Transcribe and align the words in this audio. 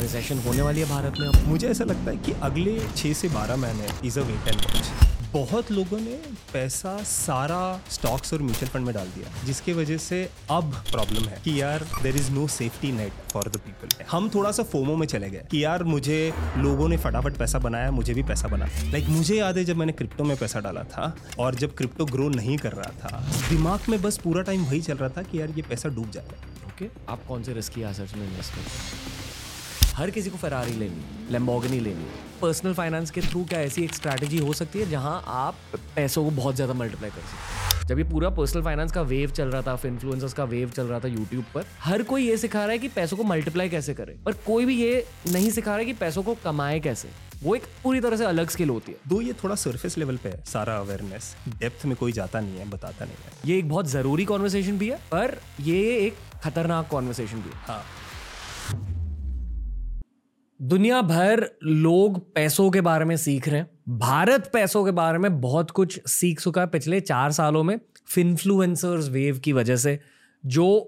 Recession 0.00 0.38
होने 0.38 0.62
वाली 0.62 0.80
है 0.80 0.88
भारत 0.88 1.20
में 1.20 1.48
मुझे 1.48 1.68
ऐसा 1.68 1.84
लगता 1.84 2.10
है 2.10 2.16
कि 2.16 2.32
अगले 2.42 2.78
छः 2.96 3.12
से 3.14 3.28
बारह 3.30 3.56
महीने 3.56 3.88
is 4.04 4.20
a 4.20 4.22
wait 4.22 4.48
and 4.48 4.60
watch 4.66 4.90
बहुत 5.32 5.70
लोगों 5.72 5.98
ने 6.00 6.14
पैसा 6.52 6.96
सारा 7.04 7.58
स्टॉक्स 7.90 8.32
और 8.34 8.42
म्यूचुअल 8.42 8.68
फंड 8.68 8.86
में 8.86 8.94
डाल 8.94 9.06
दिया 9.06 9.44
जिसकी 9.44 9.72
वजह 9.72 9.96
से 9.96 10.22
अब 10.50 10.72
प्रॉब्लम 10.90 11.28
है 11.28 11.40
कि 11.44 11.60
यार 11.60 11.84
there 12.02 12.16
is 12.16 12.30
no 12.32 12.46
safety 12.48 12.92
net 12.92 13.12
for 13.32 13.48
the 13.48 13.56
people 13.56 14.04
हम 14.10 14.28
थोड़ा 14.34 14.52
सा 14.52 14.62
फोमो 14.62 14.96
में 14.96 15.06
चले 15.06 15.30
गए 15.30 15.42
कि 15.50 15.64
यार 15.64 15.84
मुझे 15.84 16.18
लोगों 16.58 16.88
ने 16.88 16.96
फटाफट 16.96 17.36
पैसा 17.36 17.58
बनाया 17.58 17.90
मुझे 17.90 18.14
भी 18.14 18.22
पैसा 18.22 18.48
बना। 18.48 18.66
लाइक 18.66 19.04
like, 19.04 19.16
मुझे 19.16 19.36
याद 19.36 19.58
है 19.58 19.64
जब 19.64 19.76
मैंने 19.76 19.92
क्रिप्टो 19.92 20.24
में 20.24 20.36
पैसा 20.36 20.60
डाला 20.60 20.84
था 20.94 21.14
और 21.38 21.54
जब 21.54 21.74
क्रिप्टो 21.74 22.04
ग्रो 22.04 22.28
नहीं 22.28 22.56
कर 22.56 22.72
रहा 22.72 22.90
था 23.02 23.24
दिमाग 23.48 23.88
में 23.88 24.00
बस 24.02 24.18
पूरा 24.24 24.42
टाइम 24.42 24.64
वही 24.64 24.80
चल 24.82 24.96
रहा 24.96 25.08
था 25.08 25.22
कि 25.22 25.40
यार 25.40 25.50
ये 25.56 25.62
पैसा 25.62 25.88
डूब 25.88 26.10
जाएगा 26.10 26.42
ओके 26.66 26.84
okay, 26.84 27.08
आप 27.08 27.26
कौन 27.28 27.42
से 27.42 27.52
रिस्की 27.52 27.82
एसेट्स 27.82 28.14
में 28.14 28.28
इन्वेस्ट 28.28 28.54
करते 28.54 28.70
हैं? 28.70 29.25
हर 29.96 30.10
किसी 30.10 30.30
को 30.30 30.36
फरारी 30.36 30.72
लेनी 30.72 31.30
लेम्बोगनी 31.32 31.78
लेनी। 31.80 32.06
पर्सनल 32.40 32.72
फाइनेंस 32.74 33.10
के 33.10 33.20
थ्रू 33.20 33.44
क्या 33.44 33.60
ऐसी 33.60 33.84
एक 33.84 33.94
स्ट्रैटेजी 33.94 34.38
हो 34.38 34.52
सकती 34.52 34.78
है 34.78 34.88
जहाँ 34.90 35.22
आप 35.26 35.54
पैसों 35.94 36.24
को 36.24 36.30
बहुत 36.32 36.54
ज़्यादा 36.54 36.74
मल्टीप्लाई 36.74 37.10
कर 37.10 37.20
सकते 37.20 37.86
जब 37.86 37.98
ये 37.98 38.04
पूरा 38.04 38.30
पर्सनल 38.30 38.62
फाइनेंस 38.62 38.92
का 38.92 39.02
वेव 39.02 39.30
चल 39.30 39.48
रहा 39.48 39.62
था 39.62 39.78
इन्फ्लुएंसर्स 39.86 40.32
का 40.32 40.44
वेव 40.44 40.70
चल 40.70 40.86
रहा 40.86 41.00
था 41.00 41.08
यूट्यूब 41.08 41.44
पर 41.54 41.64
हर 41.80 42.02
कोई 42.02 42.26
ये 42.26 42.36
सिखा 42.36 42.58
रहा 42.58 42.72
है 42.72 42.78
कि 42.78 42.88
पैसों 42.90 43.16
को 43.16 43.24
मल्टीप्लाई 43.24 43.68
कैसे 43.68 43.94
करे। 43.94 44.16
पर 44.24 44.32
कोई 44.46 44.64
भी 44.66 44.76
ये 44.76 45.04
नहीं 45.28 45.50
सिखा 45.50 45.70
रहा 45.70 45.78
है 45.78 45.84
कि 45.84 45.92
पैसों 45.94 46.22
को 46.22 46.34
कमाए 46.44 46.78
कैसे। 46.80 47.08
वो 47.42 47.54
एक 47.54 47.64
पूरी 47.82 48.00
तरह 48.00 48.16
से 48.16 48.24
अलग 48.24 48.50
स्किल 48.50 48.68
होती 48.68 48.92
है। 48.92 48.98
दो 49.08 49.20
ये 49.20 49.32
थोड़ा 49.42 49.54
सरफेस 49.54 49.98
लेवल 49.98 50.16
पे 50.16 50.28
है 50.28 50.42
सारा 50.46 50.76
अवेयरनेस 50.78 51.34
डेप्थ 51.48 51.86
में 51.86 51.96
कोई 51.96 52.12
जाता 52.12 52.40
नहीं 52.40 52.58
है 52.58 52.70
बताता 52.70 53.04
नहीं 53.04 53.16
है। 53.24 53.50
ये 53.50 53.58
एक 53.58 53.68
बहुत 53.68 53.88
ज़रूरी 53.88 54.24
कॉन्वर्सेशन 54.24 54.78
भी 54.78 54.88
है 54.88 54.96
पर 55.12 55.38
ये 55.62 55.82
एक 55.96 56.18
खतरनाक 56.44 56.88
कॉन्वर्सेशन 56.88 57.36
भी 57.36 57.50
है। 57.50 57.64
हाँ। 57.66 57.84
दुनिया 60.62 61.02
भर 61.02 61.50
लोग 61.64 62.34
पैसों 62.34 62.70
के 62.70 62.80
बारे 62.80 63.04
में 63.04 63.16
सीख 63.16 63.48
रहे 63.48 63.60
हैं। 63.60 63.70
भारत 63.88 64.50
पैसों 64.52 64.84
के 64.84 64.90
बारे 64.90 65.18
में 65.18 65.40
बहुत 65.40 65.70
कुछ 65.70 66.08
सीख 66.08 66.40
चुका 66.40 66.60
है 66.60 66.66
पिछले 66.66 67.00
चार 67.00 67.32
सालों 67.32 67.62
में 67.62 67.80
फिनफ्लुएंसर्स 68.06 69.08
वेव 69.08 69.38
की 69.38 69.52
वजह 69.52 69.76
से। 69.76 70.00
जो 70.46 70.80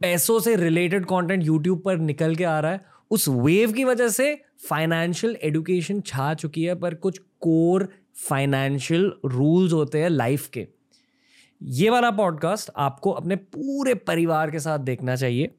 पैसों 0.00 0.40
से 0.40 0.56
रिलेटेड 0.56 1.04
कंटेंट 1.04 1.42
यूट्यूब 1.44 1.82
पर 1.84 1.98
निकल 1.98 2.36
के 2.36 2.44
आ 2.44 2.60
रहा 2.60 2.72
है, 2.72 2.84
उस 3.10 3.28
वेव 3.28 3.72
की 3.72 3.84
वजह 3.84 4.08
से 4.08 4.42
फाइनेंशियल 4.68 5.36
एडुकेशन 5.42 6.00
छा 6.00 6.34
चुकी 6.34 6.64
है, 6.64 6.74
पर 6.74 6.94
कुछ 6.94 7.18
कोर 7.18 7.88
फाइनेंशियल 8.28 9.12
रूल्स 9.24 9.72
होते 9.72 9.98
हैं 9.98 10.10
लाइफ 10.10 10.48
के। 10.48 10.68
ये 11.62 11.90
वाला 11.90 12.10
पॉडकास्ट 12.10 12.70
आपको 12.76 13.10
अपने 13.10 13.36
पूरे 13.36 13.94
परिवार 13.94 14.50
के 14.50 14.58
साथ 14.58 14.78
देखना 14.78 15.16
चाहिए। 15.16 15.54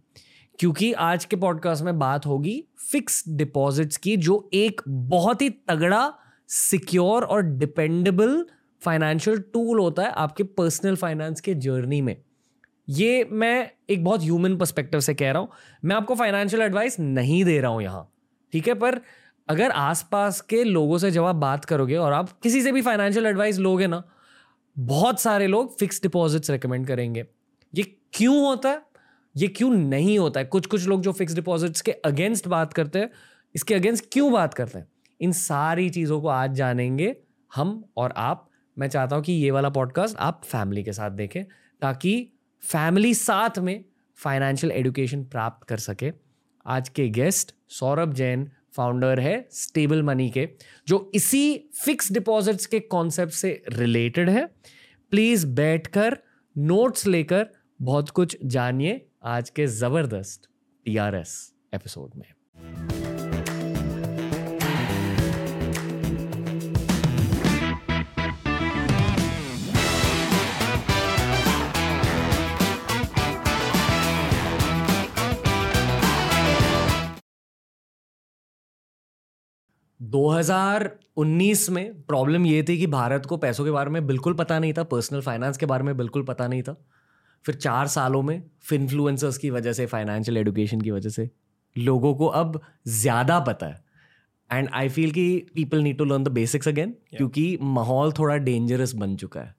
क्योंकि 0.60 0.94
आज 0.94 1.26
के 1.26 1.36
पॉडकास्ट 1.36 1.84
में 1.84 2.00
बात 2.00 2.26
होगी 2.26 2.64
फिक्स 2.92 3.24
डिपॉजिट्स 3.30 3.98
की, 3.98 4.18
जो 4.18 4.50
एक 4.54 4.82
बहुत 4.88 5.42
ही 5.42 5.50
तगड़ा 5.50 6.14
सिक्योर 6.48 7.24
और 7.24 7.42
डिपेंडेबल 7.42 8.46
फाइनेंशियल 8.82 9.40
टूल 9.54 9.80
होता 9.80 10.04
है 10.04 10.10
आपके 10.10 10.44
पर्सनल 10.44 10.96
फाइनेंस 10.96 11.42
के 11.42 11.54
जर्नी 11.54 12.02
में। 12.02 12.22
ये 12.90 13.30
मैं 13.32 13.72
एक 13.90 14.04
बहुत 14.04 14.22
ह्यूमन 14.22 14.58
पर्सपेक्टिव 14.58 15.00
से 15.00 15.14
कह 15.14 15.32
रहा 15.32 15.42
हूँ। 15.42 15.50
मैं 15.86 15.96
आपको 15.96 16.16
फाइनेंशियल 16.16 16.62
एडवाइस 16.62 17.00
नहीं 17.00 17.46
दे 17.46 17.60
रहा 17.60 17.72
हूँ 17.72 17.82
यहाँ, 17.84 18.14
ठीक 18.54 18.68
है? 18.68 18.74
पर 18.74 19.02
अगर 19.50 19.72
आसपास 19.72 20.42
के 20.42 20.64
लोगों 20.64 20.98
से 20.98 21.12
जब 21.12 21.24
आप 21.24 21.36
बात 21.36 21.66
करोगे 21.66 21.96
और 21.96 22.14
आप 22.14 22.40
किसी 22.40 22.62
से 22.62 22.72
भी 22.72 22.82
फाइनेंशियल 22.82 23.26
एडवाइस 23.26 23.58
लोगे 23.58 23.88
ना, 23.88 24.04
बहुत 24.80 25.20
सारे 25.20 25.48
लोग 25.48 25.80
फिक्स 25.80 26.02
डिपॉजिट्स 26.02 26.50
रिकमेंड 26.50 26.88
करेंगे। 26.88 27.26
ये 27.76 27.84
क्यों 28.14 28.46
होता 28.46 28.70
है? 28.70 28.87
ये 29.38 29.48
क्यों 29.48 29.70
नहीं 29.70 30.20
होता 30.20 30.40
है? 30.40 30.46
कुछ 30.46 30.66
कुछ 30.66 30.88
लोग 30.88 31.02
जो 31.02 31.12
फिक्स 31.12 31.34
डिपॉजिट्स 31.34 31.82
के 31.82 31.92
अगेंस्ट 31.92 32.48
बात 32.48 32.74
करते 32.74 33.00
हैं, 33.00 33.10
इसके 33.56 33.76
अगेंस्ट 33.76 34.06
क्यों 34.12 34.32
बात 34.32 34.54
करते 34.54 34.80
हैं? 34.80 34.88
इन 35.22 35.32
सारी 35.32 35.90
चीज़ों 35.90 36.22
को 36.22 36.28
आज 36.28 36.54
जानेंगे 36.54 37.16
हम 37.56 37.86
और 37.98 38.14
आप। 38.18 38.50
मैं 38.80 38.88
चाहता 38.88 39.16
हूँ 39.16 39.24
कि 39.24 39.34
ये 39.34 39.52
वाला 39.52 39.70
पॉडकास्ट 39.70 40.18
आप 40.18 40.42
फैमिली 40.46 40.84
के 40.84 40.94
साथ 40.94 41.12
देखें, 41.12 41.44
ताकि 41.82 42.34
फैमिली 42.62 43.14
साथ 43.14 43.60
में 43.60 43.86
फाइनेंशियल 44.16 44.72
एडुकेशन 44.72 45.24
प्राप्त 45.24 45.68
कर 45.68 45.78
सके। 45.78 46.12
आज 46.66 46.90
के 46.90 47.10
गेस्ट 47.10 47.56
सौरभ 47.68 48.14
जैन 48.14 48.52
फाउंडर 48.72 49.20
है 49.20 49.48
स्टेबल 49.52 50.04
मनी 50.04 50.30
के, 50.30 50.50
जो 50.88 51.12
इसी 51.14 51.70
फिक्स 51.86 52.12
डिपॉजिट्स 52.12 52.66
के 52.66 52.80
कॉन्सेप्ट 52.80 53.34
से 53.34 53.64
रिलेटेड 53.70 54.30
है। 54.30 54.46
प्लीज़ 55.10 55.48
बैठकर 55.48 56.18
नोट्स 56.58 57.08
लेकर 57.08 57.48
बहुत 57.82 58.10
कुछ 58.10 58.38
जानिए। 58.46 59.08
आज 59.28 59.50
के 59.50 59.66
ज़बरदस्त 59.68 60.48
टीआरएस 60.86 61.32
एपिसोड 61.74 62.12
में। 62.16 62.26
दो 80.00 80.30
हज़ार 80.30 80.90
उन्नीस 81.18 81.70
में 81.70 82.02
प्रॉब्लम 82.02 82.46
ये 82.46 82.64
थी 82.64 82.78
कि 82.78 82.88
भारत 82.88 83.26
को 83.26 83.38
पैसों 83.38 83.66
के 83.66 83.72
बारे 83.72 83.90
में 83.90 84.06
बिल्कुल 84.08 84.34
पता 84.34 84.60
नहीं 84.60 84.74
था 84.74 84.84
पर्सनल 84.84 85.22
फाइनेंस 85.22 85.58
के 85.58 85.66
बारे 85.66 85.84
में 85.84 85.98
बिल्कुल 85.98 86.24
पता 86.24 86.48
नहीं 86.48 86.64
था। 86.64 86.76
फिर 87.46 87.56
चार 87.56 87.88
सालों 87.88 88.22
में 88.22 88.42
फिनफ्लुएंसर्स 88.62 89.38
की 89.38 89.50
वजह 89.50 89.74
से 89.74 89.86
फाइनेंशियल 89.86 90.38
एडुकेशन 90.38 90.82
की 90.82 90.92
वजह 90.92 91.10
से 91.10 91.30
लोगों 91.76 92.14
को 92.16 92.26
अब 92.26 92.60
ज़्यादा 92.88 93.40
पता 93.40 93.68
है। 93.68 93.86
एंड 94.50 94.70
आई 94.74 94.90
फील 94.90 95.12
कि 95.12 95.48
people 95.56 95.82
need 95.82 95.98
to 95.98 96.06
learn 96.06 96.24
the 96.24 96.28
basics 96.32 96.68
again 96.68 96.96
क्योंकि 97.10 97.58
माहौल 97.62 98.12
थोड़ा 98.20 98.36
डेंजरस 98.38 98.94
बन 98.96 99.16
चुका 99.16 99.42
है। 99.42 99.56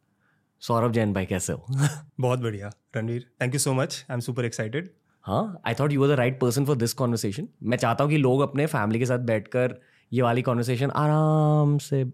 सौरभ 0.62 0.92
जैन 0.92 1.12
भाई 1.12 1.26
कैसे 1.26 1.52
हो? 1.52 1.66
बहुत 2.20 2.40
बढ़िया। 2.40 2.70
Ranveer 2.96 3.26
thank 3.40 3.54
you 3.54 3.58
so 3.60 3.72
much 3.74 4.04
I 4.10 4.14
am 4.14 4.20
super 4.20 4.44
excited 4.44 4.88
हाँ 5.24 5.60
I 5.66 5.74
thought 5.74 5.92
you 5.92 6.02
are 6.04 6.08
the 6.08 6.12
right 6.18 6.40
person 6.40 6.64
for 6.64 6.76
this 6.76 6.92
conversation 6.92 7.48
मैं 7.62 7.76
चाहता 7.78 8.04
हूँ 8.04 8.10
कि 8.10 8.18
लोग 8.18 8.40
अपने 8.40 8.66
फैमिली 8.66 8.98
के 8.98 9.06
साथ 9.06 9.18
बैठकर 9.26 9.78
ये 10.12 10.22
वाली 10.22 10.42
कॉन्वर्सेशन 10.42 10.90
आराम 10.96 11.76
से 11.78 12.04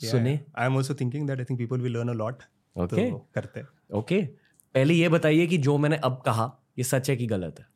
सुने। 0.00 0.38
I 0.58 0.66
am 0.66 0.76
also 0.76 0.94
thinking 0.94 1.26
that 1.28 1.38
I 1.38 1.44
think 1.44 1.58
people 1.58 1.80
will 1.80 1.92
learn 1.92 2.08
a 2.08 2.12
lot 2.14 2.42
okay 2.76 3.10
करते 3.34 3.62
ओके 3.98 4.20
पहले 4.74 4.94
ये 4.94 5.08
बताइए 5.08 5.46
कि 5.46 5.58
जो 5.58 5.78
मैंने 5.78 5.96
अब 5.96 6.22
कहा 6.26 6.52
ये 6.78 6.84
सच 6.84 7.10
है 7.10 7.16
कि 7.16 7.26
गलत 7.26 7.56
है? 7.58 7.66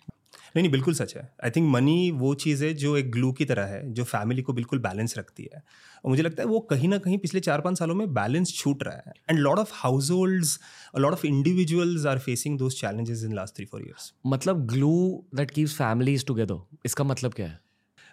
नहीं 0.56 0.62
नहीं 0.62 0.70
बिल्कुल 0.72 0.94
सच 0.94 1.14
है। 1.16 1.22
आई 1.44 1.50
थिंक 1.50 1.68
मनी 1.70 2.10
वो 2.10 2.34
चीज़ 2.34 2.64
है 2.64 2.72
जो 2.74 2.96
एक 2.96 3.10
ग्लू 3.10 3.32
की 3.32 3.44
तरह 3.44 3.64
है 3.64 3.92
जो 3.92 4.04
फैमिली 4.04 4.42
को 4.42 4.52
बिल्कुल 4.52 4.78
बैलेंस 4.78 5.14
रखती 5.18 5.48
है। 5.54 5.62
और 6.04 6.10
मुझे 6.10 6.22
लगता 6.22 6.42
है 6.42 6.48
वो 6.48 6.60
कहीं 6.60 6.88
ना 6.88 6.98
कहीं 6.98 7.18
पिछले 7.18 7.40
चार 7.40 7.60
पाँच 7.60 7.78
सालों 7.78 7.94
में 7.94 8.12
बैलेंस 8.14 8.54
छूट 8.54 8.82
रहा 8.82 8.96
है। 8.96 9.12
And 9.30 9.38
lot 9.38 9.58
of 9.58 9.70
households 10.10 10.58
lot 10.98 11.12
of 11.12 11.26
individuals 11.26 12.06
are 12.06 12.18
facing 12.18 12.58
those 12.58 12.80
challenges 12.80 13.24
in 13.24 13.34
last 13.34 13.56
three 13.56 13.64
four 13.64 13.82
years 13.82 14.12
मतलब 14.26 14.66
glue 14.66 15.24
that 15.34 15.50
keeps 15.50 15.74
families 15.74 16.24
together 16.26 16.78
इसका 16.86 17.04
मतलब 17.04 17.34
क्या 17.34 17.46
है? 17.46 17.58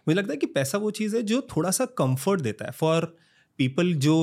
मुझे 0.07 0.19
लगता 0.19 0.31
है 0.31 0.37
कि 0.37 0.45
पैसा 0.47 0.77
वो 0.77 0.91
चीज़ 0.91 1.15
है 1.15 1.21
जो 1.23 1.41
थोड़ा 1.55 1.71
सा 1.71 1.85
कंफर्ट 1.97 2.41
देता 2.41 2.65
है। 2.65 2.71
फॉर 2.71 3.15
पीपल 3.59 3.93
जो 3.93 4.17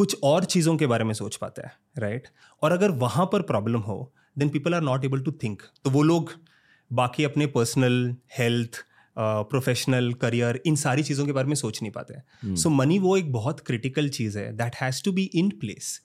कुछ 0.00 0.16
और 0.22 0.44
चीज़ों 0.44 0.76
के 0.76 0.86
बारे 0.86 1.04
में 1.04 1.14
सोच 1.14 1.36
पाते 1.36 1.62
हैं 1.62 1.72
राइट 1.98 2.22
right? 2.22 2.36
और 2.62 2.72
अगर 2.72 2.90
वहाँ 2.90 3.26
पर 3.32 3.42
प्रॉब्लम 3.42 3.80
हो 3.80 4.12
then 4.38 4.48
people 4.48 4.74
are 4.74 4.80
not 4.80 5.04
able 5.04 5.20
to 5.20 5.32
think 5.32 5.62
तो 5.84 5.90
वो 5.90 6.02
लोग 6.02 6.32
बाकी 6.92 7.24
अपने 7.24 7.46
पर्सनल 7.46 8.16
हेल्थ 8.38 8.84
प्रोफेशनल 9.18 10.12
करियर 10.14 10.60
इन 10.66 10.76
सारी 10.76 11.02
चीज़ों 11.02 11.26
के 11.26 11.32
बारे 11.32 11.48
में 11.48 11.54
सोच 11.54 11.82
नहीं 11.82 11.92
पाते 11.92 12.14
सो 12.56 12.70
मनी 12.70 12.98
वो 12.98 13.16
एक 13.16 13.32
बहुत 13.32 13.60
क्रिटिकल 13.60 14.08
चीज़ 14.08 14.38
है 14.38 14.56
that 14.56 14.76
has 14.76 15.04
to 15.04 15.12
be 15.12 15.22
in 15.34 15.50
place 15.50 16.00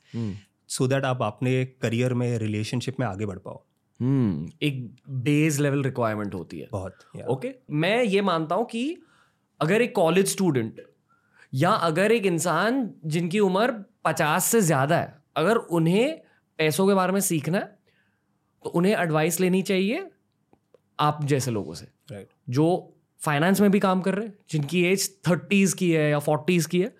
so 0.67 0.87
that 0.87 1.05
आप 1.05 1.21
अपने 1.21 1.65
करियर 1.65 2.13
में 2.13 2.37
रिलेशनशिप 2.37 2.99
में 2.99 3.07
आगे 3.07 3.25
बढ़ 3.25 3.37
पाओ। 3.37 3.63
Hmm, 4.01 4.63
एक 4.63 4.95
बेस 5.09 5.59
लेवल 5.59 5.83
रिक्वायरमेंट 5.83 6.33
होती 6.33 6.59
है। 6.59 6.67
बहुत 6.71 6.97
ओके 7.29 7.47
okay? 7.47 7.61
मैं 7.71 8.03
ये 8.03 8.21
मानता 8.21 8.55
हूँ 8.55 8.65
कि 8.65 8.97
अगर 9.61 9.81
एक 9.81 9.95
कॉलेज 9.95 10.27
स्टूडेंट 10.27 10.81
या 11.55 11.71
अगर 11.87 12.11
एक 12.11 12.25
इंसान 12.25 12.89
जिनकी 13.05 13.39
उम्र 13.39 13.71
पचास 14.05 14.45
से 14.45 14.61
ज़्यादा 14.61 14.97
है 14.97 15.13
अगर 15.37 15.55
उन्हें 15.55 16.21
पैसों 16.59 16.87
के 16.87 16.93
बारे 16.93 17.13
में 17.13 17.19
सीखना 17.19 17.57
है 17.57 17.77
तो 18.65 18.69
उन्हें 18.69 18.95
एडवाइस 18.95 19.39
लेनी 19.39 19.61
चाहिए 19.61 20.09
आप 20.99 21.23
जैसे 21.25 21.51
लोगों 21.51 21.73
से 21.73 21.87
राइट 22.11 22.27
जो 22.49 22.67
फाइनेंस 23.21 23.61
में 23.61 23.69
भी 23.71 23.79
काम 23.79 24.01
कर 24.01 24.15
रहे 24.15 24.27
हैं 24.27 24.33
जिनकी 24.51 24.83
एज 24.83 25.09
थर्टीज़ 25.27 25.75
की 25.75 25.91
है 25.91 26.09
या 26.11 26.19
फोर्टीज़ 26.19 26.67
की 26.67 26.81
है। 26.81 26.93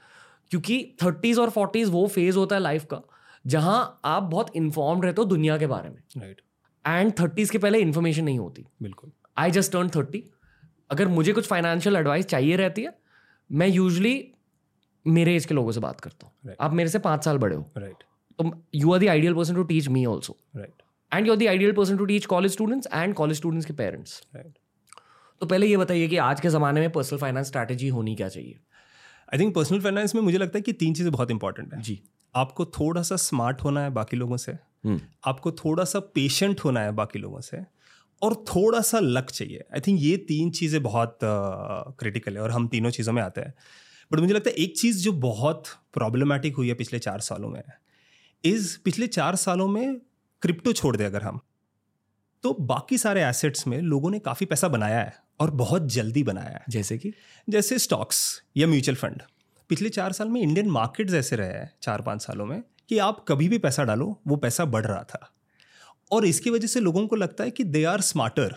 क्योंकि 0.52 0.78
थर्टीज़ 1.04 1.40
और 1.40 1.50
फोर्टीज़ 1.50 1.90
वो 1.92 2.06
फ़ेज़ 2.08 2.38
होता 2.38 2.56
है 2.56 2.62
लाइफ 2.62 2.86
का 2.86 3.02
जहाँ 3.46 4.00
आप 4.06 4.24
बहुत 4.24 4.56
इन्फॉर्म्ड 4.56 5.06
रहते 5.06 5.22
हो 5.22 5.26
दुनिया 5.28 5.58
के 5.58 5.68
बारे 5.68 5.90
में। 5.90 5.98
राइट 6.18 6.42
एंड 6.86 7.12
थर्टीज़ 7.20 7.52
के 7.52 7.58
पहले 7.58 7.80
इन्फॉर्मेशन 7.80 8.24
नहीं 8.24 8.40
होती। 8.40 8.66
बिल्कुल। 8.82 9.12
आई 9.38 9.52
जस्ट 9.52 9.72
टर्न 9.72 9.90
थर्टी 9.90 10.24
अगर 10.92 11.08
मुझे 11.08 11.34
कुछ 11.34 11.48
फाइनेंशियल 11.48 11.96
एडवाइस 11.96 12.26
चाहिए 12.26 12.56
रहती 12.56 12.84
है 12.84 12.98
मैं 13.50 13.68
यूजली 13.68 14.16
मेरे 15.06 15.36
एज 15.36 15.46
के 15.46 15.56
लोगों 15.56 15.72
से 15.72 15.80
बात 15.80 16.00
करता 16.02 16.28
हूँ। 16.28 16.34
Right. 16.44 16.62
आप 16.62 16.74
मेरे 16.74 16.90
से 16.90 17.00
पाँच 17.00 17.26
साल 17.26 17.38
बड़े 17.38 17.56
हो। 17.56 17.66
राइट 17.78 18.04
तो 18.40 18.52
you 18.76 18.94
are 18.94 19.00
the 19.00 19.08
ideal 19.10 19.34
person 19.34 19.56
to 19.56 19.64
teach 19.64 19.88
me 19.88 20.06
also 20.06 20.38
right 20.56 20.84
and 21.12 21.28
you 21.28 21.34
are 21.34 21.40
the 21.40 21.48
ideal 21.48 21.72
person 21.74 21.98
to 21.98 22.06
teach 22.06 22.26
college 22.26 22.52
students 22.52 22.88
and 22.94 23.14
college 23.14 23.38
students 23.38 23.68
के 23.68 23.74
पेरेंट्स 23.74 24.22
राइट 24.36 24.58
तो 25.42 25.46
पहले 25.46 25.68
ये 25.68 25.78
बताइए 25.78 26.08
कि 26.08 26.18
आज 26.18 26.42
के 26.42 26.50
ज़माने 26.50 26.82
में 26.82 26.90
पर्सनल 26.92 27.20
फाइनेंस 27.20 27.48
स्ट्रैटेजी 27.48 27.88
होनी 27.90 28.16
क्या 28.16 28.28
चाहिए? 28.30 28.60
आई 29.34 29.40
थिंक 29.40 29.54
पर्सनल 29.56 29.80
फाइनेंस 29.80 30.16
में 30.16 30.22
मुझे 30.22 30.38
लगता 30.38 30.58
है 30.58 30.62
कि 30.62 30.74
तीन 30.74 30.94
चीज़ें 30.94 31.12
बहुत 31.12 31.32
इंपॉर्टेंट 31.32 31.74
हैं। 31.74 31.82
जी। 31.82 32.00
आपको 32.36 32.66
थोड़ा 32.66 33.02
सा 33.02 33.16
स्मार्ट 33.16 33.64
होना 33.64 33.82
है 33.82 33.90
बाकी 33.90 34.18
लोगों 34.18 34.38
से। 34.38 34.54
आपको 35.26 35.52
थोड़ा 35.54 35.84
सा 35.84 36.00
पेशेंट 36.16 36.60
होना 36.60 36.80
है 36.80 36.92
बाकी 36.92 37.20
लोगों 37.20 37.40
से। 37.42 37.64
और 38.22 38.34
थोड़ा 38.48 38.82
सा 38.82 39.00
लक 39.00 39.30
चाहिए। 39.30 39.64
आई 39.74 39.80
थिंक 39.88 40.00
ये 40.02 40.18
तीन 40.28 40.52
चीज़ें 40.52 40.82
बहुत 40.84 41.18
क्रिटिकल 41.24 42.32
uh, 42.32 42.38
है 42.38 42.44
और 42.44 42.52
हम 42.52 42.68
तीनों 42.68 42.90
चीज़ों 42.90 43.14
में 43.14 43.22
आते 43.22 43.42
हैं। 43.42 43.54
बट 44.12 44.20
मुझे 44.20 44.34
लगता 44.34 44.50
है 44.50 44.56
एक 44.56 44.78
चीज़ 44.78 45.04
जो 45.04 45.12
बहुत 45.12 45.64
प्रॉब्लमेटिक 45.94 46.56
हुई 46.56 46.68
है 46.68 46.74
पिछले 46.74 47.00
चार 47.00 47.20
सालों 47.20 47.50
में 47.50 47.64
इज़ 48.44 48.78
पिछले 48.86 49.08
चार 49.08 49.36
सालों 49.36 49.68
में 49.68 50.02
क्रिप्टो 50.42 50.74
छोड़ 50.74 50.98
दें 50.98 51.06
अगर 51.06 51.22
हम। 51.22 51.40
तो 52.44 52.54
बाकी 52.54 52.98
सारे 52.98 53.24
एसेट्स 53.26 53.68
में 53.68 53.82
लोगों 53.82 54.12
ने 54.12 54.20
काफ़ी 54.20 54.46
पैसा 54.46 54.68
बनाया 54.68 55.00
है 55.00 55.18
और 55.40 55.52
बहुत 55.52 55.86
जल्दी 55.86 56.24
बनाया 56.24 56.50
है। 56.50 56.64
जैसे 56.70 56.98
कि? 56.98 57.14
जैसे 57.50 57.80
स्टॉक्स 57.80 58.44
या 58.58 58.68
म्यूचुअल 58.68 58.96
फंड 58.96 59.22
पिछले 59.70 59.90
चार 59.90 60.12
साल 60.12 60.30
में 60.30 60.42
इंडियन 60.42 60.70
मार्केट्स 60.70 61.14
ऐसे 61.14 61.36
रहे 61.36 61.50
हैं 61.50 61.74
चार 61.82 62.02
पाँच 62.02 62.22
सालों 62.22 62.46
में 62.46 62.64
कि 62.90 62.98
आप 62.98 63.26
कभी 63.28 63.50
भी 63.50 63.58
पैसा 63.58 63.84
डालो 63.84 64.22
वो 64.28 64.36
पैसा 64.36 64.66
बढ़ 64.66 64.86
रहा 64.86 65.04
था। 65.04 65.32
और 66.12 66.26
इसकी 66.26 66.50
वजह 66.50 66.68
से 66.68 66.80
लोगों 66.80 67.08
को 67.08 67.16
लगता 67.16 67.44
है 67.44 67.52
कि 67.52 67.64
दे 67.64 67.84
आर 67.84 68.02
स्मार्टर 68.02 68.56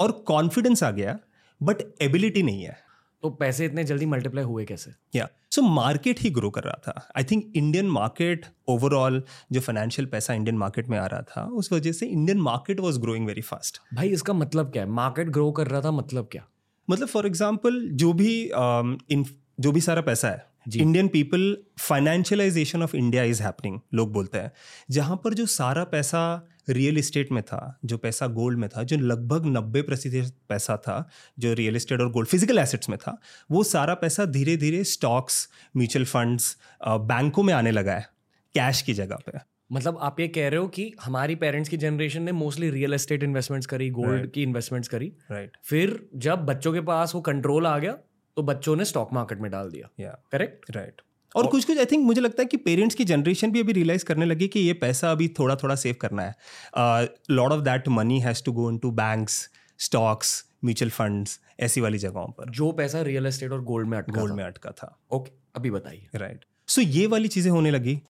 और 0.00 0.12
कॉन्फिडेंस 0.12 0.82
आ 0.82 0.90
गया 0.90 1.18
बट 1.62 1.76
एबिलिटी 2.02 2.42
नहीं 2.42 2.62
है। 2.62 2.83
तो 3.24 3.30
पैसे 3.30 3.64
इतने 3.64 3.82
जल्दी 3.84 4.06
मल्टीप्लाई 4.06 4.44
हुए 4.44 4.64
कैसे? 4.64 4.90
या 5.14 5.28
सो 5.50 5.62
मार्केट 5.62 6.18
ही 6.20 6.30
ग्रो 6.30 6.50
कर 6.50 6.62
रहा 6.62 6.78
था. 6.86 7.08
I 7.16 7.24
think 7.24 7.52
Indian 7.56 7.86
market 7.90 8.46
overall 8.68 9.22
जो 9.52 9.60
फाइनेंशियल 9.60 10.06
पैसा 10.06 10.34
इंडियन 10.34 10.56
मार्केट 10.58 10.88
में 10.88 10.98
आ 10.98 11.06
रहा 11.06 11.22
था 11.22 11.44
उस 11.54 11.72
वजह 11.72 11.92
से 11.92 12.06
Indian 12.06 12.40
market 12.40 12.80
was 12.80 12.98
growing 13.00 13.26
very 13.26 13.42
fast 13.42 13.80
भाई 13.94 14.08
इसका 14.08 14.32
मतलब 14.32 14.72
क्या 14.72 14.82
है? 14.82 14.88
मार्केट 14.90 15.28
ग्रो 15.28 15.50
कर 15.52 15.66
रहा 15.66 15.80
था 15.80 15.90
मतलब 15.90 16.28
क्या? 16.32 16.46
मतलब 16.88 17.08
फॉर 17.08 17.26
एग्ज़ाम्पल 17.26 17.88
जो 17.92 18.12
भी 18.12 18.32
um, 18.48 18.96
इन 19.10 19.24
जो 19.60 19.72
भी 19.72 19.80
सारा 19.80 20.02
पैसा 20.02 20.28
है 20.28 20.46
Indian 20.76 21.08
people 21.08 21.56
financialization 21.78 22.82
of 22.82 22.96
India 22.96 23.22
is 23.24 23.42
happening 23.42 23.80
लोग 23.94 24.12
बोलते 24.12 24.38
हैं। 24.38 24.52
जहाँ 24.90 25.20
पर 25.24 25.34
जो 25.34 25.46
सारा 25.46 25.84
पैसा 25.84 26.20
रियल 26.68 26.98
इस्टेट 26.98 27.32
में 27.32 27.42
था 27.42 27.78
जो 27.84 27.98
पैसा 27.98 28.26
गोल्ड 28.26 28.58
में 28.58 28.68
था 28.68 28.82
जो 28.82 28.96
लगभग 28.96 29.46
नब्बे 29.46 29.82
प्रतिशत 29.82 30.34
पैसा 30.48 30.76
था 30.76 31.08
जो 31.38 31.52
रियल 31.54 31.76
इस्टेट 31.76 32.00
और 32.00 32.10
गोल्ड 32.10 32.28
फ़िज़िकल 32.28 32.58
एसेट्स 32.58 32.88
में 32.88 32.98
था 32.98 33.18
वो 33.50 33.62
सारा 33.64 33.94
पैसा 33.94 34.24
धीरे 34.24 34.56
धीरे 34.56 34.84
स्टॉक्स 34.84 35.48
म्यूचुअल 35.76 36.04
फंड्स 36.04 36.56
बैंकों 36.88 37.42
में 37.42 37.54
आने 37.54 37.70
लगा 37.70 37.92
है 37.92 38.06
कैश 38.54 38.82
की 38.82 38.94
जगह 38.94 39.18
पे। 39.26 39.38
मतलब 39.72 39.98
आप 40.02 40.20
ये 40.20 40.28
कह 40.28 40.48
रहे 40.48 40.60
हो 40.60 40.66
कि 40.68 40.92
हमारी 41.02 41.34
पेरेंट्स 41.34 41.68
की 41.68 41.76
जनरेशन 41.76 42.22
ने 42.22 42.32
मोस्टली 42.32 42.70
रियल 42.70 42.94
एस्टेट 42.94 43.22
इन्वेस्टमेंट्स 43.22 43.66
करी 43.66 43.88
गोल्ड 43.90 44.18
Right. 44.20 44.32
की 44.34 44.42
इन्वेस्टमेंट्स 44.42 44.88
करी। 44.88 45.12
Right 45.30 45.50
right. 45.50 45.66
फिर 45.66 46.08
जब 46.14 46.44
बच्चों 46.46 46.72
के 46.72 46.80
पास 46.80 47.14
वो 47.14 47.20
कंट्रोल 47.20 47.66
आ 47.66 47.78
गया 47.78 47.92
तो 48.36 48.42
बच्चों 48.42 48.76
ने 48.76 48.84
स्टॉक 48.84 49.12
मार्केट 49.12 49.40
में 49.40 49.50
डाल 49.50 49.70
दिया। 49.70 50.10
करेक्ट? 50.32 50.70
राइट 50.70 51.00
और 51.34 51.46
कुछ 51.46 51.64
कुछ 51.64 51.78
आई 51.78 51.84
थिंक 51.84 52.04
मुझे 52.06 52.20
लगता 52.20 52.42
है 52.42 52.46
कि 52.46 52.56
पेरेंट्स 52.58 52.94
की 52.94 53.04
जनरेशन 53.04 53.50
भी 53.50 53.60
अभी 53.60 53.72
रियलाइज़ 53.72 54.04
करने 54.04 54.26
लगी 54.26 54.48
कि 54.48 54.60
ये 54.60 54.72
पैसा 54.80 55.10
अभी 55.12 55.28
थोड़ा 55.38 55.56
थोड़ा 55.56 55.74
सेव 55.74 55.96
करना 56.00 56.22
है। 56.22 57.08
Lot 57.30 57.52
of 57.52 57.60
that 57.60 57.88
money 57.90 58.20
has 58.20 58.42
to 58.44 58.52
go 58.52 58.70
into 58.78 58.90
banks 58.92 59.48
stocks 59.80 60.44
mutual 60.64 60.90
funds 60.90 61.38
ऐसी 61.60 61.80
वाली 61.80 61.98
जगहों 61.98 62.26
पर। 62.28 62.50
जो 62.50 62.70
पैसा 62.72 63.00
रियल 63.02 63.26
एस्टेट 63.26 63.52
और 63.52 63.62
गोल्ड 63.64 63.88
में 63.88 63.98
अटका 63.98 64.20
गोल्ड 64.20 64.32
था। 64.32 64.36
में 64.36 64.44
अटका 64.44 64.70
था। 64.72 64.96
ओके 65.12 65.32
अभी 65.56 65.70
बताइए। 65.70 66.06
राइट 66.14 66.44
सो 66.68 66.80
ये 66.80 67.06
वाली 67.06 67.28
चीज़ें 67.28 67.50
होने 67.50 67.70
लगी। 67.70 68.00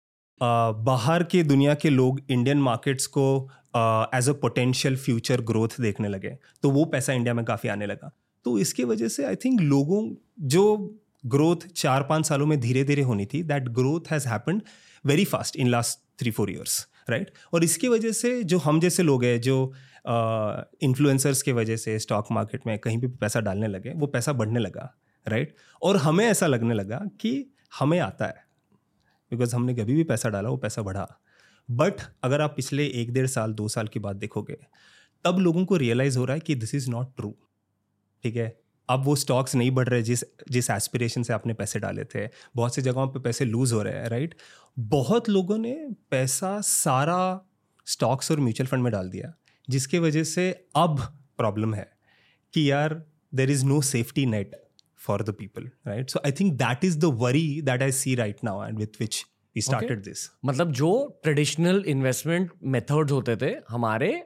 बाहर 0.41 1.23
के 1.23 1.43
दुनिया 1.43 1.75
के 1.75 1.91
लोग 1.91 2.21
इंडियन 2.31 2.59
मार्केट्स 2.59 3.07
को 3.07 3.27
as 4.15 4.29
a 4.29 4.33
potential 4.33 4.97
future 4.97 5.41
growth 5.43 5.81
देखने 5.81 6.09
लगे। 6.09 6.37
तो 6.63 6.71
वो 6.71 6.85
पैसा 6.85 7.13
इंडिया 7.13 7.35
में 7.35 7.45
काफ़ी 7.45 7.69
आने 7.69 7.87
लगा। 7.87 8.11
तो 8.47 8.59
इसके 8.59 8.85
वजह 8.85 9.09
से 9.09 9.25
आई 9.25 9.37
थिंक 9.37 9.61
लोगों 9.61 10.03
जो 10.49 10.65
ग्रोथ 11.25 11.67
चार 11.77 12.03
पाँच 12.03 12.27
सालों 12.27 12.47
में 12.47 12.59
धीरे 12.61 12.85
धीरे 12.85 13.03
होनी 13.03 13.27
थी। 13.27 13.43
That 13.43 13.69
growth 13.71 14.11
has 14.11 14.29
happened 14.29 14.63
very 15.05 15.25
fast 15.25 15.57
in 15.57 15.69
last 15.69 15.99
three 16.21 16.31
four 16.31 16.51
years 16.51 16.87
right 17.11 17.31
और 17.53 17.65
इसकी 17.65 17.89
वजह 17.89 18.13
से 18.13 18.43
जो 18.43 18.59
हम 18.59 18.81
जैसे 18.81 19.03
लोग 19.03 19.25
हैं, 19.25 19.41
जो 19.41 19.73
इन्फ्लुएंसर्स 20.83 21.43
के 21.43 21.53
वजह 21.53 21.77
से 21.77 21.99
स्टॉक 21.99 22.27
मार्केट 22.33 22.67
में 22.67 22.79
कहीं 22.79 22.99
भी 22.99 23.07
पैसा 23.07 23.41
डालने 23.41 23.69
लगे, 23.69 23.91
वो 23.91 24.07
पैसा 24.07 24.33
बढ़ने 24.33 24.61
लगा 24.61 24.95
राइट 25.27 25.55
और 25.83 25.97
हमें 25.97 26.25
ऐसा 26.27 26.47
लगने 26.47 26.75
लगा 26.75 27.01
कि 27.21 27.51
हमें 27.79 27.99
आता 27.99 28.27
है 28.27 28.43
बिकॉज़ 29.33 29.55
हमने 29.57 29.75
कभी 29.75 29.95
भी 29.95 30.05
पैसा 30.05 30.29
डाला, 30.29 30.49
वो 30.49 30.57
पैसा 30.57 30.83
बढ़ा। 30.83 31.07
बट 31.69 32.01
अगर 32.25 32.41
आप 32.41 32.55
पिछले 32.57 32.87
एक 32.87 33.13
डेढ़ 33.13 33.27
साल, 33.27 33.53
दो 33.53 33.69
साल 33.69 33.89
की 33.89 34.01
बात 34.01 34.17
देखोगे, 34.17 34.57
तब 35.25 35.39
लोगों 35.39 35.65
को 35.65 35.77
रियलाइज़ 35.77 36.19
हो 36.19 36.25
रहा 36.25 36.35
है 36.35 36.41
कि 36.41 36.55
दिस 36.55 36.75
इज़ 36.75 36.91
नॉट 36.91 37.17
ट्रू 37.17 37.35
ठीक 38.25 38.37
है? 38.37 38.64
अब 38.89 39.05
वो 39.05 39.17
स्टॉक्स 39.17 39.55
नहीं 39.55 39.71
बढ़ 39.71 39.89
रहे 39.89 40.03
जिस 40.03 40.25
जिस 40.51 40.71
एस्पिरेशन 40.71 41.23
से 41.23 41.33
आपने 41.33 41.55
पैसे 41.55 41.79
डाले 41.79 42.05
थे। 42.05 42.29
बहुत 42.57 42.75
सी 42.75 42.83
जगहों 42.83 43.07
पे 43.07 43.21
पैसे 43.21 43.45
लूज 43.45 43.73
हो 43.73 43.83
रहे 43.83 43.95
हैं 43.95 44.09
राइट 44.09 44.35
बहुत 44.79 45.29
लोगों 45.29 45.59
ने 45.59 45.89
पैसा 46.11 46.61
सारा 46.61 47.49
स्टॉक्स 47.87 48.31
और 48.31 48.41
म्यूचुअल 48.41 48.67
फंड 48.67 48.83
में 48.83 48.93
डाल 48.93 49.11
दिया 49.11 49.35
जिसके 49.71 49.99
वजह 49.99 50.25
से 50.25 50.67
अब 50.77 51.01
प्रॉब्लम 51.39 51.75
है 51.75 51.93
कि 52.55 52.71
यार 52.71 53.05
there 53.35 53.51
is 53.51 53.67
no 53.67 53.81
safety 53.81 54.27
net 54.27 54.57
for 54.99 55.23
the 55.23 55.31
people 55.31 55.71
right 55.87 56.11
so 56.11 56.21
I 56.27 56.33
think 56.33 56.53
that 56.53 56.85
is 56.85 56.99
the 56.99 57.05
worry 57.05 57.63
that 57.63 57.83
I 57.83 57.93
see 57.93 58.15
right 58.15 58.37
now 58.45 58.67
and 58.67 58.79
with 58.79 59.01
which 59.01 59.27
we 59.57 59.63
started 59.63 60.03
this 60.03 60.31
मतलब 60.45 60.73
जो 60.73 61.21
ट्रेडिशनल 61.23 61.85
इन्वेस्टमेंट 61.87 62.51
मेथड्स 62.63 63.13
होते 63.13 63.37
थे 63.37 63.57
हमारे 63.69 64.25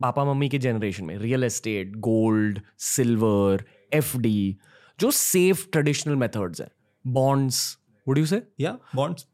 papa 0.00 0.24
mummy 0.24 0.48
के 0.48 0.58
generation 0.58 1.04
में 1.04 1.18
real 1.18 1.44
estate 1.44 1.96
gold 1.96 2.60
silver 2.78 3.64
F 3.94 4.16
D 4.16 4.58
जो 5.00 5.10
safe 5.10 5.66
traditional 5.72 6.16
methods 6.16 6.60
हैं. 6.60 6.70
Bonds 7.06 7.78
would 8.08 8.18
you 8.18 8.26
say 8.26 8.42
या 8.60 8.78
बॉन्ड्स 8.94 9.26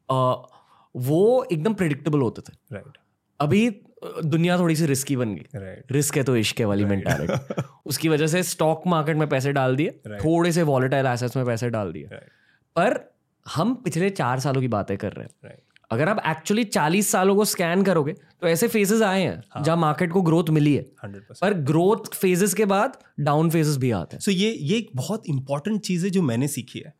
वो 0.96 1.46
एकदम 1.52 1.75
प्रिडिक्टेबल 1.75 2.20
होते 2.20 2.43
थे. 2.43 2.56
Right 2.72 2.84
right. 2.84 2.99
अभी 3.40 3.81
दुनिया 4.25 4.58
थोड़ी 4.58 4.76
सी 4.76 4.87
रिस्की 4.87 5.16
बन 5.16 5.34
गई. 5.34 5.46
राइट 5.55 5.93
रिस्क 5.93 6.16
है 6.16 6.22
तो 6.22 6.37
इश्क 6.37 6.60
है 6.60 6.66
वाली 6.66 6.84
मेंटालिटी 6.84 7.62
उसकी 7.87 8.08
वजह 8.08 8.26
से 8.26 8.43
स्टॉक 8.43 8.82
मार्केट 8.87 9.16
में 9.16 9.28
पैसे 9.28 9.52
डाल 9.52 9.76
दिए. 9.76 10.00
Right. 10.06 10.25
थोड़े 10.25 10.52
से 10.52 10.62
वॉलेटाइल 10.62 11.06
एसेट्स 11.06 11.37
में 11.37 11.46
पैसे 11.46 11.70
डाल 11.70 11.93
दिए. 11.93 12.08
राइट 12.12 12.31
पर 12.76 13.19
हम 13.46 13.75
पिछले 13.75 14.11
चार 14.11 14.40
सालों 14.40 14.61
की 14.61 14.69
बातें 14.69 14.96
कर 14.99 15.12
रहे 15.12 15.25
हैं. 15.25 15.34
राइट 15.44 15.62
अगर 15.90 16.08
आप 16.08 16.23
एक्चुअली 16.26 16.64
चालीस 16.64 17.11
सालों 17.11 17.35
को 17.37 17.44
स्कैन 17.44 17.82
करोगे 17.82 18.12
तो 18.12 18.49
ऐसे 18.49 18.69
फेजेस 18.69 19.02
आए 19.02 19.23
हैं 19.23 19.43
हाँ। 19.50 19.62
जहाँ 19.64 19.76
मार्केट 19.76 20.12
को 20.12 20.23
ग्रोथ 20.23 20.50
मिली 20.50 20.75
है। 20.75 20.82
हंड्रेड 21.05 21.23
परसेंट 21.23 21.40
पर 21.43 21.58
ग्रोथ 21.62 22.14
फेजेस 22.14 22.55
के 22.55 22.64
बाद 22.64 22.99
डाउन 23.20 23.50
फेजेस 23.50 23.76
भी 23.76 23.90
आते 23.90 24.17
हैं। 24.17 24.20
सो 24.20 24.31
so 24.31 24.37
ये 24.37 24.50
ये 24.50 24.76
एक 24.79 24.90
बहुत 24.94 25.29
इंपॉर्टेंट 25.29 25.81
चीज़ 25.81 26.05
है 26.05 26.11
जो 26.11 26.23
मैंने 26.23 26.49
सीखी 26.49 26.79
है। 26.79 26.95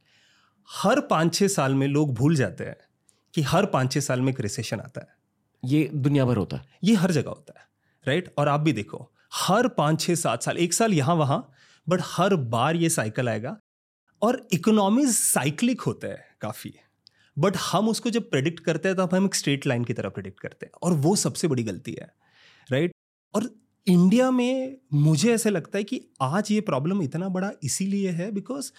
हर 0.69 1.01
पाँच 1.01 1.35
छः 1.35 1.49
साल 1.49 1.75
में 1.75 1.87
लोग 1.87 2.15
भूल 2.15 2.37
जाते 2.37 2.65
हैं 2.65 2.77
कि 3.35 3.43
हर 3.43 3.67
पाँच 3.67 3.93
छः 3.93 4.01
साल 4.01 4.21
में 4.21 4.33
एक 4.33 4.41
रिसेशन 4.41 4.81
आता 4.81 5.01
है। 5.01 5.17
ये 5.63 5.89
दुनिया 5.95 6.25
भर 6.25 6.37
होता 6.37 6.57
है। 6.57 6.67
ये 6.85 6.95
हर 6.95 7.11
जगह 7.11 7.31
होता 7.31 7.59
है 7.61 7.67
राइट 8.05 8.35
और 8.39 8.49
आप 8.49 8.61
भी 8.61 8.73
देखो 8.73 9.11
हर 9.35 9.69
पाँच 9.69 10.01
छः 10.01 10.15
सात 10.15 10.43
साल 10.43 10.59
एक 10.59 10.75
साल 10.75 10.95
यहाँ 10.95 11.15
वहाँ 11.15 11.49
बट 11.87 12.01
हर 12.05 12.35
बार 12.49 12.77
ये 12.77 12.89
साइकिल 12.91 13.29
आएगा। 13.29 13.57
और 14.23 14.47
इकोनॉमीज 14.53 15.11
साइक्लिक 15.11 15.81
होता 15.81 16.09
है 16.09 16.25
काफ़ी। 16.41 16.73
बट 17.39 17.57
हम 17.63 17.89
उसको 17.89 18.11
जब 18.11 18.31
प्रेडिक्ट 18.31 18.61
करते 18.61 18.89
हैं 18.89 18.97
तो 18.97 19.07
हम 19.07 19.25
एक 19.25 19.35
स्ट्रेट 19.35 19.67
लाइन 19.67 19.85
की 19.85 19.93
तरह 19.93 20.09
प्रेडिक्ट 20.09 20.41
करते 20.41 20.67
हैं। 20.67 20.73
और 20.83 20.93
वो 20.99 21.15
सबसे 21.17 21.49
बड़ी 21.49 21.63
गलती 21.65 21.97
है 22.01 22.09
राइट 22.69 22.93
और 23.35 23.51
इंडिया 23.87 24.31
में 24.31 24.77
मुझे 24.95 25.33
ऐसे 25.35 25.51
लगता 25.51 25.79
है 25.79 25.85
कि 25.85 26.01
आज 26.23 26.51
ये 26.53 26.61
प्रॉब्लम 26.63 27.03
इतना 27.03 27.29
बड़ा 27.31 27.51
इसीलिए 27.65 28.11
है 28.11 28.31
बिकॉज़ 28.33 28.71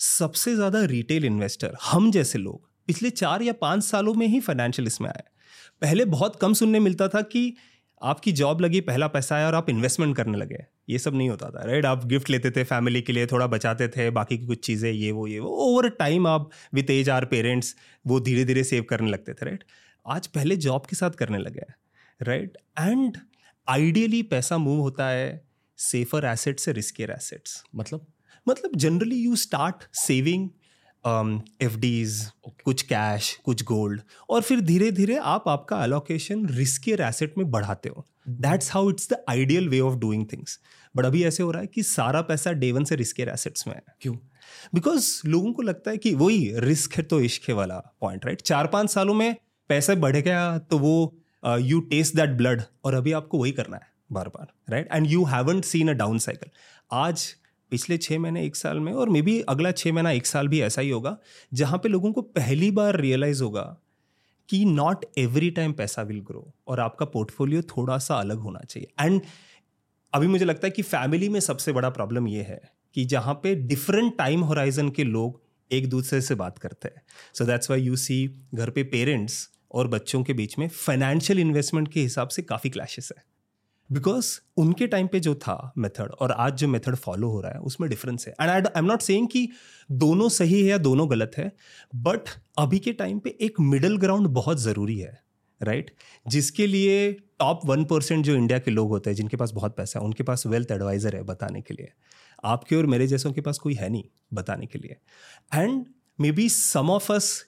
सबसे 0.00 0.54
ज़्यादा 0.54 0.84
रिटेल 0.86 1.24
इन्वेस्टर 1.24 1.76
हम 1.84 2.10
जैसे 2.10 2.38
लोग, 2.38 2.60
पिछले 2.88 3.10
चार 3.12 3.42
या 3.42 3.52
पाँच 3.60 3.84
सालों 3.84 4.14
में 4.14 4.26
ही 4.26 4.40
फाइनेंशियल 4.40 4.86
इसमें 4.86 5.08
आए। 5.08 5.22
पहले 5.82 6.04
बहुत 6.06 6.36
कम 6.36 6.52
सुनने 6.54 6.80
मिलता 6.80 7.08
था 7.08 7.20
कि 7.24 7.52
आपकी 8.02 8.32
जॉब 8.32 8.60
लगी, 8.60 8.80
पहला 8.80 9.06
पैसा 9.08 9.34
आया 9.36 9.46
और 9.46 9.54
आप 9.54 9.68
इन्वेस्टमेंट 9.70 10.16
करने 10.16 10.38
लगे। 10.38 10.64
ये 10.88 10.98
सब 10.98 11.14
नहीं 11.14 11.28
होता 11.28 11.48
था 11.50 11.64
राइट 11.64 11.86
आप 11.86 12.04
गिफ्ट 12.06 12.30
लेते 12.30 12.50
थे 12.50 12.64
फैमिली 12.64 13.02
के 13.02 13.12
लिए, 13.12 13.26
थोड़ा 13.26 13.46
बचाते 13.46 13.88
थे, 13.88 14.08
बाकी 14.10 14.38
की 14.38 14.46
कुछ 14.46 14.64
चीज़ें, 14.66 14.90
ये, 14.92 15.10
वो 15.10 15.26
ये, 15.26 15.38
वो। 15.38 15.48
ओवर 15.66 15.88
टाइम 15.88 16.26
आप 16.26 16.50
विथ 16.74 16.90
एज 16.90 17.10
आर 17.10 17.24
पेरेंट्स 17.24 17.74
वो 18.06 18.20
धीरे 18.20 18.44
धीरे 18.44 18.64
सेव 18.64 18.84
करने 18.90 19.10
लगते 19.10 19.34
थे 19.34 19.46
राइट 19.46 19.64
आज 20.06 20.26
पहले 20.26 20.56
जॉब 20.56 20.86
के 20.86 20.96
साथ 20.96 21.10
करने 21.10 21.38
लगे 21.38 21.66
राइट 22.20 22.56
एंड 22.80 23.16
आइडियली 23.68 24.22
पैसा 24.22 24.58
मूव 24.58 24.80
होता 24.80 25.08
है 25.08 25.46
सेफर 25.78 26.24
एसेट 26.24 26.60
से 26.60 26.72
रिस्कियर 26.72 27.10
एसेट्स 27.10 27.62
मतलब 27.74 28.06
मतलब 28.46 28.76
generally 28.76 29.16
you 29.16 29.36
start 29.36 29.88
saving 29.96 30.48
F 31.62 31.76
Ds 31.76 32.20
कुछ 32.64 32.82
कैश 32.82 33.34
कुछ 33.44 33.62
गोल्ड 33.64 34.00
और 34.30 34.42
फिर 34.42 34.60
धीरे 34.60 34.90
धीरे 34.92 35.16
आप 35.16 35.48
आपका 35.48 35.76
अलोकेशन 35.76 36.46
रिस्कियर 36.48 37.00
एसेट 37.00 37.34
में 37.38 37.50
बढ़ाते 37.50 37.88
हो। 37.88 38.04
That's 38.28 38.72
how 38.72 38.90
it's 38.90 39.08
the 39.12 39.16
ideal 39.28 39.68
way 39.68 39.80
of 39.80 39.96
doing 39.96 40.26
things 40.32 40.58
but 40.96 41.04
अभी 41.04 41.24
ऐसे 41.24 41.42
हो 41.42 41.50
रहा 41.50 41.62
है 41.62 41.66
कि 41.66 41.82
सारा 41.82 42.22
पैसा 42.22 42.52
डेवन 42.52 42.84
से 42.84 42.96
रिस्कियर 42.96 43.28
एसेट्स 43.28 43.66
में 43.66 43.74
है। 43.74 43.82
क्यों? 44.00 44.16
बिकॉज़ 44.74 45.20
लोगों 45.26 45.52
को 45.52 45.62
लगता 45.62 45.90
है 45.90 45.96
कि 45.96 46.14
वही 46.14 46.52
रिस्क 46.56 46.94
है 46.94 47.02
तो 47.02 47.20
इश्क 47.20 47.48
है 47.48 47.54
वाला 47.54 47.78
पॉइंट 48.00 48.24
राइट 48.24 48.36
right? 48.36 48.48
चार 48.48 48.66
पाँच 48.66 48.90
सालों 48.90 49.14
में 49.14 49.36
पैसा 49.68 49.94
बढ़ 49.94 50.16
गया 50.16 50.58
तो 50.58 50.78
वो 50.78 51.16
यू 51.58 51.80
टेस्ट 51.80 52.16
दैट 52.16 52.30
ब्लड 52.30 52.62
और 52.84 52.94
अभी 52.94 53.12
आपको 53.12 53.38
वही 53.38 53.52
करना 53.52 53.76
है 53.76 53.94
बार 54.12 54.28
बार 54.28 54.52
right 54.70 54.88
and 54.92 55.06
you 55.06 55.24
haven't 55.24 55.64
seen 55.64 55.88
a 55.88 55.92
down 55.92 56.18
cycle 56.18 56.50
आज 56.92 57.34
पिछले 57.70 57.98
छः 57.98 58.18
महीने, 58.18 58.44
एक 58.44 58.56
साल 58.56 58.80
में, 58.80 58.92
और 58.92 59.08
मे 59.08 59.22
बी 59.22 59.40
अगला 59.40 59.70
छः 59.72 59.92
महीना, 59.92 60.10
एक 60.10 60.26
साल 60.26 60.48
भी 60.48 60.60
ऐसा 60.60 60.82
ही 60.82 60.90
होगा, 60.90 61.18
जहाँ 61.54 61.78
पे 61.78 61.88
लोगों 61.88 62.12
को 62.12 62.22
पहली 62.22 62.70
बार 62.70 63.00
रियलाइज़ 63.00 63.42
होगा 63.42 63.80
कि 64.48 64.64
नॉट 64.64 65.04
एवरी 65.18 65.50
टाइम 65.50 65.72
पैसा 65.72 66.02
विल 66.02 66.20
ग्रो 66.20 66.54
और 66.68 66.80
आपका 66.80 67.06
पोर्टफोलियो 67.06 67.62
थोड़ा 67.62 67.98
सा 67.98 68.14
अलग 68.14 68.38
होना 68.38 68.60
चाहिए। 68.60 69.04
एंड 69.04 69.20
अभी 70.12 70.26
मुझे 70.26 70.44
लगता 70.44 70.66
है 70.66 70.70
कि 70.70 70.82
फैमिली 70.82 71.28
में 71.28 71.40
सबसे 71.40 71.72
बड़ा 71.72 71.90
प्रॉब्लम 71.90 72.28
ये 72.28 72.42
है 72.42 72.60
कि 72.94 73.04
जहाँ 73.04 73.34
पे 73.34 73.54
डिफरेंट 73.54 74.16
टाइम 74.18 74.40
होराइजन 74.40 74.88
के 74.90 75.04
लोग 75.04 75.42
एक 75.70 75.88
दूसरे 75.88 76.20
से 76.20 76.34
बात 76.34 76.58
करते 76.58 76.88
हैं। 76.88 77.02
So 77.34 77.44
that's 77.44 77.70
why 77.70 77.82
you 77.82 77.96
see 77.96 78.44
घर 78.54 78.70
पे 78.70 78.82
पेरेंट्स 78.82 79.50
और 79.72 79.88
बच्चों 79.88 80.22
के 80.22 80.32
बीच 80.32 80.58
में 80.58 80.68
फाइनेंशियल 80.68 81.38
इन्वेस्टमेंट 81.38 81.92
के 81.92 82.00
हिसाब 82.00 82.28
से 82.28 82.42
काफ़ी 82.42 82.70
क्लैशेस 82.70 83.12
है। 83.18 83.35
बिकॉज़ 83.90 84.38
उनके 84.56 84.86
टाइम 84.86 85.06
पे 85.06 85.20
जो 85.20 85.34
था 85.34 85.72
मेथड 85.78 86.12
और 86.12 86.32
आज 86.32 86.54
जो 86.54 86.68
मेथड 86.68 86.94
फॉलो 86.94 87.28
हो 87.28 87.40
रहा 87.40 87.52
है, 87.52 87.58
उसमें 87.58 87.90
डिफरेंस 87.90 88.26
है। 88.28 88.34
And 88.40 88.50
I 88.50 88.62
am 88.76 88.84
not 88.84 89.00
saying 89.00 89.28
कि 89.28 89.48
दोनों 89.90 90.28
सही 90.28 90.60
है 90.60 90.66
या 90.66 90.78
दोनों 90.78 91.10
गलत 91.10 91.32
है 91.38 91.52
बट 91.94 92.28
अभी 92.58 92.78
के 92.78 92.92
टाइम 92.92 93.18
पे 93.18 93.36
एक 93.40 93.60
मिडल 93.60 93.96
ग्राउंड 93.96 94.26
बहुत 94.26 94.60
ज़रूरी 94.60 94.98
है 94.98 95.26
राइट 95.60 95.86
right? 95.86 96.30
जिसके 96.30 96.66
लिए 96.66 97.12
टॉप 97.12 97.60
वन 97.64 97.84
परसेंट 97.84 98.24
जो 98.24 98.34
इंडिया 98.34 98.58
के 98.58 98.70
लोग 98.70 98.88
होते 98.88 99.10
हैं, 99.10 99.14
जिनके 99.16 99.36
पास 99.36 99.50
बहुत 99.50 99.76
पैसा 99.76 99.98
है, 99.98 100.04
उनके 100.06 100.22
पास 100.22 100.46
वेल्थ 100.46 100.70
एडवाइज़र 100.70 101.16
है 101.16 101.22
बताने 101.22 101.60
के 101.60 101.74
लिए। 101.74 101.92
आपके 102.44 102.76
और 102.76 102.86
मेरे 102.86 103.06
जैसों 103.06 103.32
के 103.32 103.40
पास 103.40 103.58
कोई 103.58 103.74
है 103.74 103.88
नहीं 103.88 104.04
बताने 104.34 104.66
के 104.66 104.78
लिए। 104.78 104.96
And 105.54 105.86
maybe 106.32 106.48
some 106.48 106.90
of 106.90 107.12
us 107.12 107.44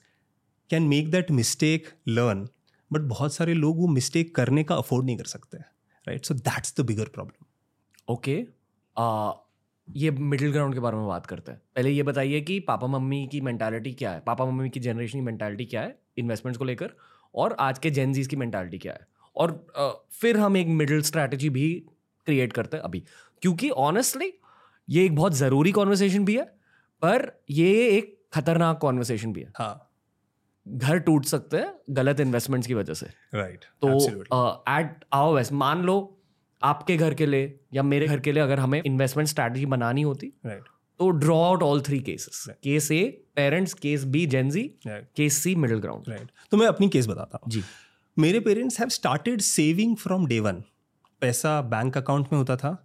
can 0.69 0.83
make 0.83 1.11
that 1.11 1.31
mistake 1.31 1.87
learn 2.07 2.47
but 2.91 3.01
बहुत 3.01 3.33
सारे 3.33 3.53
लोग 3.53 3.77
वो 3.77 3.87
मिस्टेक 3.87 4.35
करने 4.35 4.63
का 4.63 4.75
अफोर्ड 4.75 5.05
नहीं 5.05 5.17
कर 5.17 5.25
सकते। 5.25 5.57
Right 6.09 6.25
so 6.25 6.33
that's 6.33 6.79
the 6.79 6.85
bigger 6.85 7.07
problem 7.07 8.13
okay 8.13 8.45
ये 9.95 10.11
मिडिल 10.11 10.51
ग्राउंड 10.51 10.73
के 10.73 10.79
बारे 10.79 10.97
में 10.97 11.07
बात 11.07 11.25
करते 11.25 11.51
हैं। 11.51 11.61
पहले 11.75 11.89
ये 11.89 12.03
बताइए 12.03 12.41
कि 12.41 12.59
पापा 12.59 12.87
मम्मी 12.87 13.27
की 13.27 13.41
मेंटालिटी 13.41 13.93
क्या 13.93 14.11
है? 14.11 14.19
पापा 14.19 14.45
मम्मी 14.45 14.69
की 14.69 14.79
जनरेशन 14.79 15.19
की 15.19 15.25
मेंटालिटी 15.25 15.65
क्या 15.65 15.81
है? 15.81 15.99
इन्वेस्टमेंट्स 16.17 16.57
को 16.57 16.65
लेकर। 16.65 16.91
और 17.35 17.55
आज 17.59 17.79
के 17.79 17.91
जेनजीज 17.91 18.27
की 18.27 18.35
मेंटालिटी 18.35 18.77
क्या 18.77 18.93
है? 18.93 19.07
और 19.35 19.67
uh, 19.79 20.13
फिर 20.13 20.37
हम 20.37 20.57
एक 20.57 20.67
मिडिल 20.67 21.01
स्ट्रैटेजी 21.01 21.49
भी 21.49 21.83
क्रिएट 22.25 22.53
करते 22.53 22.77
हैं 22.77 22.83
अभी। 22.83 23.03
क्योंकि 23.41 23.69
ऑनेस्टली 23.69 24.33
ये 24.89 25.05
एक 25.05 25.15
बहुत 25.15 25.33
ज़रूरी 25.33 25.71
कॉन्वर्सेशन 25.71 26.25
भी 26.25 26.37
है 26.37 26.43
पर 27.01 27.43
ये 27.49 27.87
एक 27.87 28.17
खतरनाक 28.33 28.77
कॉन्वर्सेशन 28.77 29.33
भी 29.33 29.41
है। 29.41 29.51
हाँ। 29.55 29.88
घर 30.69 30.99
टूट 30.99 31.25
सकते 31.25 31.57
हैं 31.57 31.73
गलत 31.89 32.19
इन्वेस्टमेंट्स 32.19 32.67
की 32.67 32.73
वजह 32.73 32.93
से। 32.93 33.05
राइट 33.33 33.59
right, 33.59 33.71
तो 33.81 34.65
एट 34.71 35.05
आओ 35.13 35.33
वैसे 35.35 35.55
मान 35.55 35.81
लो 35.81 35.95
आपके 36.61 36.97
घर 36.97 37.13
के 37.13 37.25
लिए 37.25 37.59
या 37.73 37.83
मेरे 37.83 38.07
घर 38.07 38.19
के 38.19 38.31
लिए 38.31 38.43
अगर 38.43 38.59
हमें 38.59 38.81
इन्वेस्टमेंट 38.81 39.29
स्ट्रैटेजी 39.29 39.65
बनानी 39.65 40.01
होती 40.01 40.27
राइट 40.45 40.59
right. 40.59 40.73
तो 40.99 41.09
draw 41.09 41.37
out 41.43 41.63
all 41.63 41.81
three 41.81 41.99
cases 41.99 42.43
case 42.63 42.91
A 42.91 43.03
parents 43.35 43.73
case 43.73 44.03
B 44.05 44.25
Gen Z 44.25 44.63
case 44.87 45.37
C 45.43 45.55
middle 45.55 45.79
ground 45.79 46.09
right 46.09 46.31
तो 46.51 46.57
मैं 46.57 46.67
अपनी 46.67 46.89
केस 46.89 47.07
बताता 47.07 47.39
हूँ। 47.43 47.51
जी। 47.51 47.63
मेरे 48.17 48.39
parents 48.39 48.79
have 48.79 48.89
started 48.89 49.41
saving 49.41 49.95
from 49.95 50.25
day 50.27 50.39
one 50.39 50.63
पैसा 51.21 51.61
बैंक 51.61 51.97
अकाउंट 51.97 52.27
में 52.31 52.37
होता 52.39 52.55
था 52.55 52.75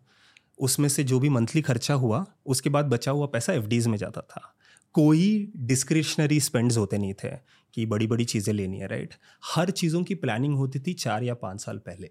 उसमें 0.58 0.88
से 0.88 1.04
जो 1.04 1.18
भी 1.20 1.28
मंथली 1.28 1.62
खर्चा 1.62 1.94
हुआ 1.94 2.24
उसके 2.46 2.70
बाद 2.70 2.84
बचा 2.84 3.10
हुआ 3.10 3.26
पैसा 3.26 3.52
एफ़ 3.52 3.88
में 3.88 3.96
जाता 3.98 4.20
था। 4.20 4.50
कोई 4.94 5.52
डिस्क्रिशनरी 5.56 6.38
स्पेंड्स 6.40 6.76
होते 6.78 6.98
नहीं 6.98 7.14
थे। 7.14 7.28
कि 7.74 7.86
बड़ी 7.86 8.06
बड़ी 8.06 8.24
चीज़ें 8.24 8.52
लेनी 8.54 8.78
है 8.78 8.86
राइट 8.86 9.14
हर 9.54 9.70
चीज़ों 9.72 10.02
की 10.04 10.14
प्लानिंग 10.16 10.56
होती 10.56 10.80
थी 10.80 10.92
चार 10.94 11.22
या 11.22 11.34
पाँच 11.34 11.60
साल 11.60 11.78
पहले 11.78 12.10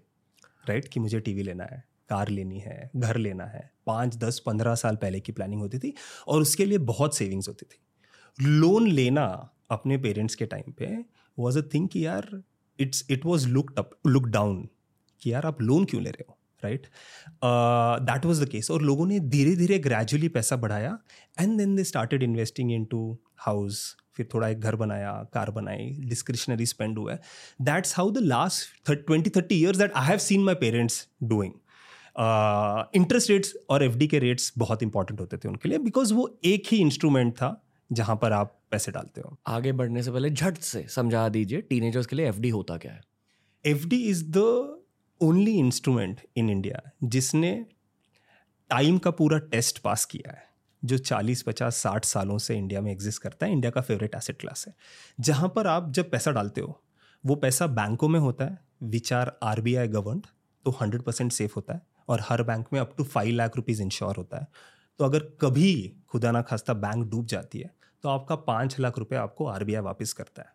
राइट 0.68 0.88
कि 0.88 1.00
मुझे 1.00 1.20
टीवी 1.20 1.42
लेना 1.42 1.64
है, 1.64 1.82
कार 2.08 2.28
लेनी 2.28 2.58
है, 2.58 2.90
घर 2.96 3.16
लेना 3.16 3.44
है। 3.44 3.70
पाँच, 3.86 4.16
दस, 4.16 4.38
पंद्रह 4.46 4.74
साल 4.74 4.96
पहले 4.96 5.20
की 5.20 5.32
प्लानिंग 5.32 5.60
होती 5.60 5.78
थी 5.78 5.92
और 6.28 6.42
उसके 6.42 6.64
लिए 6.64 6.78
बहुत 6.90 7.16
सेविंग्स 7.16 7.48
होती 7.48 7.66
थी। 7.66 7.78
लोन 8.38 8.88
लेना 8.88 9.24
अपने 9.70 9.98
पेरेंट्स 9.98 10.34
के 10.34 10.46
टाइम 10.46 10.72
पे 10.72 10.96
वॉज़ 11.38 11.58
अ 11.58 11.62
थिंग 11.74 11.88
कि 11.88 12.06
यार 12.06 12.42
it's 12.78 13.06
it 13.10 13.26
was 13.26 13.48
looked 13.48 13.78
up 13.78 13.90
look 14.06 14.26
down 14.28 14.68
कि 15.22 15.32
यार 15.32 15.46
आप 15.46 15.62
लोन 15.62 15.84
क्यों 15.84 16.02
ले 16.02 16.10
रहे 16.10 16.24
हो 16.28 16.38
right 16.62 16.86
that 18.04 18.24
was 18.26 18.44
the 18.44 18.48
case 18.48 18.70
और 18.70 18.82
लोगों 18.82 19.06
ने 19.06 19.20
धीरे 19.20 19.54
धीरे 19.56 19.78
ग्रेजुअली 19.78 20.28
पैसा 20.28 20.56
बढ़ाया 20.56 20.98
and 21.40 21.56
then 21.58 21.76
they 21.76 21.84
started 21.84 22.22
investing 22.22 22.72
into 22.84 23.18
house 23.36 23.96
फिर 24.16 24.28
थोड़ा 24.34 24.48
एक 24.48 24.60
घर 24.60 24.76
बनाया 24.76 25.12
कार 25.34 25.50
बनाई 25.50 25.90
डिस्क्रिशनरी 26.00 26.66
स्पेंड 26.66 26.98
हुआ 26.98 27.12
है। 27.12 27.20
That's 27.62 27.96
how 27.96 28.10
the 28.10 28.18
last 28.18 28.90
twenty 28.90 29.30
thirty 29.30 29.54
years 29.54 29.78
that 29.78 29.92
I 29.92 30.06
have 30.06 30.18
seen 30.20 30.44
my 30.44 30.54
parents 30.54 31.06
doing 31.22 31.52
interest 32.96 33.30
rates 33.30 33.54
और 33.70 33.82
एफडी 33.84 34.06
के 34.06 34.18
रेट्स 34.18 34.52
बहुत 34.58 34.82
इंपॉर्टेंट 34.82 35.20
होते 35.20 35.36
थे 35.36 35.48
उनके 35.48 35.68
लिए 35.68 35.78
बिकॉज़ 35.78 36.14
वो 36.14 36.28
एक 36.44 36.68
ही 36.72 36.78
इंस्ट्रूमेंट 36.78 37.32
था 37.34 37.60
जहाँ 37.90 38.16
पर 38.16 38.32
आप 38.32 38.60
पैसे 38.70 38.92
डालते 38.92 39.20
हो। 39.20 39.36
आगे 39.46 39.72
बढ़ने 39.72 40.02
से 40.02 40.10
पहले 40.10 40.30
झट 40.30 40.58
से 40.58 40.86
समझा 40.88 41.28
दीजिए 41.28 41.60
टीनेजर्स 41.60 42.06
के 42.06 42.16
लिए 42.16 42.28
एफडी 42.28 42.48
होता 42.48 42.76
क्या 42.76 42.92
है? 42.92 43.00
F 43.64 43.86
D 43.86 43.96
is 44.02 44.24
the 44.28 44.38
only 45.20 45.58
instrument 45.58 46.20
in 46.36 46.50
India 46.50 46.80
जिसने 47.04 47.54
टाइम 48.70 48.98
का 48.98 49.10
पूरा 49.10 49.38
टेस्ट 49.38 49.78
पास 49.78 50.04
किया 50.04 50.32
है। 50.32 50.42
जो 50.84 50.98
40 50.98 51.42
50 51.42 51.76
60 51.76 52.04
सालों 52.04 52.38
से 52.38 52.56
इंडिया 52.56 52.80
में 52.80 52.90
एग्जिस्ट 52.92 53.22
करता 53.22 53.46
है, 53.46 53.52
इंडिया 53.52 53.70
का 53.70 53.80
फेवरेट 53.80 54.14
एसेट 54.14 54.38
क्लास 54.40 54.64
है। 54.68 54.74
जहाँ 55.20 55.48
पर 55.48 55.66
आप 55.66 55.90
जब 55.90 56.10
पैसा 56.10 56.30
डालते 56.30 56.60
हो, 56.60 56.80
वो 57.24 57.34
पैसा 57.34 57.66
बैंकों 57.66 58.08
में 58.08 58.20
होता 58.20 58.44
है 58.44 58.58
which 58.82 59.12
are 59.12 59.32
R 59.42 59.60
B 59.60 59.74
I 59.74 59.88
governed 59.88 60.26
तो 60.64 60.70
हंड्रेड 60.80 61.02
परसेंट 61.02 61.32
सेफ़ 61.32 61.52
होता 61.56 61.74
है 61.74 61.82
और 62.08 62.20
हर 62.22 62.42
बैंक 62.42 62.66
में 62.72 62.80
up 62.80 62.94
to 62.98 63.04
five 63.04 63.34
lakh 63.34 63.56
rupees 63.56 63.82
insure 63.82 64.16
होता 64.16 64.38
है। 64.38 64.46
तो 65.00 65.04
अगर 65.04 65.18
कभी 65.40 65.92
खुदा 66.08 66.30
ना 66.30 66.42
खास्ता 66.42 66.74
बैंक 66.74 67.06
डूब 67.10 67.26
जाती 67.26 67.58
है 67.58 67.70
तो 68.04 68.08
आपका 68.08 68.36
पाँच 68.36 68.78
लाख 68.80 68.98
रुपये 68.98 69.18
आपको 69.18 69.46
आर 69.46 69.64
वापस 69.80 70.12
करता 70.12 70.42
है। 70.42 70.48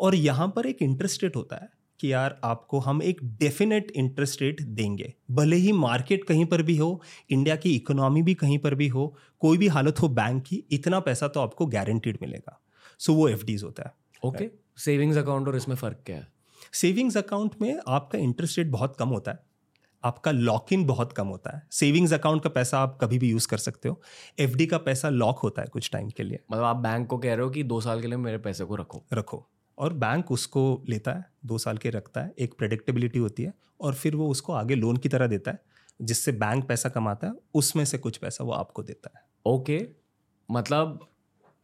और 0.00 0.14
यहाँ 0.14 0.48
पर 0.48 0.66
एक 0.66 0.82
इंटरेस्ट 0.82 1.22
रेट 1.22 1.36
होता 1.36 1.56
है 1.56 1.68
कि 2.00 2.12
यार 2.12 2.38
आपको 2.44 2.78
हम 2.78 3.02
एक 3.02 3.18
डेफिनेट 3.38 3.90
इंटरेस्ट 3.90 4.42
रेट 4.42 4.60
देंगे। 4.62 5.12
भले 5.30 5.56
ही 5.56 5.72
मार्केट 5.72 6.24
कहीं 6.24 6.44
पर 6.46 6.62
भी 6.62 6.76
हो 6.76 7.00
इंडिया 7.30 7.56
की 7.56 7.74
इकोनॉमी 7.76 8.22
भी 8.22 8.34
कहीं 8.34 8.58
पर 8.58 8.74
भी 8.74 8.88
हो 8.88 9.14
कोई 9.40 9.58
भी 9.58 9.68
हालत 9.68 10.02
हो 10.02 10.08
बैंक 10.08 10.42
की 10.42 10.64
इतना 10.70 11.00
पैसा 11.00 11.28
तो 11.28 11.40
आपको 11.40 11.66
गारंटीड 11.66 12.18
मिलेगा। 12.22 12.60
सो 12.98 13.12
so, 13.12 13.18
वो 13.18 13.28
एफ़ 13.28 13.64
होता 13.64 13.82
है। 13.82 13.94
ओके 14.24 14.50
सेविंग्स 14.76 15.16
अकाउंट 15.16 15.48
और 15.48 15.56
इसमें 15.56 15.76
फ़र्क 15.76 15.98
क्या 16.06 16.16
है? 16.16 16.28
सेविंग्स 16.72 17.16
अकाउंट 17.16 17.54
में 17.60 17.80
आपका 17.88 18.18
इंटरेस्ट 18.18 18.58
रेट 18.58 18.66
बहुत 18.66 18.96
कम 18.96 19.08
होता 19.08 19.30
है। 19.30 19.38
आपका 20.04 20.30
लॉक 20.30 20.72
इन 20.72 20.84
बहुत 20.84 21.12
कम 21.12 21.26
होता 21.26 21.56
है। 21.56 21.66
सेविंग्स 21.70 22.12
अकाउंट 22.12 22.42
का 22.42 22.50
पैसा 22.50 22.78
आप 22.78 22.98
कभी 23.00 23.18
भी 23.18 23.30
यूज़ 23.30 23.48
कर 23.48 23.58
सकते 23.58 23.88
हो। 23.88 24.02
एफडी 24.38 24.66
का 24.66 24.78
पैसा 24.78 25.08
लॉक 25.08 25.38
होता 25.38 25.62
है 25.62 25.68
कुछ 25.68 25.90
टाइम 25.90 26.10
के 26.10 26.22
लिए। 26.22 26.38
मतलब 26.52 26.64
आप 26.64 26.76
बैंक 26.76 27.06
को 27.06 27.18
कह 27.18 27.34
रहे 27.34 27.44
हो 27.44 27.50
कि 27.50 27.62
दो 27.62 27.80
साल 27.80 28.00
के 28.00 28.06
लिए 28.06 28.16
मेरे 28.16 28.38
पैसे 28.38 28.64
को 28.64 28.76
रखो। 28.76 29.04
रखो। 29.12 29.48
और 29.78 29.92
बैंक 29.92 30.30
उसको 30.30 30.84
लेता 30.88 31.12
है 31.12 31.24
दो 31.44 31.58
साल 31.58 31.78
के 31.78 31.90
रखता 31.90 32.20
है। 32.20 32.34
एक 32.38 32.54
प्रेडिक्टेबिलिटी 32.58 33.18
होती 33.18 33.42
है 33.42 33.54
और 33.80 33.94
फिर 33.94 34.16
वो 34.16 34.28
उसको 34.28 34.52
आगे 34.52 34.74
लोन 34.74 34.96
की 34.96 35.08
तरह 35.08 35.26
देता 35.26 35.50
है 35.50 35.58
जिससे 36.02 36.32
बैंक 36.32 36.68
पैसा 36.68 36.88
कमाता 36.88 37.26
है 37.26 37.32
उसमें 37.54 37.84
से 37.84 37.98
कुछ 37.98 38.16
पैसा 38.16 38.44
वो 38.44 38.52
आपको 38.52 38.82
देता 38.82 39.10
है। 39.16 39.29
ओके 39.46 39.86
मतलब 40.50 41.06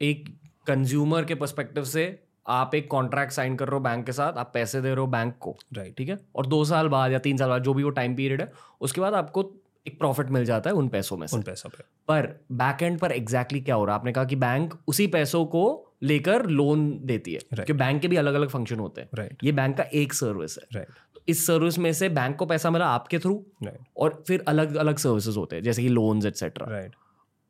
एक 0.02 0.28
कंज्यूमर 0.66 1.24
के 1.24 1.34
पर्सपेक्टिव 1.34 1.84
से 1.84 2.22
आप 2.48 2.74
एक 2.74 2.90
कॉन्ट्रैक्ट 2.90 3.32
साइन 3.32 3.56
कर 3.56 3.68
रहे 3.68 3.74
हो 3.74 3.80
बैंक 3.80 4.06
के 4.06 4.12
साथ 4.12 4.32
आप 4.32 4.50
पैसे 4.54 4.80
दे 4.80 4.88
रहे 4.88 5.00
हो 5.00 5.06
बैंक 5.06 5.34
को 5.40 5.56
राइट 5.74 5.96
ठीक 5.96 6.08
है? 6.08 6.18
और 6.36 6.46
दो 6.46 6.64
साल 6.64 6.88
बाद 6.88 7.12
या 7.12 7.18
तीन 7.18 7.36
साल 7.36 7.48
बाद 7.48 7.62
जो 7.62 7.74
भी 7.74 7.82
वो 7.82 7.90
टाइम 7.90 8.16
पीरियड 8.16 8.40
है 8.40 8.52
उसके 8.80 9.00
बाद 9.00 9.14
आपको 9.14 9.52
एक 9.86 9.98
प्रॉफिट 9.98 10.28
मिल 10.30 10.44
जाता 10.44 10.70
है 10.70 10.76
उन 10.76 10.88
पैसों 10.88 11.16
में 11.16 11.26
से। 11.26 11.36
उन 11.36 11.42
पैसों 11.42 11.70
पे। 11.70 11.84
पर 12.08 12.40
बैक 12.52 12.82
एंड 12.82 12.98
पर 12.98 13.12
एग्जैक्टली 13.12 13.36
exactly 13.36 13.64
क्या 13.64 13.74
हो 13.74 13.84
रहा 13.84 13.94
है? 13.94 14.00
आपने 14.00 14.12
कहा 14.12 14.24
कि 14.24 14.36
बैंक 14.36 14.74
उसी 14.88 15.06
पैसों 15.06 15.46
को 15.46 15.92
लेकर 16.02 16.46
लोन 16.46 17.00
देती 17.04 17.32
है 17.32 17.38
Right. 17.38 17.54
क्योंकि 17.54 17.72
बैंक 17.72 18.02
के 18.02 18.08
भी 18.08 18.16
अलग 18.16 18.34
अलग 18.34 18.48
फ़ंक्शन 18.48 18.76
होते 18.76 19.00
हैं। 19.00 19.08
राइट 19.14 19.44
ये 19.44 19.52
बैंक 19.52 19.76
का 19.76 19.84
एक 19.84 20.12
सर्विस 20.14 20.58
है। 20.58 20.64
राइट 20.72 20.88
तो 21.14 21.20
इस 21.28 21.46
सर्विस 21.46 21.78
में 21.78 21.92
से 21.92 22.08
बैंक 22.08 22.36
को 22.36 22.46
पैसा 22.46 22.70
मिला 22.70 22.86
आपके 22.86 23.18
थ्रू 23.18 23.44
राइट 23.62 23.78
और 23.96 24.24
फिर 24.28 24.44
अलग 24.48 24.74
अलग 24.74 24.96
सर्विसेज़ 24.96 25.38
होते 25.38 25.56
हैं 25.56 25.62
जैसे 25.62 25.82
कि 25.82 25.88
लोन्स 25.88 26.26
एक्सेट्रा 26.26 26.66
राइट 26.70 26.94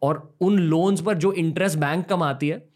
और 0.06 0.36
उन 0.40 0.58
लोन्स 0.58 1.02
पर 1.02 1.16
जो 1.16 1.32
इंटरेस्ट 1.32 1.78
बैंक 1.78 2.06
कमाती 2.06 2.48
है 2.48 2.68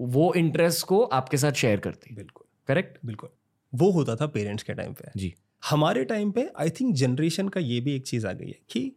वो 0.00 0.34
इंटरेस्ट 0.34 0.86
को 0.86 1.02
आपके 1.02 1.36
साथ 1.36 1.52
शेयर 1.52 1.80
करती 1.80 2.10
है। 2.10 2.16
बिल्कुल। 2.16 2.46
करेक्ट 2.68 2.98
बिल्कुल। 3.06 3.30
वो 3.74 3.90
होता 3.90 4.16
था 4.16 4.26
पेरेंट्स 4.26 4.62
के 4.62 4.74
टाइम 4.74 4.92
पे। 4.92 5.10
जी। 5.16 5.34
हमारे 5.70 6.04
टाइम 6.04 6.30
पे 6.30 6.50
आई 6.58 6.70
थिंक 6.70 6.94
जनरेशन 6.94 7.48
का 7.48 7.60
ये 7.60 7.80
भी 7.80 7.94
एक 7.96 8.06
चीज़ 8.06 8.26
आ 8.26 8.32
गई 8.32 8.46
है 8.46 8.58
कि 8.70 8.92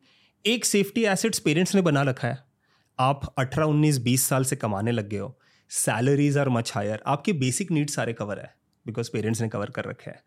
एक 0.46 0.66
सेफ्टी 0.66 1.06
एसेट्स 1.06 1.40
पेरेंट्स 1.40 1.76
ने 1.76 1.82
बना 1.82 2.02
रखा 2.02 2.28
है। 2.28 2.38
आप 3.00 3.34
18 3.38 3.66
19 3.66 4.00
20 4.00 4.28
साल 4.28 4.44
से 4.44 4.56
कमाने 4.56 4.92
लग 4.92 5.10
गए 5.10 5.18
हो। 5.18 5.40
सैलरीज 5.70 6.38
आर 6.38 6.50
मच 6.50 6.72
हायर 6.76 7.04
आपके 7.08 7.34
बेसिक 7.34 7.72
नीड 7.72 7.90
सारे 7.90 8.14
कवर 8.14 8.40
है 8.40 8.54
बिकॉज़ 8.88 9.10
पेरेंट्स 9.14 9.42
ने 9.42 9.50
कवर 9.50 9.70
कर 9.70 9.86
रखे 9.86 10.12
हैं। 10.12 10.22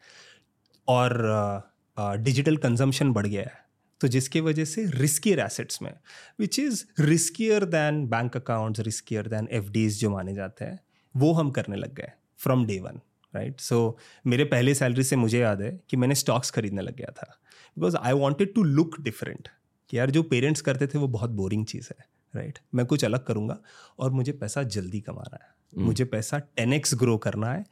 और 0.88 1.72
डिजिटल 1.98 2.56
कंजम्पशन 2.56 3.12
बढ़ 3.12 3.26
गया 3.26 3.42
है। 3.42 3.65
तो 4.00 4.08
जिसकी 4.08 4.40
वजह 4.40 4.64
से 4.64 4.86
रिस्कियर 4.86 5.40
एसेट्स 5.40 5.82
में 5.82 5.94
which 6.40 6.58
is 6.58 6.84
riskier 7.00 7.64
than 7.64 8.06
bank 8.06 8.36
accounts 8.36 8.80
riskier 8.80 9.28
than 9.28 9.48
F 9.50 9.88
जो 9.88 10.10
माने 10.10 10.34
जाते 10.34 10.64
हैं 10.64 10.80
वो 11.16 11.32
हम 11.32 11.50
करने 11.50 11.76
लग 11.76 11.94
गए 11.94 12.12
from 12.38 12.66
day 12.66 12.80
one 12.80 13.00
right 13.36 13.60
so 13.60 13.98
मेरे 14.26 14.44
पहले 14.44 14.74
सैलरी 14.74 15.02
से 15.02 15.16
मुझे 15.16 15.38
याद 15.38 15.62
है 15.62 15.80
कि 15.90 15.96
मैंने 15.96 16.14
स्टॉक्स 16.14 16.50
खरीदने 16.50 16.82
लग 16.82 16.96
गया 16.96 17.12
था। 17.16 17.40
Because 17.78 17.96
I 17.96 18.12
wanted 18.12 18.54
to 18.54 18.62
look 18.62 19.00
different 19.00 19.48
कि 19.88 19.98
यार 19.98 20.10
जो 20.10 20.22
पेरेंट्स 20.22 20.60
करते 20.60 20.86
थे 20.86 20.98
वो 20.98 21.08
बहुत 21.08 21.30
बोरिंग 21.30 21.66
चीज़ 21.66 21.88
है 21.90 22.04
राइट 22.36 22.54
right? 22.54 22.68
मैं 22.74 22.86
कुछ 22.86 23.04
अलग 23.04 23.24
करूँगा 23.24 23.58
और 23.98 24.10
मुझे 24.10 24.32
पैसा 24.32 24.62
जल्दी 24.62 25.00
कमाना 25.00 25.38
है। 25.42 25.50
Hmm. 25.50 25.86
मुझे 25.86 26.04
पैसा 26.04 26.38
टेन 26.38 26.72
एक्स 26.72 26.94
ग्रो 26.94 27.18
करना 27.18 27.52
है। 27.52 27.64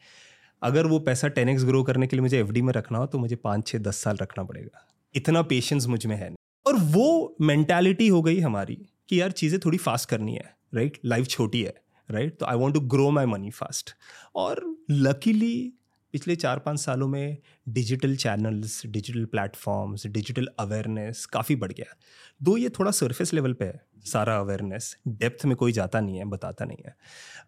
अगर 0.63 0.87
वो 0.87 0.99
पैसा 0.99 1.29
टेन 1.29 1.49
एक्स 1.49 1.65
ग्रो 1.65 1.83
करने 1.83 2.07
के 2.07 2.17
लिए 2.17 2.21
मुझे 2.21 2.41
एफडी 2.41 2.63
में 2.63 2.73
रखना 2.73 2.99
हो 2.99 3.07
तो 3.07 3.19
मुझे 3.19 3.37
पाँच 3.37 3.67
छः 3.67 3.79
दस 3.79 3.97
साल 3.97 4.17
रखना 4.17 4.45
पड़ेगा। 4.45 4.94
इतना 5.17 5.43
पेशेंस 5.43 5.87
मुझमें 5.87 6.17
है 6.17 6.35
और 6.67 6.77
वो 6.77 7.37
मैंटेलिटी 7.41 8.09
हो 8.09 8.23
गई 8.23 8.41
हमारी 8.41 8.87
कि 9.09 9.21
यार 9.21 9.31
चीज़ें 9.31 9.61
थोड़ी 9.65 9.79
फास्ट 9.79 10.09
करनी 10.09 10.35
है 10.35 10.57
राइट 10.75 10.99
लाइफ 11.05 11.27
छोटी 11.27 11.63
है 11.63 11.75
राइट 12.11 12.39
तो 12.39 12.47
I 12.47 12.57
want 12.57 12.75
to 12.75 12.81
grow 12.81 13.11
my 13.11 13.27
money 13.27 13.51
fast 13.51 13.91
और 14.35 14.77
लकीली 14.91 15.73
पिछले 16.13 16.37
चार 16.37 16.59
पाँच 16.59 16.81
सालों 16.81 17.09
में 17.09 17.39
digital 17.69 18.17
channels 18.17 18.87
digital 18.87 19.25
platforms 19.25 20.07
digital 20.07 20.49
awareness 20.59 21.27
काफ़ी 21.27 21.57
बढ़ 21.57 21.73
गया। 21.73 21.97
दो 22.43 22.57
ये 22.57 22.69
थोड़ा 22.69 22.91
सरफेस 22.91 23.33
लेवल 23.35 23.53
पे 23.53 23.65
है 23.65 23.81
सारा 24.07 24.37
अवेयरनेस 24.37 24.97
डेप्थ 25.09 25.45
में 25.45 25.57
कोई 25.57 25.73
जाता 25.73 26.01
नहीं 26.01 26.19
है 26.19 26.25
बताता 26.25 26.65
नहीं 26.65 26.85
है। 26.87 26.95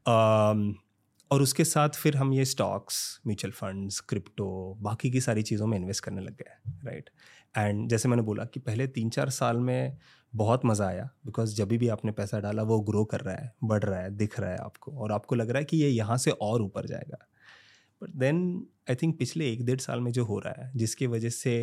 um, 0.09 0.75
और 1.31 1.43
उसके 1.43 1.65
साथ 1.65 1.89
फिर 1.89 2.17
हम 2.17 2.33
ये 2.33 2.45
स्टॉक्स 2.45 3.21
म्यूचुअल 3.27 3.53
फंड्स 3.53 4.01
क्रिप्टो 4.01 4.79
बाकी 4.81 5.11
की 5.11 5.21
सारी 5.21 5.43
चीज़ों 5.43 5.67
में 5.67 5.79
इन्वेस्ट 5.79 6.05
करने 6.05 6.21
लग 6.21 6.37
गए 6.37 6.73
राइट 6.85 7.11
एंड 7.57 7.89
जैसे 7.89 8.09
मैंने 8.09 8.23
बोला 8.23 8.45
कि 8.45 8.61
पहले 8.61 8.87
तीन 8.89 9.11
चार 9.11 9.31
साल 9.31 9.57
में 9.61 9.97
बहुत 10.33 10.65
मज़ा 10.67 10.87
आया 10.87 11.09
बिकॉज़ 11.27 11.55
जब 11.57 11.69
भी 11.69 11.89
आपने 11.89 12.13
पैसा 12.13 12.41
डाला 12.41 12.63
वो 12.63 12.79
ग्रो 12.81 13.05
कर 13.05 13.21
रहा 13.21 13.35
है 13.35 13.53
बढ़ 13.65 13.83
रहा 13.85 14.01
है 14.01 14.11
दिख 14.17 14.39
रहा 14.41 14.51
है 14.51 14.59
आपको 14.59 14.93
और 14.93 15.13
आपको 15.13 15.35
लग 15.35 15.51
रहा 15.51 15.59
है 15.59 15.65
कि 15.65 15.77
ये 15.77 15.89
यहाँ 15.89 16.17
से 16.19 16.31
और 16.31 16.63
ऊपर 16.63 16.87
जाएगा। 16.87 17.19
बट 18.03 18.11
देन 18.17 18.67
आई 18.91 18.95
थिंक 18.95 19.19
पिछले 19.19 19.51
एक 19.53 19.65
डेढ़ 19.67 19.81
साल 19.81 20.01
में 20.01 20.11
जो 20.13 20.25
हो 20.25 20.39
रहा 20.39 20.65
है 20.65 20.71
जिसकी 20.77 21.07
वजह 21.07 21.29
से 21.31 21.55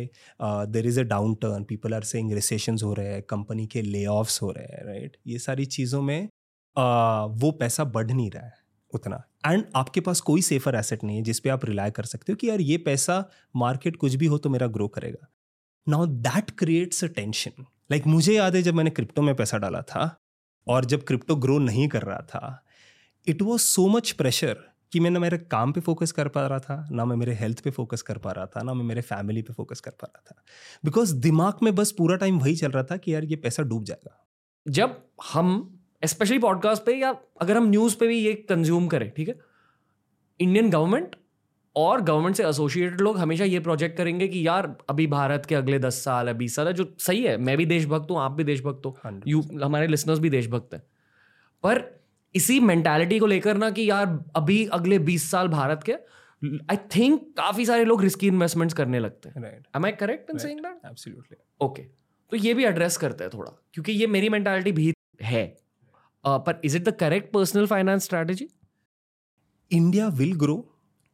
there 0.42 0.86
is 0.86 1.00
a 1.00 1.02
downturn 1.34 1.64
people 1.64 1.94
are 1.94 2.04
saying 2.04 2.32
recessions 2.32 2.82
हो 2.82 2.92
रहे 2.94 3.12
हैं 3.12 3.22
कंपनी 3.22 3.66
के 3.66 3.82
ले 3.82 4.04
ऑफ्स 4.06 4.40
हो 4.42 4.50
रहे 4.50 4.64
हैं 4.66 4.84
राइट 4.86 5.16
ये 5.26 5.38
सारी 5.38 5.64
चीज़ों 5.66 6.02
में 6.02 6.26
uh, 6.26 7.40
वो 7.42 7.50
पैसा 7.50 7.84
बढ़ 7.86 8.10
नहीं 8.10 8.30
रहा 8.30 8.46
है 8.46 8.52
उतना। 8.92 9.22
एंड 9.46 9.64
आपके 9.76 10.00
पास 10.00 10.20
कोई 10.20 10.42
सेफर 10.42 10.74
एसेट 10.74 11.04
नहीं 11.04 11.16
है 11.16 11.22
जिस 11.22 11.40
पे 11.40 11.50
आप 11.50 11.64
रिलाय 11.64 11.90
कर 11.90 12.04
सकते 12.04 12.32
हो 12.32 12.36
कि 12.36 12.48
यार 12.48 12.60
ये 12.60 12.76
पैसा 12.80 13.24
मार्केट 13.56 13.96
कुछ 13.96 14.14
भी 14.14 14.26
हो 14.26 14.38
तो 14.38 14.50
मेरा 14.50 14.66
ग्रो 14.68 14.88
करेगा। 14.88 15.26
Now 15.88 16.06
that 16.06 16.50
creates 16.50 17.04
a 17.04 17.06
tension 17.06 17.62
like 17.62 18.06
मुझे 18.06 18.34
याद 18.34 18.56
है 18.56 18.62
जब 18.62 18.74
मैंने 18.74 18.90
क्रिप्टो 18.90 19.22
में 19.22 19.34
पैसा 19.34 19.58
डाला 19.58 19.82
था 19.82 20.16
और 20.68 20.84
जब 20.84 21.04
क्रिप्टो 21.04 21.36
ग्रो 21.36 21.58
नहीं 21.58 21.88
कर 21.88 22.02
रहा 22.02 22.20
था 22.20 22.64
it 23.26 23.42
was 23.42 23.60
so 23.60 23.88
much 23.88 24.10
pressure 24.10 24.56
कि 24.92 25.00
मैं 25.00 25.10
ना 25.10 25.18
मेरे 25.18 25.38
काम 25.38 25.72
पे 25.72 25.80
फोकस 25.80 26.12
कर 26.12 26.28
पा 26.28 26.46
रहा 26.46 26.58
था, 26.58 26.88
ना 26.90 27.04
मैं 27.04 27.16
मेरे 27.16 27.34
हेल्थ 27.34 27.60
पे 27.60 27.70
फोकस 27.70 28.02
कर 28.02 28.18
पा 28.18 28.32
रहा 28.32 28.46
था, 28.46 28.62
ना 28.62 28.74
मैं 28.74 28.84
मेरे 28.84 29.00
फैमिली 29.00 29.42
पे 29.42 29.52
फोकस 29.52 29.80
कर 29.80 29.90
पा 29.90 30.06
रहा 30.06 30.22
था। 30.30 30.42
बिकॉज़ 30.84 31.14
दिमाग 31.16 31.54
में 31.62 31.74
बस 31.74 31.92
पूरा 31.92 32.16
टाइम 32.16 32.38
वही 32.38 32.56
चल 32.56 32.70
रहा 32.70 32.82
था 32.82 32.96
कि 32.96 33.14
यार 33.14 33.24
ये 33.24 33.36
पैसा 33.36 33.62
डूब 33.62 33.84
जाएगा। 33.84 34.28
जब 34.68 35.02
हम 35.32 35.80
स्पेशली 36.04 36.38
पॉडकास्ट 36.38 36.84
पे 36.84 36.94
या 36.94 37.14
अगर 37.40 37.56
हम 37.56 37.64
न्यूज़ 37.64 37.96
पे 37.96 38.06
भी 38.06 38.18
ये 38.18 38.34
कंज्यूम 38.34 38.86
करें, 38.88 39.10
ठीक 39.10 39.28
है? 39.28 39.38
इंडियन 40.40 40.70
गवर्नमेंट 40.70 41.16
और 41.76 42.00
गवर्नमेंट 42.00 42.36
से 42.36 42.44
एसोसिएटेड 42.46 43.00
लोग 43.00 43.18
हमेशा 43.18 43.44
ये 43.44 43.60
प्रोजेक्ट 43.60 43.96
करेंगे 43.96 44.28
कि 44.28 44.46
यार 44.46 44.76
अभी 44.90 45.06
भारत 45.06 45.46
के 45.46 45.54
अगले 45.54 45.78
दस 45.78 46.02
साल 46.04 46.28
है 46.28 46.34
बीस 46.34 46.56
साल 46.56 46.66
है 46.66 46.72
जो 46.72 46.94
सही 46.98 47.22
है 47.22 47.36
मैं 47.36 47.56
भी 47.56 47.66
देशभक्त 47.66 48.10
हूँ 48.10 48.18
आप 48.18 48.32
भी 48.32 48.44
देशभक्त 48.44 48.86
हो। 48.86 49.20
यू 49.26 49.40
हमारे 49.62 49.86
लिसनर्स 49.86 50.18
भी 50.18 50.30
देशभक्त 50.30 50.74
हैं। 50.74 50.82
पर 51.64 51.82
इसी 52.34 52.60
मेंटालिटी 52.60 53.18
को 53.18 53.26
लेकर 53.26 53.56
ना 53.56 53.70
कि 53.70 53.90
यार 53.90 54.18
अभी 54.36 54.64
अगले 54.66 54.98
बीस 54.98 55.30
साल 55.30 55.48
भारत 55.48 55.82
के 55.82 55.92
आई 55.92 56.76
थिंक 56.96 57.20
काफ़ी 57.36 57.66
सारे 57.66 57.84
लोग 57.84 58.02
रिस्की 58.02 58.26
इन्वेस्टमेंट्स 58.26 58.74
करने 58.74 58.98
लगते 58.98 59.28
हैं। 59.28 59.64
Am 59.76 59.86
I 59.86 59.92
correct 59.92 60.30
in 60.30 60.38
saying 60.38 60.60
that 60.60 60.86
absolutely 60.86 61.36
okay 61.60 61.82
तो 62.32 62.36
ये 62.36 62.54
भी 62.54 62.64
एड्रेस 62.64 62.96
करते 62.96 63.24
हैं 63.24 63.30
थोड़ा 63.34 63.50
क्योंकि 63.72 63.92
ये 63.92 64.06
मेरी 64.06 64.28
मेंटालिटी 64.28 64.72
भी 64.72 64.92
है। 65.22 65.56
uh, 65.56 66.38
पर 66.46 66.60
is 66.64 66.76
it 66.76 66.84
the 66.84 66.94
correct 66.94 67.32
personal 67.32 67.66
finance 67.66 68.04
strategy 68.04 68.48
India 69.70 70.08
will 70.08 70.32
grow 70.36 70.56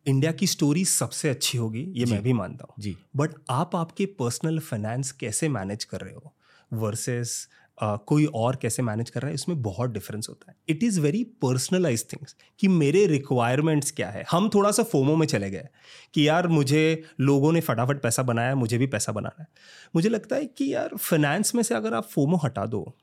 India 0.06 0.32
की 0.32 0.46
स्टोरी 0.46 0.84
सबसे 0.84 1.28
अच्छी 1.28 1.58
होगी 1.58 1.92
ये 1.96 2.04
मैं 2.04 2.22
भी 2.22 2.32
मानता 2.32 2.64
हूँ। 2.70 2.74
जी। 2.78 2.96
बट 3.16 3.30
आप 3.50 3.76
आपके 3.76 4.06
पर्सनल 4.06 4.58
फाइनेंस 4.58 5.12
कैसे 5.12 5.48
मैनेज 5.48 5.84
कर 5.84 6.00
रहे 6.00 6.14
हो 6.14 6.34
वर्सेस 6.72 7.48
Uh, 7.84 7.98
कोई 8.06 8.24
और 8.24 8.56
कैसे 8.56 8.82
मैनेज 8.82 9.10
कर 9.10 9.20
रहा 9.20 9.28
है 9.28 9.34
इसमें 9.34 9.62
बहुत 9.62 9.90
डिफरेंस 9.90 10.26
होता 10.28 10.50
है। 10.50 10.56
It 10.68 10.82
is 10.82 11.00
very 11.00 11.24
personalize 11.24 12.06
things 12.12 12.36
कि 12.58 12.68
मेरे 12.68 13.06
रिक्वायरमेंट्स 13.06 13.90
क्या 13.90 14.10
है। 14.10 14.24
हम 14.30 14.48
थोड़ा 14.48 14.70
सा 14.70 14.82
फोमो 14.82 15.16
में 15.16 15.26
चले 15.26 15.50
गए 15.50 15.68
कि 16.14 16.28
यार 16.28 16.48
मुझे 16.48 17.02
लोगों 17.20 17.52
ने 17.52 17.60
फटाफट 17.60 18.02
पैसा 18.02 18.22
बनाया 18.22 18.54
मुझे 18.54 18.78
भी 18.78 18.86
पैसा 18.86 19.12
बनाना 19.12 19.42
है। 19.42 19.48
मुझे 19.94 20.08
लगता 20.08 20.36
है 20.36 20.46
कि 20.46 20.74
यार 20.74 20.96
फाइनेंस 20.96 21.54
में 21.54 21.62
से 21.62 21.74
अगर 21.74 21.94
आप 21.94 22.04
फोमो 22.04 22.36
हटा 22.36 22.66
दो 22.66 22.96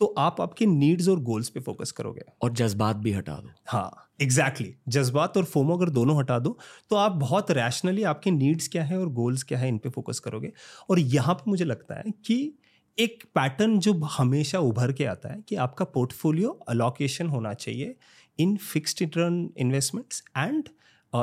तो 0.00 0.06
आप 0.18 0.40
आपके 0.40 0.66
नीड्स 0.66 1.08
और 1.08 1.20
गोल्स 1.22 1.48
पे 1.48 1.60
फोकस 1.60 1.92
करोगे। 1.92 2.22
और 2.42 2.52
जज्बात 2.52 2.96
भी 2.96 3.12
हटा 3.12 3.34
दो। 3.34 3.50
हाँ 3.66 4.10
एग्जैक्टली 4.22 4.66
exactly. 4.66 4.92
जज्बात 4.94 5.36
और 5.36 5.44
फोमो 5.44 5.76
अगर 5.76 5.90
दोनों 5.90 6.18
हटा 6.18 6.38
दो 6.38 6.56
तो 6.90 6.96
आप 6.96 7.12
बहुत 7.12 7.50
रैशनली 7.50 8.02
आपके 8.04 8.30
नीड्स 8.30 8.68
क्या 8.68 8.84
है 8.84 8.98
और 9.00 9.08
गोल्स 9.12 9.42
क्या 9.42 9.58
है 9.58 9.68
इन 9.68 9.78
पे 9.78 9.90
फोकस 9.90 10.18
करोगे। 10.18 10.52
और 10.90 10.98
यहाँ 10.98 11.34
पे 11.34 11.50
मुझे 11.50 11.64
लगता 11.64 11.98
है 11.98 12.12
कि 12.26 12.36
एक 12.98 13.24
पैटर्न 13.34 13.78
जो 13.78 13.92
हमेशा 14.10 14.58
उभर 14.60 14.92
के 14.92 15.04
आता 15.04 15.32
है 15.32 15.40
कि 15.48 15.56
आपका 15.56 15.84
पोर्टफोलियो 15.94 16.50
अलोकेशन 16.68 17.26
होना 17.28 17.52
चाहिए 17.54 17.94
in 18.38 18.56
fixed 18.56 19.00
return 19.00 19.48
investments 19.58 20.22
and 20.36 20.68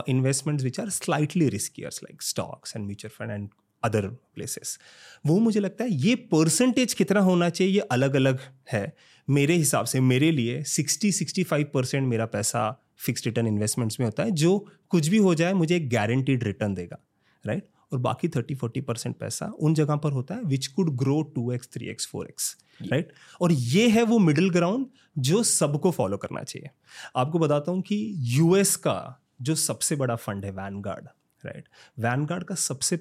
investments 0.10 0.64
which 0.64 0.80
are 0.80 0.90
slightly 0.90 1.48
riskiers 1.50 2.04
like 2.04 2.22
stocks 2.22 2.76
and 2.76 2.86
mutual 2.86 3.12
fund 3.18 3.32
and 3.32 3.50
other 3.84 4.08
places 4.08 4.78
वो 5.26 5.40
मुझे 5.40 5.60
लगता 5.60 5.84
है 5.84 5.92
ये 5.92 6.16
परसेंटेज 6.32 6.94
कितना 6.94 7.20
होना 7.20 7.50
चाहिए, 7.50 7.74
ये 7.74 7.80
अलग 7.82 8.16
अलग 8.16 8.40
है। 8.72 8.94
मेरे 9.28 9.56
हिसाब 9.56 9.86
से, 9.86 10.00
मेरे 10.00 10.32
लिए 10.32 10.64
सिक्सटी 10.64 11.12
सिक्सटी 11.12 11.44
फाइव 11.44 11.72
परसेंट 11.74 12.08
मेरा 12.08 12.26
पैसा 12.28 12.70
फिक्स 12.98 13.26
रिटर्न 13.26 13.48
इन्वेस्टमेंट्स 13.48 14.00
में 14.00 14.08
होता 14.08 14.24
है, 14.24 14.32
जो 14.32 14.58
कुछ 14.90 15.08
भी 15.08 15.18
हो 15.18 15.36
जाए 15.36 15.54
मुझे 15.54 15.76
एक 15.76 15.90
गारंटीड 15.90 16.44
रिटर्न 16.44 16.74
देगा 16.74 16.98
राइट 17.46 17.60
right? 17.60 17.78
और 17.94 18.00
बाकी 18.00 18.28
थर्टी 18.30 18.56
फोर्टी 18.56 18.82
परसेंट 18.82 19.16
पैसा 19.18 19.46
उन 19.60 19.74
जगह 19.74 19.96
पर 19.96 20.12
होता 20.12 20.36
है 20.36 20.44
which 20.44 20.68
could 20.68 20.90
grow 20.98 21.22
two 21.36 21.52
X 21.52 21.70
three 21.74 21.88
X 21.90 22.08
four 22.08 22.28
X 22.28 22.56
right 22.82 23.12
और 23.42 23.52
ये 23.52 23.88
है 23.90 24.04
वो 24.04 24.20
मिडिल 24.20 24.50
ग्राउंड 24.50 24.86
जो 25.18 25.42
सबको 25.44 25.92
फॉलो 25.92 26.18
करना 26.18 26.44
चाहिए। 26.44 26.70
आपको 27.16 27.40
बताता 27.40 27.72
हूँ 27.72 27.82
कि 27.82 28.14
यूएस 28.18 28.76
का 28.76 29.24
जो 29.42 29.56
सबसे 29.56 29.96
बड़ा 29.96 30.16
फंड 30.16 30.46
है 30.46 30.52
वैनगार्ड 30.52 31.08
राइट 31.44 31.68
वैनगार्ड 32.00 32.44
का 32.44 32.56
सबसे 32.56 33.00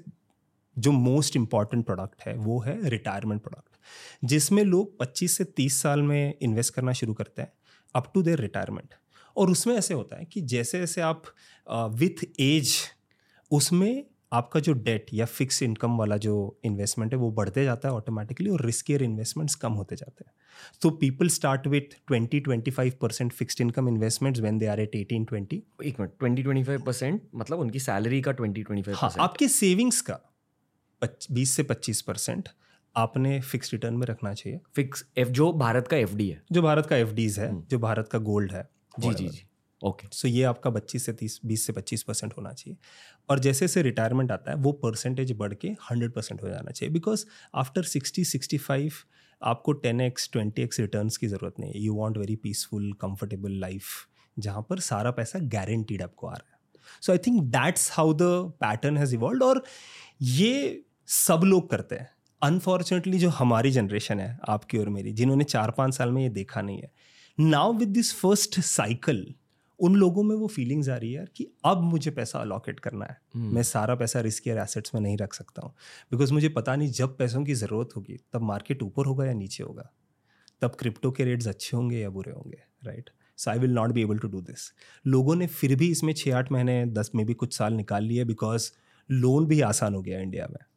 जो 0.78 0.92
मोस्ट 0.92 1.36
इंपॉर्टेंट 1.36 1.86
प्रोडक्ट 1.86 2.22
है 2.26 2.36
वो 2.36 2.60
है 2.60 2.88
रिटायरमेंट 2.88 3.42
प्रोडक्ट 3.42 3.76
जिसमें 4.24 4.64
लोग 4.64 4.98
25 4.98 5.28
से 5.28 5.44
30 5.60 5.72
साल 5.72 6.02
में 6.02 6.34
इन्वेस्ट 6.42 6.74
करना 6.74 6.92
शुरू 6.92 7.14
करते 7.14 7.42
हैं 7.42 7.52
अप 7.94 8.10
टू 8.14 8.22
देयर 8.22 8.38
रिटायरमेंट 8.38 8.94
और 9.36 9.50
उसमें 9.50 9.74
ऐसे 9.76 9.94
होता 9.94 10.16
है 10.16 10.24
कि 10.24 10.40
जैसे 10.40 10.78
जैसे 10.78 11.00
आप 11.00 11.22
विथ 11.70 12.24
एज 12.40 12.76
उसमें 13.50 14.04
आपका 14.32 14.60
जो 14.60 14.72
डेट 14.72 15.06
या 15.12 15.24
फिक्स 15.26 15.62
इनकम 15.62 15.96
वाला 15.98 16.16
जो 16.16 16.60
इन्वेस्टमेंट 16.64 17.12
है 17.12 17.18
वो 17.18 17.30
बढ़ते 17.30 17.64
जाता 17.64 17.88
है 17.88 17.94
ऑटोमेटिकली 17.94 18.50
और 18.50 18.64
रिस्कियर 18.66 19.02
इन्वेस्टमेंट्स 19.02 19.54
कम 19.54 19.72
होते 19.72 19.96
जाते 19.96 20.24
हैं. 20.26 20.32
तो 20.82 20.90
people 20.90 21.28
start 21.28 21.66
with 21.66 21.96
twenty 22.06 22.40
twenty 22.40 22.70
five 22.70 22.92
percent 23.00 23.32
fixed 23.32 23.60
income 23.60 23.88
investment 23.88 24.38
when 24.38 24.58
they 24.58 24.66
are 24.66 24.80
at 24.80 24.94
eighteen 24.94 25.24
twenty 25.24 25.62
एक 25.84 26.00
minute 26.00 26.12
twenty 26.18 26.42
twenty 26.42 26.64
five 26.64 26.82
percent 26.82 27.22
मतलब 27.34 27.58
उनकी 27.58 27.80
सैलरी 27.80 28.20
का 28.22 28.32
ट्वेंटी 28.32 28.62
ट्वेंटी 28.62 28.92
फाइव 28.92 29.22
आपके 29.22 29.48
सेविंग्स 29.48 30.00
का 30.00 30.20
बीस 31.32 31.50
से 31.50 31.62
पच्चीस 31.62 32.02
परसेंट 32.02 32.48
आपने 32.96 33.40
फिक्स 33.40 33.72
रिटर्न 33.72 33.94
में 33.94 34.06
रखना 34.06 34.34
चाहिए। 34.34 34.60
फिक्स 34.74 35.04
एफ़ 35.18 35.28
जो 35.28 35.52
भारत 35.52 35.88
का 35.88 35.96
एफडी 35.96 36.28
है। 36.28 36.42
जो 36.52 36.62
भारत 36.62 36.86
का 36.86 36.96
एफ़ 36.96 37.40
है 37.40 37.48
हम्म। 37.48 37.64
जो 37.70 37.78
भारत 37.78 38.08
का 38.08 38.18
गोल्ड 38.18 38.52
है 38.52 38.68
जी 39.00 39.14
जी 39.14 39.28
जी। 39.28 39.46
ओके 39.84 40.08
सो 40.12 40.28
ये 40.28 40.42
आपका 40.42 40.70
पच्चीस 40.70 41.06
से 41.06 41.12
तीस 41.12 41.40
बीस 41.46 41.66
से 41.66 41.72
पच्चीस 41.72 42.02
परसेंट 42.02 42.32
होना 42.36 42.52
चाहिए। 42.52 42.76
और 43.28 43.38
जैसे 43.38 43.66
जैसे 43.66 43.82
रिटायरमेंट 43.82 44.32
आता 44.32 44.50
है 44.50 44.56
वो 44.56 44.72
परसेंटेज 44.72 45.32
बढ़ 45.32 45.54
के 45.54 45.68
हंड्रेड 45.68 46.12
परसेंट 46.12 46.42
हो 46.42 46.48
जाना 46.48 46.70
चाहिए। 46.70 46.92
Because 46.92 47.24
after 47.54 47.82
sixty 47.82 48.24
sixty 48.24 48.58
five 48.58 48.92
आपको 49.42 49.72
ten 49.72 50.00
X 50.00 50.30
twenty 50.32 50.62
X 50.62 50.80
return 50.80 51.08
की 51.08 51.26
ज़रूरत 51.26 51.54
नहीं 51.60 51.72
है। 51.72 51.80
You 51.80 51.94
want 51.94 52.18
very 52.18 52.36
peaceful 52.36 52.92
comfortable 52.92 53.52
life 53.52 53.84
जहाँ 54.38 54.66
पर 54.70 54.80
सारा 54.80 55.10
पैसा 55.10 55.38
गारंटीड 55.38 56.02
आपको 56.02 56.26
आ 56.26 56.34
रहा 56.34 56.52
है। 56.52 56.58
So 57.00 57.12
I 57.12 57.18
think 57.18 57.42
that's 57.42 57.90
how 57.92 58.12
the 58.14 58.52
pattern 58.60 58.96
has 58.96 59.14
evolve 59.14 59.44
और 59.44 59.64
ये 60.22 60.84
सब 61.10 61.40
लोग 61.44 61.70
करते 61.70 61.94
हैं। 61.94 62.10
अनफॉर्चुनेटली 62.42 63.18
जो 63.18 63.28
हमारी 63.28 63.70
जनरेशन 63.70 64.20
है 64.20 64.38
आपकी 64.48 64.78
और 64.78 64.88
मेरी 64.88 65.12
जिन्होंने 65.12 65.44
चार 65.44 65.70
पाँच 65.70 65.94
साल 65.94 66.12
में 66.12 66.22
ये 66.22 66.28
देखा 66.28 66.60
नहीं 66.60 66.78
है। 66.78 66.90
Now 67.40 67.72
with 67.72 67.88
this 67.88 68.14
first 68.14 68.60
cycle 68.60 69.34
उन 69.80 69.94
लोगों 69.94 70.22
में 70.22 70.36
वो 70.36 70.46
फीलिंग्स 70.46 70.88
आ 70.88 70.96
रही 70.96 71.12
है 71.12 71.24
कि 71.36 71.46
अब 71.64 71.82
मुझे 71.82 72.10
पैसा 72.10 72.38
अलॉकेट 72.38 72.80
करना 72.80 73.04
है। 73.04 73.16
hmm. 73.36 73.54
मैं 73.54 73.62
सारा 73.62 73.94
पैसा 73.94 74.20
रिस्कियर 74.20 74.58
एसेट्स 74.58 74.94
में 74.94 75.00
नहीं 75.00 75.16
रख 75.16 75.34
सकता 75.34 75.62
हूँ। 75.62 75.74
बिकॉज़ 76.10 76.32
मुझे 76.32 76.48
पता 76.48 76.76
नहीं 76.76 76.90
जब 76.90 77.16
पैसों 77.18 77.44
की 77.44 77.54
ज़रूरत 77.54 77.88
होगी 77.96 78.16
तब 78.32 78.42
मार्केट 78.42 78.82
ऊपर 78.82 79.06
होगा 79.06 79.26
या 79.26 79.32
नीचे 79.32 79.62
होगा। 79.62 79.90
तब 80.62 80.70
क्रिप्टो 80.70 81.10
के 81.10 81.24
रेट्स 81.24 81.48
अच्छे 81.48 81.76
होंगे 81.76 81.98
या 81.98 82.10
बुरे 82.10 82.32
होंगे 82.32 82.58
right 82.84 83.10
so 83.36 83.50
I 83.50 83.58
will 83.58 83.70
not 83.70 83.92
be 83.92 84.02
able 84.02 84.18
to 84.18 84.28
do 84.28 84.40
this 84.40 84.72
लोगों 85.06 85.36
ने 85.36 85.46
फिर 85.46 85.76
भी 85.76 85.90
इसमें 85.90 86.12
छः 86.12 86.36
आठ 86.36 86.52
महीने 86.52 86.86
दस 86.86 87.10
में 87.14 87.26
भी 87.26 87.34
कुछ 87.34 87.56
साल 87.58 87.74
निकाल 87.74 88.04
लिए 88.04 88.24
बिकॉज़ 88.24 88.70
लोन 89.10 89.46
भी 89.46 89.60
आसान 89.60 89.94
हो 89.94 90.02
गया 90.02 90.20
इंडिया 90.20 90.46
में। 90.50 90.69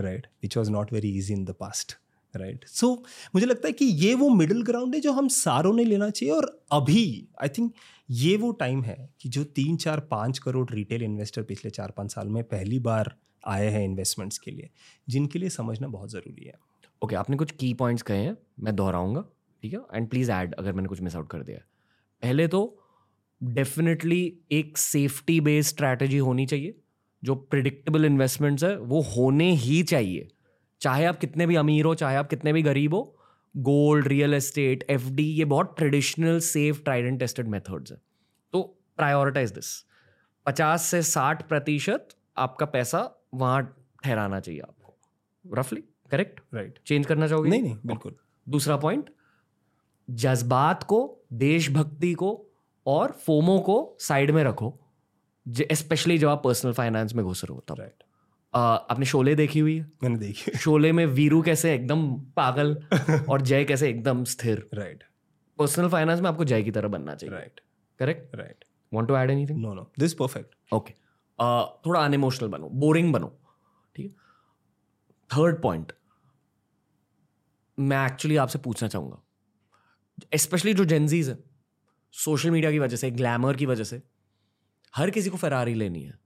Right 0.00 0.26
which 0.42 0.56
was 0.56 0.70
not 0.70 0.92
very 0.92 1.08
easy 1.18 1.32
in 1.32 1.44
the 1.44 1.50
past 1.50 1.96
right 2.34 2.64
so 2.68 2.92
मुझे 3.34 3.46
लगता 3.46 3.68
है 3.68 3.72
कि 3.72 3.84
ये 3.84 4.14
वो 4.14 4.28
मिडिल 4.28 4.62
ग्राउंड 4.62 4.94
है 4.94 5.00
जो 5.00 5.12
हम 5.12 5.28
सारों 5.28 5.72
ने 5.72 5.84
लेना 5.84 6.10
चाहिए 6.10 6.34
और 6.34 6.62
अभी 6.72 7.28
आई 7.42 7.48
थिंक 7.48 7.72
ये 8.10 8.36
वो 8.36 8.52
टाइम 8.52 8.82
है 8.82 9.08
कि 9.20 9.28
जो 9.28 9.44
तीन 9.44 9.76
चार 9.76 10.00
पाँच 10.00 10.38
करोड़ 10.38 10.68
रिटेल 10.70 11.02
इन्वेस्टर 11.02 11.42
पिछले 11.42 11.70
चार 11.70 11.90
पाँच 11.90 12.12
साल 12.12 12.28
में 12.28 12.42
पहली 12.44 12.78
बार 12.78 13.14
आए 13.46 13.68
हैं 13.68 13.84
इन्वेस्टमेंट्स 13.84 14.38
के 14.38 14.50
लिए 14.50 14.70
जिनके 15.08 15.38
लिए 15.38 15.48
समझना 15.48 15.88
बहुत 15.88 16.10
ज़रूरी 16.10 16.44
है। 16.44 16.52
ओके 16.52 17.06
okay, 17.06 17.16
आपने 17.16 17.36
कुछ 17.36 17.50
की 17.50 17.72
पॉइंट्स 17.74 18.02
कहे 18.02 18.18
हैं 18.18 18.36
मैं 18.60 18.76
दोहराऊँगा 18.76 19.24
ठीक 19.62 19.72
है? 19.72 19.80
एंड 19.94 20.08
प्लीज़ 20.08 20.30
ऐड 20.32 20.54
अगर 20.54 20.72
मैंने 20.72 20.88
कुछ 20.88 21.00
मिस 21.00 21.16
आउट 21.16 21.30
कर 21.30 21.42
दिया 21.42 21.58
पहले 22.22 22.48
तो 22.48 22.78
डेफिनेटली 23.42 24.38
एक 24.52 24.78
सेफ्टी 24.78 25.40
बेस्ड 25.40 25.70
स्ट्रैटेजी 25.70 26.18
होनी 26.18 26.46
चाहिए। 26.46 26.79
जो 27.22 27.34
प्रिडिक्टेबल 27.34 28.04
इन्वेस्टमेंट्स 28.04 28.64
है 28.64 28.76
वो 28.78 29.00
होने 29.00 29.50
ही 29.52 29.82
चाहिए। 29.82 30.28
चाहे 30.80 31.04
आप 31.04 31.18
कितने 31.18 31.46
भी 31.46 31.56
अमीर 31.56 31.84
हो 31.84 31.94
चाहे 31.94 32.16
आप 32.16 32.28
कितने 32.28 32.52
भी 32.52 32.62
गरीब 32.62 32.94
हो 32.94 33.16
गोल्ड 33.54 34.06
रियल 34.08 34.34
एस्टेट 34.34 34.84
एफडी 34.90 35.22
ये 35.22 35.44
बहुत 35.44 35.74
traditional 35.78 36.38
safe 36.40 36.82
tried 36.82 37.06
and 37.06 37.18
tested 37.18 37.48
methods 37.48 37.92
है। 37.92 37.98
तो 38.52 38.62
प्रायोरिटाइज 38.96 39.50
दिस 39.50 39.84
पचास 40.46 40.82
से 40.82 41.02
साठ 41.02 41.48
प्रतिशत 41.48 42.08
आपका 42.36 42.66
पैसा 42.66 43.26
वहाँ 43.34 43.62
ठहराना 44.04 44.40
चाहिए 44.40 44.60
आपको। 44.60 45.54
रफली 45.56 45.84
करेक्ट 46.10 46.40
राइट 46.54 46.78
चेंज 46.86 47.06
करना 47.06 47.28
चाहोगे? 47.28 47.50
नहीं 47.50 47.62
नहीं 47.62 47.76
बिल्कुल। 47.86 48.14
दूसरा 48.48 48.76
पॉइंट 48.76 49.10
जज्बात 50.08 50.82
को 50.82 51.26
देशभक्ति 51.32 52.14
को 52.14 52.46
और 52.86 53.12
फोमो 53.12 53.58
को 53.58 53.96
साइड 54.00 54.30
में 54.30 54.44
रखो। 54.44 54.79
स्पेशली 55.72 56.18
जब 56.18 56.28
आप 56.28 56.42
पर्सनल 56.44 56.72
फाइनेंस 56.72 57.14
में 57.14 57.24
घुस 57.24 57.44
रहे 57.44 57.54
हो 57.54 57.62
तब। 57.68 57.80
राइट 57.80 58.02
आपने 58.54 59.06
शोले 59.06 59.34
देखी 59.34 59.58
हुई 59.58 59.76
है? 59.76 59.90
मैंने 60.02 60.18
देखी 60.18 60.58
शोले 60.58 60.92
में 60.92 61.04
वीरू 61.06 61.40
कैसे 61.42 61.74
एकदम 61.74 62.10
पागल 62.36 62.76
और 63.30 63.40
जय 63.40 63.64
कैसे 63.64 63.88
एकदम 63.90 64.24
स्थिर। 64.24 64.66
राइट 64.74 65.04
पर्सनल 65.58 65.88
फाइनेंस 65.88 66.20
में 66.20 66.28
आपको 66.30 66.44
जय 66.44 66.62
की 66.62 66.70
तरह 66.70 66.88
बनना 66.88 67.14
चाहिए। 67.14 67.34
Right 67.36 67.60
correct 68.00 68.34
right 68.36 68.64
want 68.92 69.08
to 69.08 69.16
add 69.16 69.30
anything 69.30 69.60
no 69.62 69.74
no 69.74 69.90
this 69.98 70.14
perfect 70.14 70.74
okay 70.74 70.94
थोड़ा 71.86 72.00
अनइमोशनल 72.00 72.48
बनो 72.48 72.68
बोरिंग 72.68 73.12
बनो 73.12 73.32
ठीक 73.96 74.06
है? 74.06 74.12
थर्ड 75.30 75.62
पॉइंट 75.62 75.92
मैं 77.78 78.04
एक्चुअली 78.06 78.36
आपसे 78.36 78.58
पूछना 78.58 78.88
चाहूँगा। 78.88 80.36
स्पेशली 80.36 80.74
जो 80.74 80.84
जेंजीज 80.84 81.28
है 81.28 81.38
सोशल 82.14 82.50
मीडिया 82.50 82.70
की 82.70 82.78
वजह 82.78 82.96
से 82.96 83.10
ग्लैमर 83.10 83.56
की 83.56 83.66
वजह 83.66 83.84
से 83.84 84.02
हर 84.94 85.10
किसी 85.10 85.30
को 85.30 85.36
फरारी 85.36 85.74
लेनी 85.74 86.02
है 86.02 86.18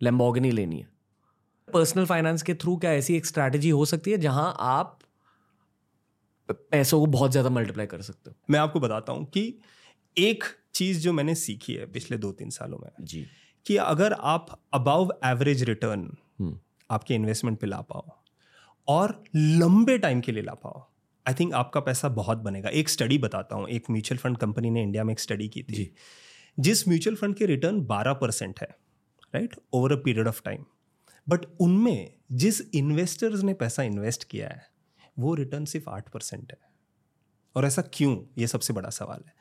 लेम्बोगनी 0.00 0.50
लेनी 0.50 0.78
है। 0.78 0.88
पर्सनल 1.68 2.06
फाइनेंस 2.06 2.42
के 2.42 2.54
थ्रू 2.54 2.76
क्या 2.76 2.92
ऐसी 2.92 3.16
एक 3.16 3.26
स्ट्रैटेजी 3.26 3.70
हो 3.70 3.84
सकती 3.84 4.10
है 4.10 4.18
जहाँ 4.18 4.54
आप 4.60 4.98
पैसों 6.48 7.00
को 7.00 7.06
बहुत 7.06 7.30
ज़्यादा 7.30 7.50
मल्टीप्लाई 7.50 7.86
कर 7.86 8.02
सकते 8.02 8.30
हो? 8.30 8.36
मैं 8.50 8.60
आपको 8.60 8.80
बताता 8.80 9.12
हूँ 9.12 9.24
कि 9.26 9.42
एक 10.16 10.44
चीज़ 10.74 11.00
जो 11.00 11.12
मैंने 11.12 11.34
सीखी 11.34 11.74
है 11.74 11.86
पिछले 11.86 12.16
दो 12.18 12.30
तीन 12.32 12.50
सालों 12.50 12.78
में 12.78 12.90
जी। 13.02 13.26
कि 13.66 13.76
अगर 13.76 14.12
आप 14.12 14.46
अबाव 14.74 15.10
एवरेज 15.24 15.62
रिटर्न 15.62 16.10
आपके 16.90 17.14
इन्वेस्टमेंट 17.14 17.58
पे 17.60 17.66
ला 17.66 17.80
पाओ 17.82 18.16
और 18.88 19.22
लंबे 19.36 19.98
टाइम 19.98 20.20
के 20.20 20.32
लिए 20.32 20.42
ला 20.42 20.54
पाओ 20.54 20.82
आई 21.26 21.34
थिंक 21.34 21.52
आपका 21.54 21.80
पैसा 21.80 22.08
बहुत 22.10 22.38
बनेगा। 22.38 22.68
एक 22.70 22.88
स्टडी 22.88 23.18
बताता 23.18 23.56
हूँ 23.56 23.68
एक 23.68 23.90
म्यूचुअल 23.90 24.18
फंड 24.18 24.36
कंपनी 24.36 24.70
ने 24.70 24.82
इंडिया 24.82 25.04
में 25.04 25.12
एक 25.12 25.20
स्टडी 25.20 25.48
की 25.48 25.62
थी। 25.62 25.74
जी। 25.74 25.90
जिस 26.60 26.88
म्यूचुअल 26.88 27.16
फंड 27.16 27.34
के 27.34 27.46
रिटर्न 27.46 27.80
12 27.80 28.12
परसेंट 28.12 28.60
है 28.60 28.68
right 29.34 29.56
over 29.72 29.92
a 29.92 29.96
period 29.96 30.28
of 30.28 30.42
time 30.44 30.64
but 31.28 31.40
उनमें 31.60 32.14
जिस 32.32 32.60
इन्वेस्टर्स 32.74 33.42
ने 33.42 33.54
पैसा 33.54 33.82
इन्वेस्ट 33.82 34.24
किया 34.24 34.48
है, 34.48 34.66
वो 35.18 35.34
रिटर्न 35.34 35.64
सिर्फ़ 35.64 35.90
आठ 35.90 36.08
परसेंट 36.08 36.52
है। 36.52 36.58
और 37.56 37.66
ऐसा 37.66 37.82
क्यों? 37.82 38.24
ये 38.38 38.46
सबसे 38.46 38.72
बड़ा 38.72 38.90
सवाल 38.90 39.24
है। 39.26 39.34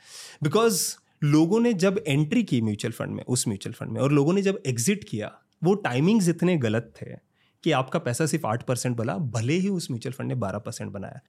बिकॉज़ 0.44 0.96
लोगों 1.24 1.60
ने 1.60 1.74
जब 1.74 2.04
एंट्री 2.08 2.44
की 2.44 2.62
म्यूचुअल 2.62 2.92
फंड 2.92 3.10
में, 3.10 3.24
उस 3.24 3.48
म्यूचुअल 3.48 3.74
फंड 3.74 3.90
में, 3.90 4.02
और 4.02 4.12
लोगों 4.12 4.34
ने 4.34 4.42
जब 4.42 4.64
एग्जिट 4.68 5.04
किया, 5.04 5.40
वो 5.64 5.74
टाइमिंग्स 5.74 6.30
इतने 6.30 6.58
गलत 6.58 6.94
थे 7.02 7.06
कि 7.64 7.72
आपका 7.72 8.00
पैसा 8.00 8.26
सिर्फ़ 8.26 8.48
आठ 8.48 8.64
परसेंट 8.64 8.98
बना 8.98 9.18
भले 9.18 9.54
ही 9.54 9.70
उस 9.70 9.92
म्यूचुअल 9.92 10.14
फंड 10.14 10.28
ने 10.28 10.36
बारह 10.36 10.60
परसेंट 10.60 10.92
बनाया। 10.92 11.20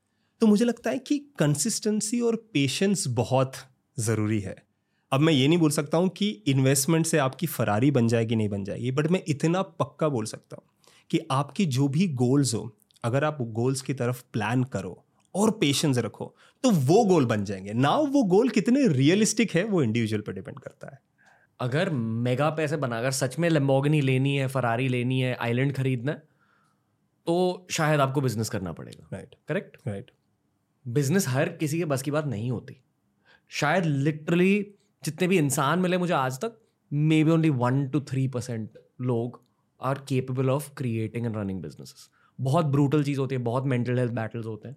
तो 0.41 0.47
मुझे 0.47 0.65
लगता 0.65 0.91
है 0.91 0.99
कि 0.99 1.19
कंसिस्टेंसी 1.19 2.21
और 2.21 2.37
पेशेंस 2.37 3.05
बहुत 3.09 3.53
ज़रूरी 3.99 4.41
है। 4.41 4.68
अब 5.13 5.21
मैं 5.21 5.33
ये 5.33 5.49
नहीं 5.49 5.59
बोल 5.59 5.71
सकता 5.71 5.99
हूँ 5.99 6.09
कि 6.09 6.29
इन्वेस्टमेंट 6.47 7.07
से 7.07 7.19
आपकी 7.19 7.47
फरारी 7.47 7.91
बन 7.91 8.09
जाएगी 8.09 8.37
नहीं 8.37 8.49
बन 8.49 8.65
जाएगी 8.65 8.91
बट 8.91 9.07
मैं 9.07 9.23
इतना 9.29 9.63
पक्का 9.63 10.09
बोल 10.09 10.25
सकता 10.25 10.57
हूँ 10.57 10.65
कि 11.11 11.21
आपकी 11.31 11.67
जो 11.67 11.89
भी 11.89 12.09
गोल्स 12.15 12.55
हो 12.55 12.71
अगर 13.05 13.25
आप 13.25 13.39
गोल्स 13.53 13.81
की 13.81 13.95
तरफ़ 13.95 14.23
प्लान 14.33 14.65
करो 14.65 15.05
और 15.35 15.51
पेशेंस 15.51 15.99
रखो 15.99 16.35
तो 16.65 16.71
वो 16.71 17.05
गोल 17.05 17.27
बन 17.27 17.45
जाएँगे। 17.45 17.73
ना 17.73 17.95
वो 17.97 18.23
गोल 18.25 18.49
कितने 18.49 18.87
रियलिस्टिक 18.89 19.55
है 19.55 19.65
वो 19.65 19.83
इंडिविजुअल 19.83 20.23
पर 20.23 20.33
डिपेंड 20.33 20.59
करता 20.59 20.91
है। 20.93 20.99
अगर 21.61 21.91
मेगा 21.91 22.49
पैसे 22.51 22.77
बनाकर 22.77 23.11
सच 23.11 23.39
में 23.39 23.49
लम्बोगनी 23.51 24.01
लेनी 24.01 24.37
है 24.37 24.47
फरारी 24.49 24.89
लेनी 24.89 25.21
है 25.21 25.35
आइलैंड 25.37 25.75
खरीदना 25.75 26.13
है 26.13 26.23
तो 27.27 27.67
शायद 27.71 28.01
आपको 28.01 28.21
बिज़नेस 28.21 28.49
करना 28.49 28.73
पड़ेगा। 28.73 29.09
राइट 29.13 29.35
करेक्ट 29.49 29.77
राइट 29.89 30.11
बिज़नेस 30.87 31.29
हर 31.29 31.49
किसी 31.49 31.79
के 31.79 31.85
बस 31.85 32.03
की 32.03 32.11
बात 32.11 32.27
नहीं 32.27 32.51
होती। 32.51 32.77
शायद 33.53 33.85
लिटरली 33.85 34.75
जितने 35.05 35.29
भी 35.29 35.39
इंसान 35.39 35.79
मिले 35.79 35.99
मुझे 35.99 36.13
आज 36.13 36.39
तक 36.41 36.59
maybe 37.25 37.31
only 37.31 37.51
one 37.51 37.89
two 37.89 38.01
three 38.01 38.29
percent 38.29 38.71
लोग 39.01 39.41
are 39.83 39.99
capable 39.99 40.51
of 40.51 40.71
creating 40.77 41.27
and 41.27 41.37
running 41.37 41.63
businesses 41.63 42.09
बहुत 42.41 42.67
ब्रूटल 42.67 43.03
चीज़ 43.05 43.21
होती 43.21 43.35
है, 43.35 43.41
बहुत 43.43 43.65
मेंटल 43.65 43.99
हेल्थ 43.99 44.13
बैटल्स 44.13 44.47
होते 44.47 44.69
हैं। 44.69 44.77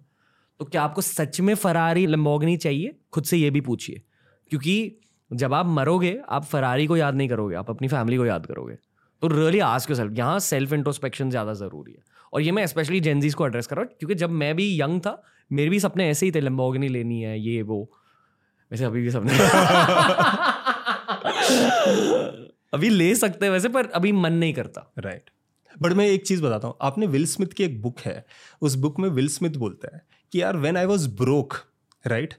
तो 0.58 0.64
क्या 0.64 0.82
आपको 0.82 1.00
सच 1.00 1.40
में 1.40 1.54
फरारी 1.54 2.06
लंबोगनी 2.06 2.56
चाहिए? 2.56 2.94
खुद 3.12 3.24
से 3.24 3.36
ये 3.36 3.50
भी 3.50 3.60
पूछिए। 3.60 4.02
क्योंकि 4.50 5.00
जब 5.32 5.54
आप 5.54 5.66
मरोगे, 5.66 6.20
आप 6.28 6.44
फरारी 6.44 6.86
को 6.86 6.96
याद 6.96 7.14
नहीं 7.14 7.28
करोगे, 7.28 7.56
आप 7.56 7.70
अपनी 7.70 7.88
फैमिली 7.88 8.16
को 8.16 8.26
याद 8.26 8.46
करोगे। 8.46 8.74
तो 9.22 9.28
रियली 9.28 9.58
आज 9.58 9.86
के 9.86 9.94
सेल्फ 9.94 10.18
यहाँ 10.18 10.38
सेल्फ 10.38 10.72
इंट्रोस्पेक्शन 10.72 11.30
ज़्यादा 11.30 11.52
ज़रूरी 11.52 11.92
है। 11.92 12.02
और 12.32 12.40
ये 12.40 12.52
मैं 12.52 12.66
स्पेशली 12.66 13.00
जेंजीज 13.00 13.34
को 13.34 13.46
एड्रेस 13.46 13.66
कर 13.66 13.76
रहा 13.76 13.84
हूँ, 13.84 13.92
क्योंकि 13.98 14.14
जब 14.14 14.30
मैं 14.30 14.56
भी 14.56 14.80
यंग 14.80 15.00
था, 15.00 15.22
मेरे 15.52 15.70
भी 15.70 15.80
सपने 15.80 16.08
ऐसे 16.10 16.26
ही 16.26 16.32
थे 16.32 16.40
लंबोगनी 16.40 16.88
लेनी 16.88 17.20
है, 17.20 17.40
ये, 17.40 17.62
वो। 17.62 17.90
वैसे 18.72 18.84
अभी 18.84 19.02
भी 19.02 19.10
सपने 19.10 19.32
अभी 22.74 22.88
ले 22.88 23.14
सकते 23.14 23.46
हैं 23.46 23.52
वैसे 23.52 23.68
पर 23.68 23.90
अभी 23.90 24.12
मन 24.12 24.32
नहीं 24.32 24.54
करता। 24.54 24.92
राइट 24.98 25.30
बट 25.82 25.92
मैं 25.92 26.06
एक 26.06 26.26
चीज़ 26.26 26.42
बताता 26.42 26.68
हूँ 26.68 26.76
आपने 26.82 27.06
विल 27.06 27.26
स्मिथ 27.26 27.46
की 27.46 27.64
एक 27.64 27.82
बुक 27.82 28.00
है 28.00 28.26
उस 28.62 28.74
बुक 28.74 29.00
में 29.00 29.08
विल 29.08 29.28
स्मिथ 29.28 29.56
बोलता 29.56 29.96
है 29.96 30.02
कि 30.32 30.42
यार 30.42 30.56
when 30.56 30.76
I 30.76 30.84
was 30.84 31.08
broke 31.16 31.54
right 32.04 32.34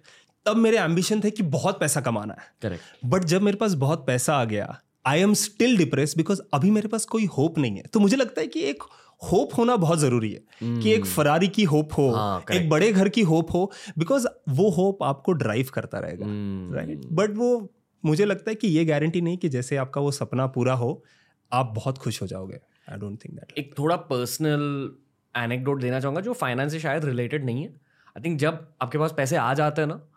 तब 0.45 0.57
मेरे 0.57 0.77
एम्बिशन 0.77 1.21
थे 1.23 1.31
कि 1.31 1.43
बहुत 1.43 1.79
पैसा 1.79 2.01
कमाना 2.01 2.33
है। 2.33 2.39
करेक्ट 2.61 3.05
बट 3.05 3.23
जब 3.23 3.41
मेरे 3.41 3.57
पास 3.57 3.73
बहुत 3.83 4.07
पैसा 4.07 4.35
आ 4.35 4.45
गया 4.45 4.79
I 5.05 5.19
am 5.19 5.33
still 5.33 5.77
depress 5.77 6.17
because 6.17 6.41
अभी 6.53 6.71
मेरे 6.71 6.87
पास 6.87 7.05
कोई 7.05 7.25
होप 7.37 7.57
नहीं 7.57 7.77
है। 7.77 7.83
तो 7.93 7.99
मुझे 7.99 8.15
लगता 8.15 8.41
है 8.41 8.47
कि 8.47 8.59
एक 8.59 8.83
होप 9.31 9.49
होना 9.57 9.75
बहुत 9.75 9.99
ज़रूरी 9.99 10.31
है 10.31 10.41
कि 10.81 10.93
एक 10.93 11.05
फरारी 11.05 11.47
की 11.47 11.63
होप 11.63 11.89
हो 11.97 12.11
हाँ, 12.11 12.45
एक 12.53 12.69
बड़े 12.69 12.91
घर 12.93 13.09
की 13.09 13.21
होप 13.21 13.51
हो 13.53 13.71
बिकॉज़ 13.97 14.27
वो 14.49 14.69
होप 14.69 15.03
आपको 15.03 15.31
ड्राइव 15.33 15.67
करता 15.73 15.99
रहेगा 15.99 16.25
Hmm. 16.25 16.75
राइट 16.75 17.05
बट 17.11 17.37
वो 17.37 17.73
मुझे 18.05 18.25
लगता 18.25 18.51
है 18.51 18.55
कि 18.55 18.67
ये 18.67 18.85
गारंटी 18.85 19.21
नहीं 19.21 19.37
कि 19.37 19.49
जैसे 19.49 19.77
आपका 19.77 20.01
वो 20.01 20.11
सपना 20.11 20.47
पूरा 20.47 20.73
हो 20.73 21.03
आप 21.51 21.73
बहुत 21.75 21.97
खुश 21.97 22.21
हो 22.21 22.27
जाओगे। 22.27 22.59
आई 22.91 22.97
डोंट 22.97 23.19
थिंक 23.25 23.35
दैट 23.35 23.57
एक 23.57 23.73
थोड़ा 23.79 23.95
पर्सनल 23.95 24.91
एनेक्डोट 25.35 25.81
देना 25.81 25.99
चाहूँगा 25.99 26.21
जो 26.21 26.33
फाइनेंस 26.33 26.71
से 26.71 26.79
शायद 26.79 27.05
रिलेटेड 27.05 27.45
नहीं 27.45 27.63
है। 27.63 27.69
आई 27.69 28.21
थिंक 28.25 28.39
जब 28.39 28.67
आपके 28.81 28.97
पास 28.97 29.13
पैसे 29.17 29.35
आ 29.35 29.53
जाते 29.53 29.81
हैं 29.81 29.87
ना 29.87 30.07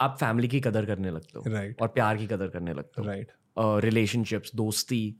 आप 0.00 0.16
फैमिली 0.20 0.48
की 0.48 0.60
कदर 0.60 0.84
करने 0.84 1.10
लगते 1.10 1.38
हो 1.38 1.44
राइट 1.48 1.82
और 1.82 1.88
प्यार 1.88 2.16
की 2.16 2.26
कदर 2.26 2.48
करने 2.48 2.74
लगते 2.74 3.00
हो। 3.00 3.06
राइट 3.08 3.32
रिलेशनशिप्स 3.84 4.54
दोस्ती 4.54 5.16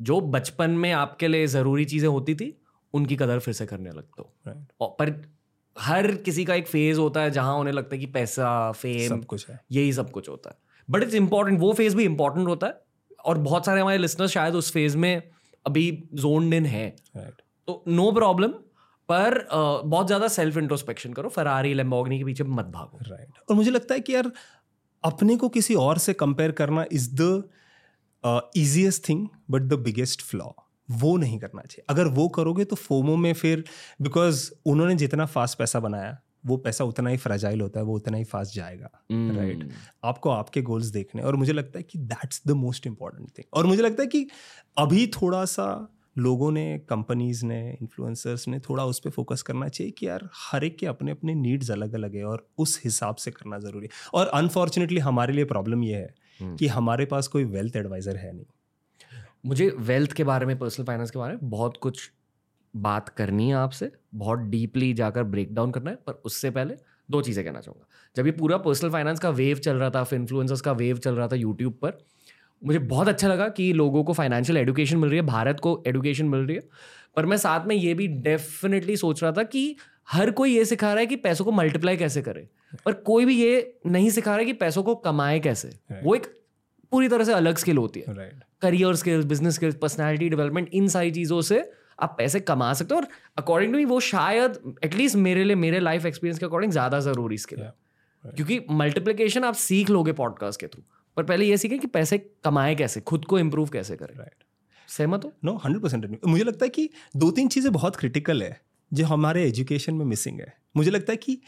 जो 0.00 0.20
बचपन 0.20 0.70
में 0.70 0.92
आपके 0.92 1.28
लिए 1.28 1.46
ज़रूरी 1.46 1.84
चीज़ें 1.84 2.08
होती 2.08 2.34
थी 2.34 2.60
उनकी 2.94 3.16
कदर 3.16 3.38
फिर 3.38 3.54
से 3.54 3.66
करने 3.66 3.90
लगते 3.90 4.22
हो। 4.22 4.32
राइट 4.46 4.72
और 4.80 4.96
पर 4.98 5.20
हर 5.76 6.14
किसी 6.14 6.44
का 6.44 6.54
एक 6.54 6.66
फ़ेज़ 6.68 6.98
होता 6.98 7.20
है 7.20 7.30
जहाँ 7.30 7.56
उन्हें 7.56 7.74
लगता 7.74 7.94
है 7.94 8.00
कि 8.00 8.06
पैसा 8.06 8.72
फेम 8.72 9.08
सब 9.08 9.24
कुछ 9.24 9.48
है। 9.50 9.60
यही 9.72 9.92
सब 9.92 10.10
कुछ 10.10 10.28
होता 10.28 10.50
है। 10.50 10.56
बट 10.90 11.02
इट्स 11.02 11.14
इंपॉर्टेंट 11.14 11.60
वो 11.60 11.72
फ़ेज़ 11.72 11.96
भी 11.96 12.04
इंपॉर्टेंट 12.04 12.48
होता 12.48 12.66
है 12.66 12.80
और 13.24 13.38
बहुत 13.38 13.66
सारे 13.66 13.80
हमारे 13.80 13.98
लिसनर्स 13.98 14.30
शायद 14.30 14.54
उस 14.54 14.72
फ़ेज़ 14.72 14.96
में 14.96 15.22
अभी 15.66 16.08
जोन 16.14 16.52
इन 16.54 16.66
है। 16.66 16.96
राइट 17.16 17.42
तो 17.66 17.84
नो 17.88 18.10
प्रॉब्लम 18.12 18.48
पर 19.08 19.38
अ, 19.38 19.82
बहुत 19.82 20.06
ज़्यादा 20.06 20.28
सेल्फ 20.28 20.56
इंट्रोस्पेक्शन 20.56 21.12
करो 21.12 21.28
फरारी 21.28 21.74
लेम्बोगनी 21.74 22.18
के 22.18 22.24
पीछे 22.24 22.44
मत 22.44 22.64
भागो। 22.64 22.98
Right 23.02 23.20
right. 23.20 23.50
और 23.50 23.56
मुझे 23.56 23.70
लगता 23.70 23.94
है 23.94 24.00
कि 24.00 24.14
यार 24.14 24.32
अपने 25.04 25.36
को 25.36 25.48
किसी 25.48 25.74
और 25.74 25.98
से 25.98 26.12
कंपेयर 26.12 26.52
करना 26.52 26.84
is 26.92 27.10
the 27.14 27.48
easiest 28.56 29.08
thing 29.08 29.28
but 29.50 29.62
the 29.62 29.72
biggest 29.72 30.22
flaw 30.22 30.50
वो 30.90 31.16
नहीं 31.16 31.38
करना 31.38 31.62
चाहिए। 31.62 31.84
अगर 31.90 32.08
वो 32.08 32.28
करोगे 32.28 32.64
तो 32.64 32.76
फोमो 32.76 33.16
में 33.16 33.32
फिर 33.32 33.64
बिकॉज़ 34.02 34.50
उन्होंने 34.66 34.94
जितना 34.94 35.26
फास्ट 35.26 35.58
पैसा 35.58 35.80
बनाया 35.80 36.16
वो 36.46 36.56
पैसा 36.56 36.84
उतना 36.84 37.10
ही 37.10 37.16
फ्रेजाइल 37.16 37.60
होता 37.60 37.80
है 37.80 37.86
वो 37.86 37.94
उतना 37.96 38.16
ही 38.16 38.24
फास्ट 38.24 38.54
जाएगा. 38.54 38.90
राइट 39.12 39.68
आपको 40.04 40.30
आपके 40.30 40.62
गोल्स 40.62 40.86
देखने 40.86 41.22
और 41.22 41.36
मुझे 41.36 41.52
लगता 41.52 41.78
है 41.78 41.82
कि 41.82 41.98
that's 41.98 42.42
the 42.46 42.50
most 42.50 42.86
important 42.86 43.28
thing 43.28 43.44
और 43.54 43.66
मुझे 43.66 43.82
लगता 43.82 44.02
है 44.02 44.06
कि 44.06 44.26
अभी 44.78 45.06
थोड़ा 45.06 45.44
सा 45.44 45.94
लोगों 46.18 46.50
ने 46.52 46.78
कंपनीज़ 46.78 47.44
ने 47.46 47.60
इन्फ्लुएंसर्स 47.72 48.46
ने 48.48 48.58
थोड़ा 48.58 48.84
उस 48.84 49.00
पर 49.00 49.10
फोकस 49.10 49.42
करना 49.42 49.68
चाहिए 49.68 49.90
कि 49.90 50.06
यार 50.06 50.28
हर 50.34 50.64
एक 50.64 50.78
के 50.78 50.86
अपने 50.86 51.10
अपने 51.10 51.34
नीड्स 51.34 51.70
अलग 51.70 51.94
अलग 51.94 52.14
है 52.14 52.24
और 52.24 52.46
उस 52.58 52.80
हिसाब 52.84 53.16
से 53.16 53.30
करना 53.30 53.58
ज़रूरी 53.58 53.86
है। 53.86 54.08
और 54.14 54.26
अनफॉर्चुनेटली 54.26 55.00
हमारे 55.00 55.32
लिए 55.32 55.44
प्रॉब्लम 55.44 55.84
ये 55.84 55.96
है 55.96 56.14
हम्म। 56.40 56.56
कि 56.56 56.66
हमारे 56.66 57.04
पास 57.04 57.26
कोई 57.26 57.44
वेल्थ 57.44 57.76
एडवाइज़र 57.76 58.16
है 58.16 58.32
नहीं। 58.32 58.46
मुझे 59.48 59.68
वेल्थ 59.78 60.12
के 60.12 60.24
बारे 60.24 60.46
में 60.46 60.58
पर्सनल 60.58 60.86
फाइनेंस 60.86 61.10
के 61.10 61.18
बारे 61.18 61.32
में 61.32 61.50
बहुत 61.50 61.76
कुछ 61.76 62.10
बात 62.76 63.08
करनी 63.08 63.48
है 63.48 63.54
आपसे 63.54 63.90
बहुत 64.14 64.38
डीपली 64.38 64.92
जाकर 64.92 65.22
ब्रेक 65.22 65.54
डाउन 65.54 65.70
करना 65.70 65.90
है 65.90 65.96
पर 65.96 66.12
उससे 66.12 66.50
पहले 66.50 66.74
दो 67.10 67.22
चीज़ें 67.22 67.44
कहना 67.44 67.60
चाहूँगा। 67.60 67.86
जब 68.16 68.26
ये 68.26 68.32
पूरा 68.32 68.56
पर्सनल 68.56 68.90
फाइनेंस 68.90 69.20
का 69.20 69.30
वेव 69.30 69.56
चल 69.56 69.76
रहा 69.76 69.90
था 69.90 70.04
फिर 70.04 70.18
इन्फ्लुएंसर्स 70.18 70.60
का 70.60 70.72
वेव 70.72 70.98
चल 70.98 71.14
रहा 71.14 71.28
था 71.28 71.36
यूट्यूब 71.36 71.78
पर 71.82 71.98
मुझे 72.64 72.78
बहुत 72.78 73.08
अच्छा 73.08 73.28
लगा 73.28 73.48
कि 73.48 73.72
लोगों 73.72 74.04
को 74.04 74.12
फाइनेंशियल 74.12 74.58
एजुकेशन 74.58 74.96
मिल 74.96 75.10
रही 75.10 75.18
है 75.18 75.24
भारत 75.26 75.60
को 75.60 75.82
एजुकेशन 75.86 76.26
मिल 76.26 76.40
रही 76.40 76.56
है 76.56 76.62
पर 77.16 77.26
मैं 77.26 77.36
साथ 77.36 77.66
में 77.66 77.76
ये 77.76 77.94
भी 77.94 78.06
डेफिनेटली 78.06 78.96
सोच 78.96 79.22
रहा 79.22 79.32
था 79.32 79.42
कि 79.42 79.76
हर 80.08 80.30
कोई 80.30 80.56
ये 80.56 80.64
सिखा 80.64 80.92
रहा 80.92 81.00
है 81.00 81.06
कि 81.06 81.16
पैसों 81.16 81.44
को 81.44 81.52
मल्टीप्लाई 81.52 81.96
कैसे 81.96 82.22
करे 82.22 82.48
पर 82.84 82.92
कोई 82.92 83.24
भी 83.24 83.42
ये 83.42 83.78
नहीं 83.86 84.10
सिखा 84.10 84.30
रहा 84.30 84.38
है 84.38 84.44
कि 84.44 84.52
पैसों 84.52 84.82
को 84.82 84.94
कमाए 84.94 85.40
कैसे। 85.40 85.68
वो 86.02 86.14
एक 86.14 86.26
पूरी 86.92 87.08
तरह 87.08 87.24
से 87.24 87.32
अलग 87.32 87.58
स्किल 87.58 87.78
होती 87.78 88.00
है। 88.00 88.30
Career 88.62 88.94
skills 88.96 89.24
business 89.26 89.54
skills 89.54 89.74
personality 89.82 90.28
development 90.28 90.68
इन 90.72 90.88
सारी 90.88 91.10
चीज़ों 91.10 91.40
से 91.42 91.60
आप 92.00 92.14
पैसे 92.18 92.40
कमा 92.42 92.72
सकते 92.74 92.94
हो 92.94 93.00
और 93.00 93.06
अकॉर्डिंग 93.38 93.72
टू 93.72 93.78
मी 93.78 93.84
वो 93.86 93.98
शायद 94.02 94.58
एटलीस्ट 94.84 95.16
मेरे 95.18 95.44
लिए 95.44 95.56
मेरे 95.56 95.80
लाइफ 95.80 96.06
एक्सपीरियंस 96.06 96.38
के 96.38 96.46
अकॉर्डिंग 96.46 96.72
ज़्यादा 96.72 97.00
ज़रूरी 97.00 97.38
स्किल 97.38 97.60
है। 97.60 97.72
क्योंकि 98.24 98.60
मल्टीप्लिकेशन 98.72 99.44
आप 99.44 99.54
सीख 99.56 99.90
लोगे 99.90 100.12
पॉडकास्ट 100.12 100.60
के 100.60 100.66
थ्रू 100.66 100.82
पर 101.16 101.22
पहले 101.24 101.44
ये 101.44 101.56
सीखें 101.56 101.78
कि 101.78 101.86
पैसे 101.88 102.18
कमाए 102.44 102.74
कैसे 102.74 103.00
खुद 103.02 103.24
को 103.24 103.38
इम्प्रूव 103.38 103.68
कैसे 103.68 103.96
करें। 103.96 104.14
राइट 104.16 104.44
सहमत 104.88 105.24
हो? 105.24 105.32
नो 105.44 105.54
हंड्रेड 105.56 105.82
परसेंट 105.82 106.18
मुझे 106.26 106.44
लगता 106.44 106.64
है 106.64 106.70
कि 106.70 106.88
दो 107.16 107.30
तीन 107.30 107.48
चीज़ें 107.48 107.72
बहुत 107.72 107.96
क्रिटिकल 107.96 108.42
है 108.42 108.60
जो 108.92 109.06
हमारे 109.06 109.44
एजुकेशन 109.44 109.94
में 109.94 110.04
मिसिंग 110.06 110.40
है। 110.40 110.52
मुझे 110.76 110.90
लगता 110.90 111.12
है 111.12 111.16
कि 111.18 111.40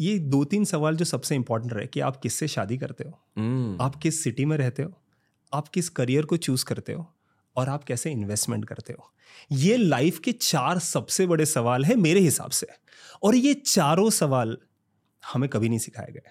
ये 0.00 0.18
दो 0.18 0.44
तीन 0.44 0.64
सवाल 0.64 0.96
जो 0.96 1.04
सबसे 1.04 1.34
इंपॉर्टेंट 1.34 1.72
रहे 1.72 1.86
कि 1.86 2.00
आप 2.00 2.16
किससे 2.16 2.48
शादी 2.48 2.78
करते 2.78 3.04
हो? 3.04 3.20
हम्म, 3.38 3.84
आप 3.84 3.96
किस 3.96 4.24
सिटी 4.24 4.44
में 4.44 4.56
रहते 4.56 4.82
हो? 4.82 5.02
आप 5.52 5.68
किस 5.68 5.88
करियर 5.88 6.24
को 6.24 6.36
चूज़ 6.36 6.64
करते 6.64 6.92
हो? 6.92 7.14
और 7.56 7.68
आप 7.68 7.84
कैसे 7.84 8.10
इन्वेस्टमेंट 8.10 8.64
करते 8.64 8.92
हो? 8.92 9.12
ये 9.52 9.76
लाइफ 9.76 10.18
के 10.18 10.32
चार 10.32 10.78
सबसे 10.78 11.26
बड़े 11.26 11.46
सवाल 11.46 11.84
हैं 11.84 11.96
मेरे 11.96 12.20
हिसाब 12.20 12.50
से। 12.50 12.66
और 13.22 13.34
ये 13.34 13.54
चारों 13.54 14.10
सवाल 14.10 14.58
हमें 15.32 15.48
कभी 15.48 15.68
नहीं 15.68 15.78
सिखाए 15.78 16.12
गए। 16.12 16.30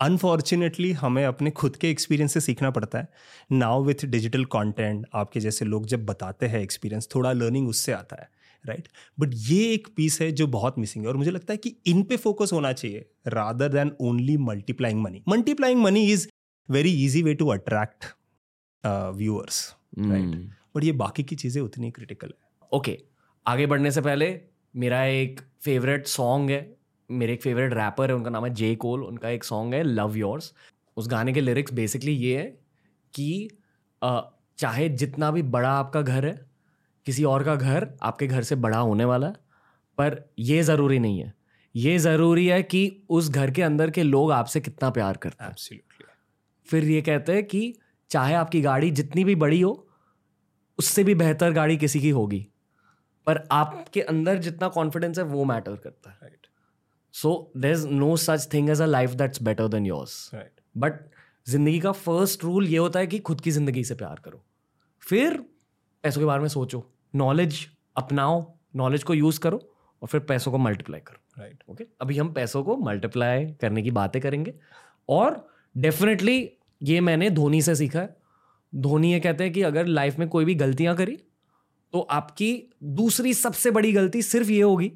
अनफॉर्चुनेटली 0.00 0.92
हमें 0.92 1.24
अपने 1.24 1.50
खुद 1.50 1.76
के 1.76 1.90
एक्सपीरियंस 1.90 2.34
से 2.34 2.40
सीखना 2.40 2.70
पड़ता 2.70 2.98
है। 2.98 3.08
नाउ 3.52 3.84
विथ 3.84 4.04
डिजिटल 4.04 4.44
कंटेंट 4.44 5.06
आपके 5.14 5.40
जैसे 5.40 5.64
लोग 5.64 5.86
जब 5.86 6.06
बताते 6.06 6.46
हैं 6.46 6.60
एक्सपीरियंस 6.60 7.08
थोड़ा 7.14 7.32
लर्निंग 7.32 7.68
उससे 7.68 7.92
आता 7.92 8.16
है। 8.20 8.30
राइट 8.66 8.88
बट 9.18 9.30
ये 9.34 9.72
एक 9.74 9.88
पीस 9.96 10.20
है 10.20 10.30
जो 10.32 10.46
बहुत 10.46 10.78
मिसिंग 10.78 11.04
है 11.04 11.10
और 11.10 11.16
मुझे 11.16 11.30
लगता 11.30 11.52
है 11.52 11.56
कि 11.56 11.76
इन 11.86 12.02
पे 12.02 12.16
फोकस 12.16 12.50
होना 12.52 12.72
चाहिए 12.72 13.04
rather 13.28 13.68
than 13.68 13.92
only 14.00 14.36
multiplying 14.36 15.02
money 15.02 15.22
multiplying 15.28 15.82
money 15.82 16.04
is 16.12 16.28
very 16.68 16.92
easy 17.04 17.22
way 17.22 17.34
to 17.34 17.48
attract 17.48 18.04
viewers 19.16 19.74
right. 19.98 20.34
But 20.76 20.84
ये 20.84 20.92
बाकी 20.92 21.22
की 21.22 21.36
चीज़ें 21.36 21.62
उतनी 21.62 21.90
क्रिटिकल 21.90 22.28
है। 22.28 22.68
Okay 22.72 22.92
okay. 22.92 23.02
आगे 23.46 23.66
बढ़ने 23.66 23.90
से 23.90 24.00
पहले 24.00 24.28
मेरा 24.74 25.04
एक 25.04 25.40
फेवरेट 25.64 26.06
सॉन्ग 26.06 26.50
है। 26.50 26.76
मेरे 27.10 27.32
एक 27.32 27.42
फेवरेट 27.42 27.72
रैपर 27.74 28.10
है 28.10 28.16
उनका 28.16 28.30
नाम 28.30 28.44
है 28.44 28.54
जे 28.54 28.74
कोल 28.74 29.02
उनका 29.04 29.28
एक 29.28 29.44
सॉन्ग 29.44 29.74
है 29.74 29.82
लव 29.82 30.16
योर्स 30.16 30.52
उस 30.96 31.08
गाने 31.08 31.32
के 31.32 31.40
लिरिक्स 31.40 31.72
बेसिकली 31.72 32.12
ये 32.12 32.38
है 32.38 32.46
कि 33.14 33.48
अ, 34.02 34.20
चाहे 34.58 34.88
जितना 34.88 35.30
भी 35.30 35.42
बड़ा 35.42 35.70
आपका 35.70 36.02
घर 36.02 36.26
है 36.26 36.34
किसी 37.06 37.24
और 37.24 37.42
का 37.44 37.54
घर 37.56 37.88
आपके 38.02 38.26
घर 38.26 38.42
से 38.42 38.56
बड़ा 38.56 38.78
होने 38.78 39.04
वाला 39.04 39.26
है 39.26 39.34
पर 39.98 40.18
ये 40.40 40.62
ज़रूरी 40.64 40.98
नहीं 40.98 41.18
है। 41.20 41.32
ये 41.74 41.98
ज़रूरी 41.98 42.46
है 42.46 42.62
कि 42.64 42.80
उस 43.10 43.28
घर 43.30 43.50
के 43.50 43.62
अंदर 43.62 43.90
के 43.90 44.02
लोग 44.02 44.32
आपसे 44.32 44.60
कितना 44.60 44.90
प्यार 44.90 45.16
करते 45.16 45.44
हैं। 45.44 45.50
एब्सोल्युटली 45.50 46.06
फिर 46.68 46.84
ये 46.84 47.02
कहते 47.02 47.32
हैं 47.32 47.44
कि 47.44 47.74
चाहे 48.10 48.34
आपकी 48.34 48.60
गाड़ी 48.62 48.90
जितनी 48.92 49.24
भी 49.24 49.34
बड़ी 49.36 49.60
हो 49.60 49.72
उससे 50.78 51.04
भी 51.04 51.14
बेहतर 51.16 51.52
गाड़ी 51.52 51.76
किसी 51.76 52.00
की 52.00 52.10
होगी 52.10 52.46
पर 53.26 53.42
आपके 53.52 54.00
अंदर 54.04 54.38
जितना 54.38 54.68
कॉन्फिडेंस 54.70 55.18
है 55.18 55.24
वो 55.24 55.44
मैटर 55.44 55.76
करता 55.76 56.10
है। 56.10 56.16
Right 56.22 56.46
so 57.14 57.52
there 57.56 57.72
is 57.72 57.86
no 57.88 58.16
such 58.18 58.48
thing 58.52 58.70
as 58.70 58.80
a 58.82 58.86
life 58.86 59.10
that's 59.12 59.42
better 59.42 59.68
than 59.68 59.86
yours 59.86 60.30
right 60.34 60.60
but 60.76 61.00
ज़िंदगी 61.46 61.78
का 61.80 61.92
फ़र्स्ट 61.94 62.44
रूल 62.44 62.66
ये 62.68 62.78
होता 62.78 63.00
है 63.00 63.06
कि 63.06 63.18
खुद 63.20 63.40
की 63.40 63.50
ज़िंदगी 63.50 63.84
से 63.84 63.94
प्यार 63.94 64.20
करो। 64.24 64.42
फिर 65.02 65.36
पैसों 66.04 66.20
के 66.20 66.26
बारे 66.26 66.40
में 66.40 66.48
सोचो। 66.48 66.84
नॉलेज 67.14 67.66
अपनाओ 67.96 68.44
नॉलेज 68.76 69.02
को 69.02 69.14
यूज़ 69.14 69.40
करो 69.40 69.60
और 70.02 70.08
फिर 70.08 70.20
पैसों 70.20 70.52
को 70.52 70.58
मल्टीप्लाई 70.58 71.00
करो। 71.00 71.42
राइट 71.42 71.62
ओके 71.68 71.84
अभी 72.00 72.18
हम 72.18 72.32
पैसों 72.32 72.62
को 72.64 72.76
मल्टीप्लाई 72.76 73.44
करने 73.60 73.82
की 73.82 73.90
बातें 73.92 74.20
करेंगे 74.22 74.54
और 75.08 75.46
डेफिनेटली 75.74 76.38
ये 76.80 77.00
मैंने 77.00 77.30
धोनी 77.30 77.62
से 77.62 77.74
सीखा 77.74 78.00
है। 78.00 78.16
धोनी 78.72 79.12
ये 79.12 79.20
कहते 79.20 79.44
हैं 79.44 79.52
कि 79.52 79.62
अगर 79.62 79.86
लाइफ 79.86 80.18
में 80.18 80.28
कोई 80.28 80.44
भी 80.44 80.54
गलतियाँ 80.54 80.94
करी 80.96 81.16
तो 81.92 82.00
आपकी 82.00 82.52
दूसरी 82.94 83.34
सबसे 83.34 83.70
बड़ी 83.70 83.92
गलती 83.92 84.22
सिर्फ़ 84.22 84.50
ये 84.50 84.62
होगी 84.62 84.92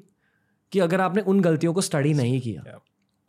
कि 0.71 0.79
अगर 0.79 1.01
आपने 1.01 1.21
उन 1.23 1.39
गलतियों 1.41 1.73
को 1.73 1.81
स्टडी 1.81 2.13
नहीं 2.13 2.39
किया। 2.41 2.63
Yeah. 2.63 2.79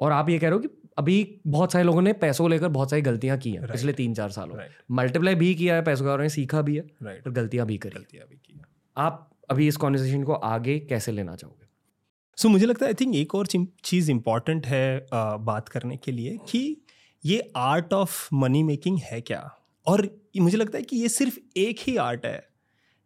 और 0.00 0.12
आप 0.12 0.28
ये 0.30 0.38
कह 0.38 0.48
रहे 0.48 0.54
हो 0.54 0.60
कि 0.60 0.68
अभी 0.98 1.40
बहुत 1.46 1.72
सारे 1.72 1.84
लोगों 1.84 2.02
ने 2.02 2.12
पैसों 2.14 2.44
को 2.44 2.48
लेकर 2.48 2.68
बहुत 2.68 2.90
सारी 2.90 3.02
गलतियाँ 3.02 3.36
की 3.38 3.50
हैं 3.50 3.66
पिछले 3.66 3.92
तीन 3.92 4.14
चार 4.14 4.30
सालों 4.30 4.54
में। 4.54 4.60
राइट 4.60 4.72
मल्टीप्लाई 4.90 5.34
भी 5.34 5.54
किया 5.54 5.74
है 5.74 5.82
पैसों 5.82 6.04
के 6.04 6.08
बारे 6.08 6.22
में 6.22 6.28
सीखा 6.28 6.62
भी 6.62 6.76
है 6.76 6.84
राइट 7.02 7.26
और 7.26 7.32
गलतियाँ 7.32 7.66
भी 7.66 7.78
करी 7.78 7.90
गलतियाँ 7.90 8.26
भी 8.28 8.36
की 8.36 8.60
आप 8.96 9.30
अभी 9.50 9.68
इस 9.68 9.76
कॉन्वर्सेशन 9.76 10.22
को 10.22 10.32
आगे 10.32 10.78
कैसे 10.78 11.12
लेना 11.12 11.36
चाहोगे? 11.36 11.66
सो 12.36 12.48
so, 12.48 12.52
मुझे 12.54 12.66
लगता 12.66 12.86
है 12.86 12.90
आई 12.90 12.94
थिंक 12.94 13.16
एक 13.16 13.34
और 13.34 13.46
चीज़ 13.84 14.10
इंपॉर्टेंट 14.10 14.66
है 14.66 15.06
uh, 15.06 15.40
बात 15.40 15.68
करने 15.68 15.96
के 15.96 16.12
लिए 16.12 16.38
कि 16.48 16.76
ये 17.24 17.52
आर्ट 17.56 17.92
ऑफ़ 17.92 18.34
मनी 18.34 18.62
मेकिंग 18.62 18.98
है 18.98 19.20
क्या? 19.20 19.56
और 19.86 20.20
मुझे 20.40 20.56
लगता 20.56 20.78
है 20.78 20.84
कि 20.84 20.96
ये 20.96 21.08
सिर्फ़ 21.08 21.38
एक 21.56 21.78
ही 21.80 21.96
आर्ट 21.96 22.26
है 22.26 22.48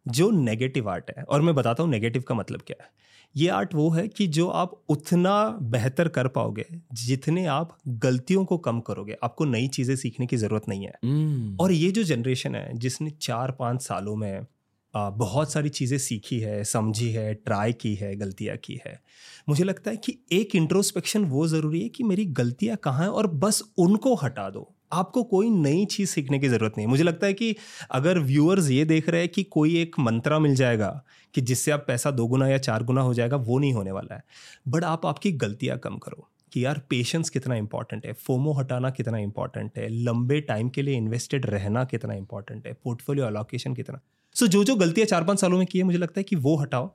जो 0.07 0.31
नेगेटिव 0.31 0.89
आर्ट 0.89 1.11
है। 1.17 1.23
और 1.23 1.41
मैं 1.41 1.55
बताता 1.55 1.83
हूँ 1.83 1.91
नेगेटिव 1.91 2.21
का 2.21 2.35
मतलब 2.35 2.61
क्या 2.61 2.83
है। 2.83 2.89
ये 3.35 3.49
आर्ट 3.49 3.75
वो 3.75 3.89
है 3.89 4.07
कि 4.07 4.27
जो 4.27 4.47
आप 4.47 4.83
उतना 4.89 5.57
बेहतर 5.61 6.07
कर 6.07 6.27
पाओगे 6.27 6.65
जितने 6.93 7.45
आप 7.45 7.77
गलतियों 7.87 8.45
को 8.45 8.57
कम 8.57 8.79
करोगे। 8.79 9.17
आपको 9.23 9.45
नई 9.45 9.67
चीज़ें 9.67 9.95
सीखने 9.95 10.27
की 10.27 10.37
ज़रूरत 10.37 10.69
नहीं 10.69 10.83
है। 10.83 10.91
Mm. 10.91 11.61
और 11.61 11.71
ये 11.71 11.91
जो 11.91 12.03
जनरेशन 12.03 12.55
है 12.55 12.77
जिसने 12.77 13.09
चार 13.09 13.51
पाँच 13.51 13.81
सालों 13.81 14.15
में 14.15 14.39
आ, 14.39 14.43
बहुत 14.97 15.51
सारी 15.51 15.69
चीज़ें 15.69 15.97
सीखी 15.97 16.39
है, 16.39 16.63
समझी 16.63 17.11
है, 17.11 17.33
ट्राई 17.33 17.73
की 17.73 17.95
है, 17.95 18.15
गलतियाँ 18.15 18.57
की 18.57 18.79
है। 18.87 19.01
मुझे 19.49 19.63
लगता 19.63 19.91
है 19.91 19.97
कि 19.97 20.17
एक 20.31 20.55
इंट्रोस्पेक्शन 20.55 21.25
वो 21.25 21.47
ज़रूरी 21.47 21.81
है 21.81 21.89
कि 21.89 22.03
मेरी 22.03 22.25
गलतियाँ 22.25 22.77
कहाँ 22.77 23.01
हैं 23.01 23.09
और 23.09 23.27
बस 23.27 23.63
उनको 23.77 24.15
हटा 24.15 24.49
दो। 24.49 24.73
आपको 24.93 25.23
कोई 25.23 25.49
नई 25.49 25.85
चीज़ 25.85 26.09
सीखने 26.09 26.39
की 26.39 26.47
ज़रूरत 26.47 26.73
नहीं। 26.77 26.87
मुझे 26.87 27.03
लगता 27.03 27.27
है 27.27 27.33
कि 27.33 27.55
अगर 27.91 28.19
व्यूअर्स 28.19 28.69
ये 28.69 28.85
देख 28.85 29.09
रहे 29.09 29.21
हैं 29.21 29.29
कि 29.29 29.43
कोई 29.43 29.81
एक 29.81 29.95
मंत्रा 29.99 30.39
मिल 30.39 30.55
जाएगा 30.55 31.03
कि 31.33 31.41
जिससे 31.41 31.71
आप 31.71 31.83
पैसा 31.87 32.11
दो 32.11 32.27
गुना 32.27 32.47
या 32.47 32.57
चार 32.57 32.83
गुना 32.83 33.01
हो 33.01 33.13
जाएगा, 33.13 33.37
वो 33.37 33.59
नहीं 33.59 33.73
होने 33.73 33.91
वाला 33.91 34.15
है। 34.15 34.23
बट 34.67 34.83
आप 34.83 35.05
आपकी 35.05 35.31
गलतियाँ 35.31 35.77
कम 35.77 35.97
करो 35.97 36.29
कि 36.53 36.65
यार 36.65 36.81
पेशेंस 36.89 37.29
कितना 37.29 37.55
इंपॉर्टेंट 37.55 38.05
है, 38.05 38.13
फोमो 38.13 38.53
हटाना 38.53 38.89
कितना 38.89 39.17
इंपॉर्टेंट 39.17 39.77
है, 39.77 39.87
लंबे 39.89 40.41
टाइम 40.41 40.69
के 40.69 40.81
लिए 40.81 40.95
इन्वेस्टेड 40.95 41.45
रहना 41.45 41.83
कितना 41.83 42.13
इंपॉर्टेंट 42.13 42.67
है 42.67 42.73
पोर्टफोलियो 42.73 43.25
अलोकेशन 43.25 43.73
कितना 43.73 43.99
सो 44.37 44.45
so, 44.45 44.51
जो 44.51 44.63
जो 44.63 44.75
गलतियाँ 44.75 45.05
चार 45.05 45.23
पाँच 45.23 45.39
सालों 45.39 45.57
में 45.57 45.67
की 45.67 45.77
है 45.77 45.83
मुझे 45.83 45.97
लगता 45.97 46.19
है 46.19 46.23
कि 46.23 46.35
वो 46.35 46.55
हटाओ 46.57 46.89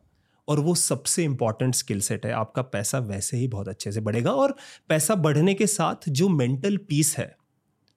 और 0.48 0.60
वो 0.60 0.74
सबसे 0.74 1.24
इंपॉर्टेंट 1.24 1.74
स्किल 1.74 2.00
सेट 2.00 2.26
है। 2.26 2.32
आपका 2.32 2.62
पैसा 2.62 2.98
वैसे 2.98 3.36
ही 3.36 3.48
बहुत 3.48 3.68
अच्छे 3.68 3.92
से 3.92 4.00
बढ़ेगा 4.00 4.32
और 4.32 4.56
पैसा 4.88 5.14
बढ़ने 5.14 5.54
के 5.54 5.66
साथ 5.66 6.08
जो 6.08 6.28
मेंटल 6.28 6.76
पीस 6.76 7.16
है 7.18 7.36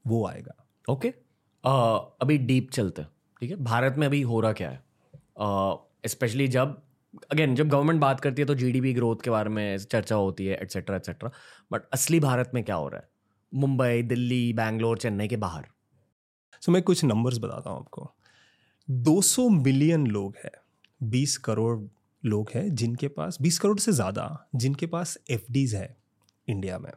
वो 0.07 0.25
आएगा। 0.27 0.55
Okay 0.89 1.07
okay. 1.07 1.19
uh, 1.63 2.17
अभी 2.21 2.37
डीप 2.37 2.71
चलते 2.71 3.01
हैं 3.01 3.09
ठीक 3.41 3.49
है? 3.49 3.55
भारत 3.55 3.95
में 3.97 4.07
अभी 4.07 4.21
हो 4.21 4.39
रहा 4.39 4.53
क्या 4.53 4.69
है? 4.69 4.83
स्पेशली 6.07 6.47
uh, 6.47 6.53
जब 6.53 6.81
अगेन 7.31 7.55
जब 7.55 7.69
गवर्नमेंट 7.69 8.01
बात 8.01 8.19
करती 8.19 8.41
है 8.41 8.45
तो 8.45 8.55
जीडीपी 8.55 8.93
ग्रोथ 8.93 9.15
के 9.23 9.29
बारे 9.29 9.49
में 9.49 9.77
चर्चा 9.77 10.15
होती 10.15 10.45
है 10.45 10.59
एट्सेट्रा 10.61 10.95
एट्सेट्रा 10.95 11.31
बट 11.71 11.81
असली 11.93 12.19
भारत 12.19 12.51
में 12.53 12.63
क्या 12.63 12.75
हो 12.75 12.87
रहा 12.87 12.99
है? 12.99 13.09
मुंबई 13.53 14.01
दिल्ली 14.01 14.53
बैंगलोर 14.53 14.97
चेन्नई 14.97 15.27
के 15.27 15.37
बाहर। 15.37 15.63
सो 15.63 16.59
so, 16.61 16.69
मैं 16.69 16.83
कुछ 16.83 17.03
नंबर्स 17.05 17.37
बताता 17.39 17.69
हूँ 17.69 17.79
आपको। 17.79 18.11
200 18.87 19.47
मिलियन 19.49 20.05
लोग 20.07 20.35
हैं 20.43 20.51
20 21.01 21.35
करोड़ 21.37 21.77
लोग 22.23 22.49
हैं 22.55 22.73
जिनके 22.75 23.07
पास 23.07 23.37
20 23.41 23.57
करोड़ 23.59 23.77
से 23.79 23.91
ज़्यादा 23.91 24.49
जिनके 24.55 24.85
पास 24.85 25.17
एफ़ 25.29 25.75
है 25.75 25.95
इंडिया 26.47 26.77
में। 26.79 26.91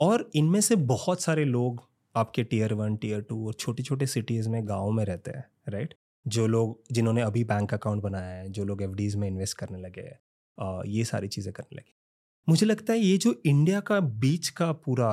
और 0.00 0.28
इनमें 0.34 0.60
से 0.60 0.76
बहुत 0.76 1.22
सारे 1.22 1.44
लोग 1.44 1.82
आपके 2.14 2.42
टीयर 2.44 2.74
वन, 2.74 2.96
टीयर 2.96 3.20
टू 3.20 3.46
और 3.46 3.54
छोटे 3.54 3.82
छोटे 3.82 4.06
सिटीज़ 4.06 4.48
में, 4.48 4.66
गाँव 4.68 4.90
में 4.90 5.04
रहते 5.04 5.30
हैं 5.30 5.44
राइट 5.68 5.94
जो 6.26 6.46
लोग, 6.46 6.78
जिन्होंने 6.92 7.22
अभी 7.22 7.44
बैंक 7.44 7.74
अकाउंट 7.74 8.02
बनाया 8.02 8.34
है, 8.34 8.48
जो 8.48 8.64
लोग 8.64 8.82
एफ़ 8.82 9.16
में 9.16 9.28
इन्वेस्ट 9.28 9.56
करने 9.58 9.78
लगे 9.78 10.00
हैं 10.00 10.82
ये 10.86 11.04
सारी 11.04 11.28
चीज़ें 11.28 11.52
करने 11.52 11.76
लगे। 11.76 11.94
मुझे 12.48 12.66
लगता 12.66 12.92
है 12.92 12.98
ये 12.98 13.16
जो 13.18 13.34
इंडिया 13.46 13.80
का 13.80 14.00
बीच 14.00 14.48
का 14.48 14.72
पूरा 14.74 15.12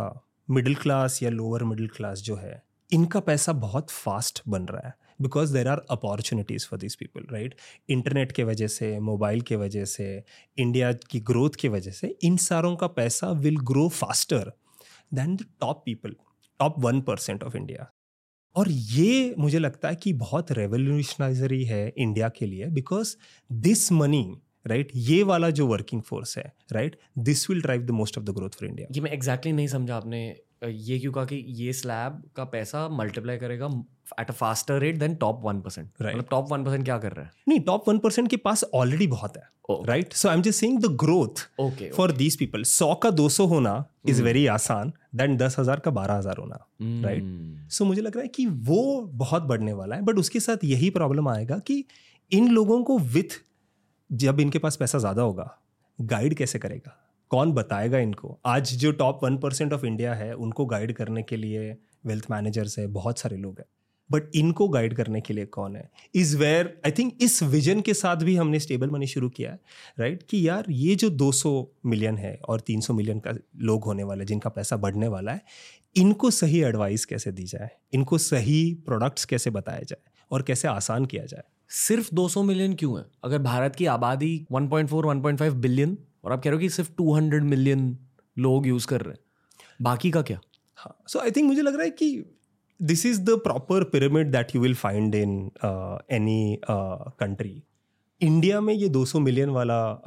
मिडिल 0.50 0.76
क्लास 0.76 1.22
या 1.24 1.30
लोअर 1.30 1.64
मिडिल 1.64 1.88
क्लास 1.88 2.22
जो 2.22 2.36
है, 2.36 2.62
इनका 2.92 3.20
पैसा 3.20 3.54
बहुत 3.54 3.90
फास्ट 3.92 4.42
बन 4.48 4.66
रहा 4.66 4.88
है। 4.88 4.94
Because 5.22 5.54
there 5.54 5.68
are 5.68 5.82
opportunities 5.90 6.68
for 6.68 6.80
this 6.80 6.96
people 6.96 7.26
right 7.32 7.56
internet 7.90 8.32
के 8.32 8.44
वजह 8.44 8.68
से 8.68 9.00
मोबाइल 9.00 9.42
के 9.42 9.56
वजह 9.56 9.86
से 9.86 10.24
इंडिया 10.58 10.92
की 10.94 11.20
ग्रोथ 11.20 11.50
की 11.50 11.68
वजह 11.68 11.92
से, 11.92 12.16
इन 12.24 12.38
सारों 12.38 12.76
का 12.76 12.88
पैसा 12.88 13.32
will 13.32 13.58
grow 13.64 13.88
faster 13.90 14.52
than 15.14 15.36
the 15.36 15.46
top 15.62 15.82
people 15.86 16.16
top 16.60 16.80
one 16.80 17.02
percent 17.02 17.44
of 17.44 17.58
India 17.58 17.92
और 18.56 18.70
ये 18.70 19.36
मुझे 19.40 19.60
लगता 19.60 19.90
है 19.90 19.96
कि 19.96 20.14
बहुत 20.14 20.52
रेवोल्यूशनाइजरी 20.52 21.64
है 21.64 21.88
इंडिया 21.98 22.30
के 22.30 22.46
लिए 22.46 22.66
बिकॉज़ 22.66 23.16
दिस 23.52 23.92
मनी 23.92 24.24
राइट 24.68 24.92
ये 24.96 25.22
वाला 25.24 25.50
जो 25.50 25.68
वर्किंग 25.68 26.02
फोर्स 26.02 26.38
है 26.38 26.54
right 26.72 27.00
this 27.20 27.50
will 27.50 27.62
drive 27.62 27.82
the 27.82 27.92
most 27.92 28.18
of 28.18 28.26
the 28.26 28.30
growth 28.30 28.50
for 28.50 28.70
India 28.70 28.88
ये 28.92 29.02
मैं 29.02 29.12
एग्जैक्टली 29.12 29.52
exactly 29.52 29.56
नहीं 29.56 29.68
समझा 29.68 29.96
आपने 29.96 30.36
ये 30.66 31.00
क्यों 31.00 31.12
कहा 31.12 31.26
कि 31.26 31.36
ये 31.36 31.74
स्लैब 31.74 32.24
का 32.36 32.44
पैसा 32.44 32.88
मल्टीप्लाई 32.90 33.38
करेगा 33.38 33.68
at 34.19 34.30
a 34.30 34.34
faster 34.34 34.80
rate 34.80 34.98
than 34.98 35.15
top 35.15 35.41
one 35.43 35.62
percent 35.62 35.89
मतलब 36.02 36.26
टॉप 36.32 36.52
वन 36.52 36.63
परसेंट 36.63 36.86
क्या 36.86 36.98
कर 36.98 37.12
रहा 37.12 37.26
है? 37.26 37.32
नहीं 37.48 37.60
टॉप 37.60 37.89
वन 37.89 38.00
परसेंट 38.00 38.30
के 38.30 38.38
पास 38.38 38.63
ऑलरेडी 38.74 39.08
बहुत 39.08 39.38
है 39.38 39.43
right 39.72 40.13
so 40.13 40.30
I 40.30 40.36
am 40.36 40.41
just 40.41 40.60
saying 40.60 40.80
the 40.80 40.86
growth 40.86 41.50
okay 41.60 41.89
for 41.91 42.12
these 42.12 42.38
people 42.39 42.63
सौ 42.63 42.95
का 42.95 43.10
दो 43.10 43.30
सौ 43.30 43.45
होना 43.45 43.86
इज़ 44.08 44.24
वेरी 44.24 44.43
hmm. 44.43 44.54
आसान 44.54 44.93
देन 45.15 45.38
दस 45.38 45.56
हज़ार 45.60 45.80
का 45.80 45.91
बारह 45.91 46.13
हज़ार 46.13 46.38
होना 46.38 46.67
राइट 46.82 47.24
hmm. 47.24 47.72
सो 47.74 47.86
मुझे 47.86 48.02
लग 48.02 48.15
रहा 48.15 48.22
है 48.22 48.28
कि 48.28 48.45
वो 48.45 49.02
बहुत 49.02 49.43
बढ़ने 49.43 49.74
वाला 49.74 49.95
है 49.95 50.02
बट 50.02 50.17
उसके 50.17 50.39
साथ 50.39 50.58
यही 50.63 50.89
प्रॉब्लम 50.89 51.30
आएगा 51.30 51.58
कि 51.58 51.86
इन 52.32 52.48
लोगों 52.48 52.84
को 52.84 52.98
विथ 52.98 53.41
जब 54.12 54.39
इनके 54.39 54.60
पास 54.60 54.76
पैसा 54.76 55.00
ज़्यादा 55.00 55.22
होगा 55.22 55.58
गाइड 56.02 56.34
कैसे 56.34 56.60
करेगा? 56.60 56.95
कौन 57.30 57.52
बताएगा 57.54 57.98
इनको? 57.98 58.39
आज 58.45 58.74
जो 58.74 58.91
top 58.91 59.24
one 59.24 59.38
percent 59.38 59.74
of 59.74 59.86
India 59.86 60.13
है 60.13 60.34
उनको 60.34 60.65
गाइड 60.65 60.93
करने 60.93 61.24
के 61.24 61.36
लिए 61.36 61.78
वेल्थ 62.06 62.26
मैनेजर्स 62.32 62.80
है 62.80 62.88
बहुत 62.88 63.19
सारे 63.19 63.38
लोग 63.38 63.60
हैं। 63.60 63.65
बट 64.12 64.36
इनको 64.36 64.67
गाइड 64.69 64.93
करने 64.93 65.22
के 65.22 65.34
लिए 65.34 65.45
कौन 65.45 65.76
है? 65.76 65.89
इज़ 66.15 66.38
वेयर 66.38 66.82
आई 66.86 66.91
थिंक 66.91 67.17
इस 67.22 67.43
विजन 67.43 67.82
के 67.82 67.93
साथ 67.93 68.15
भी 68.15 68.36
हमने 68.36 68.60
स्टेबल 68.60 68.89
मनी 68.89 69.08
शुरू 69.08 69.30
किया 69.30 69.52
है 69.52 69.60
राइट 70.00 70.13
right? 70.13 70.30
कि 70.30 70.48
यार 70.48 70.65
ये 70.69 70.95
जो 70.95 71.10
200 71.10 71.65
मिलियन 71.86 72.17
है 72.17 72.39
और 72.50 72.60
300 72.60 72.91
मिलियन 72.91 73.19
का 73.19 73.32
लोग 73.58 73.84
होने 73.84 74.04
वाले 74.04 74.26
जिनका 74.26 74.50
पैसा 74.50 74.78
बढ़ने 74.78 75.08
वाला 75.08 75.32
है 75.32 75.41
इनको 75.95 76.32
सही 76.32 76.62
एडवाइस 76.62 77.06
कैसे 77.06 77.32
दी 77.32 77.43
जाए? 77.43 77.69
इनको 77.93 78.17
सही 78.17 78.74
प्रोडक्ट्स 78.74 79.26
कैसे 79.26 79.50
बताया 79.50 79.80
जाए? 79.80 80.12
और 80.32 80.41
कैसे 80.41 80.67
आसान 80.67 81.06
किया 81.06 81.26
जाए? 81.26 81.43
सिर्फ़ 81.69 82.15
200 82.15 82.43
मिलियन 82.43 82.74
क्यों 82.74 83.00
है? 83.00 83.06
अगर 83.24 83.39
भारत 83.39 83.76
की 83.76 83.86
आबादी 83.86 84.45
1.4 84.52 85.06
1.5 85.06 85.54
बिलियन 85.54 85.98
और 86.24 86.32
आप 86.32 86.43
कह 86.43 86.50
रहे 86.50 86.56
हो 86.56 86.60
कि 86.60 86.69
सिर्फ़ 86.69 86.91
200 87.02 87.43
मिलियन 87.43 87.98
लोग 88.39 88.67
यूज़ 88.67 88.88
कर 88.88 89.02
रहे 89.02 89.12
हैं 89.12 89.19
बाकी 89.82 90.12
का 90.12 90.22
क्या? 90.22 90.39
हाँ 90.76 91.04
सो 91.08 91.19
आई 91.19 91.32
थिंक 91.32 91.48
मुझे 91.48 91.62
लग 91.62 91.74
रहा 91.74 91.84
है 91.84 91.89
कि 91.89 92.38
this 92.82 93.06
is 93.06 93.22
the 93.22 93.30
proper 93.30 93.84
pyramid 93.84 94.32
that 94.32 94.56
you 94.56 94.62
will 94.62 94.76
find 94.76 95.15
in 95.15 95.52
any 96.12 96.60
country 96.65 97.63
India 98.22 98.62
में 98.62 98.74
ये 98.74 98.89
200 98.89 99.20
मिलियन 99.20 99.50
वाला 99.50 99.98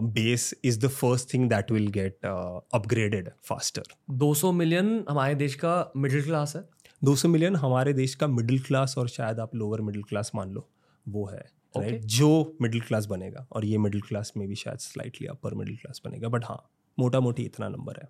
base 0.00 0.54
is 0.64 0.80
the 0.80 0.88
first 0.88 1.32
thing 1.34 1.48
that 1.50 1.70
will 1.72 1.86
get 1.88 2.26
upgraded 2.74 3.30
faster 3.44 3.82
200 4.22 4.52
million 4.52 5.04
हमारे 5.08 5.34
देश 5.34 5.54
का 5.54 5.92
मिडिल 5.96 6.22
क्लास 6.22 6.56
है। 6.56 6.62
200 7.02 7.26
मिलियन 7.26 7.56
हमारे 7.56 7.92
देश 7.92 8.14
का 8.14 8.26
मिडिल 8.26 8.62
क्लास 8.62 8.98
और 8.98 9.08
शायद 9.08 9.40
आप 9.40 9.54
लोअर 9.54 9.80
मिडिल 9.80 10.02
क्लास 10.02 10.30
मान 10.34 10.50
लो 10.50 10.68
वो 11.08 11.26
है 11.26 11.44
राइट 11.76 11.94
okay. 11.94 12.06
जो 12.08 12.56
मिडिल 12.62 12.80
क्लास 12.80 13.06
बनेगा 13.06 13.46
और 13.52 13.64
ये 13.64 13.78
मिडिल 13.78 14.00
क्लास 14.00 14.32
में 14.36 14.48
भी 14.48 14.54
शायद 14.54 14.78
स्लाइटली 14.78 15.26
अपर 15.26 15.54
मिडिल 15.54 15.76
क्लास 15.76 16.02
बनेगा 16.04 16.28
बट 16.28 16.44
हाँ 16.44 16.70
मोटा 16.98 17.20
मोटी 17.20 17.42
इतना 17.42 17.68
नंबर 17.68 18.00
है। 18.02 18.08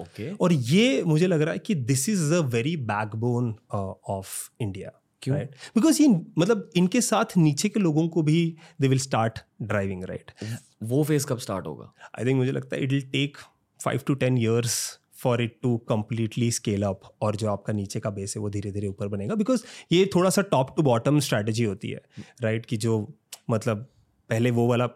Okay 0.00 0.28
okay. 0.28 0.40
और 0.40 0.52
ये 0.52 1.02
मुझे 1.04 1.26
लग 1.26 1.42
रहा 1.42 1.52
है 1.52 1.58
कि 1.58 1.74
this 1.74 2.08
is 2.08 2.32
a 2.34 2.38
very 2.48 2.76
backbone 2.76 3.54
of 3.72 4.50
India 4.60 4.90
क्यों? 5.22 5.36
बिकॉज़ 5.36 6.02
ये 6.02 6.08
मतलब 6.38 6.70
इनके 6.76 7.00
साथ 7.00 7.36
नीचे 7.36 7.68
के 7.68 7.80
लोगों 7.80 8.08
को 8.08 8.22
भी 8.22 8.56
they 8.80 8.88
will 8.88 8.98
start 8.98 9.38
driving 9.62 10.04
right 10.04 10.30
वो 10.82 11.02
फ़ेज़ 11.04 11.26
कब 11.26 11.38
स्टार्ट 11.38 11.66
होगा? 11.66 11.92
आई 12.18 12.24
थिंक 12.24 12.36
मुझे 12.36 12.52
लगता 12.52 12.76
है 12.76 12.82
it 12.82 12.92
will 12.92 13.02
take 13.02 13.36
five 13.80 14.00
to 14.06 14.14
ten 14.14 14.38
years 14.38 14.78
for 15.14 15.42
it 15.42 15.58
to 15.62 15.76
completely 15.78 16.50
scale 16.50 16.82
up 16.82 17.00
और 17.22 17.36
जो 17.36 17.48
आपका 17.48 17.72
नीचे 17.72 18.00
का 18.00 18.10
बेस 18.10 18.36
है 18.36 18.42
वो 18.42 18.50
धीरे 18.50 18.70
धीरे 18.72 18.88
ऊपर 18.88 19.08
बनेगा। 19.08 19.34
बिकॉज़ 19.34 19.62
ये 19.92 20.10
थोड़ा 20.14 20.30
सा 20.30 20.42
टॉप 20.42 20.74
टू 20.76 20.82
बॉटम 20.82 21.18
स्ट्रैटेजी 21.20 21.64
होती 21.64 21.90
है 21.90 22.00
राइट 22.42 22.56
right? 22.56 22.70
कि 22.70 22.76
जो 22.76 23.14
मतलब 23.50 23.86
पहले 24.30 24.50
वो 24.50 24.66
वाला 24.68 24.86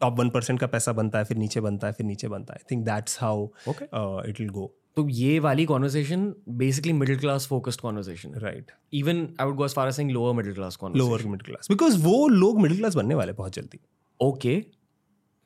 टॉप 0.00 0.18
वन 0.18 0.30
परसेंट 0.30 0.60
का 0.60 0.66
पैसा 0.68 0.92
बनता 0.92 1.18
है 1.18 1.24
फिर 1.24 1.36
नीचे 1.36 1.60
बनता 1.60 1.86
है 1.86 1.92
फिर 1.92 2.06
नीचे 2.06 2.28
बनता 2.28 2.54
है। 2.54 2.60
I 2.60 2.70
think 2.70 2.84
that's 2.86 3.18
how 3.20 3.44
it 3.68 4.40
will 4.40 4.48
go 4.50 4.72
तो 4.96 5.06
ये 5.10 5.38
वाली 5.40 5.64
conversation 5.66 6.32
basically 6.58 6.92
middle 6.92 7.18
class 7.18 7.46
focused 7.48 7.80
conversation 7.80 8.34
right 8.40 8.70
even 8.94 9.26
I 9.40 9.46
would 9.46 9.56
go 9.56 9.64
as 9.64 9.74
far 9.74 9.88
as 9.88 9.94
saying 9.94 10.10
lower 10.10 10.34
middle 10.34 10.54
class 10.54 10.76
conversation 10.76 11.08
lower 11.08 11.26
middle 11.26 11.46
class 11.46 11.68
because 11.70 11.98
वो 12.02 12.26
लोग 12.28 12.60
मिडिल 12.60 12.78
क्लास 12.78 12.94
बनने 12.94 13.14
वाले 13.14 13.32
बहुत 13.32 13.54
जल्दी। 13.54 13.80
Okay 14.20 14.56
okay. 14.56 14.72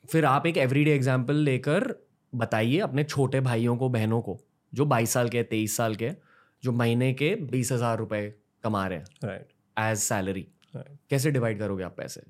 फिर 0.05 0.25
आप 0.25 0.47
एक 0.47 0.57
एवरीडे 0.57 0.95
एग्जांपल 0.95 1.37
लेकर 1.45 1.95
बताइए 2.33 2.79
अपने 2.81 3.05
छोटे 3.05 3.41
भाइयों 3.41 3.77
को 3.77 3.89
बहनों 3.89 4.21
को 4.23 4.39
जो 4.73 4.85
बाईस 4.87 5.13
साल 5.13 5.29
के 5.29 5.43
तेईस 5.45 5.77
साल 5.77 5.95
के 5.95 6.11
जो 6.63 6.73
महीने 6.73 7.13
के 7.15 7.35
बीस 7.51 7.73
हज़ार 7.73 7.99
रुपए 7.99 8.23
कमा 8.65 8.87
रहे 8.87 8.99
हैं। 8.99 9.05
राइट 9.25 9.53
एज 9.77 9.99
सैलरी 9.99 10.47
कैसे 10.77 11.31
डिवाइड 11.31 11.59
करोगे 11.59 11.85
आप 11.85 11.95
पैसे? 11.97 12.23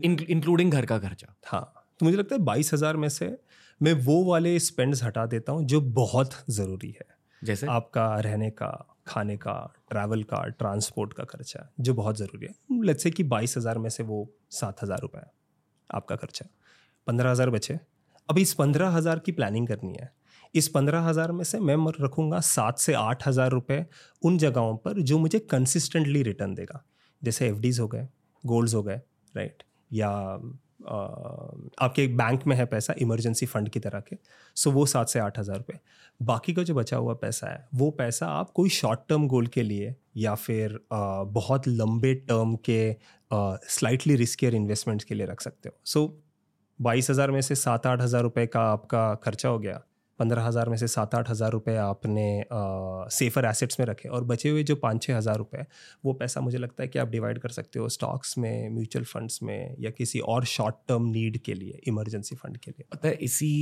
इंक्लूडिंग 0.00 0.72
घर 0.72 0.86
का 0.86 0.98
खर्चा। 0.98 1.34
हाँ 1.46 1.72
तो 2.00 2.06
मुझे 2.06 2.16
लगता 2.16 2.34
है 2.34 2.40
बाईस 2.42 2.72
हज़ार 2.74 2.96
में 2.96 3.08
से 3.08 3.36
मैं 3.80 3.92
वो 4.04 4.22
वाले 4.24 4.58
स्पेंड्स 4.58 5.02
हटा 5.04 5.24
देता 5.26 5.52
हूँ 5.52 5.64
जो 5.64 5.80
बहुत 5.80 6.34
ज़रूरी 6.50 6.90
है। 6.90 7.06
जैसे? 7.42 7.66
आपका 7.66 8.04
रहने 8.20 8.50
का 8.50 8.68
खाने 9.06 9.36
का 9.36 9.52
ट्रैवल 9.90 10.22
का 10.22 10.42
ट्रांसपोर्ट 10.48 11.12
का 11.12 11.24
खर्चा 11.24 11.68
जो 11.80 11.94
बहुत 11.94 12.18
ज़रूरी 12.18 12.46
है। 12.46 12.84
लेट्स 12.84 13.02
से 13.02 13.10
कि 13.10 13.22
बाईस 13.24 13.56
हज़ार 13.56 13.78
में 13.78 13.88
से 13.90 14.02
वो 14.02 14.28
सात 14.50 14.82
हज़ार 14.82 15.00
रुपये 15.00 15.22
आपका 15.90 16.16
खर्चा। 16.16 16.46
पंद्रह 17.06 17.30
हज़ार 17.30 17.50
बचे। 17.50 17.78
अब 18.28 18.38
इस 18.38 18.54
पंद्रह 18.54 18.88
हज़ार 18.88 19.18
की 19.18 19.32
प्लानिंग 19.32 19.68
करनी 19.68 19.94
है। 20.00 20.10
इस 20.54 20.68
पंद्रह 20.68 21.00
हज़ार 21.00 21.32
में 21.32 21.44
से 21.44 21.58
मैं 21.60 21.76
रखूँगा 22.00 22.40
सात 22.40 22.78
से 22.78 22.92
आठ 22.94 23.26
हज़ार 23.28 23.50
रुपये 23.50 23.84
उन 24.22 24.38
जगहों 24.38 24.76
पर 24.76 25.00
जो 25.00 25.18
मुझे 25.18 25.38
कंसिस्टेंटली 25.38 26.22
रिटर्न 26.22 26.54
देगा। 26.54 26.82
जैसे 27.22 27.48
एफ़ 27.48 27.80
हो 27.80 27.88
गए 27.88 28.08
गोल्ड्स 28.44 28.74
हो 28.74 28.82
गए 28.82 29.00
राइट 29.36 29.62
या 29.92 30.08
आ, 30.88 30.96
आपके 31.78 32.06
बैंक 32.16 32.46
में 32.46 32.54
है 32.56 32.64
पैसा 32.66 32.94
इमरजेंसी 32.98 33.46
फंड 33.46 33.68
की 33.68 33.80
तरह 33.80 34.00
के 34.00 34.16
सो 34.56 34.70
वो 34.70 34.84
सात 34.86 35.08
से 35.08 35.18
आठ 35.18 35.38
हज़ार 35.38 35.56
रुपये 35.56 35.78
बाकी 36.20 36.54
का 36.54 36.62
जो 36.62 36.74
बचा 36.74 36.96
हुआ 36.96 37.14
पैसा 37.14 37.50
है 37.50 37.66
वो 37.74 37.90
पैसा 37.90 38.26
आप 38.26 38.50
कोई 38.50 38.68
शॉर्ट 38.68 39.00
टर्म 39.08 39.26
गोल 39.28 39.46
के 39.46 39.62
लिए 39.62 39.94
या 40.16 40.34
फिर 40.34 40.78
आ, 40.92 41.22
बहुत 41.22 41.68
लंबे 41.68 42.14
टर्म 42.14 42.54
के 42.70 42.96
स्लाइटली 43.70 44.16
रिस्कियर 44.16 44.54
इन्वेस्टमेंट्स 44.54 45.04
के 45.04 45.14
लिए 45.14 45.26
रख 45.26 45.40
सकते 45.40 45.68
हो। 45.68 45.78
सो 45.84 46.06
बाईस 46.78 47.10
हज़ार 47.10 47.30
में 47.30 47.40
से 47.40 47.54
सात 47.54 47.86
आठ 47.86 48.00
हज़ार 48.00 48.22
रुपये 48.22 48.46
का 48.46 48.60
आपका 48.70 49.14
खर्चा 49.14 49.48
हो 49.48 49.58
गया 49.58 49.80
पंद्रह 50.18 50.42
हज़ार 50.42 50.68
में 50.68 50.76
से 50.76 50.86
सात 50.88 51.14
आठ 51.14 51.30
हज़ार 51.30 51.50
रुपये 51.50 51.76
आपने 51.76 52.26
सेफ़र 53.12 53.44
एसेट्स 53.44 53.80
में 53.80 53.86
रखे 53.86 54.08
और 54.08 54.24
बचे 54.24 54.48
हुए 54.48 54.62
जो 54.62 54.76
पाँच 54.76 55.02
छः 55.02 55.16
हज़ार 55.16 55.36
रुपये 55.36 55.64
वो 56.04 56.12
पैसा 56.12 56.40
मुझे 56.40 56.58
लगता 56.58 56.82
है 56.82 56.88
कि 56.88 56.98
आप 56.98 57.08
डिवाइड 57.08 57.38
कर 57.38 57.48
सकते 57.48 57.78
हो 57.78 57.88
स्टॉक्स 57.88 58.36
में 58.38 58.68
म्यूचुअल 58.70 59.04
फंड्स 59.04 59.42
में 59.42 59.76
या 59.80 59.90
किसी 59.90 60.18
और 60.18 60.44
शॉर्ट 60.46 60.74
टर्म 60.88 61.06
नीड 61.10 61.38
के 61.38 61.54
लिए 61.54 61.80
इमरजेंसी 61.88 62.36
फंड 62.36 62.56
के 62.56 62.70
लिए। 62.70 62.86
पता 62.92 63.08
है 63.08 63.14
इसी 63.22 63.52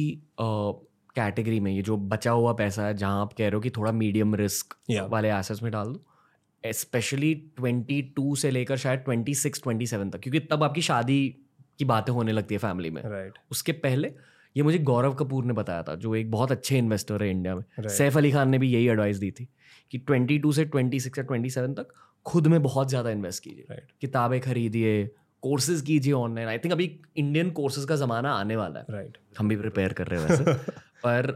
कैटेगरी 0.40 1.60
में 1.60 1.70
ये 1.72 1.82
जो 1.82 1.96
बचा 1.96 2.30
हुआ 2.30 2.52
पैसा 2.52 2.86
है 2.86 2.96
जहाँ 2.96 3.20
आप 3.20 3.32
कह 3.32 3.44
रहे 3.44 3.54
हो 3.54 3.60
कि 3.60 3.70
थोड़ा 3.70 3.92
मीडियम 3.92 4.34
रिस्क 4.34 4.76
वाले 5.10 5.30
एसेट्स 5.30 5.62
में 5.62 5.70
डाल 5.72 5.86
दो 5.86 6.72
स्पेशली 6.72 7.34
ट्वेंटी 7.56 8.00
टू 8.16 8.34
से 8.36 8.50
लेकर 8.50 8.76
शायद 8.76 9.00
ट्वेंटी 9.00 9.34
सिक्स 9.34 9.62
ट्वेंटी 9.62 9.86
सेवन 9.86 10.10
तक 10.10 10.20
क्योंकि 10.20 10.40
तब 10.50 10.62
आपकी 10.62 10.82
शादी 10.82 11.18
की 11.78 11.84
बातें 11.84 12.12
होने 12.12 12.32
लगती 12.32 12.54
है 12.54 12.58
फैमिली 12.58 12.90
में। 12.90 13.00
Right 13.02 13.28
right. 13.28 13.50
उसके 13.50 13.72
पहले 13.72 14.12
ये 14.56 14.62
मुझे 14.62 14.78
गौरव 14.78 15.14
कपूर 15.14 15.44
ने 15.44 15.52
बताया 15.52 15.82
था 15.82 15.94
जो 15.94 16.14
एक 16.14 16.30
बहुत 16.30 16.52
अच्छे 16.52 16.78
इन्वेस्टर 16.78 17.22
है 17.22 17.30
इंडिया 17.30 17.54
में। 17.54 17.88
सैफ 17.88 18.16
अली 18.16 18.30
खान 18.32 18.48
ने 18.48 18.58
भी 18.58 18.72
यही 18.72 18.88
एडवाइस 18.88 19.16
दी 19.16 19.30
थी 19.30 19.48
कि 19.90 19.98
ट्वेंटी 19.98 20.38
टू 20.38 20.52
से 20.52 20.64
ट्वेंटी 20.64 21.00
सिक्स 21.00 21.18
या 21.18 21.24
ट्वेंटी 21.24 21.50
सेवन 21.50 21.74
तक 21.74 21.88
खुद 22.26 22.46
में 22.46 22.62
बहुत 22.62 22.88
ज़्यादा 22.88 23.10
इन्वेस्ट 23.10 23.42
कीजिए। 23.44 23.80
किताबें 24.00 24.40
खरीदिए 24.40 25.04
कोर्सेज 25.42 25.80
कीजिए 25.80 26.12
ऑनलाइन 26.12 26.48
आई 26.48 26.58
थिंक 26.58 26.72
अभी 26.72 26.90
इंडियन 27.16 27.50
कोर्सेज 27.50 27.84
का 27.84 27.96
ज़माना 27.96 28.32
आने 28.34 28.56
वाला 28.56 28.80
है। 28.80 28.86
राइट 28.90 29.18
हम 29.38 29.48
भी 29.48 29.56
प्रिपेयर 29.56 29.92
कर 29.92 30.06
रहे 30.06 30.20
हैं 30.20 30.28
वैसे। 30.28 30.54
पर 31.06 31.32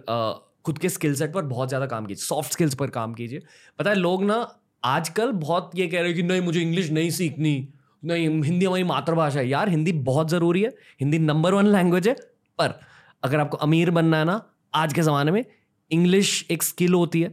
खुद 0.64 0.78
के 0.78 0.88
स्किल 0.88 1.14
सेट 1.14 1.32
पर 1.32 1.42
बहुत 1.44 1.68
ज़्यादा 1.68 1.86
काम 1.86 2.06
कीजिए। 2.06 2.24
सॉफ्ट 2.24 2.52
स्किल्स 2.52 2.74
पर 2.74 2.90
काम 2.90 3.14
कीजिए। 3.14 3.42
पता 3.78 3.90
है 3.90 3.96
लोग 3.96 4.24
ना 4.24 4.36
आजकल 4.84 5.32
बहुत 5.32 5.70
ये 5.74 5.86
कह 5.86 5.98
रहे 5.98 6.08
हैं 6.08 6.16
कि 6.16 6.22
नहीं 6.22 6.40
मुझे 6.40 6.60
इंग्लिश 6.60 6.90
नहीं 6.90 7.10
सीखनी। 7.10 7.68
नहीं 8.02 8.28
हिंदी 8.42 8.66
हमारी 8.66 8.84
मातृभाषा 8.84 9.38
है। 9.40 9.48
यार 9.48 9.68
हिंदी 9.68 9.92
बहुत 10.04 10.30
ज़रूरी 10.30 10.62
है। 10.62 10.70
हिंदी 11.00 11.18
नंबर 11.18 11.54
वन 11.54 11.66
लैंग्वेज 11.66 12.08
है 12.08 12.14
पर 12.58 12.78
अगर 13.22 13.40
आपको 13.40 13.56
अमीर 13.56 13.90
बनना 13.90 14.18
है 14.18 14.24
ना 14.24 14.40
आज 14.74 14.92
के 14.92 15.02
ज़माने 15.02 15.30
में 15.30 15.44
इंग्लिश 15.90 16.46
एक 16.50 16.62
स्किल 16.62 16.94
होती 16.94 17.20
है। 17.20 17.30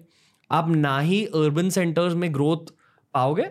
आप 0.51 0.69
ना 0.69 0.99
ही 0.99 1.23
अर्बन 1.25 1.69
सेंटर्स 1.69 2.13
में 2.13 2.33
ग्रोथ 2.33 2.71
पाओगे 3.13 3.43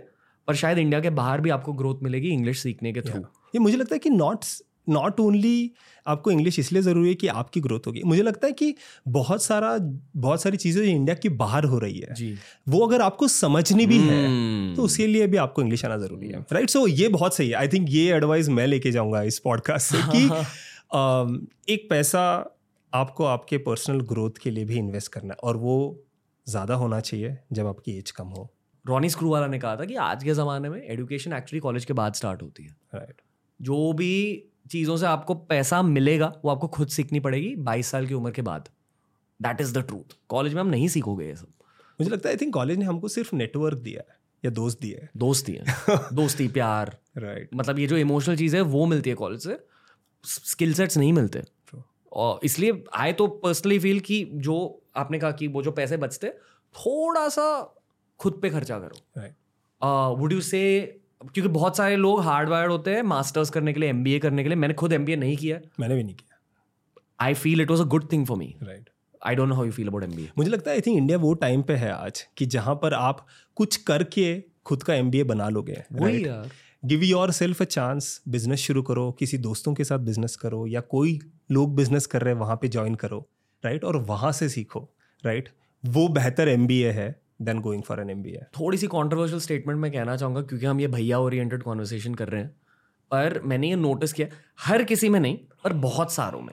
पर 0.48 0.54
शायद 0.54 0.78
इंडिया 0.78 1.00
के 1.00 1.10
बाहर 1.10 1.40
भी 1.40 1.50
आपको 1.50 1.72
ग्रोथ 1.72 2.02
मिलेगी 2.02 2.28
इंग्लिश 2.28 2.58
सीखने 2.58 2.92
के 2.92 3.00
थ्रू 3.00 3.20
ये 3.20 3.58
मुझे 3.58 3.76
लगता 3.76 3.94
है 3.94 3.98
कि 3.98 4.10
नॉट 4.10 4.44
नॉट 4.88 5.20
ओनली 5.20 5.70
आपको 6.06 6.30
इंग्लिश 6.30 6.58
इसलिए 6.58 6.82
ज़रूरी 6.82 7.08
है 7.08 7.14
कि 7.14 7.26
आपकी 7.26 7.60
ग्रोथ 7.60 7.86
होगी। 7.86 8.00
मुझे 8.06 8.22
लगता 8.22 8.46
है 8.46 8.52
कि 8.52 8.74
बहुत 9.08 9.42
सारा 9.42 9.76
बहुत 10.16 10.42
सारी 10.42 10.56
चीज़ें 10.56 10.82
जो 10.84 10.88
इंडिया 10.90 11.14
की 11.14 11.28
बाहर 11.28 11.64
हो 11.64 11.78
रही 11.78 11.98
है 11.98 12.14
जी। 12.14 12.34
वो 12.68 12.86
अगर 12.86 13.02
आपको 13.02 13.28
समझनी 13.28 13.86
भी 13.86 13.98
है 13.98 14.26
हम्म। 14.26 14.74
तो 14.76 14.82
उसके 14.82 15.06
लिए 15.06 15.26
भी 15.26 15.36
आपको 15.36 15.62
इंग्लिश 15.62 15.84
आना 15.84 15.96
ज़रूरी 15.98 16.28
है 16.28 16.44
राइट 16.52 16.70
सो 16.70 16.80
so, 16.80 16.98
ये 16.98 17.08
बहुत 17.08 17.36
सही 17.36 17.48
है। 17.48 17.54
आई 17.54 17.68
थिंक 17.68 17.86
ये 17.90 18.12
एडवाइस 18.12 18.48
मैं 18.48 18.66
लेके 18.66 18.90
जाऊँगा 18.90 19.22
इस 19.22 19.38
पॉडकास्ट 19.38 19.94
से 19.94 20.02
कि 20.12 20.28
um, 20.28 20.44
एक 20.94 21.86
पैसा 21.90 22.20
आपको 22.92 23.24
आपके 23.24 23.58
पर्सनल 23.58 24.00
ग्रोथ 24.00 24.38
के 24.42 24.50
लिए 24.50 24.64
भी 24.64 24.76
इन्वेस्ट 24.78 25.12
करना 25.12 25.34
है 25.34 25.38
और 25.44 25.56
वो 25.56 25.76
ज़्यादा 26.46 26.74
होना 26.74 27.00
चाहिए 27.00 27.36
जब 27.52 27.66
आपकी 27.66 27.96
एज 27.98 28.10
कम 28.10 28.28
हो। 28.28 28.48
रॉनी 28.84 29.08
स्क्रू 29.10 29.30
वाला 29.30 29.46
ने 29.46 29.58
कहा 29.58 29.76
था 29.76 29.84
कि 29.84 29.94
आज 29.96 30.24
के 30.24 30.34
ज़माने 30.34 30.68
में 30.68 30.80
एडुकेशन 30.82 31.32
एक्चुअली 31.32 31.60
कॉलेज 31.60 31.84
के 31.84 31.92
बाद 31.92 32.14
स्टार्ट 32.14 32.42
होती 32.42 32.64
है। 32.64 32.76
राइट 32.94 33.20
जो 33.60 33.92
भी 33.92 34.50
चीज़ों 34.70 34.96
से 34.96 35.06
आपको 35.06 35.34
पैसा 35.34 35.82
मिलेगा 35.82 36.32
वो 36.44 36.50
आपको 36.50 36.68
खुद 36.68 36.88
सीखनी 36.88 37.20
पड़ेगी 37.20 37.54
बाईस 37.56 37.90
साल 37.90 38.06
की 38.06 38.14
उम्र 38.14 38.30
के 38.30 38.42
बाद। 38.42 38.68
That 39.40 39.60
is 39.60 39.78
the 39.78 39.82
truth 39.82 40.16
college 40.28 40.54
में 40.54 40.60
हम 40.60 40.68
नहीं 40.68 40.88
सीखोगे 40.88 41.26
ये 41.26 41.36
सब। 41.36 41.52
मुझे 42.00 42.10
लगता 42.10 42.28
है 42.28 42.34
आई 42.34 42.40
थिंक 42.40 42.54
कॉलेज 42.54 42.78
ने 42.78 42.84
हमको 42.84 43.08
सिर्फ़ 43.08 43.34
नेटवर्क 43.36 43.78
दिया 43.78 44.02
है 44.08 44.18
या 44.44 44.50
दोस्त 44.50 44.84
है। 44.84 45.08
दोस्ती 45.16 45.52
है। 45.52 45.64
दोस्ती 46.12 46.48
प्यार। 46.48 46.96
राइट 47.18 47.54
मतलब 47.54 47.78
ये 47.78 47.86
जो 47.86 47.96
इमोशनल 47.96 48.36
चीज़ 48.36 48.56
है 48.56 48.62
वो 48.62 48.86
मिलती 48.86 49.10
है 49.10 49.16
कॉलेज 49.16 49.40
से। 49.40 49.58
स्किल 50.24 50.74
सेट्स 50.74 50.98
नहीं 50.98 51.12
मिलते। 51.12 51.42
और 52.12 52.40
इसलिए 52.44 52.84
आए 52.94 53.12
तो 53.12 53.26
पर्सनली 53.26 53.78
फील 53.78 54.00
कि 54.00 54.24
जो 54.34 54.56
आपने 54.96 55.18
कहा 55.18 55.30
कि 55.32 55.46
वो 55.46 55.62
जो 55.62 55.70
पैसे 55.72 55.96
बचते 55.96 56.28
थोड़ा 56.74 57.28
सा 57.28 57.46
खुद 58.20 58.38
पे 58.42 58.50
खर्चा 58.50 58.78
करो। 58.78 60.16
वुड 60.16 60.32
यू 60.32 60.40
से 60.40 60.60
क्योंकि 61.24 61.48
बहुत 61.48 61.76
सारे 61.76 61.96
लोग 61.96 62.20
हार्ड 62.20 62.48
वायर्ड 62.48 62.72
होते 62.72 62.94
हैं 62.94 63.02
मास्टर्स 63.02 63.50
करने 63.50 63.72
के 63.72 63.80
लिए 63.80 63.88
एमबीए 63.90 64.18
करने 64.18 64.42
के 64.42 64.48
लिए। 64.48 64.56
मैंने 64.56 64.74
खुद 64.74 64.92
एमबीए 64.92 65.16
नहीं 65.16 65.36
किया। 65.36 65.58
मैंने 65.80 65.94
भी 65.94 66.02
नहीं 66.04 66.14
किया। 66.14 66.38
I 67.20 67.34
feel 67.34 67.60
it 67.60 67.70
was 67.70 67.82
a 67.82 67.84
good 67.84 68.10
thing 68.12 68.26
for 68.26 68.36
me 68.36 68.54
right 68.62 68.88
I 69.26 69.34
don't 69.34 69.48
know 69.48 69.54
how 69.54 69.64
you 69.64 69.72
feel 69.72 69.88
about 69.88 70.04
um 70.04 70.26
मुझे 70.38 70.50
लगता 70.50 70.70
है 70.70 70.76
आई 70.76 70.80
थिंक 70.80 70.96
इंडिया 70.96 71.18
वो 71.18 71.32
टाइम 71.34 71.62
पे 71.62 71.74
है 71.74 71.90
आज 71.92 72.26
कि 72.36 72.46
जहाँ 72.46 72.74
पर 72.74 72.94
आप 72.94 73.26
कुछ 73.56 73.76
करके 73.76 74.42
खुद 74.64 74.82
का 74.82 74.94
एमबीए 74.94 75.24
बना 75.24 75.48
लोगे। 75.48 75.82
वही 75.92 76.12
right? 76.12 76.26
यार। 76.26 76.50
Give 76.84 77.02
yourself 77.32 77.60
a 77.62 77.64
chance 77.64 78.20
business 78.28 78.60
शुरू 78.60 78.82
करो, 78.82 79.10
किसी 79.12 79.38
दोस्तों 79.38 79.72
के 79.74 79.84
साथ 79.84 79.98
बिज़नेस 80.00 80.36
करो, 80.36 80.66
या 80.66 80.80
कोई 80.80 81.18
लोग 81.50 81.74
बिज़नेस 81.76 82.06
कर 82.06 82.22
रहे 82.22 82.34
हैं, 82.34 82.40
वहाँ 82.40 82.56
पे 82.56 82.68
ज्वाइन 82.68 82.94
करो 82.94 83.18
राइट 83.64 83.84
और 83.84 83.96
वहाँ 84.04 84.32
से 84.32 84.48
सीखो 84.48 84.88
राइट 85.24 85.48
वो 85.84 86.06
बेहतर 86.10 86.48
एमबीए 86.48 86.90
है 86.92 87.08
than 87.42 87.60
going 87.60 87.82
for 87.82 88.00
an 88.00 88.10
M 88.10 88.22
थोड़ी 88.58 88.78
सी 88.78 88.86
कॉन्ट्रोवर्शियल 88.86 89.40
स्टेटमेंट 89.40 89.78
मैं 89.80 89.90
कहना 89.92 90.16
चाहूँगा, 90.16 90.42
क्योंकि 90.42 90.66
हम 90.66 90.80
ये 90.80 90.86
भैया 90.88 91.18
ओरिएंटेड 91.20 91.62
कॉन्वर्सेशन 91.62 92.14
कर 92.14 92.28
रहे 92.28 92.40
हैं, 92.42 92.50
पर 93.10 93.40
मैंने 93.44 93.68
ये 93.68 93.76
नोटिस 93.76 94.12
किया, 94.12 94.26
हर 94.60 94.82
किसी 94.84 95.08
में 95.08 95.18
नहीं, 95.20 95.36
पर 95.64 95.72
बहुत 95.80 96.12
सारों 96.12 96.40
में। 96.40 96.52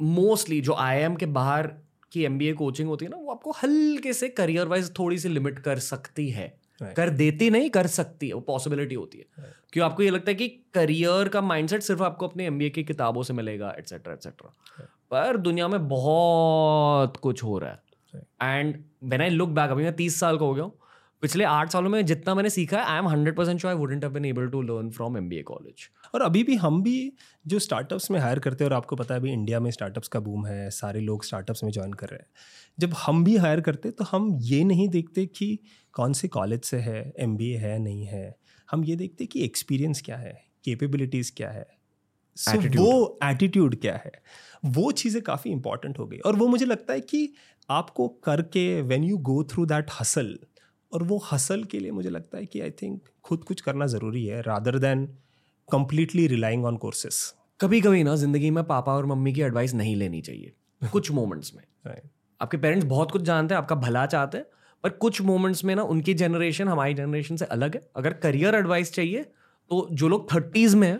मोस्टली 0.00 0.60
जो 0.60 0.74
आई 0.74 1.08
के 1.16 1.26
बाहर 1.28 1.66
की 2.12 2.24
एमबीए 2.24 2.52
कोचिंग 2.52 2.88
होती 2.88 3.04
है 3.04 3.10
ना, 3.10 3.16
वो 3.16 3.30
आपको 3.30 3.50
हल्के 3.52 4.12
से 4.12 4.28
करियर 4.30 4.66
वाइज 4.66 4.90
थोड़ी 4.98 5.18
सी 5.18 5.28
लिमिट 5.28 5.58
कर 5.58 5.78
सकती 5.80 6.28
है। 6.30 6.46
Right. 6.80 6.96
कर 6.96 7.10
देती 7.10 7.48
नहीं 7.50 7.68
कर 7.70 7.86
सकती 7.86 8.28
है 8.28 8.34
वो 8.34 8.40
पॉसिबिलिटी 8.40 8.94
होती 8.94 9.18
है। 9.18 9.52
क्यों? 9.72 9.84
आपको 9.86 10.02
ये 10.02 10.10
लगता 10.10 10.30
है 10.30 10.34
कि 10.34 10.48
करियर 10.74 11.28
का 11.28 11.40
माइंडसेट 11.40 11.82
सिर्फ़ 11.82 12.02
आपको 12.02 12.28
अपने 12.28 12.46
एम 12.46 12.58
की 12.70 12.84
किताबों 12.84 13.22
से 13.22 13.32
मिलेगा 13.32 13.74
एटसेट्रा 13.78 14.12
एटसेट्रा 14.12 14.86
पर 15.10 15.36
दुनिया 15.36 15.68
में 15.68 15.88
बहुत 15.88 17.16
कुछ 17.16 17.44
हो 17.44 17.58
रहा 17.58 17.70
है। 17.70 17.80
And 18.42 18.82
when 19.04 19.20
I 19.20 19.28
look 19.28 19.50
back 19.50 19.70
अभी 19.70 19.84
मैं 19.84 19.96
तीस 19.96 20.20
साल 20.20 20.38
का 20.38 20.44
हो 20.44 20.54
गया 20.54 20.64
हूँ। 20.64 20.78
पिछले 21.22 21.44
आठ 21.44 21.70
सालों 21.70 21.90
में 21.90 22.04
जितना 22.06 22.34
मैंने 22.34 22.50
सीखा 22.50 22.78
है 22.78 22.84
I 22.84 22.98
am 22.98 23.08
hundred 23.08 23.36
percent 23.36 23.64
I 23.66 23.74
wouldn't 23.74 24.04
have 24.04 24.12
been 24.12 24.24
able 24.24 24.48
to 24.48 24.60
learn 24.62 24.90
from 24.90 25.16
M 25.16 25.28
B 25.28 25.36
A 25.36 25.42
college 25.42 25.88
और 26.14 26.22
अभी 26.22 26.42
भी 26.44 26.56
हम 26.56 26.82
भी 26.82 27.12
जो 27.46 27.58
स्टार्टअप्स 27.58 28.10
में 28.10 28.18
हायर 28.20 28.38
करते 28.38 28.64
हैं 28.64 28.70
और 28.70 28.76
आपको 28.76 28.96
पता 28.96 29.14
है 29.14 29.20
अभी 29.20 29.32
इंडिया 29.32 29.60
में 29.60 29.70
स्टार्टअप्स 29.70 30.08
का 30.08 30.20
बूम 30.20 30.46
है 30.46 30.68
सारे 30.70 31.00
लोग 31.00 31.24
स्टार्टअप्स 31.24 31.64
में 31.64 31.70
ज्वाइन 31.70 31.92
कर 31.92 32.08
रहे 32.08 32.18
हैं। 32.18 32.26
जब 32.78 32.94
हम 33.06 33.24
भी 33.24 33.36
हायर 33.36 33.60
करते 33.60 33.90
तो 33.90 34.04
हम 34.04 34.28
ये 34.42 34.62
नहीं 34.64 34.88
देखते 34.88 35.26
कि 35.26 35.58
कौन 35.96 36.12
से 36.12 36.28
कॉलेज 36.28 36.62
से 36.62 36.76
है 36.76 37.12
एमबीए 37.18 37.56
है 37.56 37.78
नहीं 37.78 38.04
है? 38.04 38.36
हम 38.70 38.84
ये 38.84 38.96
देखते 38.96 39.26
कि 39.26 39.44
एक्सपीरियंस 39.44 40.02
क्या 40.02 40.16
है 40.16 40.44
कैपेबिलिटीज़ 40.64 41.32
क्या 41.36 41.50
है। 41.50 41.76
So, 42.38 42.48
Attitude. 42.48 42.76
वो 42.76 43.18
एटीट्यूड 43.24 43.80
क्या 43.80 43.96
है? 43.96 44.12
वो 44.64 44.92
चीज़ें 44.92 45.22
काफ़ी 45.22 45.50
इंपॉर्टेंट 45.50 45.98
हो 45.98 46.06
गई। 46.06 46.18
और 46.18 46.36
वो 46.36 46.48
मुझे 46.48 46.66
लगता 46.66 46.92
है 46.92 47.00
कि 47.00 47.32
आपको 47.70 48.08
करके 48.08 48.82
when 48.82 49.04
you 49.04 49.18
go 49.18 49.44
through 49.44 49.66
that 49.66 49.86
hustle 50.00 50.38
और 50.92 51.02
वो 51.02 51.22
हसल 51.32 51.64
के 51.64 51.78
लिए 51.78 51.90
मुझे 51.90 52.10
लगता 52.10 52.38
है 52.38 52.46
कि 52.46 52.60
आई 52.60 52.70
थिंक 52.70 53.02
खुद 53.24 53.44
कुछ 53.44 53.60
करना 53.60 53.86
ज़रूरी 53.86 54.26
है 54.26 54.42
rather 54.42 54.78
than 54.78 55.06
completely 55.72 56.26
relying 56.26 56.64
on 56.64 56.76
courses 56.76 57.34
कभी 57.60 57.80
कभी 57.80 58.04
ना 58.04 58.16
ज़िंदगी 58.16 58.50
में 58.50 58.64
पापा 58.64 58.92
और 58.92 59.06
मम्मी 59.06 59.32
की 59.32 59.40
एडवाइस 59.40 59.74
नहीं 59.74 59.96
लेनी 59.96 60.20
चाहिए। 60.20 60.52
कुछ 60.92 61.10
मोमेंट्स 61.10 61.54
में। 61.54 61.94
Right. 61.94 62.08
आपके 62.40 62.56
पेरेंट्स 62.56 62.86
बहुत 62.86 63.10
कुछ 63.10 63.22
जानते 63.22 63.54
हैं 63.54 63.62
आपका 63.62 63.76
भला 63.76 64.06
चाहते 64.06 64.38
हैं 64.38 64.46
पर 64.84 64.90
कुछ 64.90 65.20
मोमेंट्स 65.22 65.64
में 65.64 65.74
ना 65.74 65.82
उनकी 65.84 66.14
जनरेशन 66.14 66.68
हमारी 66.68 66.94
जनरेशन 66.94 67.36
से 67.36 67.44
अलग 67.44 67.74
है। 67.74 67.80
अगर 67.96 68.12
करियर 68.12 68.54
एडवाइस 68.54 68.92
चाहिए 68.92 69.22
तो 69.22 69.86
जो 69.92 70.08
लोग 70.08 70.32
थर्टीज 70.32 70.74
में 70.74 70.88
हैं 70.88 70.98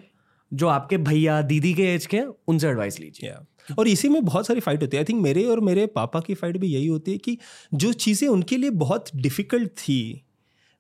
जो 0.53 0.69
आपके 0.69 0.97
भैया 0.99 1.41
दीदी 1.43 1.73
के 1.75 1.83
एज 1.95 2.07
के 2.07 2.17
हैं 2.17 2.27
उनसे 2.49 2.69
एडवाइस 2.69 2.99
लीजिए। 3.01 3.31
Yeah. 3.31 3.79
और 3.79 3.89
इसी 3.89 4.09
में 4.09 4.25
बहुत 4.25 4.47
सारी 4.47 4.61
फाइट 4.61 4.83
होती 4.83 4.97
है। 4.97 5.01
आई 5.01 5.05
थिंक 5.05 5.23
मेरे 5.23 5.45
और 5.45 5.61
मेरे 5.61 5.87
पापा 5.87 6.21
की 6.21 6.35
फाइट 6.35 6.57
भी 6.57 6.67
यही 6.67 6.87
होती 6.87 7.13
है 7.13 7.19
कि 7.19 7.37
जो 7.75 7.93
चीज़ें 7.95 8.29
उनके 8.29 8.57
लिए 8.57 8.71
बहुत 8.83 9.11
डिफ़िकल्ट 9.17 9.71
थी 9.71 10.23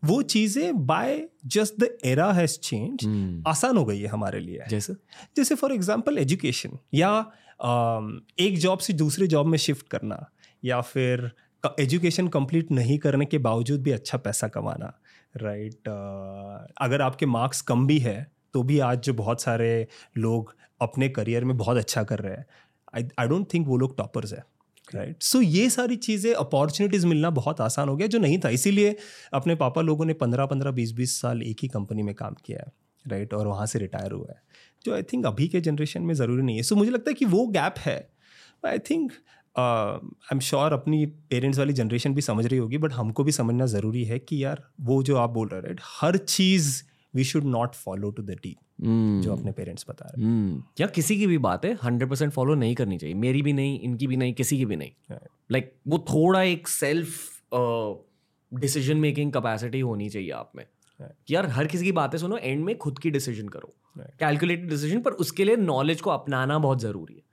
वो 0.02 0.20
चीज़ें 0.24 0.86
by 0.86 1.20
just 1.46 1.80
the 1.80 1.88
era 2.04 2.32
has 2.32 2.58
change 2.58 3.42
आसान 3.46 3.76
हो 3.76 3.84
गई 3.84 4.00
है 4.00 4.08
हमारे 4.08 4.40
लिए। 4.40 4.64
जैसे? 4.68 4.92
जैसे 5.36 5.54
फॉर 5.54 5.72
एग्जांपल 5.72 6.18
एजुकेशन 6.18 6.78
या 6.94 7.10
um, 7.64 8.10
एक 8.38 8.58
जॉब 8.58 8.78
से 8.78 8.92
दूसरे 8.92 9.26
जॉब 9.26 9.46
में 9.46 9.58
शिफ्ट 9.58 9.88
करना 9.88 10.24
या 10.64 10.80
फिर 10.80 11.30
एजुकेशन 11.80 12.28
कंप्लीट 12.28 12.70
नहीं 12.70 12.98
करने 12.98 13.24
के 13.24 13.38
बावजूद 13.38 13.82
भी 13.82 13.90
अच्छा 13.90 14.18
पैसा 14.18 14.48
कमाना 14.48 14.92
राइट 15.36 15.88
अगर 16.80 17.00
आपके 17.00 17.26
मार्क्स 17.26 17.60
कम 17.60 17.86
भी 17.86 17.98
है 17.98 18.32
तो 18.54 18.62
भी 18.62 18.78
आज 18.78 19.00
जो 19.00 19.14
बहुत 19.14 19.42
सारे 19.42 19.86
लोग 20.18 20.54
अपने 20.80 21.08
करियर 21.08 21.44
में 21.44 21.56
बहुत 21.56 21.76
अच्छा 21.76 22.02
कर 22.02 22.18
रहे 22.18 22.34
हैं 22.34 22.46
आई 22.94 23.08
आई 23.18 23.28
डोंट 23.28 23.54
थिंक 23.54 23.66
वो 23.66 23.76
लोग 23.76 23.96
टॉपर्स 23.98 24.32
है 24.32 24.42
राइट 24.94 25.22
सो 25.22 25.40
ये 25.40 25.70
सारी 25.70 25.96
चीज़ें 25.96 26.34
अपॉर्चुनिटीज़ 26.34 27.06
मिलना 27.06 27.30
बहुत 27.30 27.60
आसान 27.60 27.88
हो 27.88 27.96
गया 27.96 28.06
जो 28.06 28.18
नहीं 28.18 28.38
था। 28.38 28.48
इसीलिए 28.48 28.96
अपने 29.34 29.54
पापा 29.54 29.82
लोगों 29.82 30.04
ने 30.04 30.12
पंद्रह 30.14 30.46
पंद्रह 30.46 30.70
बीस 30.70 30.92
बीस 30.92 31.20
साल 31.20 31.42
एक 31.42 31.56
ही 31.62 31.68
कंपनी 31.68 32.02
में 32.02 32.14
काम 32.14 32.34
किया 32.44 32.58
है 32.58 32.72
राइट 33.06 33.34
और 33.34 33.46
वहाँ 33.46 33.66
से 33.66 33.78
रिटायर 33.78 34.12
हुआ 34.12 34.26
है। 34.30 34.40
जो 34.84 34.94
आई 34.94 35.02
थिंक 35.02 35.26
अभी 35.26 35.48
के 35.48 35.60
जनरेशन 35.60 36.02
में 36.02 36.14
ज़रूरी 36.14 36.42
नहीं 36.42 36.56
है। 36.56 36.62
सो 36.62 36.74
so, 36.74 36.78
मुझे 36.78 36.90
लगता 36.90 37.10
है 37.10 37.14
कि 37.14 37.24
वो 37.24 37.46
गैप 37.46 37.74
है 37.78 37.98
I 38.66 38.78
think 38.78 39.12
I 39.58 40.32
am 40.32 40.40
sure 40.40 40.72
अपनी 40.72 41.06
पेरेंट्स 41.06 41.58
वाली 41.58 41.72
जनरेशन 41.72 42.14
भी 42.14 42.20
समझ 42.20 42.46
रही 42.46 42.58
होगी 42.58 42.78
बट 42.78 42.92
हमको 42.92 43.24
भी 43.24 43.32
समझना 43.32 43.66
ज़रूरी 43.66 44.04
है 44.04 44.18
कि 44.18 44.44
यार 44.44 44.62
वो 44.80 45.02
जो 45.02 45.16
आप 45.16 45.30
बोल 45.30 45.48
रहे 45.48 45.60
हैं 45.60 45.66
राइट 45.66 45.80
हर 46.00 46.16
चीज़ 46.16 46.82
we 47.14 47.24
should 47.24 47.44
not 47.44 47.74
follow 47.74 48.10
to 48.10 48.22
the 48.22 48.36
T 48.42 48.56
जो 48.80 49.32
अपने 49.32 49.52
पेरेंट्स 49.52 49.86
बता 49.88 50.06
रहे 50.06 50.24
हम्म। 50.24 50.62
या 50.80 50.86
किसी 50.86 51.18
की 51.18 51.26
भी 51.26 51.38
बात 51.38 51.64
है 51.64 51.78
हंड्रेड 51.82 52.10
परसेंट 52.10 52.32
फॉलो 52.32 52.54
नहीं 52.54 52.74
करनी 52.74 52.98
चाहिए। 52.98 53.14
मेरी 53.14 53.42
भी 53.42 53.52
नहीं 53.52 53.80
इनकी 53.80 54.06
भी 54.06 54.16
नहीं 54.16 54.34
किसी 54.34 54.58
की 54.58 54.64
भी 54.64 54.76
नहीं। 54.76 54.90
हैं 55.10 55.20
लाइक 55.52 55.72
वो 55.88 55.98
थोड़ा 55.98 56.42
एक 56.42 56.68
सेल्फ 56.68 57.08
डिसीज़न 58.54 58.96
मेकिंग 58.96 59.32
कैपेसिटी 59.32 59.80
होनी 59.80 60.08
चाहिए 60.08 60.30
आप 60.30 60.52
में। 60.56 60.64
कि 61.00 61.34
यार 61.34 61.46
हर 61.46 61.66
किसी 61.66 61.84
की 61.84 61.92
बातें 61.92 62.18
सुनो 62.18 62.36
एंड 62.36 62.64
में 62.64 62.78
खुद 62.78 62.98
की 62.98 63.10
डिसीज़न 63.10 63.48
करो। 63.48 63.74
Right. 63.98 64.18
कैलकुलेटेड 64.18 64.68
डिसीज़न 64.68 65.00
पर 65.00 65.10
उसके 65.10 65.44
लिए 65.44 65.56
नॉलेज 65.56 66.00
को 66.00 66.10
अपनाना 66.10 66.58
बहुत 66.58 66.80
ज़रूरी 66.80 67.14
है। 67.14 67.20
Right. 67.20 67.25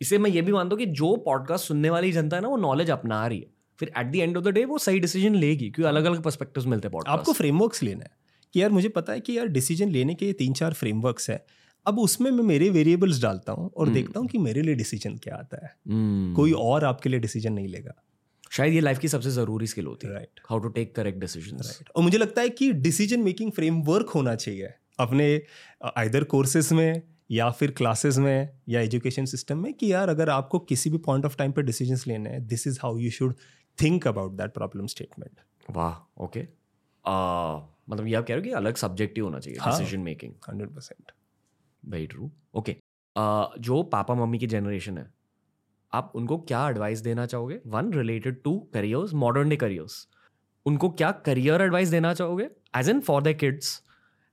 इसे 0.00 0.18
मैं 0.18 0.30
ये 0.30 0.42
भी 0.42 0.52
मानता 0.52 0.74
हूँ 0.74 0.78
कि 0.78 0.90
जो 0.92 1.16
पॉडकास्ट 1.16 1.66
सुनने 1.66 1.90
वाली 1.90 2.12
जनता 2.12 2.36
है 2.36 2.42
ना 2.42 2.48
वो 2.48 2.56
नॉलेज 2.56 2.90
अपना 2.90 3.26
रही 3.26 3.38
है। 3.38 3.46
फिर 3.78 3.92
at 3.98 4.06
the 4.06 4.16
end 4.16 4.36
of 4.36 4.44
the 4.44 4.48
day 4.48 4.64
वो 4.64 4.78
सही 4.78 5.00
डिसीज़न 5.00 5.34
लेगी 5.34 5.70
क्योंकि 5.70 5.88
अलग 5.88 6.04
अलग 6.04 6.22
पर्सपेक्टिव्स 6.22 6.66
मिलते 6.66 6.88
हैं 6.88 7.02
आपको 7.06 7.32
फ्रेमवर्क्स 7.32 7.82
लेना 7.82 8.04
है 8.04 8.10
कि 8.54 8.62
यार 8.62 8.70
मुझे 8.70 8.88
पता 8.88 9.12
है 9.12 9.20
कि 9.20 9.38
यार 9.38 9.46
डिसीज़न 9.46 9.88
लेने 9.88 10.14
के 10.14 10.32
तीन 10.32 10.52
चार 10.52 10.72
फ्रेमवर्क्स 10.72 11.30
है। 11.30 11.44
अब 11.86 11.98
उसमें 11.98 12.30
मैं 12.30 12.44
मेरे 12.44 12.70
वेरिएबल्स 12.70 13.22
डालता 13.22 13.52
हूँ 13.52 13.70
और 13.76 13.88
देखता 13.88 14.20
हूँ 14.20 14.28
कि 14.28 14.38
मेरे 14.38 14.62
लिए 14.62 14.74
डिसीज़न 14.74 15.16
क्या 15.16 15.34
आता 15.34 15.66
है। 15.66 15.72
कोई 16.34 16.52
और 16.52 16.84
आपके 16.84 17.08
लिए 17.08 17.20
डिसीज़न 17.20 17.52
नहीं 17.52 17.68
लेगा। 17.68 17.94
शायद 18.50 18.72
ये 18.72 18.80
लाइफ 18.80 18.98
की 18.98 19.08
सबसे 19.08 19.30
ज़रूरी 19.30 19.66
स्किल 19.66 19.86
होती 19.86 20.06
है। 20.06 20.12
Right 20.12 20.40
how 20.50 20.58
to 20.58 20.68
take 20.68 20.94
correct 20.96 21.18
decision 21.18 21.56
right 21.56 21.88
और 21.96 22.02
मुझे 22.02 22.18
लगता 22.18 22.42
है 22.42 22.48
कि 22.48 22.72
डिसीज़न 22.72 23.20
मेकिंग 23.20 23.52
फ्रेमवर्क 23.52 24.08
होना 24.08 24.34
चाहिए 24.34 24.74
अपने 24.98 25.42
आइदर 25.96 26.24
कोर्सेज 26.24 26.72
में 26.72 27.02
या 27.30 27.50
फिर 27.50 27.70
क्लासेस 27.70 28.18
में 28.18 28.58
या 28.68 28.80
एजुकेशन 28.80 29.24
सिस्टम 29.24 29.58
में 29.58 29.72
कि 29.74 29.92
यार 29.92 30.08
अगर 30.08 30.30
आपको 30.30 30.58
किसी 30.58 30.90
भी 30.90 30.98
पॉइंट 30.98 31.24
ऑफ़ 31.24 31.36
टाइम 31.36 31.52
पे 31.52 31.62
डिसीजंस 31.62 32.06
लेने 32.06 32.30
हैं 32.30 32.46
this 32.46 32.66
is 32.66 32.78
how 32.82 32.98
you 32.98 33.10
should 33.10 33.34
think 33.78 34.06
about 34.08 34.32
that 34.32 34.54
problem 34.54 34.86
statement 34.86 35.40
वाह 35.70 36.24
ओके 36.24 36.42
मतलब 37.90 38.06
ये 38.06 38.14
आप 38.14 38.24
कह 38.24 38.34
रहे 38.34 38.40
हो 38.40 38.42
कि 38.42 38.50
अलग 38.56 38.76
सब्जेक्ट 38.76 39.16
ही 39.16 39.22
होना 39.22 39.38
चाहिए। 39.38 39.58
Decision 39.60 40.00
making 40.00 40.32
hundred 40.48 40.74
percent 40.74 41.12
very 41.82 42.06
true 42.06 42.30
okay 42.54 42.76
जो 43.60 43.82
पापा 43.92 44.14
मम्मी 44.14 44.38
की 44.38 44.46
जनरेशन 44.46 44.98
है 44.98 45.12
आप 45.92 46.12
उनको 46.16 46.38
क्या 46.38 46.68
एडवाइस 46.68 47.00
देना 47.00 47.26
चाहोगे? 47.26 47.60
One 47.66 47.92
related 47.92 48.42
to 48.44 48.58
careers 48.74 49.12
modern 49.14 49.48
day 49.48 49.56
careers 49.56 50.06
उनको 50.66 50.88
क्या 50.90 51.10
करियर 51.26 51.62
एडवाइस 51.62 51.88
देना 51.88 52.12
चाहोगे? 52.14 52.48
As 52.76 52.88
an 52.88 53.00
for 53.00 53.22
the 53.22 53.34
kids 53.40 53.80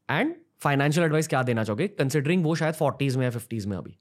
and 0.10 0.34
financial 0.62 1.06
advice 1.06 1.28
क्या 1.28 1.42
देना 1.44 1.64
चाहोगे? 1.64 1.88
कंसिडरिंग 1.90 2.44
वो 2.46 2.56
शायद 2.56 2.76
फोर्टीज 2.76 3.18
में 3.18 3.24
या 3.24 3.30
फिफ्टीज 3.32 3.66
में 3.66 3.78
अभी। 3.78 3.98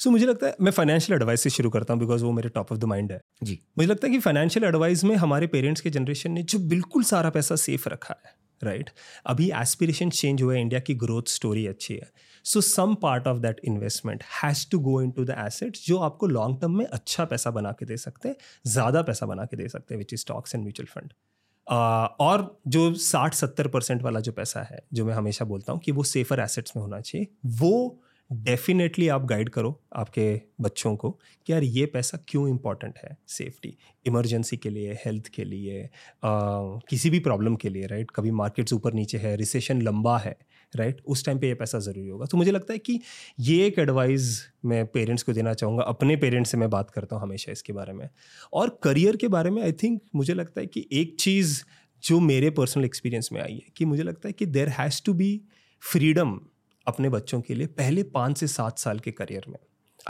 सो 0.00 0.08
so, 0.08 0.12
मुझे 0.12 0.26
लगता 0.26 0.46
है 0.46 0.56
मैं 0.60 0.70
फाइनेंशियल 0.72 1.16
एडवाइस 1.16 1.40
से 1.40 1.50
शुरू 1.50 1.70
करता 1.70 1.94
हूँ 1.94 2.00
बिकॉज़ 2.00 2.24
वो 2.24 2.32
मेरे 2.32 2.48
टॉप 2.48 2.72
ऑफ़ 2.72 2.78
द 2.78 2.84
माइंड 2.84 3.12
है। 3.12 3.20
जी। 3.42 3.58
मुझे 3.78 3.90
लगता 3.90 4.06
है 4.06 4.12
कि 4.12 4.18
फाइनेंशियल 4.20 4.64
एडवाइस 4.64 5.04
में 5.04 5.14
हमारे 5.16 5.46
पेरेंट्स 5.46 5.80
के 5.80 5.90
जनरेशन 5.90 6.32
ने 6.32 6.42
जो 6.44 6.58
बिल्कुल 6.68 7.04
सारा 7.04 7.30
पैसा 7.30 7.56
सेफ़ 7.56 7.88
रखा 7.88 8.14
है 8.24 8.34
राइट 8.62 8.82
right? 8.82 8.98
अभी 9.26 9.50
एस्पिरेशन 9.52 10.10
चेंज 10.10 10.42
हुआ 10.42 10.54
है 10.54 10.60
इंडिया 10.60 10.80
की 10.80 10.94
ग्रोथ 10.94 11.28
स्टोरी 11.28 11.66
अच्छी 11.66 11.94
है। 11.94 12.10
So 12.44 12.60
some 12.60 12.94
part 12.94 13.26
of 13.26 13.38
that 13.38 13.60
investment 13.64 14.22
has 14.42 14.66
to 14.70 14.78
go 14.80 15.00
into 15.10 15.24
the 15.24 15.34
assets 15.38 15.86
जो 15.86 15.98
आपको 15.98 16.26
लॉन्ग 16.26 16.60
टर्म 16.60 16.76
में 16.78 16.84
अच्छा 16.86 17.24
पैसा 17.24 17.50
बना 17.50 17.72
के 17.72 17.86
दे 17.86 17.96
सकते 17.96 18.28
हैं 18.28 18.36
ज़्यादा 18.66 19.02
पैसा 19.02 19.26
बना 19.26 19.44
के 19.44 19.56
दे 19.56 19.68
सकते 19.68 19.94
हैं 19.94 19.98
which 19.98 20.12
is 20.12 20.20
stocks 20.20 20.54
and 20.54 20.62
mutual 20.64 20.86
fund 20.86 21.12
और 21.70 22.60
जो 22.66 22.94
साठ 22.94 23.34
सत्तर 23.34 23.68
परसेंट 23.68 24.02
वाला 24.02 24.20
जो 24.20 24.32
पैसा 24.32 24.60
है, 24.62 24.78
जो 24.92 25.04
मैं 25.04 25.14
हमेशा 25.14 25.44
बोलता 25.44 25.72
हूँ 25.72 25.80
कि 25.80 25.92
वो 25.92 26.02
सेफर 26.02 26.40
एसेट्स 26.40 26.72
में 26.76 26.82
होना 26.82 27.00
चाहिए, 27.00 27.26
वो 27.46 28.02
डेफिनेटली 28.30 29.08
आप 29.08 29.24
गाइड 29.24 29.48
करो 29.48 29.80
आपके 29.96 30.40
बच्चों 30.60 30.94
को 30.96 31.10
कि 31.46 31.52
यार 31.52 31.62
ये 31.62 31.84
पैसा 31.86 32.18
क्यों 32.28 32.48
इंपॉर्टेंट 32.48 32.98
है? 32.98 33.16
सेफ्टी 33.28 33.76
इमरजेंसी 34.06 34.56
के 34.56 34.70
लिए 34.70 34.92
हेल्थ 35.04 35.28
के 35.34 35.44
लिए 35.44 35.82
आ, 35.84 35.88
किसी 36.90 37.10
भी 37.10 37.18
प्रॉब्लम 37.20 37.56
के 37.56 37.68
लिए 37.68 37.86
राइट 37.86 38.10
कभी 38.10 38.30
मार्केट्स 38.30 38.72
ऊपर 38.72 38.92
नीचे 38.92 39.18
है 39.18 39.34
रिसेशन 39.36 39.82
लंबा 39.82 40.18
है 40.18 40.36
राइट 40.74 41.00
उस 41.06 41.24
टाइम 41.26 41.38
पे 41.38 41.48
ये 41.48 41.54
पैसा 41.54 41.78
ज़रूरी 41.78 42.08
होगा। 42.08 42.26
तो 42.26 42.36
मुझे 42.36 42.50
लगता 42.50 42.72
है 42.72 42.78
कि 42.78 42.98
ये 43.40 43.66
एक 43.66 43.78
एडवाइस 43.78 44.40
मैं 44.64 44.84
पेरेंट्स 44.86 45.22
को 45.22 45.32
देना 45.32 45.54
चाहूँगा। 45.54 45.82
अपने 45.82 46.16
पेरेंट्स 46.16 46.50
से 46.50 46.56
मैं 46.56 46.70
बात 46.70 46.90
करता 46.90 47.16
हूँ 47.16 47.22
हमेशा 47.22 47.52
इसके 47.52 47.72
बारे 47.72 47.92
में। 47.92 48.08
और 48.52 48.78
करियर 48.82 49.16
के 49.16 49.28
बारे 49.28 49.50
में 49.50 49.62
आई 49.62 49.72
थिंक 49.72 50.00
मुझे 50.14 50.34
लगता 50.34 50.60
है 50.60 50.66
कि 50.66 50.86
एक 50.92 51.16
चीज़ 51.20 51.62
जो 52.04 52.20
मेरे 52.20 52.50
पर्सनल 52.50 52.84
एक्सपीरियंस 52.84 53.28
में 53.32 53.40
आई 53.42 53.54
है 53.54 53.72
कि 53.76 53.84
मुझे 53.84 54.02
लगता 54.02 54.28
है 54.28 54.32
कि 54.32 54.46
there 54.46 54.68
has 54.68 55.02
to 55.06 55.14
be 55.14 55.40
freedom 55.82 56.38
अपने 56.88 57.08
बच्चों 57.08 57.40
के 57.40 57.54
लिए 57.54 57.66
पहले 57.66 58.02
पाँच 58.02 58.38
से 58.38 58.46
सात 58.46 58.78
साल 58.78 58.98
के 58.98 59.10
करियर 59.10 59.44
में। 59.48 59.58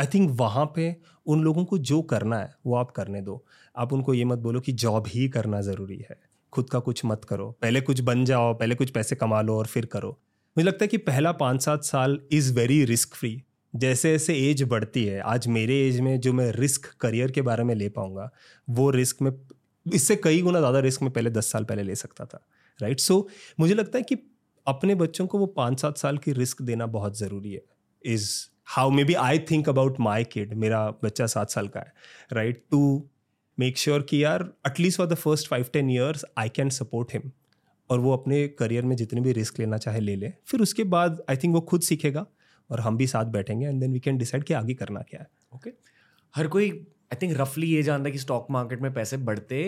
आई 0.01 0.07
थिंक 0.07 0.31
वहाँ 0.35 0.73
पे 0.77 0.97
उन 1.27 1.43
लोगों 1.43 1.65
को 1.65 1.79
जो 1.79 2.03
करना 2.03 2.39
है 2.39 2.55
वो 2.67 2.75
आप 2.77 2.91
करने 2.91 3.21
दो। 3.23 3.45
आप 3.77 3.93
उनको 3.93 4.15
ये 4.15 4.25
मत 4.25 4.39
बोलो 4.39 4.61
कि 4.61 4.73
जॉब 4.73 5.05
ही 5.09 5.29
करना 5.29 5.61
ज़रूरी 5.61 6.05
है। 6.11 6.21
खुद 6.53 6.71
का 6.71 6.79
कुछ 6.79 7.05
मत 7.05 7.25
करो। 7.25 7.51
पहले 7.63 7.81
कुछ 7.81 8.01
बन 8.01 8.25
जाओ 8.25 8.55
पहले 8.55 8.75
कुछ 8.75 8.91
पैसे 8.91 9.17
कमा 9.17 9.41
लो 9.43 9.59
और 9.59 9.67
फिर 9.67 9.87
करो। 9.87 10.19
मुझे 10.57 10.67
लगता 10.67 10.85
है 10.85 10.89
कि 10.89 10.97
पहला 10.97 11.33
पाँच 11.33 11.63
सात 11.63 11.85
साल 11.85 12.21
इज़ 12.33 12.55
वेरी 12.55 12.85
रिस्क 12.85 13.15
फ्री 13.15 13.43
जैसे 13.75 14.13
जैसे 14.13 14.35
एज 14.51 14.63
बढ़ती 14.63 15.05
है 15.05 15.21
आज 15.21 15.47
मेरे 15.47 15.75
एज 15.89 16.01
में 16.01 16.21
जो 16.21 16.33
मैं 16.33 16.53
रिस्क 16.53 16.87
करियर 17.01 17.31
के 17.31 17.43
बारे 17.43 17.65
में 17.65 17.75
ले 17.75 17.89
पाऊँगा 17.89 18.31
वो 18.71 18.91
रिस्क 18.91 19.23
में 19.23 19.33
इससे 19.93 20.17
कई 20.17 20.43
गुना 20.43 20.59
ज़्यादा 20.59 20.79
रिस्क 20.79 21.03
में 21.03 21.11
पहले 21.11 21.31
दस 21.31 21.51
साल 21.53 21.65
पहले 21.65 21.83
ले 21.83 21.95
सकता 21.95 22.25
था 22.25 22.47
राइट 22.81 22.95
right? 22.95 23.09
सो 23.09 23.15
so, 23.15 23.61
मुझे 23.61 23.75
लगता 23.75 23.99
है 23.99 24.03
कि 24.03 24.15
अपने 24.67 24.95
बच्चों 24.95 25.27
को 25.27 25.39
वो 25.39 25.47
पाँच 25.47 25.81
सात 25.81 25.99
साल 25.99 26.19
की 26.19 26.33
रिस्क 26.33 26.63
देना 26.63 26.87
बहुत 26.89 27.19
ज़रूरी 27.19 27.53
है। 27.53 27.63
Is 28.05 28.31
how 28.67 28.91
maybe 29.05 29.15
I 29.15 29.39
think 29.51 29.69
about 29.69 30.01
my 30.01 30.25
kid, 30.25 30.55
मेरा 30.55 30.89
बच्चा 31.05 31.27
सात 31.27 31.51
साल 31.51 31.69
का 31.69 31.81
है, 31.81 31.93
राइट? 32.33 32.65
टू 32.71 33.09
मेक 33.59 33.79
श्योर 33.79 34.03
कि 34.03 34.23
यार 34.25 34.43
at least 34.67 34.99
for 34.99 35.07
the 35.07 35.15
first 35.15 35.49
five 35.49 35.67
ten 35.73 35.91
years 35.91 36.25
I 36.39 36.49
can 36.49 36.71
support 36.71 37.13
him 37.15 37.31
और 37.91 38.01
वो 38.01 38.13
अपने 38.13 38.47
करियर 38.49 38.85
में 38.85 38.97
जितने 38.97 39.21
भी 39.21 39.33
रिस्क 39.33 39.59
लेना 39.59 39.79
चाहे 39.79 40.01
ले 40.01 40.17
ले। 40.17 40.33
फिर 40.47 40.61
उसके 40.61 40.85
बाद 40.85 41.23
आई 41.31 41.37
थिंक 41.37 41.55
वो 41.55 41.61
खुद 41.61 41.81
सीखेगा 41.81 42.27
और 42.71 42.81
हम 42.81 42.97
भी 42.97 43.07
साथ 43.07 43.25
बैठेंगे 43.25 43.67
and 43.67 43.81
then 43.81 43.93
we 43.93 44.01
can 44.01 44.19
decide 44.19 44.45
कि 44.45 44.55
आगे 44.55 44.75
करना 44.75 45.01
क्या 45.01 45.21
है। 45.21 45.27
Okay 45.55 45.71
okay. 45.71 45.83
हर 46.37 46.49
कोई 46.49 46.71
आई 47.13 47.17
थिंक 47.23 47.37
रफली 47.41 47.67
ये 47.67 47.83
जानता 47.83 48.05
है 48.05 48.13
कि 48.13 48.19
स्टॉक 48.19 48.47
मार्केट 48.51 48.81
में 48.81 48.93
पैसे 48.95 49.17
बढ़ते 49.17 49.63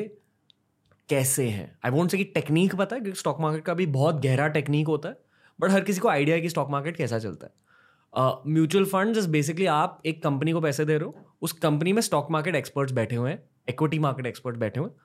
कैसे 1.09 1.49
हैं? 1.49 1.71
आई 1.85 1.91
वोंट 1.91 2.11
से 2.11 2.19
कि 2.19 2.25
टेक्निक 2.25 2.75
पता 2.77 2.97
है 2.97 3.03
क्योंकि 3.03 3.19
स्टॉक 3.19 3.41
मार्केट 3.41 3.65
का 3.65 3.75
भी 3.75 3.87
बहुत 3.89 4.21
गहरा 4.23 4.49
टेक्निक 4.49 4.89
होता 4.89 5.09
है 5.09 5.17
बट 5.59 5.71
हर 5.71 5.81
किसी 5.81 6.01
को 6.01 6.09
आइडिया 6.09 6.37
है 6.37 6.43
कि 6.43 6.49
स्टॉक 6.49 6.71
मार्केट 6.71 6.97
कैसा 6.97 7.19
चलता 7.19 7.47
है। 7.47 8.53
म्यूचुअल 8.53 8.85
फंड 8.85 9.17
इज़ 9.17 9.29
बेसिकली 9.29 9.67
आप 9.69 10.01
एक 10.07 10.23
कंपनी 10.23 10.53
को 10.53 10.61
पैसे 10.61 10.85
दे 10.85 10.97
रहे 10.99 11.07
हो 11.07 11.37
उस 11.43 11.53
कंपनी 11.55 11.93
में 11.93 12.01
स्टॉक 12.03 12.31
मार्केट 12.31 12.55
एक्सपर्ट्स 12.57 12.93
बैठे 12.93 13.17
हुए 13.17 13.31
हैं 13.31 13.43
इक्विटी 13.69 13.99
मार्केट 13.99 14.27
एक्सपर्ट 14.27 14.57
बैठे 14.57 14.81
हुए 14.81 14.89
हैं 14.89 14.97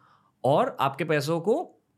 और 0.43 0.75
आपके 0.79 1.03
पैसों 1.05 1.39
को 1.41 1.55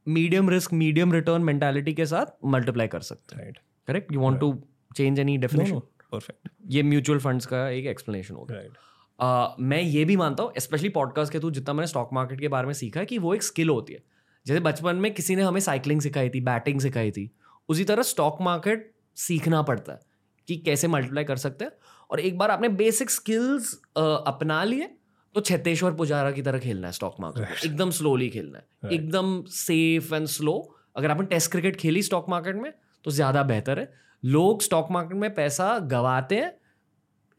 medium 0.07 0.49
risk 0.49 0.73
medium 0.73 1.13
return 1.13 1.43
mentality 1.43 1.93
के 1.93 2.05
साथ 2.05 2.33
मल्टीप्लाई 2.45 2.87
कर 2.87 3.01
सकते 3.01 3.35
हैं। 3.35 3.53
Correct 3.87 4.11
you 4.13 4.19
want 4.21 4.39
to 4.39 4.53
change 4.95 5.19
any 5.19 5.37
definition 5.37 5.79
perfect 5.79 6.49
ये 6.71 6.83
म्यूचुअल 6.83 7.19
फंड्स 7.19 7.45
का 7.45 7.67
एक 7.69 7.85
एक्सप्लेनेशन 7.87 8.35
होगा। 8.35 8.55
राइट 8.55 8.71
Uh, 9.19 9.47
मैं 9.59 9.81
ये 9.81 10.03
भी 10.05 10.15
मानता 10.17 10.43
हूँ 10.43 10.51
स्पेशली 10.57 10.89
पॉडकास्ट 10.89 11.31
के 11.33 11.39
थ्रू 11.39 11.49
जितना 11.51 11.73
मैंने 11.73 11.87
स्टॉक 11.87 12.09
मार्केट 12.13 12.39
के 12.39 12.47
बारे 12.47 12.67
में 12.67 12.73
सीखा 12.73 12.99
है 12.99 13.05
कि 13.05 13.17
वो 13.17 13.33
एक 13.35 13.43
स्किल 13.43 13.69
होती 13.69 13.93
है। 13.93 13.99
जैसे 14.45 14.59
बचपन 14.59 14.95
में 14.95 15.13
किसी 15.13 15.35
ने 15.35 15.41
हमें 15.41 15.59
साइकिलिंग 15.59 16.01
सिखाई 16.01 16.29
थी 16.29 16.41
बैटिंग 16.41 16.81
सिखाई 16.81 17.11
थी 17.11 17.29
उसी 17.69 17.83
तरह 17.83 18.03
स्टॉक 18.03 18.41
मार्केट 18.41 18.91
सीखना 19.17 19.61
पड़ता 19.61 19.93
है 19.93 19.99
कि 20.47 20.57
कैसे 20.57 20.87
मल्टीप्लाई 20.87 21.23
कर 21.23 21.37
सकते 21.37 21.65
हैं। 21.65 21.71
और 22.09 22.19
एक 22.19 22.37
बार 22.37 22.51
आपने 22.51 22.69
बेसिक 22.75 23.09
स्किल्स 23.09 23.73
अपना 23.97 24.63
लिए 24.63 24.89
तो 25.35 25.41
छत्तेश्वर 25.41 25.93
पुजारा 25.93 26.31
की 26.31 26.41
तरह 26.41 26.59
खेलना 26.59 26.87
है 26.87 26.93
स्टॉक 26.93 27.15
मार्केट 27.19 27.45
right. 27.45 27.65
एकदम 27.65 27.89
स्लोली 27.91 28.29
खेलना 28.29 28.57
है। 28.57 28.65
Right. 28.65 28.93
एकदम 28.93 29.41
सेफ़ 29.49 30.13
एंड 30.15 30.27
स्लो 30.27 30.57
अगर 30.95 31.11
आपने 31.11 31.25
टेस्ट 31.25 31.51
क्रिकेट 31.51 31.75
खेली 31.75 32.01
स्टॉक 32.01 32.29
मार्केट 32.29 32.55
में 32.55 32.71
तो 33.05 33.11
ज़्यादा 33.11 33.43
बेहतर 33.43 33.79
है। 33.79 33.91
लोग 34.23 34.61
स्टॉक 34.61 34.91
मार्केट 34.91 35.17
में 35.17 35.33
पैसा 35.35 35.77
गवाते 35.79 36.35
हैं 36.35 36.53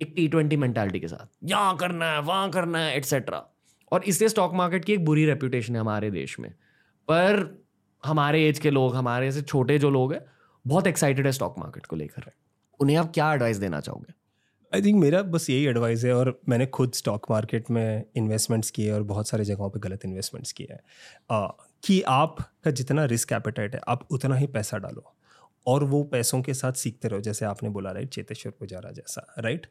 एक 0.03 0.13
टी 0.17 0.29
ट्वेंटी 0.29 0.57
मैंटालिटी 0.57 1.01
के 1.01 1.09
साथ। 1.09 1.37
यहाँ 1.45 1.77
करना 1.77 2.13
है, 2.13 2.21
वहाँ 2.21 2.51
करना 2.51 2.79
है 2.79 2.97
एट्सेट्रा 2.97 3.47
और 3.93 4.05
इसलिए 4.05 4.29
स्टॉक 4.29 4.55
मार्केट 4.55 4.85
की 4.85 4.93
एक 4.93 5.05
बुरी 5.05 5.27
रेपुटेशन 5.27 5.75
है 5.75 5.81
हमारे 5.81 6.11
देश 6.11 6.41
में। 6.41 6.51
पर 7.09 7.65
हमारे 8.05 8.49
एज 8.49 8.59
के 8.59 8.71
लोग, 8.71 8.95
हमारे 8.95 9.33
से 9.33 9.43
छोटे 9.43 9.79
जो 9.79 9.91
लोग 9.91 10.13
हैं, 10.13 10.21
बहुत 10.67 10.87
एक्साइटेड 10.87 11.27
है 11.27 11.33
स्टॉक 11.33 11.59
मार्केट 11.59 11.87
को 11.87 11.97
लेकर। 11.97 12.31
उन्हें 12.81 12.97
आप 12.97 13.13
क्या 13.15 13.35
एडवाइस 13.35 13.57
देना 13.57 13.81
चाहोगे? 13.81 14.15
आई 14.75 14.83
थिंक 14.83 15.01
मेरा 15.01 15.23
बस 15.23 15.51
यही 15.51 15.67
एडवाइस 15.67 16.05
है 16.05 16.15
और 16.15 16.41
मैंने 16.49 16.67
खुद 16.67 16.93
स्टॉक 16.93 17.27
मार्केट 17.31 17.71
में 17.71 18.05
इन्वेस्टमेंट्स 18.17 18.71
किए 18.71 18.91
और 18.91 19.03
बहुत 19.03 19.29
सारे 19.29 19.45
जगहों 19.45 19.71
पे 19.71 19.81
गलत 19.81 20.05
इन्वेस्टमेंट्स 20.05 20.53
किए 20.53 20.69
हैं। 20.71 20.81
कि 21.85 22.03
आपका 22.03 22.71
जितना 22.71 23.05
रिस्क 23.05 23.33
एपेटाइट 23.33 23.75
है, 23.75 23.81
आप 23.89 24.09
उतना 24.11 24.35
ही 24.35 24.47
पैसा 24.47 24.79
डालो। 24.79 25.16
और 25.67 25.85
वो 25.85 26.03
पैसों 26.05 26.43
के 26.43 26.55
साथ 26.55 26.73
सीखते 26.73 27.09
रहो 27.09 27.21
जैसे 27.21 27.45
आपने 27.45 27.69
बोला 27.69 27.91
राइट 27.91 28.09
चेतेश्वर 28.09 28.53
पुजारा 28.61 28.91
जैसा 28.91 29.27
राइट 29.39 29.67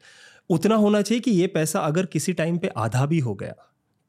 उतना 0.50 0.74
होना 0.74 1.02
चाहिए 1.02 1.20
कि 1.20 1.30
ये 1.30 1.46
पैसा 1.46 1.80
अगर 1.80 2.06
किसी 2.06 2.32
टाइम 2.32 2.58
पे 2.58 2.68
आधा 2.76 3.06
भी 3.06 3.18
हो 3.18 3.34
गया 3.34 3.54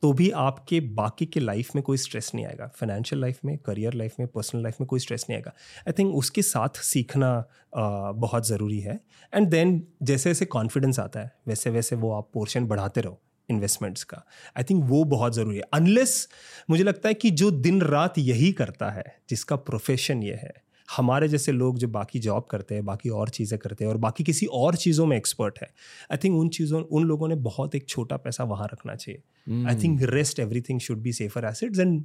तो 0.04 0.12
भी 0.14 0.30
आपके 0.30 0.80
बाकी 0.80 1.26
के 1.26 1.40
लाइफ 1.40 1.70
में 1.76 1.82
कोई 1.84 1.98
स्ट्रेस 1.98 2.32
नहीं 2.36 2.46
आएगा। 2.46 2.66
फाइनेंशियल 2.76 3.22
लाइफ 3.22 3.40
में 3.46 3.58
करियर 3.58 3.94
लाइफ 3.94 4.16
में 4.20 4.28
पर्सनल 4.28 4.64
लाइफ 4.64 4.82
में 4.82 4.88
कोई 4.88 5.00
स्ट्रेस 5.00 5.26
नहीं 5.30 5.38
आएगा। 5.38 5.54
आई 5.88 5.94
थिंक 6.00 6.16
उसके 6.16 6.42
साथ 6.42 6.82
सीखना 6.82 7.30
आ, 7.76 8.12
बहुत 8.12 8.48
ज़रूरी 8.48 8.80
है। 8.80 9.00
एंड 9.34 9.48
देन 9.48 9.82
जैसे 10.04 10.30
जैसे 10.30 10.46
कॉन्फिडेंस 10.46 11.00
आता 11.00 11.20
है 11.20 11.32
वैसे 11.48 11.70
वैसे 11.70 11.96
वो 11.96 12.12
आप 12.14 12.30
पोर्शन 12.34 12.66
बढ़ाते 12.66 13.02
रहो 13.02 13.20
इन्वेस्टमेंट्स 13.50 14.04
का। 14.04 14.24
आई 14.58 14.64
थिंक 14.64 14.84
वो 14.86 15.04
बहुत 15.06 15.36
ज़रूरी 15.36 15.58
है। 15.58 15.64
अनलेस 15.74 16.28
मुझे 16.70 16.84
लगता 16.84 17.10
है 17.10 17.14
कि 17.14 17.32
जो 17.32 17.52
दिन 17.52 17.82
रात 17.82 18.18
यही 18.18 18.52
करता 18.52 18.90
है 18.90 19.06
जिसका 19.30 19.56
प्रोफेशन 19.56 20.24
ये 20.24 20.36
है 20.36 20.54
हमारे 20.90 21.28
जैसे 21.28 21.52
लोग 21.52 21.78
जो 21.78 21.88
बाकी 21.88 22.20
जॉब 22.20 22.46
करते 22.52 22.76
हैं 22.76 22.86
बाकी 22.86 23.10
और 23.12 23.30
चीज़ें 23.30 23.58
करते 23.60 23.84
हैं 23.84 23.92
और 23.92 23.98
बाकी 23.98 24.24
किसी 24.24 24.46
और 24.46 24.76
चीज़ों 24.76 25.06
में 25.06 25.16
एक्सपर्ट 25.18 25.60
है 25.62 25.68
आई 26.12 26.18
थिंक 26.18 26.36
उन 26.36 26.50
चीज़ों 26.50 26.82
उन 26.82 27.04
लोगों 27.04 27.28
ने 27.28 27.36
बहुत 27.48 27.76
एक 27.76 27.88
छोटा 27.90 28.18
पैसा 28.18 28.44
वहाँ 28.44 28.68
रखना 28.74 28.96
चाहिए। 28.96 29.66
I 29.68 29.82
think 29.84 30.02
rest 30.12 30.40
everything 30.62 30.80
should 30.80 31.02
be 31.02 31.14
safer 31.14 31.46
assets 31.46 31.80
and 31.80 32.04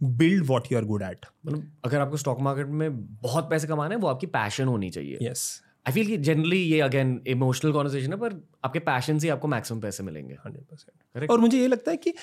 build 0.00 0.46
what 0.46 0.70
you 0.72 0.78
are 0.78 0.84
good 0.84 1.02
at 1.02 1.26
मतलब 1.46 1.70
अगर 1.84 2.00
आपको 2.00 2.16
स्टॉक 2.16 2.40
मार्केट 2.40 2.66
में 2.66 3.00
बहुत 3.16 3.50
पैसे 3.50 3.66
कमाने 3.66 3.94
हैं 3.94 4.02
वो 4.02 4.08
आपकी 4.08 4.26
पैशन 4.28 4.64
होनी 4.64 4.90
चाहिए। 4.90 5.18
यस 5.22 5.60
आई 5.88 5.92
फील 5.92 6.06
कि 6.06 6.16
जनरली 6.18 6.58
ये 6.58 6.80
अगेन 6.80 7.20
इमोशनल 7.28 7.72
कॉन्वर्सेशन 7.72 8.12
है 8.12 8.18
पर 8.18 8.40
आपके 8.64 8.78
पैशन 8.86 9.18
से 9.18 9.28
आपको 9.28 9.48
मैक्सिमम 9.48 9.80
पैसे 9.80 10.02
मिलेंगे। 10.02 10.34
हंड्रेड 10.46 10.64
परसेंट 10.64 11.30
और 11.30 11.40
मुझे 11.40 11.58
ये 11.58 11.66
लगता 11.68 11.90
है 11.90 11.96
कि 11.96 12.14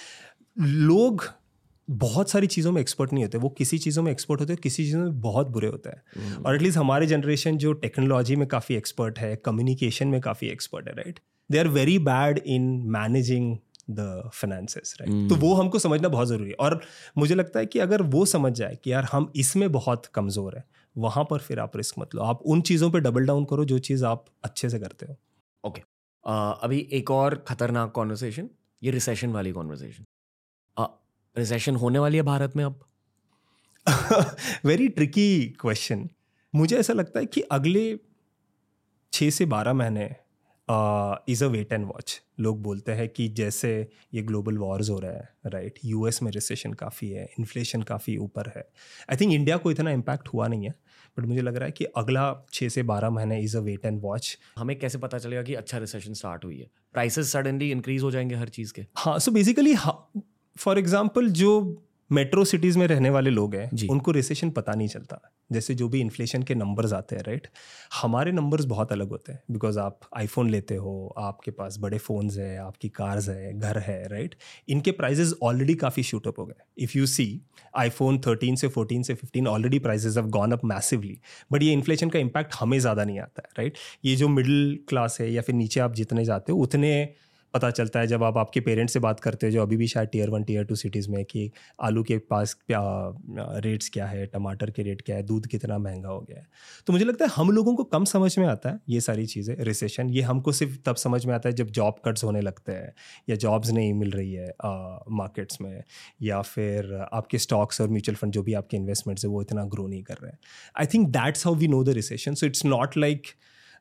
लोग 0.57 1.23
बहुत 1.87 2.29
सारी 2.29 2.47
चीज़ों 2.47 2.71
में 2.71 2.79
एक्सपर्ट 2.81 3.13
नहीं 3.13 3.23
होते 3.23 3.37
वो 3.37 3.49
किसी 3.49 3.77
चीज़ों 3.77 4.03
में 4.03 4.11
एक्सपर्ट 4.11 4.41
होते 4.41 4.53
हैं 4.53 4.61
किसी 4.61 4.83
चीज़ों 4.83 4.99
में 4.99 5.19
बहुत 5.21 5.47
बुरे 5.47 5.67
होते 5.67 5.89
हैं। 5.89 6.01
mm. 6.33 6.45
और 6.45 6.55
एटलीस्ट 6.55 6.77
हमारे 6.77 7.07
जनरेशन 7.07 7.57
जो 7.57 7.73
टेक्नोलॉजी 7.73 8.35
में 8.35 8.47
काफ़ी 8.47 8.75
एक्सपर्ट 8.75 9.19
है 9.19 9.35
कम्युनिकेशन 9.35 10.07
में 10.07 10.19
काफ़ी 10.21 10.47
एक्सपर्ट 10.47 10.87
है 10.87 10.93
right 10.93 11.19
they 11.49 11.59
are 11.59 11.67
very 11.67 11.97
bad 11.99 12.37
in 12.37 12.63
managing 12.87 13.55
the 13.91 14.29
finances 14.33 14.95
right 15.01 15.29
तो 15.29 15.35
वो 15.35 15.53
हमको 15.53 15.79
समझना 15.79 16.09
बहुत 16.09 16.27
ज़रूरी 16.27 16.49
है। 16.49 16.55
और 16.59 16.79
मुझे 17.17 17.35
लगता 17.35 17.59
है 17.59 17.65
कि 17.65 17.79
अगर 17.79 18.01
वो 18.01 18.25
समझ 18.25 18.51
जाए 18.53 18.77
कि 18.83 18.91
यार 18.91 19.03
हम 19.03 19.31
इसमें 19.35 19.71
बहुत 19.71 20.05
कमज़ोर 20.13 20.57
है 20.57 20.63
वहाँ 20.95 21.23
पर 21.23 21.39
फिर 21.39 21.59
आप 21.59 21.77
रिस्क 21.77 21.99
मत 21.99 22.15
लो। 22.15 22.21
आप 22.23 22.41
उन 22.45 22.61
चीज़ों 22.61 22.91
पर 22.91 22.99
डबल 22.99 23.25
डाउन 23.25 23.45
करो 23.45 23.65
जो 23.65 23.79
चीज़ 23.79 24.05
आप 24.05 24.25
अच्छे 24.43 24.69
से 24.69 24.79
करते 24.79 25.05
हो। 25.05 25.15
Okay 25.63 25.81
okay. 25.81 25.87
uh, 26.23 26.63
अभी 26.63 26.87
एक 26.91 27.11
और 27.11 27.43
खतरनाक 27.47 27.91
कॉन्वर्सेशन 27.91 28.49
ये 28.81 28.91
रिसेशन 28.91 29.31
वाली 29.31 29.51
कॉन्वर्सेशन 29.51 30.03
रिसेशन 31.37 31.75
होने 31.75 31.99
वाली 31.99 32.17
है 32.17 32.23
भारत 32.23 32.55
में 32.55 32.63
अब? 32.65 32.79
वेरी 34.65 34.87
ट्रिकी 34.87 35.55
क्वेश्चन 35.59 36.09
मुझे 36.53 36.77
ऐसा 36.77 36.93
लगता 36.93 37.19
है 37.19 37.25
कि 37.25 37.41
अगले 37.41 37.99
छः 39.13 39.29
से 39.29 39.45
बारह 39.45 39.73
महीने 39.73 40.05
is 41.29 41.43
a 41.43 41.47
wait 41.47 41.73
and 41.73 41.85
watch 41.85 42.21
लोग 42.39 42.61
बोलते 42.63 42.91
हैं 42.91 43.07
कि 43.09 43.27
जैसे 43.27 43.69
ये 44.13 44.21
ग्लोबल 44.21 44.57
वॉर्स 44.57 44.89
हो 44.89 44.99
रहा 44.99 45.11
है 45.11 45.29
राइट 45.45 45.79
यूएस 45.85 46.21
में 46.23 46.31
रिसेशन 46.31 46.73
काफ़ी 46.73 47.09
है 47.09 47.29
इन्फ्लेशन 47.39 47.81
काफ़ी 47.81 48.17
ऊपर 48.17 48.51
है. 48.55 48.67
आई 49.11 49.17
थिंक 49.17 49.33
इंडिया 49.33 49.57
को 49.57 49.71
इतना 49.71 49.91
इम्पैक्ट 49.91 50.27
हुआ 50.27 50.47
नहीं 50.47 50.65
है 50.65 50.73
बट 51.17 51.25
मुझे 51.25 51.41
लग 51.41 51.55
रहा 51.55 51.65
है 51.65 51.71
कि 51.71 51.85
अगला 51.97 52.25
छः 52.53 52.69
से 52.69 52.83
बारह 52.83 53.09
महीने 53.09 53.39
is 53.41 53.57
a 53.57 53.59
wait 53.59 53.85
and 53.85 54.01
watch 54.01 54.37
हमें 54.57 54.77
कैसे 54.79 54.97
पता 54.97 55.17
चलेगा 55.17 55.43
कि 55.43 55.53
अच्छा 55.55 55.77
रिसेशन 55.77 56.13
स्टार्ट 56.13 56.45
हुई 56.45 56.57
है? 56.59 56.69
प्राइसेस 56.93 57.31
सडनली 57.31 57.71
इंक्रीज 57.71 58.03
हो 58.03 58.11
जाएँगे 58.11 58.35
हर 58.35 58.49
चीज़ 58.49 58.73
के। 58.73 58.85
हाँ 58.97 59.17
सो 59.19 59.31
बेसिकली 59.31 59.73
फॉर 60.59 60.79
एग्ज़ाम्पल 60.79 61.29
जो 61.31 61.83
मेट्रो 62.09 62.43
सिटीज़ 62.45 62.77
में 62.79 62.85
रहने 62.87 63.09
वाले 63.09 63.29
लोग 63.29 63.55
हैं 63.55 63.87
उनको 63.89 64.11
रिसेशन 64.11 64.49
पता 64.49 64.73
नहीं 64.73 64.87
चलता। 64.87 65.19
जैसे 65.51 65.73
जो 65.75 65.87
भी 65.89 65.99
इन्फ्लेशन 66.01 66.43
के 66.43 66.55
नंबर्स 66.55 66.93
आते 66.93 67.15
हैं 67.15 67.23
राइट 67.23 67.47
हमारे 67.93 68.31
नंबर्स 68.31 68.65
बहुत 68.65 68.91
अलग 68.91 69.09
होते 69.09 69.31
हैं 69.31 69.41
बिकॉज़ 69.51 69.79
आप 69.79 69.99
आईफोन 70.17 70.49
लेते 70.49 70.75
हो 70.75 70.93
आपके 71.17 71.51
पास 71.51 71.77
बड़े 71.79 71.97
फ़ोन्स 71.97 72.37
है 72.37 72.57
आपकी 72.59 72.89
कार्स 72.91 73.29
है 73.29 73.53
घर 73.53 73.77
है 73.79 74.01
राइट 74.07 74.35
इनके 74.67 74.91
प्राइजेज 74.93 75.33
ऑलरेडी 75.43 75.75
काफ़ी 75.75 76.03
शूट 76.03 76.27
अप 76.27 76.39
हो 76.39 76.45
गए। 76.45 76.83
If 76.83 76.97
you 76.97 77.05
see 77.07 77.29
iPhone 77.77 78.19
thirteen 78.27 78.55
से 78.55 78.67
फोर्टीन 78.69 79.03
से 79.03 79.13
fifteen 79.15 79.47
already 79.47 79.79
prices 79.79 80.17
have 80.17 80.27
gone 80.31 80.51
up 80.51 80.65
massively 80.65 81.19
but 81.51 81.63
ये 81.63 81.73
इन्फ्लेशन 81.73 82.09
का 82.09 82.19
इम्पैक्ट 82.19 82.55
हमें 82.59 82.79
ज़्यादा 82.79 83.03
नहीं 83.03 83.19
आता 83.19 83.41
है 83.41 83.49
राइट 83.57 83.77
ये 84.05 84.15
जो 84.15 84.27
मिडिल 84.29 84.77
क्लास 84.89 85.17
है 85.21 85.31
या 85.31 85.41
फिर 85.41 85.55
नीचे 85.55 85.79
आप 85.79 85.93
जितने 85.93 86.25
जाते 86.25 86.51
हो 86.51 86.59
उतने 86.59 86.93
पता 87.57 87.69
चलता 87.71 87.99
है 87.99 88.07
जब 88.07 88.23
आप 88.23 88.37
आपके 88.37 88.59
पेरेंट्स 88.61 88.93
से 88.93 88.99
बात 88.99 89.19
करते 89.19 89.45
हो, 89.45 89.51
जो 89.51 89.61
अभी 89.61 89.77
भी 89.77 89.87
शायद 89.87 90.09
tier 90.09 90.29
one 90.29 90.43
tier 90.43 90.63
two 90.65 90.75
cities 90.77 91.09
में 91.11 91.23
कि 91.25 91.49
आलू 91.81 92.03
के 92.03 92.17
पास 92.29 92.53
क्या 92.55 92.81
रेट्स 93.65 93.89
क्या 93.89 94.05
है, 94.07 94.25
टमाटर 94.27 94.71
के 94.71 94.83
रेट 94.83 95.01
क्या 95.01 95.15
है, 95.15 95.23
दूध 95.23 95.47
कितना 95.47 95.77
महँगा 95.79 96.09
हो 96.09 96.19
गया 96.21 96.37
है। 96.37 96.47
तो 96.87 96.93
मुझे 96.93 97.05
लगता 97.05 97.25
है 97.25 97.31
हम 97.35 97.51
लोगों 97.51 97.75
को 97.75 97.83
कम 97.85 98.05
समझ 98.07 98.37
में 98.39 98.45
आता 98.47 98.69
है 98.69 98.79
ये 98.89 99.01
सारी 99.01 99.25
चीज़ें 99.27 99.55
रिसेशन 99.61 100.09
ये 100.09 100.21
हमको 100.23 100.51
सिर्फ़ 100.53 100.77
तब 100.85 100.95
समझ 100.97 101.25
में 101.25 101.33
आता 101.35 101.49
है 101.49 101.55
जब 101.55 101.69
जॉब 101.71 102.01
कट्स 102.05 102.23
होने 102.23 102.41
लगते 102.41 102.71
हैं, 102.71 102.93
या 103.29 103.35
जॉब्स 103.37 103.71
नहीं 103.71 103.93
मिल 103.93 104.11
रही 104.11 104.33
है 104.33 104.49
मार्केट्स 105.13 105.61
में, 105.61 105.83
या 106.21 106.41
फिर 106.43 106.93
आपके 107.03 107.37
स्टॉक्स 107.39 107.81
और 107.81 107.89
म्यूचुअल 107.89 108.15
फंड 108.15 108.33
जो 108.33 108.43
भी 108.43 108.53
आपके 108.55 108.77
इन्वेस्टमेंट्स 108.77 109.25
है, 109.25 109.31
वो 109.31 109.41
इतना 109.41 109.63
ग्रो 109.65 109.87
नहीं 109.87 110.03
कर 110.03 110.17
रहे 110.21 110.31
हैं। 110.31 110.39
I 110.75 110.85
think 110.93 111.07
that's 111.11 111.45
how 111.45 111.55
we 111.55 111.67
know 111.67 111.83
the 111.83 111.89
recession 111.95 112.33
so 112.33 112.45
it's 112.45 112.65
not 112.65 112.97
like 112.97 113.27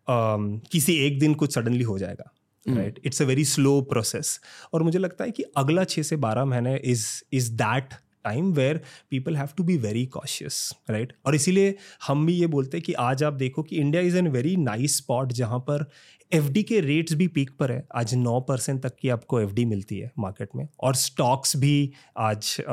किसी 0.08 0.94
एक 1.06 1.18
दिन 1.20 1.34
कुछ 1.34 1.54
सडनली 1.54 1.84
हो 1.84 1.98
जाएगा। 1.98 2.32
Right 2.68 3.00
it's 3.04 3.22
a 3.22 3.24
very 3.24 3.44
slow 3.44 3.80
process 3.80 4.40
और 4.72 4.82
मुझे 4.82 4.98
लगता 4.98 5.24
है 5.24 5.30
कि 5.30 5.42
अगला 5.56 5.84
छः 5.84 6.02
से 6.02 6.16
बारह 6.16 6.44
महीने 6.44 6.76
is 6.76 7.22
is 7.32 7.52
that 7.52 7.94
time 8.24 8.52
where 8.52 8.80
people 9.10 9.36
have 9.36 9.48
to 9.56 9.64
be 9.64 9.76
very 9.76 10.06
cautious 10.06 10.74
right 10.90 11.12
और 11.26 11.34
इसीलिए 11.34 11.76
हम 12.06 12.26
भी 12.26 12.32
ये 12.32 12.46
बोलते 12.46 12.76
हैं 12.76 12.84
कि 12.84 12.92
आज 12.92 13.22
आप 13.22 13.32
देखो 13.32 13.62
कि 13.62 13.76
India 13.76 14.02
is 14.02 14.16
an 14.16 14.28
very 14.28 14.56
nice 14.56 14.96
spot 14.96 15.32
जहाँ 15.32 15.58
पर 15.58 15.90
एफडी 16.34 16.62
के 16.62 16.80
रेट्स 16.80 17.12
भी 17.12 17.26
पीक 17.26 17.50
पर 17.60 17.72
है। 17.72 17.88
आज 17.94 18.14
नौ 18.14 18.40
परसेंट 18.40 18.82
तक 18.82 18.96
की 19.00 19.08
आपको 19.08 19.40
एफडी 19.40 19.64
मिलती 19.64 19.98
है 19.98 20.10
मार्केट 20.18 20.48
में। 20.56 20.68
और 20.80 20.94
स्टॉक्स 20.94 21.56
भी 21.56 21.92
आज 22.18 22.64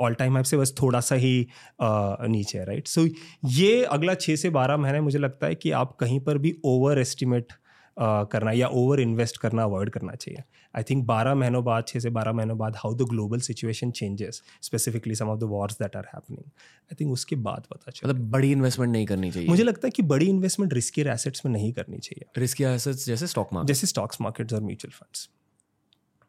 ऑल 0.00 0.14
टाइम 0.14 0.34
हाई 0.34 0.44
से 0.44 0.56
बस 0.56 0.74
थोड़ा 0.82 1.00
सा 1.00 1.14
ही 1.14 1.46
uh, 1.82 2.28
नीचे 2.28 2.58
है 2.58 2.64
राइट 2.64 2.88
सो 2.88 3.06
so, 3.06 3.14
ये 3.44 3.84
अगला 3.84 4.14
छः 4.14 4.36
से 4.36 4.50
बारह 4.50 4.76
महीने 4.76 5.00
मुझे 5.00 5.18
लगता 5.18 5.46
है 5.46 5.54
कि 5.54 5.70
आप 5.70 5.96
कहीं 5.96 6.20
पर 6.20 6.38
भी 6.38 6.56
ओवर 6.64 6.98
एस्टिमेट 6.98 7.52
करना 7.96 8.52
या 8.52 8.68
ओवर 8.68 9.00
इन्वेस्ट 9.00 9.36
करना 9.36 9.62
अवॉइड 9.62 9.90
करना 9.90 10.14
चाहिए। 10.14 10.42
आई 10.74 10.82
थिंक 10.82 11.04
बारह 11.06 11.34
महीनों 11.34 11.64
बाद 11.64 11.84
छः 11.88 12.00
से 12.00 12.10
बारह 12.10 12.32
महीनों 12.32 12.56
बाद 12.58 12.76
how 12.76 12.94
the 12.94 13.08
global 13.08 13.40
situation 13.40 13.90
changes 13.90 14.42
specifically 14.62 15.14
some 15.14 15.28
of 15.28 15.38
the 15.40 15.44
wars 15.50 15.78
that 15.82 15.96
are 15.96 16.08
happening 16.14 16.44
I 16.44 16.96
think 17.00 17.12
उसके 17.12 17.36
बाद 17.36 17.66
पता 17.70 17.90
चले 17.90 18.08
मतलब 18.08 18.30
बड़ी 18.30 18.52
इन्वेस्टमेंट 18.52 18.92
नहीं 18.92 19.06
करनी 19.06 19.30
चाहिए। 19.30 19.48
मुझे 19.48 19.62
लगता 19.62 19.86
है 19.86 19.90
कि 19.90 20.02
बड़ी 20.04 20.28
इन्वेस्टमेंट 20.28 20.74
रिस्की 20.74 21.02
एसेट्स 21.02 21.46
में 21.46 21.52
नहीं 21.52 21.72
करनी 21.72 21.98
चाहिए। 21.98 22.40
रिस्की 22.40 22.64
एसेट्स 22.64 23.06
जैसे 23.06 23.26
स्टॉक 23.26 23.52
मार्केट 23.52 23.74
जैसे 23.74 23.86
स्टॉक्स 23.86 24.20
मार्केट्स 24.20 24.54
और 24.54 24.62
म्यूचुअल 24.62 24.92
फंड्स 24.92 25.28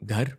घर? 0.04 0.32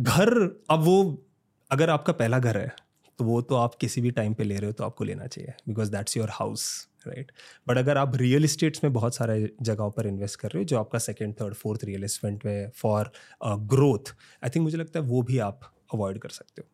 घर 0.00 0.30
अब 0.70 0.82
वो 0.82 1.24
अगर 1.70 1.90
आपका 1.90 2.12
पहला 2.12 2.38
घर 2.38 2.58
है 2.58 2.87
तो 3.18 3.24
वो 3.24 3.42
तो 3.42 3.54
आप 3.54 3.74
किसी 3.74 4.00
भी 4.00 4.10
टाइम 4.10 4.34
पे 4.34 4.44
ले 4.44 4.56
रहे 4.56 4.66
हो 4.66 4.72
तो 4.72 4.84
आपको 4.84 5.04
लेना 5.04 5.26
चाहिए 5.26 5.54
because 5.68 5.90
that's 5.90 6.16
your 6.16 6.28
house 6.32 6.88
right 7.06 7.32
but 7.68 7.78
अगर 7.78 7.96
आप 7.96 8.16
रियल 8.16 8.44
इस्टेट्स 8.44 8.84
में 8.84 8.92
बहुत 8.92 9.14
सारे 9.14 9.50
जगहों 9.62 9.90
पर 9.90 10.06
इन्वेस्ट 10.06 10.40
कर 10.40 10.48
रहे 10.48 10.62
हो 10.62 10.64
जो 10.64 10.78
आपका 10.78 10.98
second 10.98 11.34
third 11.34 11.54
fourth 11.54 11.84
real 11.84 12.04
estate 12.04 12.46
में 12.46 12.70
फॉर 12.76 13.12
ग्रोथ 13.44 14.16
आई 14.44 14.50
थिंक 14.50 14.62
मुझे 14.62 14.78
लगता 14.78 15.00
है 15.00 15.06
वो 15.06 15.22
भी 15.22 15.38
आप 15.38 15.74
अवॉइड 15.94 16.18
कर 16.18 16.28
सकते 16.28 16.62
हो। 16.62 16.68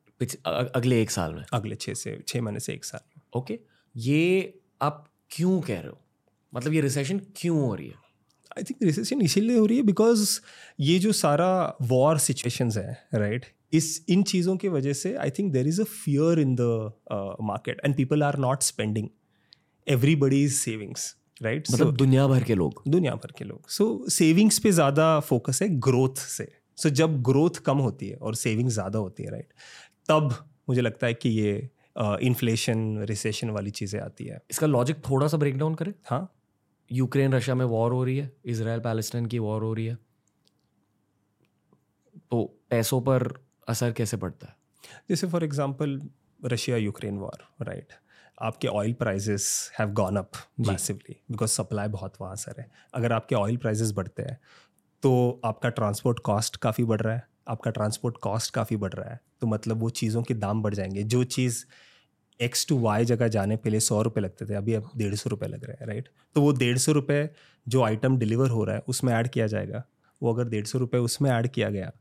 अगले 0.75 1.03
एक 1.03 1.11
साल 1.11 1.35
में? 1.35 1.45
अगले 1.53 1.75
छः 1.75 1.95
से 1.95 2.25
छः 2.29 2.41
महीने 2.41 2.61
से 2.61 2.73
एक 2.73 2.85
साल 2.85 3.01
में। 3.17 3.43
ओके 3.43 3.61
ये 3.97 4.61
आप 4.83 5.09
क्यों 5.31 5.61
कह 5.61 5.81
रहे 5.81 5.89
हो? 5.89 6.01
मतलब 6.55 6.73
ये 6.73 6.81
रिसेशन 6.81 7.19
क्यों 7.19 7.61
हो 7.61 7.75
रही 7.75 7.87
है? 7.87 7.95
आई 8.59 8.63
थिंक 8.63 8.83
रिसेशन 8.83 9.23
इसीलिए 9.23 9.59
हो 9.59 9.67
रही 9.67 9.77
है 9.77 9.83
बिकॉज़ 9.83 10.41
ये 10.81 10.99
जो 10.99 11.13
सारा 11.13 11.77
वॉर 11.83 12.19
सिचुएशन 12.19 12.71
है 12.71 13.09
राइट 13.15 13.47
इस 13.75 14.05
इन 14.09 14.23
चीज़ों 14.23 14.57
की 14.57 14.69
वजह 14.69 14.93
से 14.93 15.15
I 15.17 15.31
think 15.31 15.53
there 15.53 15.67
is 15.69 15.81
a 15.81 15.85
fear 15.85 16.39
in 16.41 16.55
the 16.61 16.93
market 17.43 17.81
and 17.85 17.97
people 17.97 18.23
are 18.23 18.39
not 18.39 18.63
spending 18.63 19.09
everybody 19.87 20.43
is 20.45 20.55
savings 20.55 21.15
right 21.43 21.71
मतलब 21.73 21.91
so, 21.91 21.99
दुनिया 21.99 22.27
भर 22.27 22.43
के 22.43 22.55
लोग। 22.55 22.83
दुनिया 22.89 23.15
भर 23.15 23.33
के 23.39 23.45
लोग। 23.45 23.69
सो 23.69 23.85
so, 23.85 24.11
सेविंग्स 24.11 24.59
पे 24.59 24.71
ज़्यादा 24.73 25.21
फोकस 25.21 25.63
है 25.63 25.69
ग्रोथ 25.79 26.15
से। 26.17 26.49
सो 26.79 26.89
so, 26.89 26.95
जब 26.95 27.23
ग्रोथ 27.23 27.59
कम 27.67 27.79
होती 27.79 28.09
है 28.09 28.17
और 28.17 28.35
सेविंग 28.35 28.69
ज़्यादा 28.69 28.99
होती 28.99 29.23
है 29.23 29.31
राइट 29.31 29.45
right? 29.45 30.09
तब 30.09 30.47
मुझे 30.69 30.81
लगता 30.81 31.07
है 31.07 31.15
कि 31.15 31.29
ये 31.29 31.71
इन्फ्लेशन 31.99 33.01
uh, 33.01 33.09
रिसेशन 33.09 33.51
वाली 33.51 33.71
चीज़ें 33.71 34.01
आती 34.01 34.25
है। 34.25 34.41
इसका 34.51 34.67
लॉजिक 34.67 34.97
थोड़ा 35.11 35.27
सा 35.27 35.37
ब्रेक 35.37 35.59
डाउन 35.59 35.75
करें। 35.75 35.93
हाँ। 36.05 36.31
यूक्रेन 36.91 37.33
रशिया 37.33 37.55
में 37.55 37.65
वॉर 37.65 37.93
हो 37.93 38.05
रही 38.05 38.17
है। 38.17 38.31
इसराइल 38.45 38.81
पैलेस्टाइन 38.81 39.27
की 39.27 39.39
वॉर 39.39 39.63
हो 39.63 39.73
रही 39.75 39.87
है। 39.87 39.99
तो 42.31 42.43
पैसों 42.71 43.01
पर 43.01 43.44
असर 43.69 43.93
कैसे 43.93 44.17
पड़ता 44.17 44.47
है? 44.47 44.55
जैसे 45.11 45.27
for 45.27 45.45
example 45.45 46.01
Russia 46.45 46.77
Ukraine 46.77 47.19
war 47.19 47.65
right 47.65 47.93
आपके 48.43 48.69
oil 48.69 48.93
prices 48.93 49.71
have 49.79 49.91
gone 49.93 50.17
up 50.17 50.31
massively 50.61 51.17
because 51.31 51.51
supply 51.51 51.89
बहुत 51.89 52.15
वहाँ 52.21 52.37
सर 52.37 52.55
है 52.59 52.71
अगर 52.95 53.13
आपके 53.13 53.35
ऑयल 53.35 53.57
प्राइजेस 53.57 53.93
बढ़ते 53.93 54.23
हैं 54.23 54.39
तो 55.03 55.41
आपका 55.45 55.69
ट्रांसपोर्ट 55.69 56.19
कॉस्ट 56.19 56.57
काफ़ी 56.57 56.85
बढ़ 56.85 57.01
रहा 57.01 57.15
है। 57.15 57.23
आपका 57.49 57.71
ट्रांसपोर्ट 57.71 58.17
कॉस्ट 58.17 58.53
काफ़ी 58.55 58.77
बढ़ 58.77 58.93
रहा 58.93 59.11
है। 59.11 59.21
तो 59.41 59.47
मतलब 59.47 59.81
वो 59.81 59.91
चीज़ों 59.91 60.23
के 60.23 60.35
दाम 60.35 60.63
बढ़ 60.63 60.75
जाएँगे। 60.75 61.03
जो 61.03 61.23
चीज़ 61.25 61.65
एक्स 62.41 62.67
टू 62.67 62.79
वाई 62.79 63.05
जगह 63.05 63.29
जाने 63.29 63.59
लिए 63.67 63.81
सौ 63.81 64.01
रुपये 64.03 64.23
लगते 64.25 64.47
थे 64.47 64.55
अभी 64.55 64.75
अब 64.75 64.91
डेढ़ 64.97 65.15
सौ 65.15 65.31
रुपये 65.31 65.49
लग 65.49 65.65
रहे 65.65 65.77
हैं 65.81 65.87
राइट 65.87 66.09
तो 66.37 66.41
वो 66.41 66.53
डेढ़ 66.53 66.79
सौ 66.79 66.93
रुपये 66.93 67.29
जो 67.67 67.83
आइटम 67.83 68.17
डिलीवर 68.19 68.49
हो 68.49 68.65
रहा 68.65 68.77
है 68.77 68.83
उसमें 68.89 69.13
ऐड 69.15 69.29
किया 69.29 69.47
जाएगा। 69.47 69.83
वो 70.23 70.33
अगर 70.35 70.49
डेढ़ 70.49 70.65
सौ 70.67 70.79
रुपये 70.79 71.01
उसमें 71.01 71.31
ऐड 71.31 71.49
किया 71.49 71.71
गया 71.71 71.93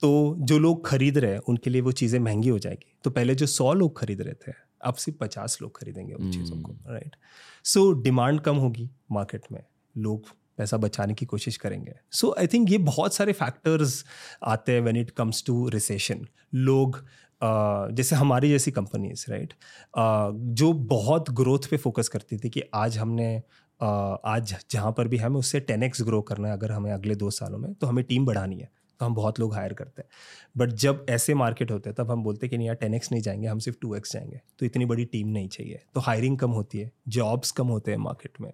तो 0.00 0.36
जो 0.40 0.58
लोग 0.58 0.86
खरीद 0.88 1.18
रहे 1.18 1.32
हैं 1.32 1.38
उनके 1.38 1.70
लिए 1.70 1.80
वो 1.80 1.92
चीज़ें 1.92 2.20
महँगी 2.20 2.48
हो 2.48 2.58
जाएगी। 2.58 2.98
तो 3.04 3.10
पहले 3.10 3.34
जो 3.34 3.46
सौ 3.46 3.72
लोग 3.72 3.98
खरीद 3.98 4.20
रहे 4.20 4.34
थे 4.34 4.52
अब 4.84 4.94
सिर्फ़ 4.94 5.18
पचास 5.18 5.58
लोग 5.62 5.78
खरीदेंगे 5.78 6.14
उन 6.14 6.32
चीज़ों 6.32 6.56
को 6.56 6.72
राइट 6.88 7.16
सो 7.64 7.92
डिमांड 7.92 8.40
कम 8.40 8.56
होगी 8.56 8.90
मार्केट 9.12 9.42
में 9.52 9.64
लोग 9.96 10.26
पैसा 10.58 10.76
बचाने 10.76 11.14
की 11.14 11.26
कोशिश 11.26 11.56
करेंगे। 11.56 11.92
सो 12.10 12.34
आई 12.38 12.46
थिंक 12.46 12.70
ये 12.70 12.78
बहुत 12.78 13.14
सारे 13.14 13.32
फैक्टर्स 13.32 14.04
आते 14.44 14.72
हैं 14.72 14.80
when 14.80 14.96
it 14.96 15.10
comes 15.10 15.44
to 15.46 15.68
recession 15.68 16.26
लोग 16.54 17.04
Uh, 17.36 17.90
जैसे 17.90 18.16
हमारी 18.16 18.48
जैसी 18.48 18.70
कंपनीज़ 18.70 19.24
राइट 19.30 19.48
right? 19.48 19.56
uh, 19.98 20.54
जो 20.54 20.72
बहुत 20.72 21.30
ग्रोथ 21.30 21.58
पे 21.70 21.76
फोकस 21.76 22.08
करती 22.08 22.36
थी 22.36 22.50
कि 22.50 22.62
आज 22.74 22.98
हमने 22.98 23.42
uh, 23.82 24.16
आज 24.24 24.54
जहाँ 24.70 24.92
पर 24.92 25.08
भी 25.08 25.16
हमें 25.16 25.36
उससे 25.36 25.60
टेन 25.60 25.82
एक्स 25.82 26.02
ग्रो 26.02 26.22
करना 26.22 26.48
है 26.48 26.54
अगर 26.54 26.72
हमें 26.72 26.92
अगले 26.92 27.14
दो 27.14 27.30
सालों 27.30 27.58
में 27.58 27.74
तो 27.74 27.86
हमें 27.86 28.04
टीम 28.04 28.26
बढ़ानी 28.26 28.58
है। 28.58 28.70
तो 29.00 29.06
हम 29.06 29.14
बहुत 29.14 29.40
लोग 29.40 29.54
हायर 29.54 29.72
करते 29.74 30.02
हैं। 30.02 30.08
बट 30.56 30.72
जब 30.74 31.04
ऐसे 31.10 31.34
मार्केट 31.34 31.70
होते 31.70 31.90
हैं, 31.90 31.94
तब 31.98 32.10
हम 32.10 32.22
बोलते 32.22 32.46
हैं 32.46 32.50
कि 32.50 32.56
नहीं 32.58 32.66
यार 32.66 32.76
टेन 32.76 32.94
एक्स 32.94 33.12
नहीं 33.12 33.22
जाएँगे, 33.22 33.46
हम 33.48 33.58
सिर्फ़ 33.58 33.78
टू 33.82 33.94
एक्स 33.94 34.12
जाएँगे। 34.12 34.40
तो 34.58 34.66
इतनी 34.66 34.84
बड़ी 34.86 35.04
टीम 35.06 35.28
नहीं 35.28 35.48
चाहिए। 35.48 35.80
तो 35.94 36.00
हायरिंग 36.00 36.38
कम 36.38 36.50
होती 36.50 36.78
है 36.78 36.90
जॉब्स 37.08 37.50
कम 37.52 37.66
होते 37.68 37.90
हैं 37.90 37.98
मार्केट 37.98 38.40
में। 38.40 38.52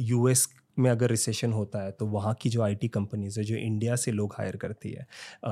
यू 0.00 0.28
एस 0.28 0.48
में 0.78 0.90
अगर 0.90 1.10
रिसेशन 1.10 1.52
होता 1.52 1.82
है 1.84 1.90
तो 1.92 2.06
वहाँ 2.06 2.34
की 2.34 2.48
जो 2.48 2.62
आईटी 2.62 2.88
कंपनीज़ 2.88 3.38
है, 3.40 3.44
जो 3.46 3.56
इंडिया 3.56 3.96
से 3.96 4.12
लोग 4.12 4.34
हायर 4.38 4.56
करती 4.56 4.90
है 4.90 5.06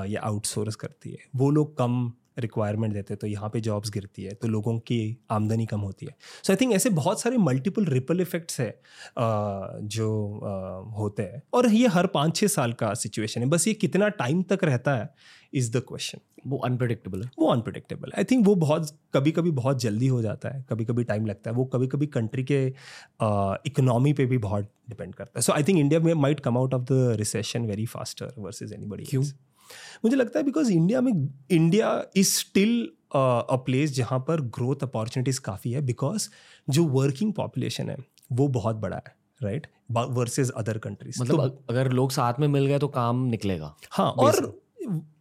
या 0.08 0.20
आउटसोर्स 0.22 0.74
करती 0.76 1.10
है, 1.10 1.18
वो 1.36 1.50
लोग 1.50 1.76
कम 1.78 2.12
रिक्वायरमेंट 2.38 2.92
देते 2.94 3.14
हैं 3.14 3.18
तो 3.20 3.26
यहाँ 3.26 3.48
पे 3.50 3.60
जॉब्स 3.60 3.90
गिरती 3.90 4.24
है 4.24 4.32
तो 4.32 4.48
लोगों 4.48 4.78
की 4.80 5.00
आमदनी 5.30 5.66
कम 5.66 5.80
होती 5.80 6.06
है। 6.06 6.14
सो 6.44 6.52
आई 6.52 6.56
थिंक 6.56 6.72
ऐसे 6.74 6.90
बहुत 6.92 7.20
सारे 7.20 7.36
मल्टीपल 7.38 7.84
रिपल 7.86 8.20
इफेक्ट्स 8.20 8.60
है 8.60 8.70
जो 9.18 10.10
होते 10.98 11.22
हैं। 11.22 11.42
और 11.54 11.68
ये 11.68 11.86
हर 11.88 12.06
पाँच 12.08 12.36
छः 12.36 12.46
साल 12.48 12.72
का 12.74 12.92
सिचुएशन 12.96 13.40
है। 13.40 13.48
बस 13.48 13.68
ये 13.68 13.74
कितना 13.76 14.08
टाइम 14.20 14.42
तक 14.44 14.64
रहता 14.64 14.96
है 14.96 15.08
इज़ 15.54 15.70
द 15.72 15.82
क्वेश्चन 15.88 16.20
वो 16.46 16.58
अनप्रडिक्टेबल 16.64 17.22
है। 17.22 17.30
वो 17.38 17.46
अनप्रडिक्टेबल 17.52 18.12
आई 18.18 18.24
थिंक 18.24 18.46
वो 18.46 18.54
बहुत 18.56 18.90
कभी 19.14 19.30
कभी 19.32 19.50
बहुत 19.52 19.80
जल्दी 19.80 20.06
हो 20.06 20.20
जाता 20.22 20.48
है 20.48 20.64
कभी 20.70 20.84
कभी 20.84 21.04
टाइम 21.04 21.26
लगता 21.26 21.50
है। 21.50 21.56
वो 21.56 21.64
कभी 21.66 21.86
कभी 21.86 22.06
कंट्री 22.08 22.44
के 22.44 22.64
इकोनॉमी 23.66 24.12
पे 24.12 24.26
भी 24.26 24.38
बहुत 24.38 24.70
डिपेंड 24.88 25.14
करता 25.14 25.38
है। 25.38 25.42
सो 25.42 25.52
आई 25.52 25.62
थिंक 25.62 25.78
इंडिया 25.78 26.00
में 26.00 26.12
might 26.14 26.40
come 26.40 26.58
out 26.58 26.74
of 26.74 26.82
the 26.82 27.16
recession 27.18 27.66
very 27.66 27.86
faster 27.86 28.34
versus 28.38 28.72
any 28.72 28.86
बड़ी 28.86 29.04
क्यों? 29.04 29.24
मुझे 30.04 30.16
लगता 30.16 30.38
है 30.38 30.44
बिकॉज़ 30.44 30.72
इंडिया 30.72 31.00
में 31.00 31.28
India 31.50 32.04
is 32.16 32.28
still 32.28 32.88
a 33.14 33.56
place 33.56 33.94
जहाँ 33.94 34.18
पर 34.18 34.40
ग्रोथ 34.40 34.76
अपॉर्चुनिटीज़ 34.82 35.40
काफ़ी 35.40 35.72
है 35.72 35.80
बिकॉज़ 35.80 36.28
जो 36.70 36.84
वर्किंग 36.84 37.32
पॉपुलेशन 37.32 37.90
है 37.90 37.96
वो 38.32 38.48
बहुत 38.48 38.76
बड़ा 38.76 38.96
है 38.96 39.16
राइट 39.42 39.66
वर्सेज 39.92 40.50
अदर 40.50 40.78
कंट्रीज़ 40.78 41.22
मतलब 41.22 41.40
अ- 41.40 41.70
अगर 41.70 41.92
लोग 41.92 42.10
साथ 42.10 42.34
में 42.40 42.48
मिल 42.48 42.66
गए 42.66 42.78
तो 42.78 42.88
काम 42.88 43.24
निकलेगा। 43.24 43.76
हाँ 43.90 44.10
और 44.10 44.60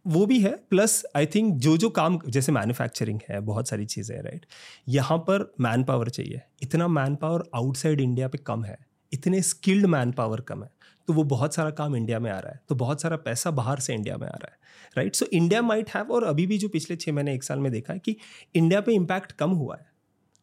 वो 0.06 0.26
भी 0.26 0.40
है 0.40 0.56
प्लस 0.70 1.02
आई 1.16 1.26
थिंक 1.26 1.54
जो 1.56 1.76
जो 1.76 1.90
काम 1.90 2.18
जैसे 2.28 2.52
मैन्युफैक्चरिंग 2.52 3.20
है 3.30 3.40
बहुत 3.40 3.68
सारी 3.68 3.86
चीज़ें 3.86 4.22
राइट 4.22 4.46
यहाँ 4.88 5.18
पर 5.18 5.54
मैन 5.60 5.84
पावर 5.84 6.08
चाहिए। 6.08 6.40
इतना 6.62 6.88
मैन 6.88 7.14
पावर 7.14 7.44
आउटसाइड 7.54 8.00
इंडिया 8.00 8.28
पे 8.28 8.38
कम 8.38 8.64
है। 8.64 8.78
इतने 9.12 9.42
स्किल्ड 9.42 9.86
मैन 9.86 10.12
पावर 10.12 10.40
कम 10.40 10.64
है। 10.64 10.70
तो 11.06 11.12
वो 11.12 11.24
बहुत 11.24 11.54
सारा 11.54 11.70
काम 11.70 11.96
इंडिया 11.96 12.18
में 12.18 12.30
आ 12.30 12.38
रहा 12.38 12.52
है 12.52 12.60
तो 12.68 12.74
बहुत 12.74 13.02
सारा 13.02 13.16
पैसा 13.16 13.50
बाहर 13.50 13.80
से 13.80 13.94
इंडिया 13.94 14.16
में 14.16 14.26
आ 14.26 14.30
रहा 14.30 14.46
है 14.46 14.58
right 14.96 15.14
so 15.14 15.26
India 15.32 15.62
might 15.62 15.90
have 15.90 16.12
और 16.12 16.24
अभी 16.24 16.46
भी 16.46 16.58
जो 16.58 16.68
पिछले 16.68 16.96
छः 16.96 17.12
महीने 17.12 17.34
एक 17.34 17.44
साल 17.44 17.58
में 17.58 17.72
देखा 17.72 17.92
है 17.92 17.98
कि 17.98 18.16
इंडिया 18.54 18.80
पे 18.80 18.92
इम्पैक्ट 18.92 19.32
कम 19.32 19.50
हुआ 19.50 19.76
है 19.76 19.86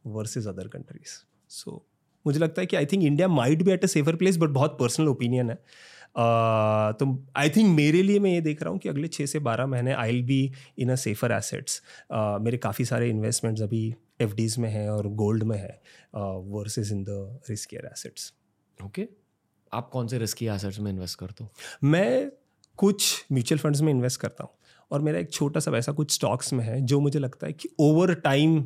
वर्सेज 0.05 0.47
अदर 0.47 0.67
कंट्रीज़ 0.67 1.25
सो 1.49 1.85
मुझे 2.27 2.39
लगता 2.39 2.61
है 2.61 2.65
कि 2.65 2.75
I 2.75 2.85
think 2.85 3.03
India 3.03 3.27
might 3.27 3.63
be 3.63 3.71
at 3.71 3.83
a 3.83 3.87
safer 3.87 4.15
place 4.15 4.37
but 4.37 4.49
बहुत 4.49 4.77
पर्सनल 4.79 5.07
ओपिनियन 5.07 5.49
है। 5.49 5.59
Uh, 6.17 6.19
तो 6.19 7.25
आई 7.35 7.49
थिंक 7.49 7.75
मेरे 7.75 8.03
लिए 8.03 8.19
मैं 8.19 8.31
ये 8.31 8.41
देख 8.41 8.61
रहा 8.61 8.71
हूँ 8.71 8.79
कि 8.79 8.89
अगले 8.89 9.07
छः 9.07 9.25
से 9.25 9.39
बारह 9.39 9.65
महीने 9.65 9.93
I 9.93 10.11
will 10.11 10.23
be 10.23 10.51
in 10.79 10.91
a 10.91 10.95
safer 10.95 11.31
assets 11.31 11.81
मेरे 12.13 12.57
काफ़ी 12.57 12.85
सारे 12.85 13.09
इन्वेस्टमेंट्स 13.09 13.61
अभी 13.61 13.95
एफ़ 14.21 14.59
में 14.59 14.69
हैं 14.69 14.89
और 14.89 15.07
गोल्ड 15.07 15.43
में 15.43 15.57
है 15.57 15.81
versus 16.35 16.91
in 16.91 17.03
the 17.03 17.39
riskier 17.49 17.85
assets 17.85 18.33
okay 18.85 19.22
आप 19.73 19.89
कौन 19.89 20.07
से 20.07 20.17
रिस्की 20.19 20.47
एसेट्स 20.47 20.79
में 20.79 20.91
इन्वेस्ट 20.91 21.19
करते 21.19 21.43
हो? 21.43 21.49
मैं 21.83 22.29
कुछ 22.79 23.25
म्यूचुअल 23.31 23.59
फंड्स 23.59 23.81
में 23.81 23.91
इन्वेस्ट 23.93 24.19
करता 24.21 24.43
हूँ 24.43 24.51
और 24.91 25.01
मेरा 25.01 25.19
एक 25.19 25.31
छोटा 25.33 25.59
सा 25.59 25.71
वैसा 25.71 25.91
कुछ 25.91 26.11
स्टॉक्स 26.11 26.53
में 26.53 26.63
है 26.65 26.81
जो 26.81 26.99
मुझे 26.99 27.19
लगता 27.19 27.47
है 27.47 27.53
कि 27.53 27.69
ओवर 27.79 28.13
टाइम 28.13 28.61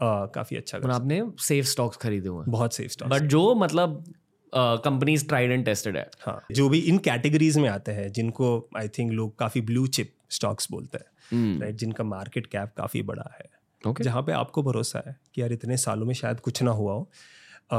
काफ़ी 0.00 0.56
अच्छा 0.56 0.78
कर 0.78 0.84
मतलब 0.86 0.94
आपने 0.94 1.22
सेफ़ 1.38 1.66
स्टॉक्स 1.66 1.96
खरीदे 1.96 2.28
हुए 2.28 2.42
हैं। 2.42 2.50
बहुत 2.50 2.74
सेफ़ 2.74 2.92
स्टॉक्स 2.92 3.12
बट 3.12 3.28
जो 3.28 3.54
मतलब 3.54 4.04
कंपनीज़ 4.52 5.26
ट्राइड 5.28 5.50
एंड 5.50 5.64
टेस्टेड 5.64 5.96
है। 5.96 6.10
हाँ 6.20 6.40
जो 6.52 6.68
भी 6.68 6.78
इन 6.78 6.98
कैटेगरीज 6.98 7.58
में 7.58 7.68
आते 7.68 7.92
हैं 7.92 8.10
जिनको 8.12 8.48
आई 8.76 8.88
थिंक 8.88 9.12
लोग 9.12 9.38
काफ़ी 9.38 9.60
ब्लू 9.60 9.86
चिप 9.86 10.14
स्टॉक्स 10.30 10.68
बोलते 10.70 10.98
हैं 10.98 11.60
राइट 11.60 11.76
जिनका 11.76 12.04
मार्केट 12.04 12.46
कैप 12.46 12.74
काफ़ी 12.76 13.02
बड़ा 13.02 13.30
है। 13.40 13.48
ओके 13.84 14.04
जहाँ 14.04 14.22
पे 14.22 14.32
आपको 14.32 14.62
भरोसा 14.62 15.02
है 15.06 15.16
कि 15.34 15.42
यार 15.42 15.52
इतने 15.52 15.76
सालों 15.76 16.06
में 16.06 16.14
शायद 16.14 16.40
कुछ 16.40 16.62
ना 16.62 16.70
हुआ 16.70 16.92
हो 16.92 17.10
अ, 17.70 17.76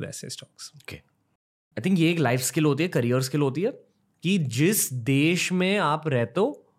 वैसे 0.00 0.30
स्टॉक्स 0.30 0.72
ओके 0.76 1.00
आई 1.78 1.82
थिंक 1.84 1.98
ये 1.98 2.10
एक 2.10 2.18
लाइफ 2.18 2.40
स्किल 2.40 2.64
होती 2.64 2.82
है 2.82 2.88
करियर 2.88 3.20
स्किल 3.22 3.40
होती 3.40 3.62
है 3.62 3.70
कि 4.22 4.38
जिस 4.38 4.92
देश 4.92 5.52
में 5.52 5.78
आप 5.78 6.08
रहते 6.08 6.40
हो 6.40 6.74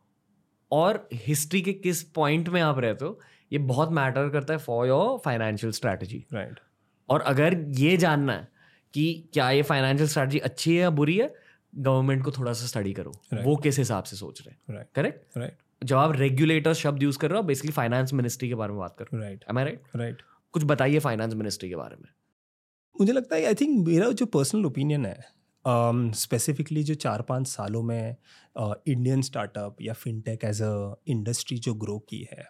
और 0.71 1.09
हिस्ट्री 1.13 1.61
के 1.61 1.73
किस 1.73 2.03
पॉइंट 2.03 2.49
में 2.49 2.61
आप 2.61 2.79
रहते 2.79 3.05
हो 3.05 3.19
ये 3.53 3.59
बहुत 3.59 3.91
मैटर 3.91 4.29
करता 4.29 4.53
है 4.53 4.59
for 4.59 4.87
your 4.87 5.21
financial 5.25 5.71
strategy 5.71 6.25
right 6.33 6.59
और 7.09 7.21
अगर 7.21 7.65
ये 7.69 7.97
जानना 7.97 8.33
है 8.33 8.47
कि 8.93 9.29
क्या 9.33 9.51
ये 9.51 9.61
फाइनेंशियल 9.61 10.09
स्ट्रैटेजी 10.09 10.39
अच्छी 10.39 10.75
है 10.75 10.81
या 10.81 10.89
बुरी 10.89 11.17
है 11.17 11.35
गवर्नमेंट 11.75 12.23
को 12.23 12.31
थोड़ा 12.31 12.53
सा 12.53 12.65
स्टडी 12.65 12.93
करो। 12.93 13.11
Right. 13.11 13.45
वो 13.45 13.55
किस 13.55 13.77
हिसाब 13.77 14.03
से 14.03 14.15
सोच 14.15 14.41
रहे 14.47 14.77
हैं। 14.77 14.89
करेक्ट 14.95 15.37
राइट 15.37 15.57
जब 15.83 15.97
आप 15.97 16.11
रेगुलेटर 16.15 16.73
शब्द 16.73 17.03
यूज़ 17.03 17.17
कर 17.17 17.29
रहे 17.29 17.37
हो 17.37 17.43
बेसिकली 17.43 17.71
फाइनेंस 17.71 18.13
मिनिस्ट्री 18.13 18.49
के 18.49 18.55
बारे 18.55 18.71
में 18.71 18.79
बात 18.79 18.95
कर 18.99 19.05
रहे 19.05 19.21
राइट 19.21 19.43
हो 19.43 19.59
एम 19.59 19.65
राइट 19.65 19.81
राइट 19.95 20.21
कुछ 20.51 20.63
बताइए 20.63 20.99
फाइनेंस 20.99 21.33
मिनिस्ट्री 21.33 21.69
के 21.69 21.75
बारे 21.75 21.95
में। 21.95 22.09
मुझे 22.99 23.13
लगता 23.13 23.35
है 23.35 23.45
आई 23.45 23.55
थिंक 23.55 23.87
मेरा 23.87 24.11
जो 24.11 24.25
पर्सनल 24.25 24.65
ओपिनियन 24.65 25.05
है 25.05 25.17
स्पेसिफिकली 25.65 26.81
um, 26.81 26.87
जो 26.87 26.95
चार 26.95 27.21
पाँच 27.21 27.47
सालों 27.47 27.81
में 27.83 28.15
इंडियन 28.57 29.19
uh, 29.19 29.25
स्टार्टअप 29.25 29.81
या 29.81 29.93
फिनटेक 29.93 30.43
एज 30.43 30.61
अ 30.61 30.95
इंडस्ट्री 31.07 31.57
जो 31.59 31.73
ग्रो 31.75 31.97
की 32.09 32.27
है 32.31 32.47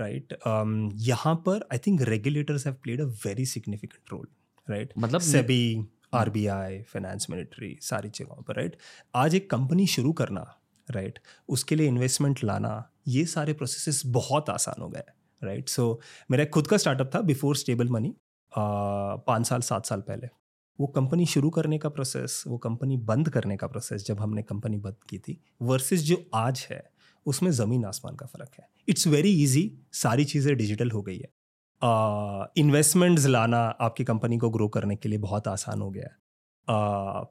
राइट 0.00 0.32
right? 0.32 0.46
um, 0.46 0.90
यहाँ 1.08 1.34
पर 1.46 1.66
I 1.72 1.78
think 1.86 2.02
regulators 2.02 2.66
have 2.66 2.74
played 2.82 3.00
a 3.00 3.04
very 3.24 3.46
significant 3.46 4.12
role 4.12 4.26
right 4.68 4.92
मतलब 4.98 5.20
SEBI 5.22 5.86
R 6.14 6.30
B 6.30 6.46
I 6.46 6.80
finance 6.84 7.26
ministry 7.30 7.76
सारी 7.82 8.08
जगहों 8.14 8.42
पर 8.42 8.56
राइट 8.56 8.76
आज 9.16 9.34
एक 9.34 9.50
कंपनी 9.50 9.86
शुरू 9.86 10.12
करना 10.12 10.46
राइट 10.88 11.12
right? 11.12 11.24
उसके 11.48 11.76
लिए 11.76 11.86
इन्वेस्टमेंट 11.86 12.44
लाना 12.44 12.74
ये 13.08 13.24
सारे 13.26 13.52
प्रोसेसेस 13.52 14.02
बहुत 14.12 14.50
आसान 14.50 14.82
हो 14.82 14.88
गए 14.88 15.04
राइट 15.42 15.68
सो 15.68 15.88
मेरा 16.30 16.44
खुद 16.44 16.66
का 16.66 16.76
स्टार्टअप 16.76 17.10
था 17.14 17.20
बिफोर 17.22 17.56
स्टेबल 17.56 17.88
मनी 17.88 18.14
पाँच 18.58 19.46
साल 19.46 19.60
सात 19.60 19.86
साल 19.86 20.00
पहले। 20.00 20.28
वो 20.78 20.86
कंपनी 20.86 21.26
शुरू 21.26 21.50
करने 21.50 21.78
का 21.78 21.88
प्रोसेस 21.88 22.42
वो 22.46 22.58
कंपनी 22.58 22.96
बंद 23.04 23.28
करने 23.28 23.56
का 23.56 23.66
प्रोसेस 23.66 24.04
जब 24.06 24.20
हमने 24.20 24.42
कंपनी 24.42 24.76
बंद 24.78 24.96
की 25.08 25.18
थी 25.18 25.38
वर्सेस 25.62 26.02
जो 26.02 26.16
आज 26.34 26.66
है 26.70 26.82
उसमें 27.26 27.50
ज़मीन 27.50 27.84
आसमान 27.84 28.16
का 28.16 28.26
फ़र्क 28.26 28.50
है। 28.60 28.68
इट्स 28.88 29.06
वेरी 29.06 29.30
इजी 29.44 29.70
सारी 29.92 30.24
चीज़ें 30.24 30.56
डिजिटल 30.56 30.90
हो 30.90 31.02
गई 31.02 31.16
है। 31.16 31.30
इन्वेस्टमेंट्स 32.56 33.24
uh, 33.24 33.30
लाना 33.30 33.58
आपकी 33.58 34.04
कंपनी 34.04 34.38
को 34.38 34.50
ग्रो 34.50 34.68
करने 34.68 34.96
के 34.96 35.08
लिए 35.08 35.18
बहुत 35.18 35.48
आसान 35.48 35.80
हो 35.80 35.90
गया 35.90 36.04
है। 36.04 36.16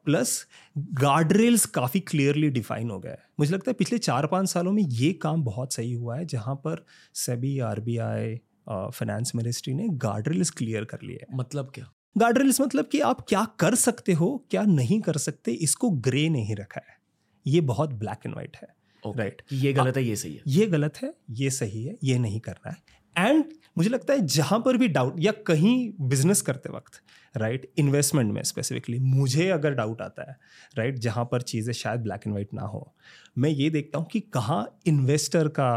प्लस 0.05 0.45
गार्ड 0.77 1.33
रेल्स 1.33 1.65
काफ़ी 1.65 1.99
क्लियरली 1.99 2.49
डिफाइन 2.49 2.89
हो 2.91 2.99
गया 2.99 3.11
है। 3.11 3.23
मुझे 3.39 3.53
लगता 3.53 3.71
है 3.71 3.73
पिछले 3.73 3.97
चार 3.99 4.27
पाँच 4.27 4.49
सालों 4.49 4.71
में 4.71 4.83
ये 4.83 5.11
काम 5.13 5.43
बहुत 5.43 5.73
सही 5.73 5.93
हुआ 5.93 6.17
है 6.17 6.25
जहाँ 6.25 6.55
पर 6.55 6.85
SEBI 7.15 7.57
R 7.59 7.79
B 7.79 7.97
I 7.97 8.39
finance 8.67 9.31
ministry 9.35 9.73
ने 9.73 9.87
गार्ड 9.99 10.27
रेल्स 10.27 10.49
क्लियर 10.51 10.85
कर 10.85 11.01
लिए 11.03 11.25
मतलब 11.33 11.71
क्या? 11.75 11.91
गार्ड 12.15 12.37
रेल्स 12.37 12.61
मतलब 12.61 12.87
कि 12.87 12.99
आप 13.01 13.25
क्या 13.29 13.43
कर 13.59 13.75
सकते 13.75 14.13
हो 14.13 14.45
क्या 14.51 14.61
नहीं 14.63 14.99
कर 15.01 15.17
सकते 15.19 15.51
इसको 15.51 15.89
ग्रे 16.01 16.27
नहीं 16.29 16.55
रखा 16.55 16.81
है। 16.89 16.97
ये 17.45 17.61
बहुत 17.63 17.93
ब्लैक 17.93 18.25
एंड 18.25 18.35
वाइट 18.35 18.57
है 18.57 18.73
Okay. 19.03 19.19
राइट 19.19 19.41
कि 19.49 19.55
ये 19.57 19.71
गलत 19.73 19.97
है 19.97 20.03
ये 20.03 20.15
सही 20.15 20.33
है। 20.33 20.41
ये 20.47 20.65
गलत 20.67 20.97
है 20.97 21.11
ये 21.31 21.49
सही 21.49 21.83
है 21.83 21.95
ये 22.03 22.17
नहीं 22.19 22.39
करना 22.39 22.69
है। 22.69 23.27
एंड 23.27 23.43
मुझे 23.77 23.89
लगता 23.89 24.13
है 24.13 24.25
जहाँ 24.27 24.59
पर 24.59 24.77
भी 24.77 24.87
डाउट 24.87 25.15
या 25.19 25.31
कहीं 25.47 25.91
बिज़नेस 26.01 26.41
करते 26.41 26.69
वक्त 26.69 27.01
राइट 27.35 27.61
right, 27.61 27.79
इन्वेस्टमेंट 27.79 28.33
में 28.33 28.41
स्पेसिफिकली 28.43 28.99
मुझे 28.99 29.47
अगर 29.49 29.73
डाउट 29.73 30.01
आता 30.01 30.29
है 30.29 30.37
राइट 30.77 30.97
जहाँ 30.99 31.25
पर 31.25 31.41
चीज़ें 31.41 31.71
शायद 31.73 32.01
ब्लैक 32.01 32.21
एंड 32.27 32.33
वाइट 32.35 32.53
ना 32.53 32.61
हो 32.61 32.93
मैं 33.37 33.49
ये 33.49 33.69
देखता 33.69 33.99
हूँ 33.99 34.07
कि 34.11 34.19
कहाँ 34.19 34.79
इन्वेस्टर 34.87 35.47
का 35.59 35.69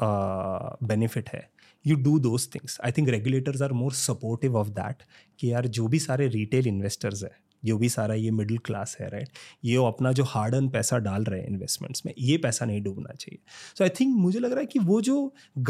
बेनिफिट 0.00 1.28
है। 1.28 1.48
You 1.86 1.96
do 1.96 2.18
those 2.18 2.48
things 2.54 2.78
I 2.84 2.92
think 2.92 3.08
regulators 3.08 3.62
are 3.62 3.72
more 3.72 3.92
supportive 3.94 4.56
of 4.56 4.68
that 4.68 5.02
कि 5.40 5.52
यार 5.52 5.66
जो 5.78 5.88
भी 5.88 5.98
सारे 5.98 6.28
रिटेल 6.28 6.66
इन्वेस्टर्स 6.66 7.22
है 7.24 7.34
जो 7.62 7.76
भी 7.78 7.88
सारा 7.88 8.14
ये 8.14 8.30
मिडिल 8.30 8.58
क्लास 8.64 8.96
है 9.00 9.08
राइट 9.10 9.28
ये 9.64 9.76
अपना 9.86 10.10
जो 10.12 10.24
हार्ड 10.24 10.54
अर्न 10.54 10.68
पैसा 10.68 10.98
डाल 10.98 11.24
रहे 11.24 11.40
हैं 11.40 11.48
इन्वेस्टमेंट्स 11.48 12.02
में 12.06 12.12
ये 12.18 12.36
पैसा 12.38 12.66
नहीं 12.66 12.82
डूबना 12.82 13.14
चाहिए। 13.14 13.38
सो 13.78 13.84
आई 13.84 13.90
थिंक 14.00 14.16
मुझे 14.16 14.38
लग 14.38 14.50
रहा 14.50 14.60
है 14.60 14.66
कि 14.66 14.78
वो 14.78 15.00
जो 15.00 15.16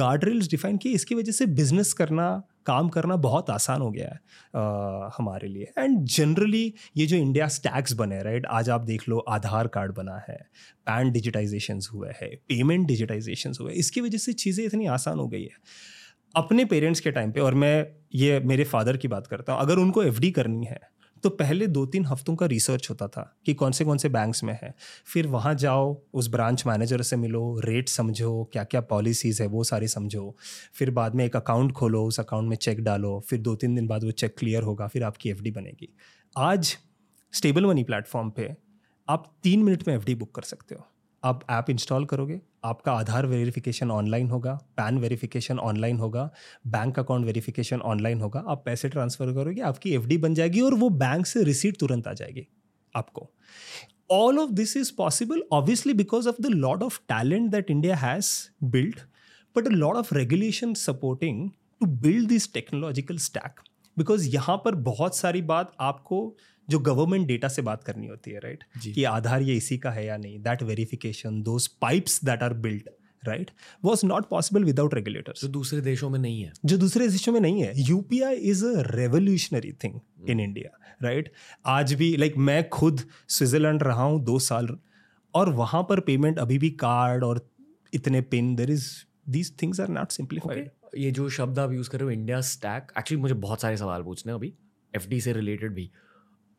गार्ड 0.01 0.25
रेल्स 0.25 0.51
डिफाइन 0.51 0.77
किए 0.77 0.93
इसकी 0.93 1.15
वजह 1.15 1.33
से 1.33 1.47
बिज़नेस 1.47 1.93
करना 1.93 2.29
काम 2.67 2.89
करना 2.89 3.17
बहुत 3.25 3.51
आसान 3.51 3.81
हो 3.81 3.91
गया 3.91 4.07
है 4.07 4.19
uh, 4.19 5.11
हमारे 5.19 5.49
लिए। 5.49 5.73
एंड 5.79 5.99
जनरली 6.07 6.73
ये 6.97 7.07
जो 7.07 7.17
इंडिया 7.17 7.49
स्टैक्स 7.49 7.93
बने 7.93 8.23
राइट 8.23 8.47
आज 8.51 8.71
आप 8.71 8.81
देख 8.85 9.09
लो 9.09 9.19
आधार 9.19 9.67
कार्ड 9.75 9.95
बना 9.95 10.23
है 10.29 10.39
पैन 10.87 11.13
डिजिटाइजेशन 11.13 11.81
हुए 11.93 12.13
है 12.23 12.35
पेमेंट 12.49 12.87
डिजिटाइजेशन 12.89 13.53
हुए 13.61 13.73
इसकी 13.85 14.01
वजह 14.01 14.19
से 14.19 14.33
चीज़ें 14.35 14.65
इतनी 14.65 14.87
आसान 14.87 15.19
हो 15.19 15.29
गई 15.29 15.43
है। 15.43 15.57
अपने 16.35 16.65
पेरेंट्स 16.65 17.01
के 17.01 17.11
टाइम 17.11 17.33
पे, 17.33 17.41
और 17.41 17.55
मैं 17.55 17.87
ये 18.15 18.39
मेरे 18.41 18.65
फादर 18.65 18.97
की 18.97 19.09
बात 19.09 19.27
करता 19.27 19.53
हूँ, 19.53 19.61
अगर 19.61 19.79
उनको 19.79 20.03
एफडी 20.03 20.31
करनी 20.33 20.65
है 20.65 20.79
तो 21.25 21.31
पहले 21.31 21.67
दो 21.67 21.85
तीन 21.87 22.05
हफ्तों 22.05 22.35
का 22.37 22.47
रिसर्च 22.47 22.89
होता 22.91 23.07
था 23.09 23.23
कि 23.47 23.53
कौन 23.55 23.73
से 23.73 23.85
कौन 23.85 23.99
से 23.99 24.09
बैंक्स 24.09 24.43
में 24.45 24.53
है। 24.63 24.75
फिर 25.07 25.27
वहाँ 25.27 25.55
जाओ, 25.55 25.97
उस 26.15 26.29
ब्रांच 26.29 26.67
मैनेजर 26.67 27.03
से 27.03 27.17
मिलो, 27.17 27.61
रेट 27.61 27.89
समझो 27.89 28.49
क्या 28.53 28.65
क्या 28.65 28.81
पॉलिसीज़ 28.83 29.43
है, 29.43 29.49
वो 29.49 29.65
सारी 29.65 29.89
समझो। 29.89 30.37
फिर 30.75 30.91
बाद 30.91 31.15
में 31.15 31.25
एक 31.25 31.37
अकाउंट 31.37 31.73
खोलो, 31.73 32.05
उस 32.05 32.21
अकाउंट 32.21 32.49
में 32.49 32.57
चेक 32.59 32.81
डालो, 32.81 33.19
फिर 33.21 33.41
दो 33.41 33.55
तीन 33.55 33.75
दिन 33.75 33.87
बाद 33.87 34.05
वो 34.05 34.11
चेक 34.13 34.35
क्लियर 34.39 34.63
होगा, 34.63 34.87
फिर 34.87 35.05
आपकी 35.05 35.31
एफडी 35.31 35.51
बनेगी। 35.51 35.89
आज 36.37 36.77
स्टेबल 37.33 37.67
मनी 37.67 37.85
प्लेटफॉर्म 37.85 38.31
पे 38.31 38.55
आप 39.09 39.33
तीन 39.43 39.63
मिनट 39.63 39.89
में 39.89 39.95
एफडी 39.95 40.15
बुक 40.15 40.35
कर 40.35 40.43
सकते 40.45 40.75
हो। 40.75 40.87
आप 41.23 41.41
ऐप 41.51 41.71
इंस्टॉल 41.71 42.05
करोगे, 42.05 42.41
आपका 42.65 42.93
आधार 42.93 43.27
वेरिफिकेशन 43.27 43.91
ऑनलाइन 43.91 44.29
होगा 44.31 44.55
पैन 44.77 44.99
वेरिफिकेशन 44.99 45.59
ऑनलाइन 45.61 45.99
होगा 45.99 46.31
बैंक 46.67 46.99
अकाउंट 46.99 47.27
वेरिफिकेशन 47.27 47.81
ऑनलाइन 47.83 48.21
होगा, 48.21 48.45
आप 48.49 48.63
पैसे 48.67 48.89
ट्रांसफ़र 48.89 49.33
करोगे, 49.35 49.61
आपकी 49.63 49.95
एफडी 49.95 50.19
बन 50.19 50.35
जाएगी 50.35 50.61
और 50.61 50.75
वो 50.75 50.89
बैंक 50.99 51.27
से 51.27 51.43
रिसीट 51.45 51.79
तुरंत 51.81 52.09
आ 52.09 52.13
जाएगी 52.13 52.47
आपको। 52.95 53.31
All 54.11 54.39
of 54.39 54.51
this 54.53 54.77
is 54.77 54.93
possible 54.99 55.43
obviously 55.53 55.93
because 55.95 56.29
of 56.29 56.43
the 56.43 56.47
lot 56.47 56.83
of 56.83 56.99
talent 57.09 57.51
that 57.51 57.71
India 57.71 57.97
has 57.97 58.33
build 58.67 59.01
but 59.57 59.67
a 59.67 59.71
lot 59.71 59.97
of 59.97 60.15
regulation 60.15 60.75
supporting 60.77 61.49
to 61.81 61.87
build 62.03 62.29
this 62.29 62.53
technological 62.55 63.19
stack 63.19 63.61
because 63.99 64.23
यहाँ 64.23 64.57
पर 64.57 64.75
बहुत 64.75 65.17
सारी 65.17 65.43
बात 65.43 65.73
आपको 65.81 66.37
जो 66.71 66.79
गवर्नमेंट 66.79 67.27
डेटा 67.27 67.49
से 67.49 67.63
बात 67.63 67.85
करनी 67.85 68.07
होती 68.07 68.31
है 68.31 68.39
राइट 68.39 68.65
जी। 68.83 68.93
कि 68.93 69.05
आधार 69.05 69.43
ये 69.43 69.55
इसी 69.55 69.79
का 69.79 69.91
है 69.91 70.07
या 70.07 70.17
नहीं? 70.17 70.39
That 70.39 70.63
verification 70.63 71.43
those 71.43 71.67
pipes 71.67 72.25
that 72.25 72.43
are 72.43 72.55
built 72.55 72.89
right 73.29 73.51
was 73.85 74.07
not 74.07 74.29
possible 74.29 74.65
without 74.65 74.95
regulators 74.95 75.41
जो 75.41 75.49
दूसरे 75.49 75.81
देशों 75.81 76.11
में 76.11 76.19
नहीं 76.19 76.43
है। 76.43 76.53
जो 76.65 76.79
दूसरे 76.79 77.09
देशों 77.09 77.33
में 77.33 77.41
नहीं 77.41 77.63
है। 77.63 77.73
UPI 77.77 78.35
is 78.35 78.67
a 78.67 78.73
revolutionary 78.77 79.73
thing 79.73 80.01
in 80.29 80.41
India 80.41 80.79
right 81.03 81.33
आज 81.67 81.95
भी 81.95 82.17
लाइक 82.17 82.33
like, 82.33 82.47
मैं 82.47 82.69
खुद 82.69 83.01
स्विट्जरलैंड 83.29 83.83
रहा 83.83 84.03
हूँ 84.03 84.25
दो 84.25 84.39
साल 84.39 84.79
और 85.35 85.49
वहाँ 85.49 85.83
पर 85.83 86.01
पेमेंट 86.01 86.39
अभी 86.39 86.59
भी 86.59 86.71
कार्ड 86.71 87.25
और 87.25 87.51
इतने 87.95 88.21
PIN 88.21 88.57
there 88.57 88.71
is 88.71 88.89
these 89.29 89.55
things 89.63 89.81
are 89.81 89.89
not 89.89 90.11
simplified 90.11 90.71
ये 90.97 91.11
जो 91.11 91.29
शब्द 91.29 91.59
आप 91.59 91.73
यूज़ 91.73 91.91
कर 91.91 91.99
रहे 91.99 92.05
हो 92.05 92.11
इंडिया 92.11 92.41
स्टैक 92.41 92.93
एक्चुअली 92.99 93.23
मुझे 93.23 93.35
बहुत 93.35 93.61
सारे 93.61 93.77
सवाल 93.77 94.03
पूछने 94.03 94.33
हैं 94.33 94.39
अभी 94.39 94.55
एफडी 94.95 95.21
से 95.21 95.33
रिलेटेड 95.33 95.75
भी। 95.75 95.91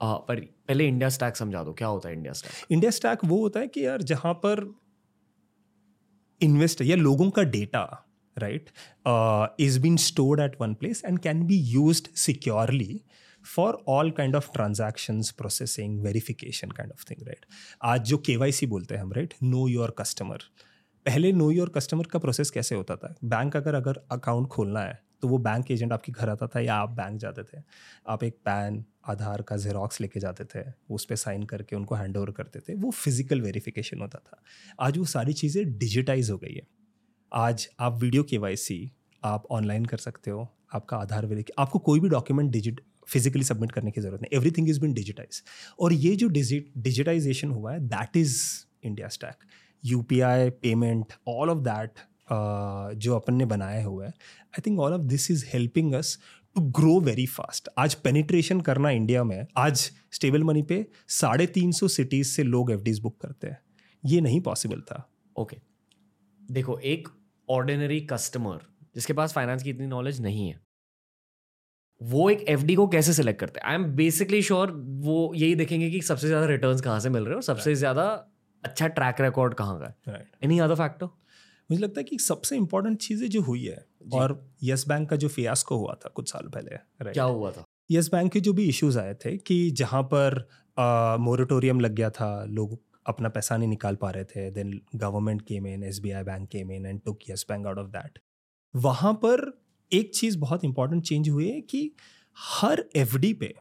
आ, 0.02 0.14
पर 0.14 0.40
पहले 0.40 0.88
इंडिया 0.88 1.10
स्टैक 1.10 1.36
समझा 1.36 1.64
दो 1.64 1.74
क्या 1.74 1.88
होता 1.88 2.10
है 2.10 2.16
इंडिया 2.16 2.34
स्टैक 2.34 2.72
इंडिया 2.72 2.92
स्टैक 2.92 3.20
वो 3.26 3.40
होता 3.42 3.60
है 3.60 3.68
कि 3.68 3.86
यार 3.86 4.02
जहाँ 4.02 4.34
पर 4.34 4.80
इन्वेस्ट 6.42 6.82
या 6.82 6.96
लोगों 6.96 7.30
का 7.30 7.44
data 7.44 7.84
right 8.38 8.70
is 9.62 9.80
been 9.80 9.98
stored 9.98 10.42
at 10.42 10.62
one 10.62 10.74
place 10.74 11.02
and 11.06 11.20
can 11.20 11.46
be 11.48 11.58
use 11.58 12.04
securely 12.16 13.02
for 13.56 13.84
all 13.88 14.12
kind 14.12 14.36
of 14.36 14.52
transactions 14.54 15.32
processing 15.32 16.00
verification 16.02 16.72
kind 16.72 16.92
of 16.92 17.06
thing 17.12 17.28
right 17.28 17.46
आज 17.84 18.02
जो 18.02 18.18
के 18.18 18.66
बोलते 18.66 18.96
हैं 18.96 19.02
हम 19.02 19.14
राइट 19.14 19.34
नो 19.44 19.68
योर 19.68 19.96
कस्टमर 19.98 20.44
पहले 21.08 21.32
नो 21.32 21.50
योर 21.52 21.70
कस्टमर 21.70 22.06
का 22.06 22.20
process 22.20 22.50
कैसे 22.52 22.76
होता 22.76 22.96
था? 22.96 23.14
बैंक 23.26 23.56
अगर 23.56 23.76
अगर 23.76 24.00
अकाउंट 24.12 24.48
खोलना 24.48 24.80
है 24.82 25.00
तो 25.22 25.28
वो 25.28 25.38
बैंक 25.40 25.70
एजेंट 25.72 25.94
आपके 25.94 26.12
घर 26.12 26.30
आता 26.30 26.48
था 26.48 26.60
या 26.60 26.76
आप 26.76 26.90
बैंक 26.92 27.20
जाते 27.20 27.44
थे? 27.44 27.62
आप 28.08 28.24
एक 28.24 28.34
पैन 28.46 28.84
आधार 29.06 29.42
का 29.42 29.58
जेरोक्स 29.58 30.02
लेके 30.02 30.20
जाते 30.20 30.44
थे, 30.46 30.64
उस 30.90 31.06
पर 31.06 31.16
साइन 31.16 31.44
करके 31.44 31.76
उनको 31.76 31.96
हैंड 31.96 32.18
ओवर 32.18 32.32
करते 32.32 32.60
थे, 32.60 32.74
वो 32.76 32.92
फ़िज़िकल 32.92 33.42
वेरिफिकेशन 33.42 34.02
होता 34.02 34.20
था। 34.20 34.42
आज 34.80 34.98
वो 34.98 35.06
सारी 35.06 35.34
चीज़ें 35.34 35.78
डिजिटाइज 35.78 36.30
हो 36.32 36.38
गई 36.38 36.54
है। 36.54 36.68
आज 37.32 37.68
आप 37.80 38.00
वीडियो 38.02 38.24
के 38.24 38.38
आप 39.24 39.46
ऑनलाइन 39.52 39.86
कर 39.86 39.98
सकते 40.00 40.32
हो, 40.32 40.48
आपका 40.74 40.98
आधार 40.98 41.26
वेरिफिक 41.26 41.56
आपको 41.60 41.80
कोई 41.80 42.00
भी 42.00 42.10
डॉक्यूमेंट 42.10 42.52
डिजिट 42.52 42.82
फिजिकली 43.08 43.44
सबमिट 43.44 43.72
करने 43.72 43.92
की 43.92 44.02
ज़रूरत 44.02 44.22
नहीं। 44.22 44.38
एवरीथिंग 44.38 44.70
इज़ 44.70 44.80
बिन 44.82 44.94
डिजिटाइज 44.94 45.42
और 45.80 45.94
ये 45.96 46.16
जो 46.16 46.28
डिजिट 46.30 46.72
डिजिटाइजेशन 46.80 47.52
हुआ 47.52 47.74
है 47.74 47.80
that 47.88 48.18
is 48.18 48.38
India 48.84 49.08
stack 49.08 49.44
U 49.84 50.02
P 50.02 50.20
I 50.22 50.50
payment 50.62 51.14
all 51.28 51.50
of 51.50 51.60
that 51.60 52.00
जो 52.98 53.16
अपन 53.16 53.34
ने 53.34 53.46
बनाया 53.46 53.84
हुआ 53.86 54.06
है 54.06 54.10
I 54.10 54.62
think 54.66 54.80
all 54.80 54.94
of 54.94 55.02
this 55.02 55.30
is 55.32 55.46
helping 55.48 55.94
us 55.94 56.18
to 56.56 56.62
grow 56.80 57.00
very 57.02 57.26
fast 57.28 57.70
आज 57.78 57.94
पेनिट्रेशन 58.04 58.62
करना 58.62 58.90
इंडिया 58.92 59.24
में 59.24 59.46
आज 59.58 59.90
स्टेबल 60.14 60.44
मनी 60.44 60.62
पे 60.64 60.86
साढ़े 61.12 61.46
तीन 61.56 61.72
सौ 61.72 61.88
सिटीज़ 61.88 62.28
से 62.28 62.44
लोग 62.44 62.72
एफ़ 62.72 62.82
डीज 62.82 63.00
बुक 63.00 63.18
करते 63.22 63.48
हैं। 63.48 63.60
ये 64.04 64.22
नहीं 64.22 64.42
पॉसिबल 64.42 64.82
था। 64.82 65.08
Okay 65.36 65.56
okay. 65.56 66.52
देखो 66.52 66.78
एक 66.80 67.08
ऑर्डिनरी 67.50 68.00
कस्टमर 68.02 68.60
जिसके 68.96 69.14
पास 69.14 69.34
फाइनेंस 69.34 69.64
की 69.64 69.70
इतनी 69.70 69.88
नॉलेज 69.88 70.22
नहीं 70.22 70.48
है 70.50 70.60
वो 72.02 72.30
एक 72.30 72.42
एफडी 72.50 72.76
को 72.76 72.88
कैसे 72.88 73.14
सिलेक्ट 73.14 73.40
करते 73.40 73.60
हैं? 73.60 73.68
आई 73.68 73.76
एम 73.76 73.84
बेसिकली 73.96 74.42
श्योर 74.42 74.72
वो 75.04 75.34
यही 75.36 75.56
देखेंगे 75.56 75.90
कि 75.92 76.02
सबसे 76.02 76.28
ज़्यादा 76.28 76.46
रिटर्न 76.46 76.80
कहाँ 76.80 77.00
से 77.00 77.10
मिल 77.10 77.24
रहे 77.24 77.30
हैं 77.30 77.36
और 77.36 77.44
सबसे 77.44 77.76
ज़्यादा 77.76 78.06
अच्छा 78.68 78.88
ट्रैक 78.88 79.22
रिकॉर्ड 79.22 79.54
कहाँ 79.54 79.80
का 79.80 80.14
एनी 80.44 80.60
अदर 80.60 80.76
फैक्टर 80.76 81.06
मुझे 81.72 81.84
लगता 81.84 82.00
है 82.00 82.04
कि 82.04 82.18
सबसे 82.20 82.58
इंपॉर्टेंट 82.58 82.98
चीज़ें 82.98 83.30
जो 83.30 83.42
हुई 83.42 83.66
है 83.66 83.86
और 84.14 84.50
यस 84.64 84.88
बैंक 84.88 85.10
का 85.10 85.16
जो 85.16 85.28
फियास 85.28 85.64
को 85.64 85.78
हुआ 85.78 85.94
था 86.06 86.10
कुछ 86.10 86.32
साल 86.32 86.48
पहले 86.48 86.78
क्या 87.12 87.24
हुआ 87.24 87.52
था? 87.52 87.64
यस 87.92 88.10
बैंक 88.12 88.32
के 88.32 88.40
जो 88.40 88.54
भी 88.54 88.66
इश्यूज़ 88.66 89.00
आए 89.00 89.14
थे 89.14 89.38
कि 89.38 89.72
जहाँ 89.72 90.04
पर 90.04 90.50
मोरिटोरियम 91.20 91.80
लग 91.80 91.92
गया 91.92 92.10
था 92.10 92.44
लोग 92.44 92.82
अपना 93.08 93.30
पैसा 93.30 93.58
नहीं 93.58 93.70
निकाल 93.70 93.96
पा 93.96 94.12
रहे 94.12 94.24
थे 94.24 94.52
then 94.52 94.82
government 94.96 95.42
came 95.42 95.68
in 95.68 95.84
S 95.84 96.00
B 96.00 96.12
I 96.12 96.24
bank 96.24 96.50
came 96.50 96.72
in 96.72 96.86
and 96.86 97.02
took 97.06 97.20
Yes 97.30 97.46
bank 97.50 97.68
out 97.68 97.78
of 97.78 97.88
that 97.88 98.20
वहाँ 98.76 99.14
पर 99.14 99.62
एक 99.94 100.16
चीज़ 100.16 100.38
बहुत 100.38 100.64
इंपॉर्टेंट 100.64 101.04
चेंज 101.04 101.30
हुई 101.30 101.50
है 101.50 101.62
कि 101.62 101.92
हर 102.38 102.86
एफ़ 102.96 103.18
पे 103.18 103.56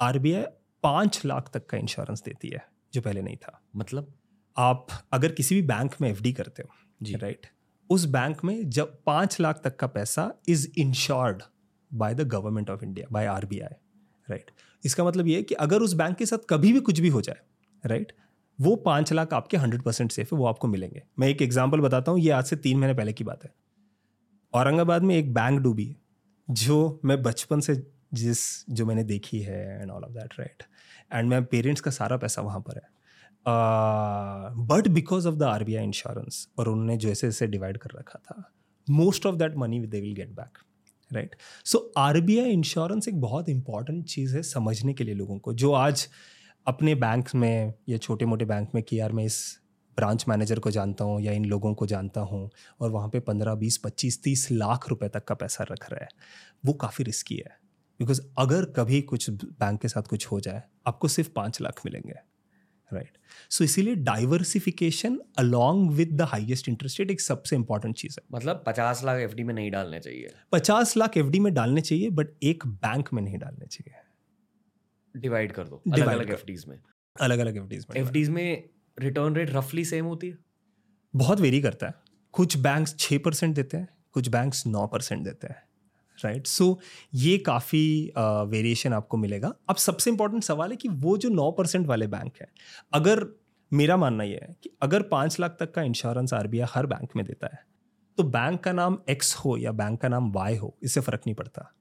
आर 0.00 0.18
बी 0.18 0.32
आई 0.32 0.44
पाँच 0.82 1.22
लाख 1.26 1.50
तक 1.54 1.66
का 1.66 1.78
इंश्योरेंस 1.78 2.22
देती 2.22 2.48
है 2.48 2.66
जो 2.94 3.00
पहले 3.00 3.22
नहीं 3.22 3.36
था। 3.36 3.62
मतलब? 3.76 4.12
आप 4.56 4.86
अगर 5.12 5.32
किसी 5.32 5.54
भी 5.54 5.62
बैंक 5.62 5.94
में 6.00 6.08
एफडी 6.10 6.32
करते 6.32 6.62
हो 6.62 6.74
जी। 7.00 7.14
राइट 7.14 7.46
उस 7.90 8.04
बैंक 8.08 8.44
में 8.44 8.68
जब 8.70 8.98
पाँच 9.06 9.40
लाख 9.40 9.60
तक 9.64 9.76
का 9.76 9.86
पैसा 9.88 10.32
is 10.48 10.66
insured 10.78 11.42
by 11.90 12.14
the 12.14 12.28
government 12.28 12.70
of 12.70 12.84
India 12.84 13.06
by 13.12 13.26
RBI 13.26 13.74
right 14.28 14.50
इसका 14.84 15.04
मतलब 15.04 15.26
ये 15.28 15.36
है 15.36 15.42
कि 15.42 15.54
अगर 15.56 15.82
उस 15.82 15.94
बैंक 15.94 16.16
के 16.16 16.26
साथ 16.26 16.46
कभी 16.50 16.72
भी 16.72 16.80
कुछ 16.80 17.00
भी 17.00 17.08
हो 17.08 17.20
जाए 17.22 17.40
राइट 17.84 18.12
वो 18.58 18.74
पाँच 18.78 19.12
लाख 19.12 19.32
आपके 19.34 19.56
हंड्रेड 19.56 19.82
परसेंट 19.82 20.12
सेफ़ 20.12 20.34
है 20.34 20.38
वो 20.38 20.46
आपको 20.46 20.68
मिलेंगे। 20.68 21.02
मैं 21.18 21.28
एक 21.28 21.42
एग्ज़ाम्पल 21.42 21.80
बताता 21.80 22.12
हूँ 22.12 22.20
ये 22.20 22.30
आज 22.30 22.44
से 22.44 22.56
तीन 22.56 22.78
महीने 22.78 22.94
पहले 22.94 23.12
की 23.12 23.24
बात 23.24 23.44
है। 23.44 23.50
औरंगाबाद 24.54 25.02
में 25.02 25.14
एक 25.16 25.32
बैंक 25.34 25.60
डूबी 25.60 25.84
है 25.84 25.96
जो 26.48 27.00
मैं 27.04 27.22
बचपन 27.22 27.60
से 27.60 27.74
जिस 28.14 28.40
जो 28.70 28.86
मैंने 28.86 29.04
देखी 29.04 29.40
है 29.40 29.80
and 29.80 29.90
all 29.90 30.04
of 30.04 30.12
that 30.12 30.34
right 30.38 30.62
and 31.12 31.28
मैं 31.28 31.44
पेरेंट्स 31.44 31.80
का 31.80 31.90
सारा 31.90 32.16
पैसा 32.16 32.42
वहाँ 32.42 32.60
पर 32.60 32.76
है। 32.76 32.88
But 33.46 34.88
because 34.88 35.28
of 35.28 35.34
the 35.34 35.42
R 35.42 35.64
B 35.64 35.74
I 35.76 35.84
insurance 35.84 36.46
और 36.58 36.68
उन्होंने 36.68 36.96
जो 36.96 37.08
ऐसे 37.08 37.28
ऐसे 37.28 37.46
डिवाइड 37.46 37.78
कर 37.78 37.98
रखा 37.98 38.18
था 38.18 38.42
most 38.88 39.26
of 39.26 39.36
that 39.36 39.56
money 39.56 39.80
they 39.80 40.00
will 40.00 40.14
get 40.14 40.30
back 40.30 40.58
right 41.10 41.36
so 41.64 41.92
R 41.98 42.20
B 42.20 42.38
I 42.38 42.50
insurance 42.50 43.08
एक 43.08 43.20
बहुत 43.20 43.48
इंपॉर्टेंट 43.48 44.04
चीज़ 44.06 44.36
है 44.36 44.42
समझने 44.42 44.94
के 44.94 45.04
लिए 45.04 45.14
लोगों 45.14 45.38
को, 45.38 45.52
जो 45.52 45.72
आज 45.72 46.08
अपने 46.66 46.94
बैंक 46.94 47.34
में 47.34 47.74
या 47.88 47.98
छोटे 47.98 48.24
मोटे 48.24 48.44
बैंक 48.44 48.70
में 48.74 48.82
कि 48.84 49.00
यार 49.00 49.12
मैं 49.12 49.24
इस 49.24 49.58
ब्रांच 49.96 50.24
मैनेजर 50.28 50.58
को 50.58 50.70
जानता 50.70 51.04
हूँ 51.04 51.20
या 51.22 51.32
इन 51.32 51.44
लोगों 51.44 51.74
को 51.74 51.86
जानता 51.86 52.20
हूँ, 52.20 52.50
और 52.80 52.90
वहाँ 52.90 53.08
पे 53.08 53.20
पंद्रह, 53.20 53.54
बीस, 53.54 53.76
पच्चीस, 53.76 54.22
तीस 54.22 54.48
लाख 54.52 54.88
रुपए 54.88 55.08
तक 55.08 55.24
का 55.24 55.34
पैसा 55.34 55.64
रख 55.70 55.90
रहा 55.90 56.04
है, 56.04 56.08
वो 56.64 56.72
काफ़ी 56.72 57.04
रिस्की 57.04 57.36
है। 57.36 57.56
बिकॉज़ 58.00 58.20
अगर 58.38 58.64
कभी 58.76 59.00
कुछ 59.02 59.28
बैंक 59.30 59.80
के 59.80 59.88
साथ 59.88 60.02
कुछ 60.02 60.26
हो 60.26 60.40
जाए, 60.40 60.62
आपको 60.86 61.08
सिर्फ़ 61.08 61.30
पाँच 61.36 61.60
लाख 61.60 61.80
मिलेंगे। 61.86 62.14
राइट 62.92 63.18
सो 63.50 63.64
इसीलिए 63.64 63.94
diversification 63.94 65.20
along 65.38 65.90
with 65.90 66.12
the 66.12 66.22
highest 66.22 66.68
interest 66.68 67.00
rate 67.00 67.10
एक 67.10 67.20
सबसे 67.20 67.56
इंपॉर्टेंट 67.56 67.96
चीज़ 67.96 68.16
है। 68.20 68.26
मतलब 68.32 68.64
पचास 68.66 69.04
लाख 69.04 69.20
एफ़ 69.20 69.36
में 69.36 69.54
नहीं 69.54 69.70
डालने 69.70 70.00
चाहिए। 70.00 70.34
पचास 70.52 70.96
लाख 70.96 71.16
एफ़ 71.16 71.26
में 71.26 71.54
डालने 71.54 71.80
चाहिए 71.80 72.10
बट 72.10 72.28
एक 72.42 72.66
बैंक 72.66 73.12
में 73.12 73.22
नहीं 73.22 73.38
डालने 73.38 73.66
चाहिए। 73.66 73.94
डिवाइड 75.20 75.52
कर 75.52 75.64
दो 75.64 75.82
अलग 75.92 76.06
अलग 76.06 76.30
एफ़ 76.30 76.68
में। 76.68 76.78
अलग 77.20 77.38
अलग 77.38 77.56
एफ़ 77.56 77.64
में। 77.64 77.96
एफ़ 77.96 78.30
में 78.30 78.68
रिटर्न 78.98 79.36
रेट 79.36 79.50
रफली 79.50 79.84
सेम 79.84 80.04
होती 80.04 80.28
है? 80.28 80.38
बहुत 81.16 81.40
वेरी 81.40 81.60
करता 81.60 81.86
है। 81.86 81.94
कुछ 82.32 82.56
बैंक्स 82.56 82.96
छः 82.98 83.18
परसेंट 83.18 83.54
देते 83.54 83.76
हैं 83.76 83.88
कुछ 84.12 84.28
बैंक्स 84.28 84.66
नौ 84.66 84.86
परसेंट 84.86 85.24
देते 85.24 85.46
हैं। 85.46 85.62
राइट 86.18 86.46
सो 86.46 86.78
ये 87.14 87.36
काफ़ी 87.38 88.12
वेरिएशन 88.18 88.92
आपको 88.92 89.16
मिलेगा। 89.16 89.52
अब 89.68 89.76
सबसे 89.78 90.10
इंपॉर्टेंट 90.10 90.44
सवाल 90.44 90.70
है 90.70 90.76
कि 90.76 90.88
वो 90.88 91.16
जो 91.18 91.28
नौ 91.30 91.50
परसेंट 91.52 91.86
वाले 91.86 92.06
बैंक 92.06 92.32
है, 92.40 92.48
अगर 92.92 93.26
मेरा 93.72 93.96
मानना 93.96 94.24
ये 94.24 94.38
है 94.42 94.54
कि 94.62 94.70
अगर 94.82 95.02
पाँच 95.08 95.38
लाख 95.40 95.56
तक 95.60 95.72
का 95.74 95.82
इंश्योरेंस 95.82 96.32
आरबीआई 96.34 96.66
हर 96.70 96.86
बैंक 96.86 97.16
में 97.16 97.24
देता 97.26 97.48
है 97.52 97.64
तो 98.18 98.24
बैंक 98.24 98.60
का 98.60 98.72
नाम 98.72 98.98
एक्स 99.10 99.34
हो 99.34 99.56
या 99.56 99.72
बैंक 99.72 100.00
का 100.00 100.08
नाम 100.08 100.30
वाई 100.32 100.56
हो, 100.56 100.76
इससे 100.82 101.00
फ़र्क 101.00 101.20
नहीं 101.26 101.34
पड़ता। 101.34 101.72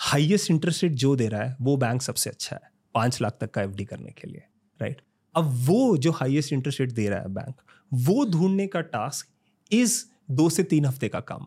हाइएस्ट 0.00 0.50
इंटरेस्ट 0.50 0.82
रेट 0.82 0.92
जो 0.94 1.14
दे 1.16 1.28
रहा 1.28 1.42
है, 1.42 1.56
वो 1.60 1.76
बैंक 1.76 2.02
सबसे 2.02 2.30
अच्छा 2.30 2.56
है, 2.56 2.70
पाँच 2.94 3.20
लाख 3.22 3.36
तक 3.40 3.50
का 3.50 3.62
एफडी 3.62 3.84
करने 3.84 4.10
के 4.12 4.28
लिए 4.28 4.44
राइट 4.80 5.00
अब 5.34 5.50
वो 5.66 5.96
जो 5.96 6.10
हाईएस्ट 6.12 6.52
इंटरेस्ट 6.52 6.80
रेट 6.80 6.92
दे 6.92 7.08
रहा 7.08 7.20
है 7.20 7.28
बैंक 7.30 7.60
वो 7.92 8.24
ढूँढने 8.30 8.66
का 8.66 8.80
टास्क 8.80 9.28
इज़ 9.70 10.02
दो 10.30 10.48
से 10.50 10.62
तीन 10.64 10.84
हफ़्ते 10.84 11.08
का 11.08 11.20
काम 11.22 11.46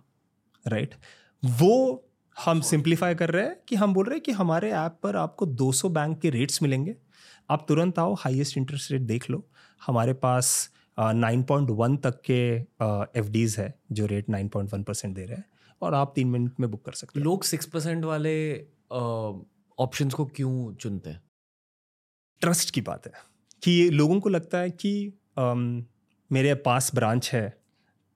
राइट 0.65 0.95
वो 1.43 2.01
हम 2.35 2.61
सिंप्लीफाई 2.61 3.15
कर 3.15 3.29
रहे 3.29 3.45
हैं 3.45 3.55
कि 3.67 3.75
हम 3.75 3.93
बोल 3.93 4.05
रहे 4.05 4.15
हैं 4.15 4.23
कि 4.23 4.31
हमारे 4.31 4.71
ऐप 4.71 4.97
पर 5.03 5.15
आपको 5.15 5.45
200 5.45 5.89
बैंक 5.89 6.19
के 6.19 6.29
रेट्स 6.29 6.61
मिलेंगे। 6.61 6.95
आप 7.49 7.65
तुरंत 7.67 7.99
आओ 7.99 8.13
हाईएस्ट 8.13 8.57
इंटरेस्ट 8.57 8.91
रेट 8.91 9.01
देख 9.01 9.29
लो। 9.29 9.43
हमारे 9.85 10.13
पास 10.13 10.69
नाइन 10.99 11.43
पॉइंट 11.43 11.69
वन 11.69 11.97
तक 11.97 12.21
के 12.21 12.39
एफ़ 13.19 13.29
डीज 13.29 13.55
है 13.59 13.73
जो 13.91 14.05
rate 14.05 14.29
nine 14.29 14.47
point 14.47 14.73
one 14.73 14.83
percent 14.83 15.15
दे 15.15 15.25
रहे 15.25 15.37
हैं 15.37 15.45
और 15.81 15.93
आप 15.93 16.11
तीन 16.15 16.27
मिनट 16.27 16.59
में 16.59 16.69
बुक 16.71 16.85
कर 16.85 16.91
सकते 16.91 17.19
हैं। 17.19 17.25
लोग 17.25 17.43
सिक्स 17.43 17.65
परसेंट 17.65 18.05
वाले 18.05 18.35
ऑप्शंस 19.79 20.13
को 20.13 20.25
क्यों 20.25 20.73
चुनते 20.75 21.09
हैं? 21.09 21.21
ट्रस्ट 22.41 22.71
की 22.71 22.81
बात 22.81 23.05
है 23.05 23.13
कि 23.63 23.89
लोगों 23.89 24.19
को 24.19 24.29
लगता 24.29 24.57
है 24.57 24.69
कि 24.71 25.13
um, 25.39 25.83
मेरे 26.31 26.53
पास 26.55 26.91
ब्रांच 26.95 27.33
है 27.33 27.64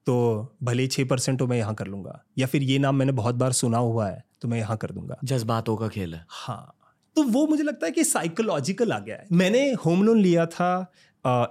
तो 0.06 0.56
भले 0.62 0.86
छः 0.86 1.04
परसेंट 1.04 1.40
हो 1.42 1.46
मैं 1.46 1.56
यहाँ 1.58 1.74
कर 1.74 1.86
लूँगा। 1.86 2.22
या 2.38 2.46
फिर 2.46 2.62
ये 2.62 2.78
नाम 2.78 2.96
मैंने 2.96 3.12
बहुत 3.12 3.34
बार 3.34 3.52
सुना 3.52 3.78
हुआ 3.78 4.08
है 4.08 4.22
तो 4.42 4.48
मैं 4.48 4.58
यहाँ 4.58 4.76
कर 4.76 4.90
दूँगा। 4.90 5.18
जज्बातों 5.24 5.76
का 5.76 5.88
खेल 5.88 6.14
है। 6.14 6.24
हाँ। 6.28 6.76
तो 7.16 7.22
वो 7.22 7.46
मुझे 7.46 7.62
लगता 7.62 7.86
है 7.86 7.92
कि 7.92 8.04
साइकोलॉजिकल 8.04 8.92
आ 8.92 8.98
गया 8.98 9.16
है। 9.16 9.26
मैंने 9.32 9.72
होम 9.86 10.02
लोन 10.02 10.20
लिया 10.20 10.46
था 10.46 10.92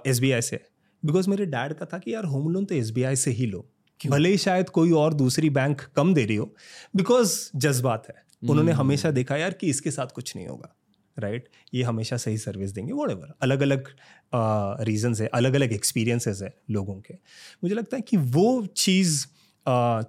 एस 0.06 0.20
आई 0.24 0.40
से। 0.40 0.60
बिकॉज़ 1.02 1.30
मेरे 1.30 1.46
डैड 1.46 1.72
का 1.72 1.86
था 1.86 1.98
कि 1.98 2.14
यार 2.14 2.24
होम 2.24 2.48
लोन 2.48 2.64
तो 2.64 2.74
एस 2.74 2.90
बी 2.90 3.02
आई 3.02 3.16
से 3.16 3.30
ही 3.30 3.46
लो। 3.46 3.66
भले 4.00 4.28
ही 4.28 4.36
शायद 4.38 4.68
कोई 4.68 4.92
और 4.92 5.14
दूसरी 5.14 5.50
बैंक 5.50 5.80
कम 5.96 6.14
दे 6.14 6.24
रही 6.24 6.36
हो। 6.36 6.54
बिकॉज़ 6.96 7.38
जज्बात 7.56 8.08
है। 8.08 8.14
उन्होंने 8.50 8.72
हम्म। 8.72 8.80
हमेशा 8.80 9.10
देखा 9.10 9.36
यार 9.36 9.52
कि 9.52 9.66
इसके 9.66 9.90
साथ 9.90 10.06
कुछ 10.06 10.36
नहीं 10.36 10.46
होगा। 10.46 10.74
राइट 11.20 11.48
ये 11.74 11.82
हमेशा 11.82 12.16
सही 12.16 12.38
सर्विस 12.38 12.70
देंगे 12.70 12.92
वोट 12.92 13.10
एवर 13.10 13.34
अलग 13.42 13.60
अलग 13.60 13.88
रीजंस 14.84 15.20
है 15.20 15.26
अलग 15.34 15.54
अलग 15.54 15.72
एक्सपीरियंसेस 15.72 16.42
है 16.42 16.54
लोगों 16.70 17.00
के। 17.00 17.14
मुझे 17.64 17.74
लगता 17.74 17.96
है 17.96 18.02
कि 18.02 18.16
वो 18.16 18.66
चीज़ 18.76 19.24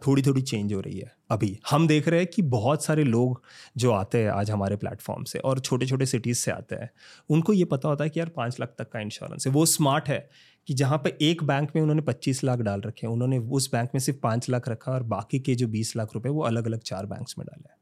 थोड़ी 0.07 0.21
थोड़ी 0.21 0.41
चेंज 0.41 0.73
हो 0.73 0.79
रही 0.79 0.99
है 0.99 1.11
अभी। 1.31 1.57
हम 1.69 1.87
देख 1.87 2.07
रहे 2.07 2.19
हैं 2.19 2.27
कि 2.27 2.41
बहुत 2.41 2.83
सारे 2.83 3.03
लोग 3.03 3.41
जो 3.77 3.91
आते 3.91 4.17
हैं 4.17 4.29
आज 4.29 4.51
हमारे 4.51 4.75
प्लेटफॉर्म 4.75 5.23
से 5.23 5.39
और 5.39 5.59
छोटे 5.59 5.85
छोटे 5.85 6.05
सिटीज़ 6.05 6.37
से 6.37 6.51
आते 6.51 6.75
हैं, 6.75 6.89
उनको 7.29 7.53
ये 7.53 7.65
पता 7.65 7.89
होता 7.89 8.03
है 8.03 8.09
कि 8.09 8.19
यार 8.19 8.29
पाँच 8.29 8.59
लाख 8.59 8.73
तक 8.79 8.89
का 8.89 8.99
इंश्योरेंस 8.99 9.47
है। 9.47 9.53
वो 9.53 9.65
स्मार्ट 9.65 10.09
है 10.09 10.29
कि 10.67 10.73
जहाँ 10.73 10.97
पे 10.97 11.17
एक 11.21 11.43
बैंक 11.43 11.71
में 11.75 11.81
उन्होंने 11.81 12.01
पच्चीस 12.01 12.43
लाख 12.43 12.59
डाल 12.59 12.81
रखे 12.81 13.07
हैं, 13.07 13.13
उन्होंने 13.13 13.37
उस 13.37 13.69
बैंक 13.71 13.89
में 13.95 13.99
सिर्फ़ 13.99 14.19
पाँच 14.19 14.49
लाख 14.49 14.69
रखा 14.69 14.91
और 14.91 15.03
बाकी 15.03 15.39
के 15.39 15.55
जो 15.55 15.67
बीस 15.67 15.95
लाख 15.95 16.13
रुपए 16.15 16.29
वो 16.29 16.43
अलग 16.43 16.65
अलग 16.65 16.81
चार 16.83 17.05
बैंक्स 17.05 17.35
में 17.37 17.45
डाले 17.47 17.79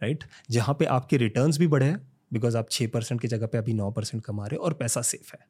राइट 0.00 0.24
जहाँ 0.50 0.74
पे 0.78 0.84
आपके 0.84 1.16
रिटर्न्स 1.16 1.58
भी 1.58 1.66
बढ़े 1.66 1.86
हैं 1.86 2.00
बिकॉज़ 2.32 2.56
आप 2.56 2.66
छः 2.70 2.88
परसेंट 2.88 3.20
की 3.20 3.28
जगह 3.28 3.46
पे 3.46 3.58
अभी 3.58 3.74
नौ 3.74 3.90
परसेंट 3.90 4.24
कमा 4.24 4.46
रहे 4.46 4.56
हो 4.56 4.64
और 4.64 4.74
पैसा 4.74 5.02
सेफ़ 5.02 5.32
है। 5.34 5.46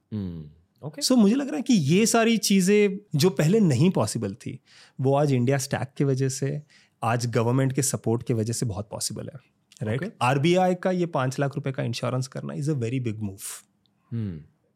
ओके 0.83 1.03
सो 1.03 1.15
so, 1.15 1.21
मुझे 1.21 1.35
लग 1.35 1.47
रहा 1.47 1.57
है 1.57 1.63
कि 1.63 1.75
ये 1.75 2.07
सारी 2.07 2.37
चीज़ें 2.37 2.99
जो 3.17 3.31
पहले 3.31 3.61
नहीं 3.61 3.91
पॉसिबल 3.91 4.35
थी 4.35 4.61
वो 5.01 5.15
आज 5.15 5.33
इंडिया 5.33 5.59
स्टैक 5.59 5.95
की 5.97 6.05
वजह 6.05 6.29
से 6.29 6.63
आज 7.03 7.27
गवर्नमेंट 7.27 7.73
के 7.73 7.83
सपोर्ट 7.83 8.23
की 8.23 8.35
वजह 8.35 8.53
से 8.53 8.67
बहुत 8.67 8.89
पॉसिबल 8.91 9.31
है 9.35 9.53
राइट 9.83 10.01
Okay. 10.01 10.13
आरबीआई 10.23 10.75
का 10.75 10.91
ये 10.91 11.07
पाँच 11.07 11.39
लाख 11.39 11.57
रुपए 11.57 11.73
का 11.73 11.83
इंश्योरेंस 11.83 12.27
करना 12.27 12.55
is 12.55 12.71
a 12.71 12.75
very 12.75 13.01
big 13.01 13.19
move 13.19 13.39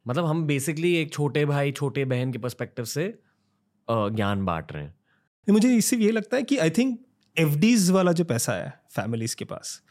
मतलब 0.08 0.24
हम 0.24 0.46
बेसिकली 0.46 0.94
एक 0.94 1.12
छोटे 1.12 1.44
भाई 1.44 1.72
छोटे 1.72 2.04
बहन 2.04 2.32
के 2.32 2.38
परस्पेक्टिव 2.38 2.84
से 2.84 3.18
ज्ञान 3.90 4.44
बांट 4.44 4.72
रहे 4.72 4.84
हैं। 4.84 4.94
मुझे 5.50 5.76
इससे 5.76 5.96
ये 5.96 6.10
लगता 6.10 6.36
है 6.36 6.42
कि 6.42 6.56
आई 6.56 6.70
थिंक 6.70 7.06
एफ़ 7.38 7.92
वाला 7.92 8.12
जो 8.12 8.24
पैसा 8.24 8.52
है 8.52 8.80
फैमिलीज़ 8.90 9.36
के 9.36 9.44
पास 9.44 9.82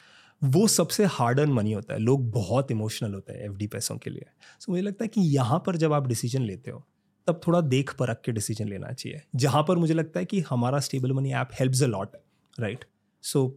वो 0.46 0.68
सबसे 0.68 1.06
हार्ड 1.06 1.40
अर्न 1.40 1.52
मनी 1.52 1.72
होता 1.72 1.94
है। 1.94 2.00
लोग 2.00 2.30
बहुत 2.32 2.72
इमोशनल 2.72 3.14
होते 3.14 3.34
हैं 3.34 3.40
एफडी 3.40 3.68
पैसों 3.68 3.98
के 3.98 4.10
लिए। 4.10 4.26
सो 4.60 4.72
मुझे 4.72 4.82
लगता 4.82 5.04
है 5.04 5.08
कि 5.08 5.22
यहाँ 5.22 5.64
पर 5.66 5.76
जब 5.76 5.94
आप 5.94 6.08
डिसीज़न 6.08 6.42
लेते 6.42 6.72
हो, 6.72 6.86
तब 7.28 7.42
थोड़ा 7.48 7.62
देख 7.62 7.94
परख 7.94 8.22
के 8.26 8.32
डिसीज़न 8.32 8.68
लेना 8.68 8.92
चाहिए। 8.92 9.22
जहाँ 9.36 9.64
पर 9.68 9.78
मुझे 9.78 9.94
लगता 9.94 10.20
है 10.20 10.26
कि 10.26 10.40
हमारा 10.40 10.80
stable 10.80 11.12
money 11.12 11.34
app 11.34 11.50
helps 11.60 11.84
a 11.84 11.88
lot 11.88 12.16
right 12.60 12.86
so 13.22 13.48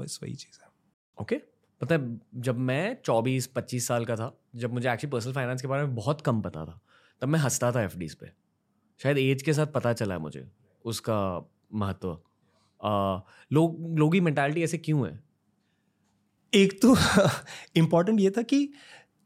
बस 0.00 0.20
वही 0.22 0.34
चीज़ 0.34 0.58
है। 0.62 0.68
Okay 1.20 1.34
okay? 1.34 1.46
पता 1.80 1.94
है, 1.94 2.20
जब 2.34 2.58
मैं 2.58 2.96
चौबीस, 3.04 3.46
पच्चीस 3.46 3.86
साल 3.86 4.04
का 4.04 4.16
था, 4.16 4.38
जब 4.56 4.72
मुझे 4.72 4.92
एक्चुअली 4.92 5.12
पर्सनल 5.12 5.32
फाइनेंस 5.32 5.62
के 5.62 5.68
बारे 5.68 5.82
में 5.82 5.94
बहुत 5.94 6.20
कम 6.20 6.40
पता 6.40 6.64
था, 6.64 6.80
तब 7.20 7.28
मैं 7.28 7.40
हंसता 7.40 7.72
था 7.72 7.82
एफ़ 7.82 7.96
पे। 7.96 8.30
शायद 8.98 9.18
एज 9.18 9.42
के 9.42 9.52
साथ 9.52 9.66
पता 9.66 9.92
चला 9.92 10.18
मुझे, 10.18 10.48
उसका 10.84 11.50
महत्व। 11.74 12.18
लोग, 13.52 13.98
लोगों 13.98 14.12
की 14.12 14.20
मेंटालिटी 14.20 14.62
ऐसे 14.62 14.78
क्यों 14.78 15.06
है? 15.08 15.33
एक 16.54 16.80
तो 16.82 16.96
इंपॉर्टेंट 17.76 18.20
ये 18.20 18.30
था 18.30 18.42
कि 18.42 18.68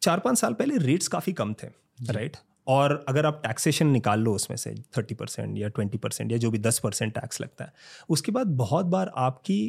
चार 0.03 0.19
पाँच 0.19 0.39
साल 0.39 0.55
पहले 0.55 0.77
रेट्स 0.77 1.09
काफ़ी 1.09 1.33
कम 1.33 1.55
थे 1.55 1.67
राइट 2.13 2.37
और 2.67 3.05
अगर 3.09 3.27
आप 3.27 3.41
टैक्सेशन 3.47 3.87
निकाल 3.87 4.21
लो 4.21 4.35
उसमें 4.35 4.57
से 4.57 4.75
थर्टी 4.99 5.15
परसेंट 5.15 5.59
या 5.59 5.69
ट्वेंटी 5.69 5.99
परसेंट 5.99 6.33
या 6.33 6.39
जो 6.39 6.51
भी 6.51 6.59
दस 6.59 6.79
परसेंट 6.79 7.15
टैक्स 7.15 7.41
लगता 7.41 7.65
है 7.65 7.73
उसके 8.09 8.33
बाद 8.33 8.47
बहुत 8.57 8.87
बार 8.87 9.11
आपकी 9.17 9.61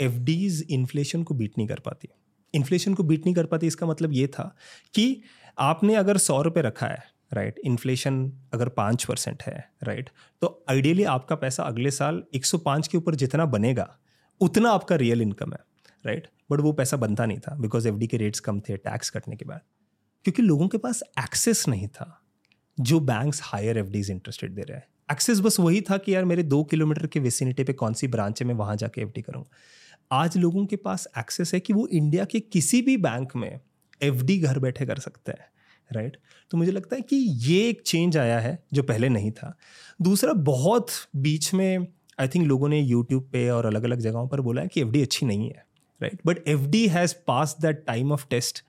एफ़ 0.00 0.18
डीज 0.18 0.66
इन्फ्लेशन 0.70 1.22
को 1.22 1.34
बीट 1.34 1.52
नहीं 1.58 1.68
कर 1.68 1.80
पाती। 1.84 2.08
इन्फ्लेशन 2.54 2.94
को 2.94 3.02
बीट 3.02 3.26
नहीं 3.26 3.34
कर 3.34 3.46
पाती 3.46 3.66
इसका 3.66 3.86
मतलब 3.86 4.12
ये 4.12 4.26
था 4.26 4.54
कि 4.94 5.22
आपने 5.58 5.94
अगर 5.94 6.18
सौ 6.18 6.40
रुपये 6.42 6.62
रखा 6.62 6.86
है 6.86 7.02
राइट 7.34 7.58
इन्फ्लेशन 7.64 8.32
अगर 8.52 8.68
पाँच 8.68 9.04
परसेंट 9.04 9.42
है 9.42 9.70
राइट 9.82 10.10
तो 10.42 10.64
आइडियली 10.70 11.04
आपका 11.04 11.36
पैसा 11.36 11.62
अगले 11.62 11.90
साल 11.90 12.22
एक 12.34 12.44
सौ 12.44 12.58
पाँच 12.58 12.88
के 12.88 12.98
ऊपर 12.98 13.14
जितना 13.14 13.44
बनेगा 13.46 13.88
उतना 14.40 14.70
आपका 14.70 14.96
रियल 14.96 15.22
इनकम 15.22 15.52
है। 15.52 15.69
राइट 16.06 16.28
बट 16.50 16.60
वो 16.60 16.72
पैसा 16.72 16.96
बनता 16.96 17.26
नहीं 17.26 17.38
था 17.38 17.56
बिकॉज़ 17.60 17.88
एफडी 17.88 18.06
के 18.06 18.16
रेट्स 18.16 18.40
कम 18.40 18.60
थे 18.60 18.76
टैक्स 18.76 19.10
कटने 19.10 19.36
के 19.36 19.44
बाद। 19.44 19.60
क्योंकि 20.24 20.42
लोगों 20.42 20.68
के 20.68 20.78
पास 20.78 21.02
एक्सेस 21.18 21.68
नहीं 21.68 21.88
था 21.88 22.22
जो 22.80 23.00
बैंक्स 23.00 23.40
हायर 23.44 23.78
एफ़ 23.78 23.86
डीज़ 23.86 24.12
इंटरेस्टेड 24.12 24.54
दे 24.54 24.62
रहे 24.62 24.78
हैं। 24.78 24.86
एक्सेस 25.12 25.40
बस 25.40 25.60
वही 25.60 25.80
था 25.80 25.96
कि 25.96 26.14
यार 26.14 26.24
मेरे 26.24 26.42
दो 26.42 26.64
किलोमीटर 26.64 27.06
के 27.06 27.20
विसिनिटी 27.20 27.64
पे 27.64 27.72
कौन 27.72 27.94
सी 27.94 28.08
ब्रांच 28.08 28.42
है 28.42 28.48
मैं 28.48 28.54
वहाँ 28.54 28.76
जाके 28.76 29.00
एफ़ 29.00 29.20
करूँगा 29.20 29.50
आज 30.12 30.36
लोगों 30.36 30.66
के 30.66 30.76
पास 30.76 31.08
एक्सेस 31.18 31.54
है 31.54 31.60
कि 31.60 31.72
वो 31.72 31.86
इंडिया 31.86 32.24
के 32.24 32.40
किसी 32.40 32.82
भी 32.82 32.96
बैंक 32.96 33.36
में 33.36 33.60
एफडी 34.02 34.38
घर 34.38 34.58
बैठे 34.58 34.86
कर 34.86 34.98
सकते 34.98 35.32
हैं 35.32 35.48
राइट 35.92 36.16
तो 36.50 36.58
मुझे 36.58 36.72
लगता 36.72 36.96
है 36.96 37.02
कि 37.02 37.16
ये 37.16 37.68
एक 37.68 37.82
चेंज 37.82 38.16
आया 38.16 38.40
है 38.40 38.64
जो 38.72 38.82
पहले 38.82 39.08
नहीं 39.08 39.30
था। 39.30 39.56
दूसरा, 40.02 40.32
बहुत 40.32 40.86
बीच 41.16 41.54
में 41.54 41.86
आई 42.20 42.28
थिंक 42.28 42.46
लोगों 42.46 42.68
ने 42.68 42.80
यूट्यूब 42.80 43.28
पे 43.32 43.50
और 43.50 43.66
अलग 43.66 43.82
अलग 43.82 44.00
जगहों 44.00 44.28
पर 44.28 44.40
बोला 44.40 44.62
है 44.62 44.68
कि 44.68 44.80
एफडी 44.80 45.02
अच्छी 45.02 45.26
नहीं 45.26 45.48
है। 45.48 45.69
Right 46.00 46.20
but 46.26 46.48
FD 46.66 46.86
has 46.88 47.14
pass 47.26 47.56
that 47.62 47.84
time 47.86 48.12
of 48.12 48.26
test 48.30 48.62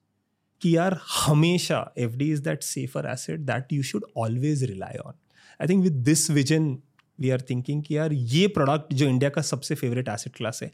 कि 0.61 0.75
यार 0.77 0.99
हमेशा 1.09 1.93
FD 2.15 2.31
is 2.31 2.41
that 2.43 2.63
safer 2.63 3.09
asset 3.11 3.39
that 3.39 3.73
you 3.73 3.83
should 3.83 4.05
always 4.17 4.63
rely 4.63 4.97
on 5.05 5.13
I 5.59 5.67
think 5.67 5.83
with 5.83 5.93
this 6.03 6.29
vision 6.31 6.77
we 7.19 7.29
are 7.29 7.41
thinking 7.49 7.83
कि 7.83 7.97
यार 7.97 8.13
ये 8.13 8.47
प्रोडक्ट 8.47 8.93
जो 8.93 9.07
इंडिया 9.07 9.29
का 9.29 9.41
सबसे 9.41 9.75
फेवरेट 9.75 10.09
एसेट 10.09 10.35
क्लास 10.35 10.63
है 10.63 10.71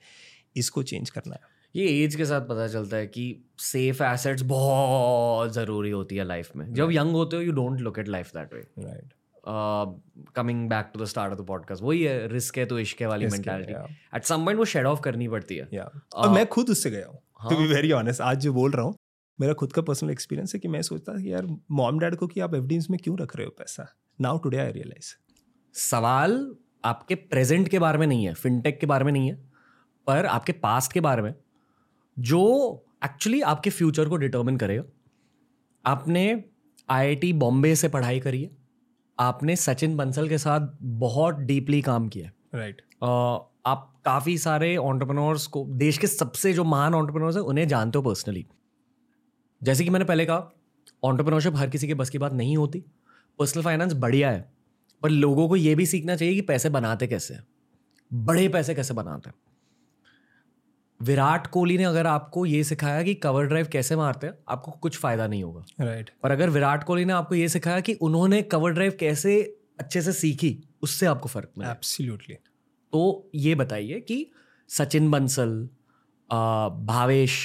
इसको 0.56 0.84
चेंज 0.84 1.10
करना 1.10 1.36
है। 1.36 1.56
ये 1.76 2.04
एज 2.04 2.16
के 2.16 2.26
साथ 2.26 2.42
पता 2.42 2.68
चलता 2.68 2.98
है 2.98 3.08
कि 3.08 3.24
सेफ़ 3.60 4.04
एसेट्स 4.04 4.42
बहुत 4.42 5.54
ज़रूरी 5.54 5.90
होती 5.92 6.16
है 6.16 6.24
लाइफ 6.24 6.56
में। 6.56 6.74
जब 6.74 6.92
यंग 6.92 7.12
होते 7.12 7.36
हो 7.36 7.42
you 7.42 7.52
don't 7.52 7.82
look 7.82 8.00
at 8.00 8.08
life 8.08 8.32
that 8.36 8.54
way 8.54 8.60
right 8.80 9.14
coming 10.36 10.70
back 10.70 10.92
to 10.94 11.00
the 11.00 11.06
start 11.06 11.34
of 11.34 11.42
the 11.42 11.46
podcast 11.46 11.84
वही 11.84 12.04
है 12.04 12.28
रिस्क 12.28 12.58
है 12.58 12.66
तो 12.66 12.80
इश्क 12.80 13.02
है 13.02 13.08
वाली 13.08 13.28
मेंटालिटी 13.28 13.74
एट 14.16 14.24
सम 14.24 14.46
पॉइंट 14.46 14.60
वो 14.60 14.66
शेड 14.66 14.86
ऑफ़ 14.86 15.02
करनी 15.02 15.28
पड़ती 15.28 15.56
है. 15.56 15.70
या 15.74 15.92
और 16.16 16.30
मैं 16.30 16.48
खुद 16.48 16.70
उससे 16.70 16.92
गया 16.92 17.08
हूँ 17.08 17.20
टू 17.50 17.56
बी। 17.56 17.68
वेरी 17.68 17.92
ऑनेस्ट 17.92 18.22
आज 18.22 18.40
जो 18.40 18.54
बोल 18.54 18.72
रहा 18.72 18.86
हूँ 18.86 18.96
मेरा 19.42 19.54
खुद 19.54 19.74
का 19.74 19.82
पर्सनल 19.82 20.10
एक्सपीरियंस 20.10 20.54
है 20.54 20.60
कि 20.60 20.68
मैं 20.68 20.82
सोचता 20.82 21.14
था 21.14 21.18
कि 21.18 21.34
यार 21.34 21.58
मॉम 21.72 22.00
डैड 22.00 22.16
को 22.16 22.28
कि 22.28 22.40
आप 22.40 22.56
एफ़ 22.56 22.88
में 22.90 23.00
क्यों 23.04 23.18
रख 23.18 23.36
रहे 23.36 23.46
हो 23.46 23.52
पैसा? 23.58 23.96
नाउ 24.22 24.38
टुडे 24.38 24.58
आई 24.58 24.72
रियलाइज़ 24.72 25.16
सवाल 25.74 26.56
आपके 26.86 27.16
प्रेजेंट 27.16 27.68
के 27.68 27.80
बारे 27.80 27.98
में 27.98 28.08
नहीं 28.08 28.26
है 28.26 28.34
फिनटेक 28.34 28.80
के 28.80 28.86
बारे 28.86 29.06
में 29.06 29.12
नहीं 29.12 29.28
है 29.28 29.36
पर 30.08 30.26
आपके 30.26 30.52
पास्ट 30.52 30.94
के 30.94 31.00
बारे 31.00 31.22
में 31.22 31.36
जो 32.20 32.74
एक्चुअली 33.06 33.42
आपके 33.42 33.70
फ्यूचर 33.70 34.10
को 34.10 34.18
डिटर्मिन 34.18 34.58
करेगा 34.58 34.84
आपने 35.86 36.44
आईआईटी 36.90 37.34
बॉम्बे 37.34 37.76
से 37.76 37.88
पढ़ाई 37.88 38.20
करी 38.20 38.44
है 38.44 38.67
आपने 39.20 39.56
सचिन 39.56 39.98
बंसल 39.98 40.30
के 40.30 40.38
साथ 40.38 40.68
बहुत 40.82 41.36
डीपली 41.36 41.82
काम 41.82 42.08
किया। 42.08 42.26
है 42.26 42.60
राइट 42.60 42.82
अ, 43.04 43.08
आप 43.66 44.02
काफ़ी 44.06 44.38
सारे 44.38 44.78
ऑन्टरप्रनोर्स 44.78 45.48
को 45.48 45.66
देश 45.70 45.98
के 45.98 46.08
सबसे 46.08 46.54
जो 46.54 46.64
महान 46.64 46.94
ऑन्टरप्रनोर्स 46.94 47.36
हैं 47.36 47.44
उन्हें 47.44 47.68
जानते 47.68 47.98
हो 47.98 48.04
पर्सनली 48.04 48.46
जैसे 49.64 49.84
कि 49.84 49.90
मैंने 49.90 50.06
पहले 50.06 50.26
कहा 50.26 50.52
ऑन्टरप्रनोरशिप 51.04 51.56
हर 51.56 51.70
किसी 51.70 51.88
के 51.88 51.94
बस 51.94 52.10
की 52.10 52.18
बात 52.18 52.34
नहीं 52.34 52.58
होती। 52.58 52.80
पर्सनल 53.40 53.64
फाइनेंस 53.64 53.94
बढ़िया 53.94 54.32
है 54.32 54.54
पर 55.02 55.10
लोगों 55.10 55.48
को 55.50 55.56
ये 55.56 55.76
भी 55.76 55.86
सीखना 55.86 56.16
चाहिए 56.16 56.34
कि 56.36 56.42
पैसे 56.42 56.70
बनाते 56.70 57.08
कैसे 57.08 57.34
हैं। 57.34 57.48
बड़े 58.14 58.48
पैसे 58.48 58.76
कैसे 58.76 58.94
बनाते 58.94 59.30
हैं। 59.30 59.36
विराट 61.02 61.48
कोहली 61.48 61.78
ने 61.78 61.84
अगर 61.84 62.08
आपको 62.08 62.46
ये 62.46 62.64
सिखाया 62.64 63.04
कि 63.04 63.14
कवर 63.16 63.46
ड्राइव 63.46 63.68
कैसे 63.72 63.96
मारते 63.96 64.28
हैं 64.28 64.34
आपको 64.50 64.72
कुछ 64.72 64.98
फ़ायदा 64.98 65.28
नहीं 65.28 65.44
होगा। 65.44 65.66
Right 65.82 66.06
right. 66.06 66.22
पर 66.24 66.32
अगर 66.32 66.50
विराट 66.50 66.84
कोहली 66.84 67.06
ने 67.06 67.14
आपको 67.14 67.36
ये 67.36 67.50
सिखाया 67.50 67.80
कि 67.80 67.94
उन्होंने 67.94 68.42
कवर 68.42 68.72
ड्राइव 68.72 68.98
कैसे 69.00 69.42
अच्छे 69.80 70.02
से 70.02 70.12
सीखी 70.12 70.58
उससे 70.82 71.06
आपको 71.06 71.30
फ़र्क 71.30 71.52
मिला। 71.58 71.72
एब्सोल्युटली 71.72 72.36
तो 72.94 73.30
ये 73.36 73.56
बताइए 73.56 74.00
कि 74.00 74.32
सचिन 74.70 75.12
बंसल 75.12 75.58
भावेश 76.30 77.38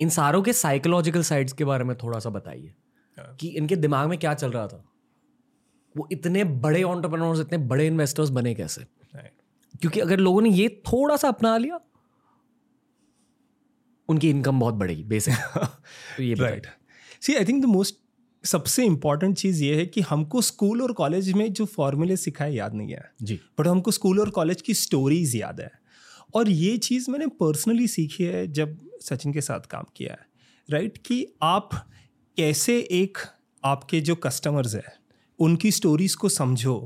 इन 0.00 0.08
सारों 0.08 0.42
के 0.42 0.52
साइकोलॉजिकल 0.52 1.22
साइड्स 1.22 1.52
के 1.52 1.64
बारे 1.64 1.84
में 1.84 1.96
थोड़ा 1.96 2.18
सा 2.18 2.30
बताइए। 2.30 2.74
हाँ। 3.18 3.34
कि 3.36 3.48
इनके 3.48 3.76
दिमाग 3.76 4.08
में 4.08 4.18
क्या 4.18 4.34
चल 4.34 4.50
रहा 4.50 4.66
था? 4.66 4.84
वो 5.94 6.08
इतने 6.12 6.44
बड़े 6.44 6.82
ऑन्टरप्रनोर्स 6.82 7.40
इतने 7.40 7.58
बड़े 7.58 7.86
इन्वेस्टर्स 7.86 8.28
बने 8.30 8.54
कैसे? 8.54 8.82
राइट 9.14 9.32
क्योंकि 9.80 10.00
अगर 10.00 10.18
लोगों 10.18 10.42
ने 10.42 10.50
ये 10.50 10.68
थोड़ा 10.86 11.16
सा 11.16 11.28
अपना 11.28 11.56
लिया 11.56 11.78
उनकी 14.12 14.30
इनकम 14.30 14.60
बहुत 14.60 14.74
बढ़ेगी 14.74 15.04
बेसिक 15.04 15.34
तो 16.16 16.22
ये 16.22 16.34
right 16.34 16.66
see 17.20 17.34
I 17.34 17.44
think 17.44 17.62
the 17.62 17.66
most 17.66 17.96
सबसे 18.44 18.84
इंपॉर्टेंट 18.84 19.36
चीज़ 19.36 19.62
ये 19.64 19.74
है 19.76 19.86
कि 19.86 20.00
हमको 20.00 20.40
स्कूल 20.42 20.82
और 20.82 20.92
कॉलेज 20.92 21.32
में 21.32 21.52
जो 21.52 21.64
फॉर्मूले 21.64 22.16
सिखाए 22.16 22.52
याद 22.52 22.74
नहीं 22.74 22.92
है। 22.92 23.12
जी। 23.22 23.40
बट 23.58 23.66
हमको 23.66 23.90
स्कूल 23.90 24.20
और 24.20 24.30
कॉलेज 24.30 24.62
की 24.62 24.74
स्टोरीज 24.74 25.36
याद 25.36 25.60
है। 25.60 25.70
और 26.34 26.48
ये 26.48 26.76
चीज़ 26.78 27.10
मैंने 27.10 27.26
पर्सनली 27.26 27.86
सीखी 27.88 28.24
है 28.24 28.46
जब 28.52 28.78
सचिन 29.00 29.32
के 29.32 29.40
साथ 29.40 29.60
काम 29.60 29.84
किया 29.96 30.12
है। 30.12 30.26
राइट 30.70 30.98
कि 31.06 31.26
आप 31.42 31.70
कैसे 32.36 32.78
एक 32.90 33.18
आपके 33.64 34.00
जो 34.00 34.14
कस्टमर्स 34.14 34.74
हैं 34.74 34.92
उनकी 35.38 35.70
स्टोरीज 35.70 36.14
को 36.14 36.28
समझो 36.28 36.76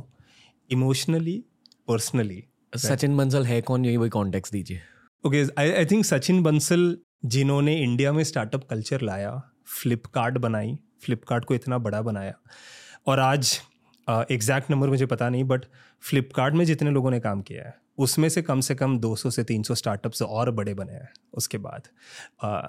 इमोशनली 0.71 1.45
पर्सनली 1.89 2.45
सचिन 2.77 3.17
बंसल 3.17 3.47
है 3.47 3.61
कौन? 3.63 3.85
यही 3.85 3.97
वही 3.97 4.11
कॉन्टेक्स्ट 4.11 4.53
दीजिए। 4.53 4.81
Okay 5.27 5.45
I 5.59 5.71
I 5.71 5.87
think 5.87 6.05
Sachin 6.05 6.43
Bansal 6.43 6.99
जिन्होंने 7.23 7.75
इंडिया 7.83 8.13
में 8.13 8.23
स्टार्टअप 8.25 8.65
कल्चर 8.65 9.01
लाया 9.01 9.31
फ्लिपकार्ट 9.67 10.39
बनाई 10.39 10.77
फ्लिपकार्ट 11.03 11.45
को 11.45 11.55
इतना 11.55 11.79
बड़ा 11.79 12.03
बनाया। 12.03 12.35
और 13.07 13.21
आज 13.21 13.61
एग्जैक्ट 14.09 14.71
नंबर 14.71 14.89
मुझे 14.89 15.07
पता 15.07 15.29
नहीं 15.29 15.45
बट 15.45 15.65
फ्लिपकार्ट 16.03 16.55
में 16.55 16.65
जितने 16.65 16.91
लोगों 16.91 17.11
ने 17.11 17.21
काम 17.21 17.43
किया 17.43 17.65
है 17.65 17.75
उसमें 17.99 18.29
से 18.29 18.43
कम 18.43 18.61
से 18.61 18.75
कम 18.75 18.99
200 18.99 19.31
से 19.31 19.45
300 19.45 19.75
स्टार्टअप्स 19.75 20.23
और 20.23 20.51
बड़े 20.51 20.75
बने 20.75 20.93
हैं 20.93 21.09
उसके 21.35 21.59
बाद। 21.59 21.89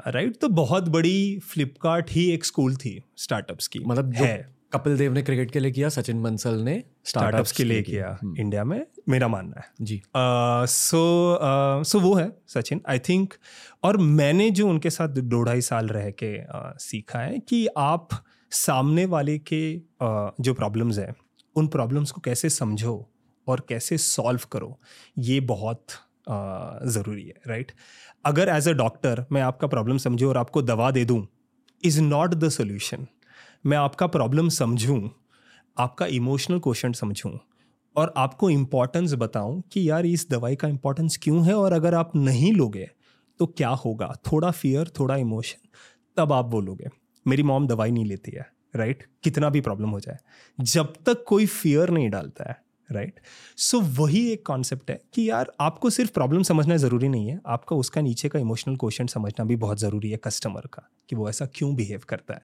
राइट 0.08 0.40
तो 0.42 0.50
बहुत 0.50 0.90
बड़ी 0.90 1.40
फ्लिपकार्ट 1.40 2.12
ही 2.12 2.30
एक 2.32 2.46
स्कूल 2.46 2.76
थी 2.76 3.02
स्टार्टअप्स 3.18 3.68
की। 3.68 3.80
मतलब 3.80 4.12
जो 4.12 4.24
है। 4.24 4.57
कपिल 4.74 4.98
देव 4.98 5.14
ने 5.14 5.22
क्रिकेट 5.24 5.52
के 5.52 5.60
लिए 5.60 5.72
किया 5.72 5.90
सचिन 5.90 6.24
बंसल 6.24 6.54
ने 6.54 6.84
स्टार्टअप्स 7.06 7.52
के 7.52 7.64
लिए 7.64 7.82
किया 7.82 8.18
इंडिया 8.40 8.64
में 8.64 8.86
मेरा 9.10 9.28
मानना 9.28 9.60
है। 9.60 9.72
जी। 9.82 10.02
सो 10.68 11.40
सो 11.84 12.00
वो 12.00 12.14
है 12.16 12.32
सचिन। 12.48 12.82
आई 12.90 13.00
थिंक 13.00 13.34
और 13.84 13.98
मैंने 13.98 14.50
जो 14.52 14.68
उनके 14.70 14.90
साथ 14.90 15.08
दो 15.10 15.42
ढाई 15.44 15.62
साल 15.62 15.88
रह 15.88 16.10
के 16.12 16.44
uh, 16.44 16.78
सीखा 16.78 17.20
है 17.20 17.40
कि 17.40 17.68
आप 17.78 18.10
सामने 18.52 19.06
वाले 19.06 19.38
के 19.38 19.62
uh, 19.78 20.32
जो 20.42 20.54
प्रॉब्लम्स 20.54 21.00
हैं 21.00 21.16
उन 21.56 21.68
प्रॉब्लम्स 21.68 22.12
को 22.12 22.22
कैसे 22.22 22.50
समझो 22.50 23.10
और 23.48 23.66
कैसे 23.70 23.98
सॉल्व 23.98 24.40
करो 24.52 24.80
ये 25.18 25.40
बहुत 25.40 25.86
ज़रूरी 26.86 27.24
है 27.24 27.34
राइट 27.48 27.72
अगर 28.26 28.50
एज 28.50 28.68
अ 28.68 28.72
डॉक्टर 28.72 29.26
मैं 29.32 29.42
आपका 29.42 29.68
प्रॉब्लम 29.68 29.98
समझूँ 29.98 30.30
और 30.30 30.38
आपको 30.38 30.62
दवा 30.62 30.92
दे 30.92 31.06
दूँ 31.06 31.28
इज़ 31.84 32.02
नॉट 32.02 32.34
द 32.34 32.50
सोल्यूशन 32.50 33.08
मैं 33.66 33.78
आपका 33.78 34.08
प्रॉब्लम 34.08 34.50
समझूँ, 34.50 35.10
आपका 35.78 36.06
इमोशनल 36.06 36.60
क्वेश्चन 36.60 36.92
समझूँ 36.94 37.32
और 37.96 38.14
आपको 38.18 38.50
इम्पोर्टेंस 38.50 39.14
बताऊँ 39.14 39.62
कि 39.72 39.90
यार 39.90 40.06
इस 40.06 40.26
दवाई 40.30 40.56
का 40.56 40.68
इम्पोर्टेंस 40.68 41.18
क्यों 41.24 41.46
है 41.46 41.54
और 41.54 41.74
अगर 41.74 41.96
आप 41.96 42.12
नहीं 42.16 42.52
लोगे 42.54 42.90
तो 43.40 43.46
क्या 43.48 43.70
होगा? 43.70 44.14
थोड़ा 44.32 44.52
फियर 44.52 44.92
थोड़ा 45.00 45.16
इमोशन 45.16 45.68
तब 46.18 46.34
आप 46.34 46.46
बोलोगे, 46.46 46.90
मेरी 47.26 47.44
मॉम 47.44 47.68
दवाई 47.68 47.92
नहीं 47.92 48.06
लेती 48.06 48.32
है 48.32 48.46
राइट 48.76 49.04
कितना 49.24 49.50
भी 49.50 49.62
प्रॉब्लम 49.62 49.90
हो 49.90 50.00
जाए। 50.00 50.18
जब 50.60 50.94
तक 51.06 51.24
कोई 51.28 51.46
फियर 51.46 51.90
नहीं 51.90 52.10
डालता 52.10 52.50
है 52.50 52.56
राइट 52.90 53.20
सो 53.58 53.80
वही 53.96 54.28
एक 54.32 54.46
कॉन्सेप्ट 54.46 54.92
है 54.92 55.00
कि 55.14 55.30
यार 55.30 55.52
आपको 55.60 55.90
सिर्फ़ 55.90 56.12
प्रॉब्लम 56.12 56.44
समझना 56.44 56.78
ज़रूरी 56.78 57.08
नहीं 57.08 57.28
है, 57.28 57.40
आपका 57.46 57.76
उसका 57.76 58.02
नीचे 58.02 58.30
का 58.30 58.40
इमोशनल 58.40 58.76
क्वेश्चन 58.76 59.08
समझना 59.08 59.46
भी 59.46 59.56
बहुत 59.56 59.80
ज़रूरी 59.80 60.12
है 60.12 60.18
कस्टमर 60.18 60.68
का 60.74 60.90
कि 61.10 61.16
वो 61.16 61.30
ऐसा 61.30 61.46
क्यों 61.56 61.76
बिहेव 61.76 62.02
करता 62.10 62.34
है। 62.34 62.42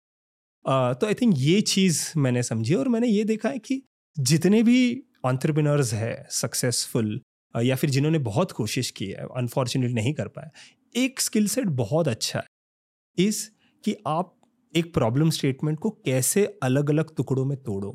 तो 0.65 1.07
आई 1.07 1.13
थिंक 1.13 1.33
ये 1.37 1.59
चीज़ 1.61 2.01
मैंने 2.17 2.43
समझी 2.43 2.73
और 2.73 2.87
मैंने 2.89 3.07
ये 3.07 3.23
देखा 3.23 3.49
है 3.49 3.59
कि 3.59 3.81
जितने 4.17 4.61
भी 4.63 5.03
ऑन्टरप्रिनर्स 5.25 5.93
है 5.93 6.27
सक्सेसफुल 6.31 7.19
या 7.55 7.75
फिर 7.75 7.89
जिन्होंने 7.89 8.19
बहुत 8.19 8.51
कोशिश 8.51 8.89
की 8.91 9.05
है 9.05 9.25
अनफॉर्चुनेटली 9.37 9.93
नहीं 9.93 10.13
कर 10.13 10.27
पाए, 10.27 10.49
एक 10.95 11.21
स्किल 11.21 11.47
सेट 11.47 11.67
बहुत 11.67 12.07
अच्छा 12.07 12.39
है 12.39 13.25
इस 13.27 13.47
कि 13.83 13.95
आप 14.07 14.33
एक 14.75 14.93
प्रॉब्लम 14.93 15.29
स्टेटमेंट 15.29 15.79
को 15.79 15.89
कैसे 16.05 16.45
अलग 16.63 16.89
अलग 16.89 17.15
टुकड़ों 17.15 17.45
में 17.45 17.57
तोड़ो 17.57 17.91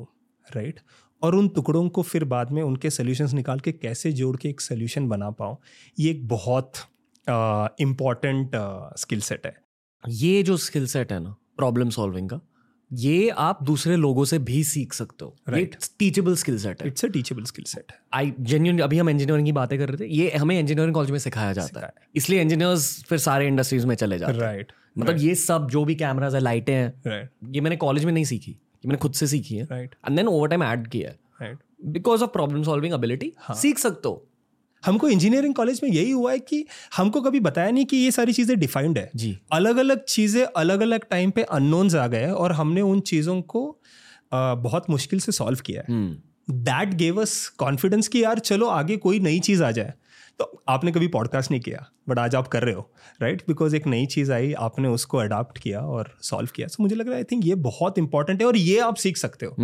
राइट 0.55 0.79
और 1.21 1.35
उन 1.35 1.47
टुकड़ों 1.47 1.87
को 1.89 2.01
फिर 2.01 2.23
बाद 2.23 2.51
में 2.51 2.61
उनके 2.63 2.89
सोल्यूशंस 2.89 3.33
निकाल 3.33 3.59
के 3.59 3.71
कैसे 3.71 4.11
जोड़ 4.11 4.35
के 4.37 4.49
एक 4.49 4.61
सोल्यूशन 4.61 5.07
बना 5.07 5.29
पाओ, 5.31 5.57
ये 5.99 6.11
एक 6.11 6.27
बहुत 6.27 6.73
इंपॉर्टेंट 7.81 8.51
स्किल 8.99 9.21
सेट 9.21 9.45
है। 9.45 9.55
ये 10.03 10.43
जो 10.43 10.57
स्किल 10.57 10.85
सेट 10.87 11.11
है 11.11 11.19
ना 11.19 11.35
प्रॉब्लम 11.57 11.89
सॉल्विंग 11.89 12.29
का 12.29 12.39
ये 12.91 13.29
आप 13.29 13.63
दूसरे 13.63 13.95
लोगों 13.95 14.23
से 14.25 14.39
भी 14.39 14.63
सीख 14.63 14.93
सकते 14.93 15.25
हो। 15.25 15.35
राइट 15.49 15.75
टीचेबल 15.99 16.35
स्किल 16.35 16.57
सेट 16.59 16.81
है। 16.81 16.87
It's 16.87 17.05
a 17.05 17.07
teachable 17.07 17.43
skill 17.43 17.65
set 17.65 17.91
I 18.13 18.33
genuine 18.41 18.79
अभी 18.79 18.97
हम 18.97 19.09
इंजीनियरिंग 19.09 19.47
की 19.47 19.51
बातें 19.51 19.77
कर 19.79 19.89
रहे 19.89 19.97
थे 19.97 20.11
ये 20.11 20.29
हमें 20.31 20.59
इंजीनियरिंग 20.59 20.95
कॉलेज 20.95 21.11
में 21.11 21.19
सिखाया 21.19 21.53
जाता 21.53 21.81
है। 21.81 21.91
इसलिए 22.15 22.41
इंजीनियर्स 22.41 23.03
फिर 23.09 23.17
सारे 23.19 23.47
इंडस्ट्रीज़ 23.47 23.87
में 23.87 23.95
चले 23.95 24.17
जाते 24.19 24.33
हैं। 24.33 24.39
राइट 24.39 24.71
मतलब 24.97 25.17
ये 25.17 25.35
सब 25.37 25.67
जो 25.71 25.83
भी 25.85 25.95
कैमराज 25.95 26.35
है 26.35 26.41
लाइटें 26.41 26.73
हैं 26.73 27.29
ये 27.53 27.61
मैंने 27.61 27.77
कॉलेज 27.77 28.05
में 28.05 28.11
नहीं 28.13 28.25
सीखी 28.25 28.51
ये 28.51 28.87
मैंने 28.87 28.97
खुद 28.97 29.13
से 29.13 29.27
सीखी 29.27 29.55
है। 29.55 29.67
Right 29.71 29.95
and 30.07 30.15
then 30.17 30.27
over 30.27 30.47
time 30.47 30.63
add 30.63 30.87
किया। 30.87 31.09
है 31.09 31.15
right 31.41 31.57
because 31.85 32.23
of 32.23 32.31
problem 32.31 32.63
solving 32.63 32.93
ability 32.93 33.33
सीख 33.51 33.79
सकते 33.79 34.09
हो। 34.09 34.25
हमको 34.85 35.09
इंजीनियरिंग 35.09 35.53
कॉलेज 35.53 35.79
में 35.83 35.89
यही 35.89 36.11
हुआ 36.11 36.31
है 36.31 36.39
कि 36.39 36.65
हमको 36.97 37.21
कभी 37.21 37.39
बताया 37.39 37.71
नहीं 37.71 37.85
कि 37.85 37.97
ये 37.97 38.11
सारी 38.11 38.33
चीज़ें 38.33 38.59
डिफाइंड 38.59 38.97
है। 38.97 39.09
जी। 39.15 39.37
अलग 39.51 39.77
अलग 39.77 40.03
चीज़ें 40.05 40.43
अलग 40.43 40.81
अलग 40.81 41.05
टाइम 41.09 41.31
पे 41.31 41.43
अननोन्स 41.43 41.95
आ 41.95 42.07
गए 42.07 42.29
और 42.29 42.51
हमने 42.51 42.81
उन 42.81 42.99
चीज़ों 42.99 43.41
को 43.41 43.79
आ, 44.33 44.53
बहुत 44.55 44.89
मुश्किल 44.89 45.19
से 45.19 45.31
सॉल्व 45.31 45.59
किया 45.65 45.83
है। 45.89 45.95
दैट 46.51 46.93
गेव 46.93 47.21
अस 47.21 47.47
कॉन्फिडेंस 47.57 48.07
कि 48.07 48.23
यार 48.23 48.39
चलो 48.39 48.67
आगे 48.67 48.97
कोई 48.97 49.19
नई 49.19 49.39
चीज़ 49.39 49.63
आ 49.63 49.71
जाए। 49.71 49.93
तो 50.39 50.63
आपने 50.69 50.91
कभी 50.91 51.07
पॉडकास्ट 51.07 51.51
नहीं 51.51 51.61
किया 51.61 51.85
बट 52.09 52.19
आज 52.19 52.35
आप 52.35 52.47
कर 52.47 52.63
रहे 52.63 52.73
हो 52.73 52.89
राइट 53.21 53.41
बिकॉज़ 53.47 53.75
एक 53.75 53.87
नई 53.87 54.05
चीज़ 54.05 54.31
आई 54.31 54.53
आपने 54.59 54.87
उसको 54.87 55.17
अडाप्ट 55.17 55.57
किया 55.57 55.79
और 55.79 56.13
सॉल्व 56.21 56.49
किया। 56.55 56.67
सो 56.67 56.75
so, 56.75 56.79
मुझे 56.79 56.95
लग 56.95 57.05
रहा 57.05 57.15
है 57.15 57.21
आई 57.21 57.23
थिंक 57.23 57.45
ये 57.45 57.55
बहुत 57.55 57.97
इंपॉर्टेंट 57.97 58.41
है 58.41 58.47
और 58.47 58.57
ये 58.57 58.79
आप 58.79 58.95
सीख 58.95 59.17
सकते 59.17 59.45
हो। 59.45 59.55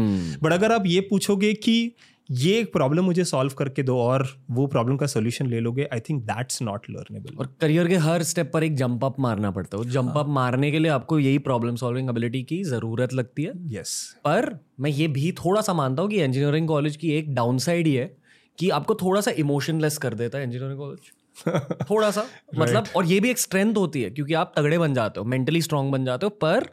बट 0.43 0.53
अगर 0.53 0.71
आप 0.71 0.83
ये 0.85 1.01
पूछोगे 1.01 1.53
कि 1.53 1.91
ये 2.31 2.59
एक 2.59 2.73
प्रॉब्लम 2.73 3.03
मुझे 3.03 3.25
सॉल्व 3.25 3.53
करके 3.53 3.83
दो 3.83 3.97
और 3.97 4.27
वो 4.51 4.67
प्रॉब्लम 4.67 4.97
का 4.97 5.05
सोल्यूशन 5.05 5.47
ले 5.47 5.59
लोगे 5.59 5.89
I 5.93 5.99
think 5.99 6.23
that's 6.23 6.61
not 6.61 6.81
learnable 6.89 7.35
और 7.39 7.55
करियर 7.61 7.87
के 7.87 7.95
हर 7.95 8.23
स्टेप 8.23 8.51
पर 8.53 8.63
एक 8.63 8.75
जंप 8.75 9.05
अप 9.05 9.19
मारना 9.19 9.51
पड़ता 9.51 9.77
है। 9.77 9.89
जंप 9.89 10.17
अप 10.17 10.27
मारने 10.27 10.71
के 10.71 10.79
लिए 10.79 10.91
आपको 10.91 11.19
यही 11.19 11.37
प्रॉब्लम 11.37 11.75
सॉल्विंग 11.75 12.09
एबिलिटी 12.09 12.43
की 12.43 12.63
ज़रूरत 12.63 13.13
लगती 13.13 13.43
है। 13.43 13.51
Yes 13.55 14.13
yes. 14.13 14.19
पर 14.19 14.59
मैं 14.79 14.89
ये 14.89 15.07
भी 15.07 15.31
थोड़ा 15.31 15.61
सा 15.61 15.73
मानता 15.73 16.01
हूँ 16.01 16.09
कि 16.09 16.23
इंजीनियरिंग 16.23 16.67
कॉलेज 16.67 16.95
की 16.95 17.11
एक 17.11 17.35
डाउन 17.35 17.57
साइड 17.57 17.87
ही 17.87 17.93
है 17.93 18.17
कि 18.59 18.69
आपको 18.69 18.95
थोड़ा 18.95 19.21
सा 19.21 19.31
इमोशनलेस 19.31 19.97
कर 19.97 20.13
देता 20.13 20.37
है 20.37 20.43
इंजीनियरिंग 20.43 20.79
कॉलेज 20.79 21.11
थोड़ा 21.89 22.11
सा 22.11 22.25
मतलब 22.59 22.85
और 22.95 23.05
ये 23.05 23.19
भी 23.19 23.29
एक 23.29 23.39
स्ट्रेंथ 23.39 23.75
होती 23.75 24.01
है 24.01 24.09
क्योंकि 24.09 24.33
आप 24.33 24.53
तगड़े 24.57 24.77
बन 24.77 24.93
जाते 24.93 25.19
हो 25.19 25.25
मेंटली 25.25 25.61
स्ट्रांग 25.61 25.91
बन 25.91 26.05
जाते 26.05 26.25
हो 26.25 26.29
पर 26.29 26.63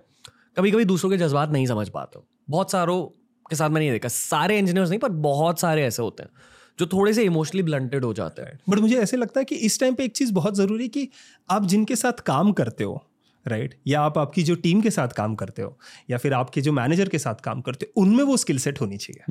कभी 0.57 0.70
कभी 0.70 0.84
दूसरों 0.84 1.11
के 1.11 1.16
जज्बात 1.16 1.50
नहीं 1.50 1.66
समझ 1.66 1.88
पाते 1.88 2.18
हो। 2.18 2.26
बहुत 2.50 2.70
सारों 2.70 3.21
के 3.51 3.57
साथ 3.57 3.70
मैंने 3.70 3.86
ये 3.86 3.93
देखा 3.93 4.09
सारे 4.09 4.59
इंजीनियर्स 4.59 4.90
नहीं 4.90 5.01
पर 5.01 5.09
बहुत 5.09 5.61
सारे 5.61 5.84
ऐसे 5.84 6.03
होते 6.03 6.22
हैं 6.22 6.30
जो 6.78 6.86
थोड़े 6.86 7.12
से 7.12 7.22
इमोशनली 7.22 7.62
ब्लंटेड 7.62 8.05
हो 8.05 8.12
जाते 8.12 8.43
हैं 8.43 8.59
बट 8.68 8.78
मुझे 8.78 8.99
ऐसे 8.99 9.16
लगता 9.16 9.40
है 9.40 9.45
कि 9.45 9.55
इस 9.55 9.80
टाइम 9.80 9.95
पे 9.95 10.05
एक 10.05 10.12
चीज़ 10.12 10.32
बहुत 10.32 10.57
ज़रूरी 10.57 10.82
है 10.82 10.88
कि 10.88 11.09
आप 11.51 11.64
जिनके 11.64 11.97
साथ 11.97 12.12
काम 12.12 12.53
करते 12.53 12.84
हो 12.84 13.07
राइट 13.47 13.70
right? 13.70 13.82
या 13.86 14.01
आप 14.01 14.18
आपकी 14.18 14.43
जो 14.43 14.55
टीम 14.55 14.80
के 14.80 14.90
साथ 14.90 15.09
काम 15.09 15.34
करते 15.34 15.62
हो 15.62 15.78
या 16.11 16.18
फिर 16.18 16.32
आपके 16.32 16.61
जो 16.61 16.72
मैनेजर 16.72 17.09
के 17.09 17.18
साथ 17.18 17.34
काम 17.34 17.61
करते 17.61 17.86
हो 17.86 18.03
उनमें 18.03 18.24
वो 18.24 18.36
स्किल 18.36 18.59
सेट 18.59 18.80
होनी 18.80 18.97
चाहिए 18.97 19.24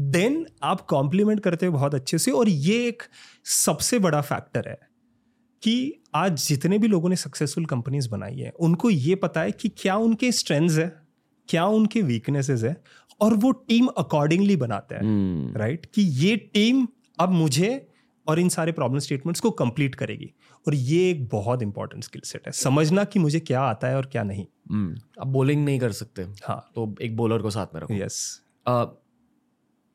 देन 0.00 0.42
hmm. 0.44 0.52
आप 0.62 0.80
कॉम्प्लीमेंट 0.80 1.40
करते 1.40 1.66
हो 1.66 1.72
बहुत 1.72 1.94
अच्छे 1.94 2.18
से 2.18 2.30
और 2.30 2.48
ये 2.48 2.86
एक 2.88 3.02
सबसे 3.44 3.98
बड़ा 3.98 4.20
फैक्टर 4.20 4.68
है 4.68 4.78
कि 5.62 6.02
आज 6.14 6.46
जितने 6.46 6.78
भी 6.78 6.88
लोगों 6.88 7.08
ने 7.08 7.16
सक्सेसफुल 7.16 7.64
कंपनीज़ 7.64 8.08
बनाई 8.08 8.36
है 8.36 8.50
उनको 8.50 8.90
ये 8.90 9.14
पता 9.14 9.40
है 9.40 9.52
कि 9.52 9.68
क्या 9.68 9.96
उनके 9.96 10.32
स्ट्रेंथ्स 10.32 10.78
है 10.78 11.06
क्या 11.48 11.66
उनके 11.66 12.02
वीकनेसेस 12.02 12.62
है 12.62 12.82
और 13.20 13.34
वो 13.34 13.52
टीम 13.52 13.86
अकॉर्डिंगली 13.86 14.56
बनाते 14.56 14.94
हैं 14.94 15.02
राइट 15.54 15.80
hmm. 15.80 15.84
right? 15.84 15.94
कि 15.94 16.02
ये 16.02 16.36
टीम 16.36 16.88
अब 17.20 17.28
मुझे 17.28 17.88
और 18.28 18.38
इन 18.38 18.48
सारे 18.48 18.72
प्रॉब्लम 18.72 18.98
स्टेटमेंट्स 18.98 19.40
को 19.40 19.50
कंप्लीट 19.50 19.94
करेगी। 19.94 20.32
और 20.66 20.74
ये 20.74 21.10
एक 21.10 21.28
बहुत 21.28 21.62
इंपॉर्टेंट 21.62 22.04
स्किल 22.04 22.22
सेट 22.24 22.42
है। 22.46 22.52
समझना 22.52 23.04
कि 23.04 23.18
मुझे 23.18 23.40
क्या 23.40 23.60
आता 23.60 23.88
है 23.88 23.96
और 23.96 24.06
क्या 24.06 24.22
नहीं. 24.22 24.44
अब 25.20 25.26
बोलिंग 25.26 25.64
नहीं 25.64 25.80
कर 25.80 25.92
सकते। 25.92 26.22
हाँ। 26.22 26.70
तो 26.74 26.94
एक 27.02 27.16
बॉलर 27.16 27.38
को 27.38 27.50
साथ 27.50 27.66
में 27.74 27.80
रखो। 27.80 27.94
यस 27.94 28.42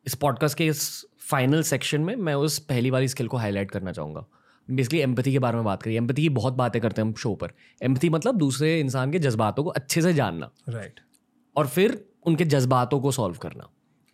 इस 0.07 0.15
पॉडकास्ट 0.15 0.57
के 0.57 0.67
इस 0.67 1.05
फाइनल 1.19 1.63
सेक्शन 1.63 2.01
में 2.01 2.15
मैं 2.15 2.33
उस 2.33 2.59
पहली 2.59 2.89
वाली 2.89 3.07
स्किल 3.07 3.27
को 3.27 3.37
हाईलाइट 3.37 3.71
करना 3.71 3.91
चाहूँगा। 3.91 4.25
बेसिकली 4.71 4.99
एम्पथी 4.99 5.31
के 5.31 5.39
बारे 5.39 5.55
में 5.55 5.65
बात 5.65 5.83
करिए। 5.83 5.97
एम्पथी 5.97 6.21
की 6.21 6.29
बहुत 6.29 6.53
बातें 6.53 6.81
करते 6.81 7.01
हैं 7.01 7.07
हम 7.09 7.13
शो 7.13 7.35
पर। 7.35 7.51
एम्पथी 7.83 8.09
मतलब 8.09 8.35
दूसरे 8.35 8.79
इंसान 8.79 9.11
के 9.11 9.19
जज्बातों 9.19 9.63
को 9.63 9.69
अच्छे 9.69 10.01
से 10.01 10.13
जानना। 10.13 10.51
Right 10.69 10.93
right. 10.93 11.05
और 11.55 11.67
फिर 11.67 12.10
उनके 12.25 12.45
जज्बातों 12.45 12.99
को 12.99 13.11
सॉल्व 13.11 13.35
करना। 13.35 13.69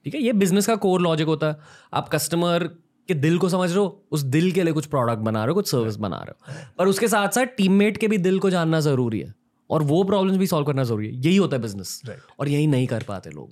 ठीक 0.05 0.15
है? 0.15 0.21
ये 0.21 0.33
बिज़नेस 0.33 0.67
का 0.67 0.75
कोर 0.75 1.01
लॉजिक 1.01 1.27
होता 1.27 1.47
है। 1.47 1.57
आप 1.93 2.09
कस्टमर 2.09 2.63
के 3.07 3.13
दिल 3.13 3.37
को 3.37 3.49
समझ 3.49 3.69
रहे 3.69 3.79
हो 3.79 4.07
उस 4.11 4.21
दिल 4.21 4.51
के 4.51 4.63
लिए 4.63 4.73
कुछ 4.73 4.85
प्रोडक्ट 4.85 5.19
बना 5.19 5.39
रहे 5.39 5.47
हो 5.47 5.53
कुछ 5.53 5.71
सर्विस 5.71 5.95
बना 5.95 6.17
रहे 6.17 6.31
हो। 6.31 6.65
पर 6.77 6.87
उसके 6.87 7.07
साथ 7.07 7.29
साथ 7.29 7.45
टीममेट 7.45 7.97
के 7.97 8.07
भी 8.07 8.17
दिल 8.17 8.39
को 8.39 8.49
जानना 8.49 8.79
ज़रूरी 8.79 9.19
है। 9.19 9.33
और 9.69 9.83
वो 9.83 10.03
प्रॉब्लम्स 10.03 10.37
भी 10.37 10.47
सॉल्व 10.47 10.65
करना 10.65 10.83
ज़रूरी 10.83 11.07
है। 11.07 11.13
यही 11.13 11.37
होता 11.37 11.55
है 11.55 11.61
बिज़नेस 11.61 12.01
और 12.39 12.49
यही 12.49 12.67
नहीं 12.67 12.87
कर 12.87 13.03
पाते 13.03 13.29
लोग। 13.29 13.51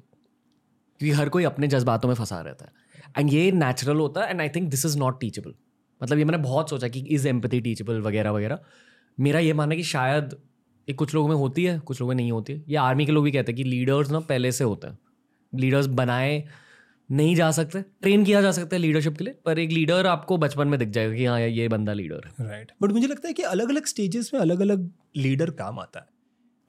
क्योंकि 0.99 1.11
हर 1.11 1.29
कोई 1.29 1.43
अपने 1.43 1.67
जज्बातों 1.67 2.09
में 2.09 2.15
फंसा 2.15 2.41
रहता 2.41 2.65
है। 2.65 2.71
एंड 3.17 3.33
ये 3.33 3.51
नेचुरल 3.51 3.97
होता 3.97 4.21
है। 4.21 4.29
And 4.29 4.41
I 4.41 4.49
think 4.49 4.69
this 4.69 4.85
is 4.85 4.97
not 4.97 5.19
teachable 5.19 5.53
मतलब 6.03 6.17
ये 6.17 6.25
मैंने 6.25 6.43
बहुत 6.43 6.69
सोचा 6.69 6.87
कि 6.87 6.99
इज़ 6.99 7.27
एम्पथी 7.27 7.61
टीचेबल 7.61 8.01
वगैरह 8.01 8.31
वगैरह। 8.31 8.59
मेरा 9.19 9.39
ये 9.39 9.53
मानना 9.53 9.75
कि 9.75 9.83
शायद 9.83 10.35
ये 10.87 10.93
कुछ 10.93 11.13
लोगों 11.13 11.29
में 11.29 11.35
होती 11.35 11.63
है 11.63 11.77
कुछ 11.79 12.01
लोगों 12.01 12.09
में 12.09 12.15
नहीं 12.15 12.31
होती 12.31 12.53
है। 12.53 12.63
ये 12.67 12.75
आर्मी 12.77 13.05
के 13.05 13.11
लोग 13.11 13.23
भी 13.23 13.31
कहते 13.31 13.51
हैं 13.51 13.57
कि 13.57 13.63
लीडर्स 13.63 14.11
ना 14.11 14.19
पहले 14.19 14.51
से 14.51 14.63
होते 14.63 14.87
हैं। 14.87 14.97
लीडर्स 15.53 15.85
बनाए 15.93 16.43
नहीं 17.09 17.35
जा 17.35 17.49
सकते 17.51 17.81
ट्रेन 17.81 18.23
किया 18.25 18.41
जा 18.41 18.51
सकता 18.51 18.75
है 18.75 18.81
लीडरशिप 18.81 19.17
के 19.17 19.23
लिए 19.23 19.35
पर 19.45 19.59
एक 19.59 19.71
लीडर 19.71 20.07
आपको 20.07 20.37
बचपन 20.37 20.67
में 20.67 20.77
दिख 20.79 20.89
जाएगा 20.89 21.15
कि 21.15 21.25
हाँ 21.25 21.39
ये 21.39 21.67
बंदा 21.67 21.93
लीडर 21.93 22.27
है। 22.27 22.47
राइट 22.47 22.71
बट 22.81 22.91
मुझे 22.91 23.07
लगता 23.07 23.27
है 23.27 23.33
कि 23.33 23.43
अलग 23.43 23.69
अलग 23.69 23.85
स्टेजेस 23.85 24.31
में 24.33 24.41
अलग 24.41 24.61
अलग 24.61 24.89
लीडर 25.17 25.49
काम 25.51 25.79
आता 25.79 25.99
है। 25.99 26.07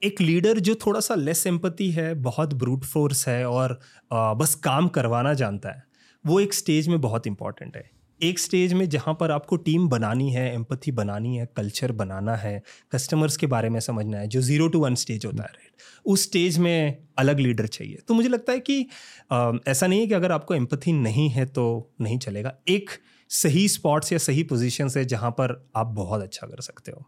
एक 0.01 0.21
लीडर 0.21 0.59
जो 0.59 0.75
थोड़ा 0.75 0.99
सा 0.99 1.15
लेस 1.15 1.45
एम्पति 1.47 1.89
है 1.91 2.13
बहुत 2.13 2.53
ब्रूट 2.53 2.83
फोर्स 2.83 3.27
है 3.27 3.45
और 3.45 3.79
आ, 4.11 4.33
बस 4.33 4.55
काम 4.55 4.87
करवाना 4.87 5.33
जानता 5.33 5.69
है 5.69 5.83
वो 6.25 6.39
एक 6.39 6.53
स्टेज 6.53 6.87
में 6.87 6.99
बहुत 7.01 7.27
इंपॉर्टेंट 7.27 7.75
है। 7.77 7.89
एक 8.21 8.39
स्टेज 8.39 8.73
में 8.73 8.87
जहाँ 8.89 9.13
पर 9.19 9.31
आपको 9.31 9.55
टीम 9.55 9.87
बनानी 9.89 10.31
है 10.31 10.53
एम्पथी 10.53 10.91
बनानी 10.91 11.35
है 11.37 11.45
कल्चर 11.57 11.91
बनाना 11.91 12.35
है 12.35 12.61
कस्टमर्स 12.91 13.37
के 13.37 13.47
बारे 13.47 13.69
में 13.69 13.79
समझना 13.79 14.17
है 14.17 14.27
जो 14.27 14.41
ज़ीरो 14.41 14.67
टू 14.67 14.79
वन 14.79 14.95
स्टेज 14.95 15.25
होता 15.25 15.43
है 15.43 15.49
राइट 15.49 15.71
उस 16.05 16.23
स्टेज 16.23 16.57
में 16.57 16.97
अलग 17.17 17.39
लीडर 17.39 17.67
चाहिए। 17.67 17.97
तो 18.07 18.13
मुझे 18.13 18.29
लगता 18.29 18.51
है 18.51 18.59
कि 18.59 18.87
आ, 19.31 19.51
ऐसा 19.67 19.87
नहीं 19.87 19.99
है 19.99 20.07
कि 20.07 20.13
अगर 20.13 20.31
आपको 20.31 20.55
एम्पथी 20.55 20.91
नहीं 20.91 21.29
है 21.29 21.45
तो 21.45 21.93
नहीं 22.01 22.17
चलेगा। 22.19 22.53
एक 22.67 22.89
सही 23.29 23.67
स्पॉट्स 23.67 24.11
या 24.13 24.17
सही 24.17 24.43
पोजिशन 24.43 24.89
है 24.97 25.05
जहाँ 25.05 25.31
पर 25.31 25.69
आप 25.75 25.87
बहुत 25.87 26.21
अच्छा 26.21 26.47
कर 26.47 26.61
सकते 26.61 26.91
हो। 26.91 27.05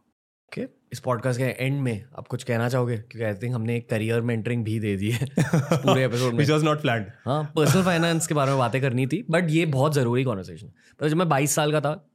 Okay 0.49 0.61
okay. 0.61 0.73
इस 0.93 0.99
पॉडकास्ट 0.99 1.39
के 1.39 1.65
एंड 1.65 1.81
में 1.81 2.05
आप 2.17 2.27
कुछ 2.27 2.43
कहना 2.43 2.69
चाहोगे? 2.69 2.97
क्योंकि 2.97 3.23
आई 3.23 3.33
थिंक 3.33 3.55
हमने 3.55 3.77
एक 3.77 3.89
करियर 3.89 4.21
मेंटरिंग 4.21 4.63
भी 4.63 4.79
दे 4.79 4.95
दी 4.95 5.11
है 5.11 5.25
पूरे 5.73 6.05
एपिसोड 6.05 6.33
में। 6.33 6.49
वाज 6.49 6.63
नॉट 6.63 6.81
प्लान्ड 6.81 7.07
हाँ 7.25 7.53
पर्सनल 7.55 7.83
फाइनेंस 7.83 8.27
के 8.27 8.33
बारे 8.33 8.49
में 8.49 8.59
बातें 8.59 8.81
करनी 8.81 9.07
थी 9.07 9.25
बट 9.29 9.49
ये 9.49 9.65
बहुत 9.65 9.93
ज़रूरी 9.93 10.23
कॉन्वर्सेशन 10.23 10.71
तो 10.99 11.09
जब 11.09 11.17
मैं 11.17 11.29
बाईस 11.29 11.51
साल 11.51 11.71
का 11.71 11.81
था 11.81 12.09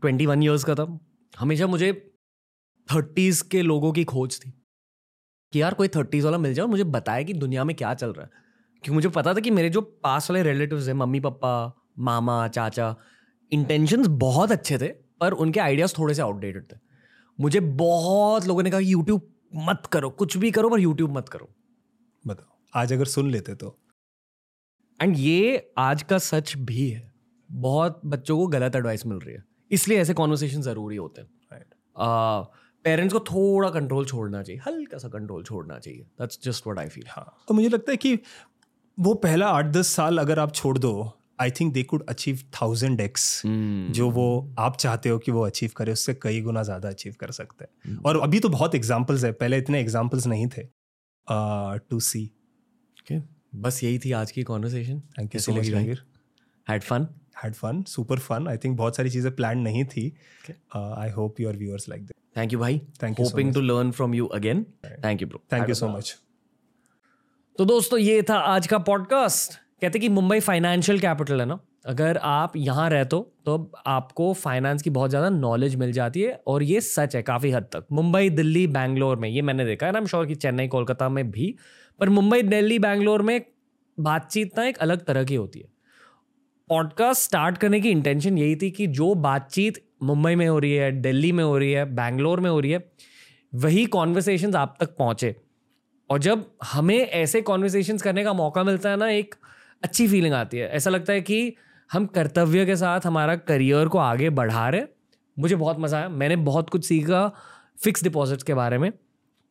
ट्वेंटी 0.00 0.26
वन 0.26 0.42
ईयर्स 0.42 0.64
का 0.64 0.74
था 0.74 0.98
हमेशा 1.38 1.66
मुझे 1.66 2.14
थर्टीज़ 2.94 3.44
के 3.44 3.62
लोगों 3.62 3.92
की 3.92 4.04
खोज 4.04 4.40
थी 4.40 4.50
कि 5.52 5.62
यार 5.62 5.74
कोई 5.74 5.88
थर्टीज़ 5.88 6.24
वाला 6.24 6.38
मिल 6.38 6.54
जाए 6.54 6.64
और 6.64 6.70
मुझे 6.70 6.84
बताए 6.84 7.24
कि 7.24 7.32
दुनिया 7.32 7.64
में 7.64 7.76
क्या 7.76 7.94
चल 7.94 8.12
रहा 8.12 8.24
है। 8.24 8.30
क्योंकि 8.72 8.90
मुझे 8.90 9.08
पता 9.08 9.34
था 9.34 9.40
कि 9.40 9.50
मेरे 9.50 9.70
जो 9.70 9.80
पास 9.80 10.30
वाले 10.30 10.42
रिलेटिव 10.42 10.86
हैं 10.86 10.94
मम्मी 10.94 11.20
पापा 11.20 11.82
मामा 11.98 12.48
चाचा 12.48 12.96
इंटेंशंस 13.52 14.06
बहुत 14.06 14.52
अच्छे 14.52 14.78
थे 14.78 14.88
पर 15.20 15.32
उनके 15.32 15.60
आइडियाज़ 15.60 15.94
थोड़े 15.98 16.14
से 16.14 16.22
आउटडेटेड 16.22 16.62
थे। 16.62 16.93
मुझे 17.38 17.60
बहुत 17.60 18.46
लोगों 18.46 18.62
ने 18.62 18.70
कहा 18.70 18.80
यूट्यूब 18.80 19.30
मत 19.54 19.86
करो 19.92 20.10
कुछ 20.10 20.36
भी 20.36 20.50
करो 20.50 20.68
पर 20.70 20.80
यूट्यूब 20.80 21.16
मत 21.16 21.28
करो। 21.28 21.48
बताओ 22.24 22.56
आज 22.74 22.92
अगर 22.92 23.04
सुन 23.04 23.30
लेते 23.30 23.54
तो। 23.54 23.76
एंड 25.00 25.16
ये 25.18 25.72
आज 25.78 26.02
का 26.02 26.18
सच 26.18 26.56
भी 26.56 26.88
है। 26.90 27.12
बहुत 27.50 28.00
बच्चों 28.04 28.36
को 28.38 28.46
गलत 28.46 28.76
एडवाइस 28.76 29.06
मिल 29.06 29.18
रही 29.18 29.34
है। 29.34 29.44
इसलिए 29.70 29.98
ऐसे 30.00 30.14
कॉन्वर्सेशन 30.14 30.62
ज़रूरी 30.62 30.96
होते 30.96 31.20
हैं। 31.20 31.28
पेरेंट्स 32.84 33.12
को 33.12 33.20
थोड़ा 33.20 33.70
कंट्रोल 33.70 34.06
छोड़ना 34.06 34.42
चाहिए 34.42 34.60
हल्का 34.66 34.98
सा 34.98 35.08
कंट्रोल 35.08 35.44
छोड़ना 35.44 35.78
चाहिए। 35.78 36.02
That's 36.20 36.38
just 36.44 36.66
what 36.66 36.78
I 36.78 36.88
feel 36.88 37.04
हाँ। 37.08 37.36
तो 37.48 37.54
मुझे 37.54 37.68
लगता 37.68 37.92
है 37.92 37.96
कि 37.96 38.18
वो 38.98 39.14
पहला 39.14 39.48
आठ 39.48 39.66
दस 39.66 39.86
साल 39.86 40.18
अगर 40.18 40.38
आप 40.38 40.54
छोड़ 40.54 40.78
दो 40.78 40.92
I 41.38 41.50
think 41.50 41.72
they 41.74 41.82
could 41.82 42.04
achieve 42.08 42.40
thousand 42.54 43.00
x 43.00 43.42
जो 43.46 44.10
वो 44.10 44.54
आप 44.58 44.76
चाहते 44.76 45.08
हो 45.08 45.18
कि 45.18 45.32
वो 45.32 45.46
अचीव 45.46 45.70
करे 45.76 45.92
उससे 45.92 46.14
कई 46.22 46.40
गुना 46.40 46.62
ज़्यादा 46.62 46.88
अचीव 46.88 47.14
कर 47.20 47.30
सकते 47.32 47.64
हैं। 47.64 47.96
और 47.98 48.20
अभी 48.20 48.40
तो 48.40 48.48
बहुत 48.48 48.74
एग्जाम्पल्स 48.74 49.24
है 49.24 49.32
पहले 49.34 49.58
इतने 49.58 49.80
एग्जाम्पल्स 49.80 50.26
नहीं 50.26 50.46
थे। 50.48 50.62
टू 51.80 52.00
सी 52.02 52.30
बस 53.56 53.82
यही 53.84 53.98
थी 53.98 54.12
आज 54.12 54.30
की 54.30 54.42
conversation 54.42 55.00
thank 55.18 55.34
you 55.34 55.40
so 55.40 55.52
much 55.52 55.68
Ranveer 55.68 56.04
had 56.66 56.82
fun 56.82 57.06
had 57.42 57.54
fun 57.54 57.82
super 57.88 58.18
fun 58.18 58.48
I 58.48 58.56
think 58.56 58.76
बहुत 58.78 58.96
सारी 58.96 59.10
चीज़ें 59.10 59.34
प्लान 59.36 59.58
नहीं 59.60 59.84
थी। 59.84 60.06
I 60.76 61.10
hope 61.10 61.40
your 61.40 61.56
viewers 61.56 61.88
like 61.88 62.02
that 62.02 62.16
thank 62.36 62.52
you 62.52 62.58
भाई। 62.58 62.78
Thank 63.02 63.18
you 63.18 63.24
so 63.24 63.30
hoping 63.30 63.52
to 63.54 63.60
learn 63.60 63.90
from 63.90 64.14
you 64.14 64.26
again 64.34 64.64
thank 65.04 65.22
you 65.22 65.28
bro 65.28 65.42
thank 65.52 65.68
you 65.68 65.74
so 65.74 65.88
much 65.88 66.16
तो 67.58 67.64
दोस्तों 67.64 67.98
ये 67.98 68.22
था 68.22 68.38
आज 68.54 68.66
का 68.66 68.78
पॉडकास्ट 68.88 69.58
कहते 69.84 69.98
कि 69.98 70.08
मुंबई 70.10 70.40
फाइनेंशियल 70.40 70.98
कैपिटल 70.98 71.40
है 71.40 71.46
ना? 71.46 71.58
अगर 71.86 72.16
आप 72.16 72.52
यहाँ 72.56 72.88
रहते 72.90 73.16
हो 73.16 73.22
तो 73.46 73.72
आपको 73.86 74.32
फाइनेंस 74.34 74.82
की 74.82 74.90
बहुत 74.90 75.10
ज़्यादा 75.10 75.28
नॉलेज 75.30 75.74
मिल 75.76 75.92
जाती 75.92 76.20
है 76.20 76.40
और 76.46 76.62
ये 76.62 76.80
सच 76.80 77.16
है 77.16 77.22
काफ़ी 77.22 77.50
हद 77.50 77.68
तक। 77.72 77.86
मुंबई, 77.92 78.30
दिल्ली, 78.30 78.66
बैंगलोर 78.68 79.16
में, 79.16 79.28
ये 79.28 79.42
मैंने 79.42 79.64
देखा 79.64 79.86
है 79.86 79.92
ना 79.92 80.04
श्योर 80.04 80.26
कि 80.26 80.34
चेन्नई, 80.36 80.68
कोलकाता 80.68 81.08
में 81.08 81.30
भी, 81.30 81.54
पर 82.00 82.08
मुंबई, 82.08 82.42
दिल्ली, 82.42 82.78
बैंगलोर 82.78 83.22
में 83.22 83.40
बातचीत 83.98 84.58
ना 84.58 84.64
एक 84.64 84.78
अलग 84.78 85.04
तरह 85.04 85.24
की 85.24 85.34
होती 85.34 85.60
है। 85.60 85.72
पॉडकास्ट 86.70 87.22
स्टार्ट 87.22 87.58
करने 87.58 87.80
की 87.80 87.90
इंटेंशन 87.90 88.38
यही 88.38 88.56
थी 88.56 88.70
कि 88.70 88.86
जो 88.86 89.14
बातचीत 89.14 89.84
मुंबई 90.02 90.34
में 90.34 90.46
हो 90.48 90.58
रही 90.58 90.72
है, 90.72 90.90
दिल्ली 90.92 91.32
में 91.32 91.44
हो 91.44 91.56
रही 91.58 91.72
है, 91.72 91.84
बैंगलोर 91.94 92.40
में 92.40 92.50
हो 92.50 92.60
रही 92.60 92.70
है, 92.70 92.84
वही 93.52 93.86
कॉन्वर्सेशन 93.86 94.54
आप 94.54 94.76
तक 94.80 94.96
पहुँचे। 94.96 95.34
और 96.10 96.18
जब 96.18 96.44
हमें 96.64 96.98
ऐसे 96.98 97.40
कॉन्वर्सेशन 97.42 97.98
करने 97.98 98.24
का 98.24 98.32
मौका 98.32 98.64
मिलता 98.64 98.90
है 98.90 98.96
ना, 98.96 99.08
एक 99.08 99.34
अच्छी 99.84 100.06
फीलिंग 100.08 100.34
आती 100.34 100.58
है। 100.58 100.68
ऐसा 100.70 100.90
लगता 100.90 101.12
है 101.12 101.20
कि 101.20 101.54
हम 101.90 102.06
कर्तव्य 102.06 102.64
के 102.66 102.76
साथ 102.76 103.06
हमारा 103.06 103.34
करियर 103.38 103.88
को 103.88 103.98
आगे 103.98 104.30
बढ़ा 104.32 104.68
रहे 104.68 104.82
मुझे 105.36 105.56
बहुत 105.56 105.80
मज़ा 105.80 105.98
आया। 105.98 106.08
मैंने 106.10 106.36
बहुत 106.38 106.70
कुछ 106.70 106.84
सीखा 106.84 107.28
फिक्स 107.78 108.02
डिपॉजिट्स 108.04 108.42
के 108.42 108.54
बारे 108.54 108.78
में, 108.78 108.90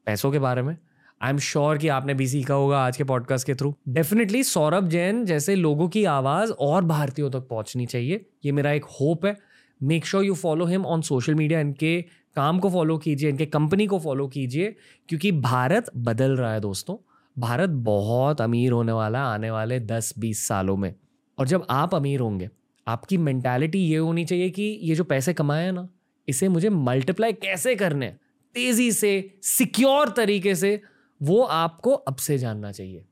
पैसों 0.07 0.31
के 0.31 0.39
बारे 0.39 0.61
में। 0.61 0.75
आई 1.21 1.29
एम 1.29 1.37
श्योर 1.39 1.77
कि 1.77 1.87
आपने 1.87 2.13
भी 2.13 2.27
सीखा 2.27 2.53
होगा 2.53 2.77
आज 2.77 2.97
के 2.97 3.03
पॉडकास्ट 3.03 3.47
के 3.47 3.55
थ्रू 3.55 3.73
डेफिनेटली 3.89 4.43
सौरभ 4.43 4.87
जैन 4.87 5.23
जैसे 5.25 5.55
लोगों 5.55 5.87
की 5.89 6.03
आवाज़ 6.05 6.51
और 6.51 6.83
भारतीयों 6.85 7.29
तक 7.31 7.47
पहुंचनी 7.49 7.85
चाहिए। 7.85 8.25
ये 8.45 8.51
मेरा 8.51 8.71
एक 8.71 8.85
होप 8.91 9.25
है। 9.25 9.37
Make 9.81 10.05
sure 10.05 10.23
you 10.23 10.33
follow 10.35 10.65
him 10.65 10.85
on 10.85 11.01
social 11.01 11.35
media 11.35 11.59
इनके 11.59 12.01
काम 12.35 12.59
को 12.59 12.69
फॉलो 12.69 12.97
कीजिए, 12.97 13.29
इनके 13.29 13.45
कंपनी 13.45 13.87
को 13.87 13.99
फॉलो 13.99 14.27
कीजिए, 14.27 14.75
क्योंकि 15.09 15.31
भारत 15.31 15.91
बदल 15.97 16.35
रहा 16.37 16.53
है 16.53 16.59
दोस्तों। 16.59 16.95
भारत 17.39 17.69
बहुत 17.69 18.41
अमीर 18.41 18.71
होने 18.71 18.91
वाला 18.91 19.19
आने 19.19 19.51
वाले 19.51 19.79
दस 19.79 20.13
बीस 20.19 20.47
सालों 20.47 20.77
में। 20.77 20.95
और 21.39 21.47
जब 21.47 21.67
आप 21.69 21.95
अमीर 21.95 22.19
होंगे, 22.19 22.49
आपकी 22.87 23.17
मैंटेलिटी 23.17 23.79
ये 23.79 23.97
होनी 23.97 24.25
चाहिए 24.25 24.49
कि 24.49 24.63
ये 24.63 24.95
जो 24.95 25.03
पैसे 25.03 25.33
कमाए 25.33 25.65
हैं 25.65 25.71
ना, 25.71 25.89
इसे 26.27 26.47
मुझे 26.47 26.69
मल्टीप्लाई 26.69 27.33
कैसे 27.33 27.75
करने 27.75 28.15
तेज़ी 28.53 28.91
से 28.91 29.39
सिक्योर 29.43 30.09
तरीके 30.09 30.55
से, 30.55 30.81
वो 31.21 31.41
आपको 31.41 31.91
अब 31.91 32.15
से 32.15 32.37
जानना 32.37 32.71
चाहिए। 32.71 33.05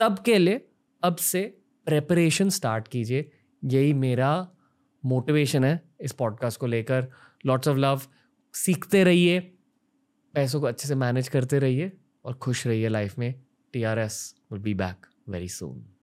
तब 0.00 0.18
के 0.18 0.38
लिए, 0.38 0.68
अब 1.02 1.16
से 1.16 1.58
प्रेपरेशन 1.86 2.48
स्टार्ट 2.48 2.88
कीजिए। 2.88 3.30
यही 3.64 3.92
मेरा 3.92 4.50
मोटिवेशन 5.04 5.64
है 5.64 5.82
इस 6.00 6.12
पॉडकास्ट 6.12 6.60
को 6.60 6.66
लेकर। 6.66 7.08
लॉट्स 7.46 7.68
ऑफ़ 7.68 7.78
लव 7.78 8.00
सीखते 8.54 9.04
रहिए, 9.04 9.40
पैसों 10.34 10.60
को 10.60 10.66
अच्छे 10.66 10.88
से 10.88 10.94
मैनेज 10.94 11.28
करते 11.28 11.58
रहिए 11.58 11.92
और 12.24 12.34
खुश 12.34 12.66
रहिए 12.66 12.88
लाइफ 12.88 13.18
में। 13.18 13.34
T 13.72 13.82
R 13.92 13.98
S 13.98 14.18
will 14.52 14.60
be 14.62 14.74
back 14.84 15.06
very 15.28 15.48
soon 15.48 15.84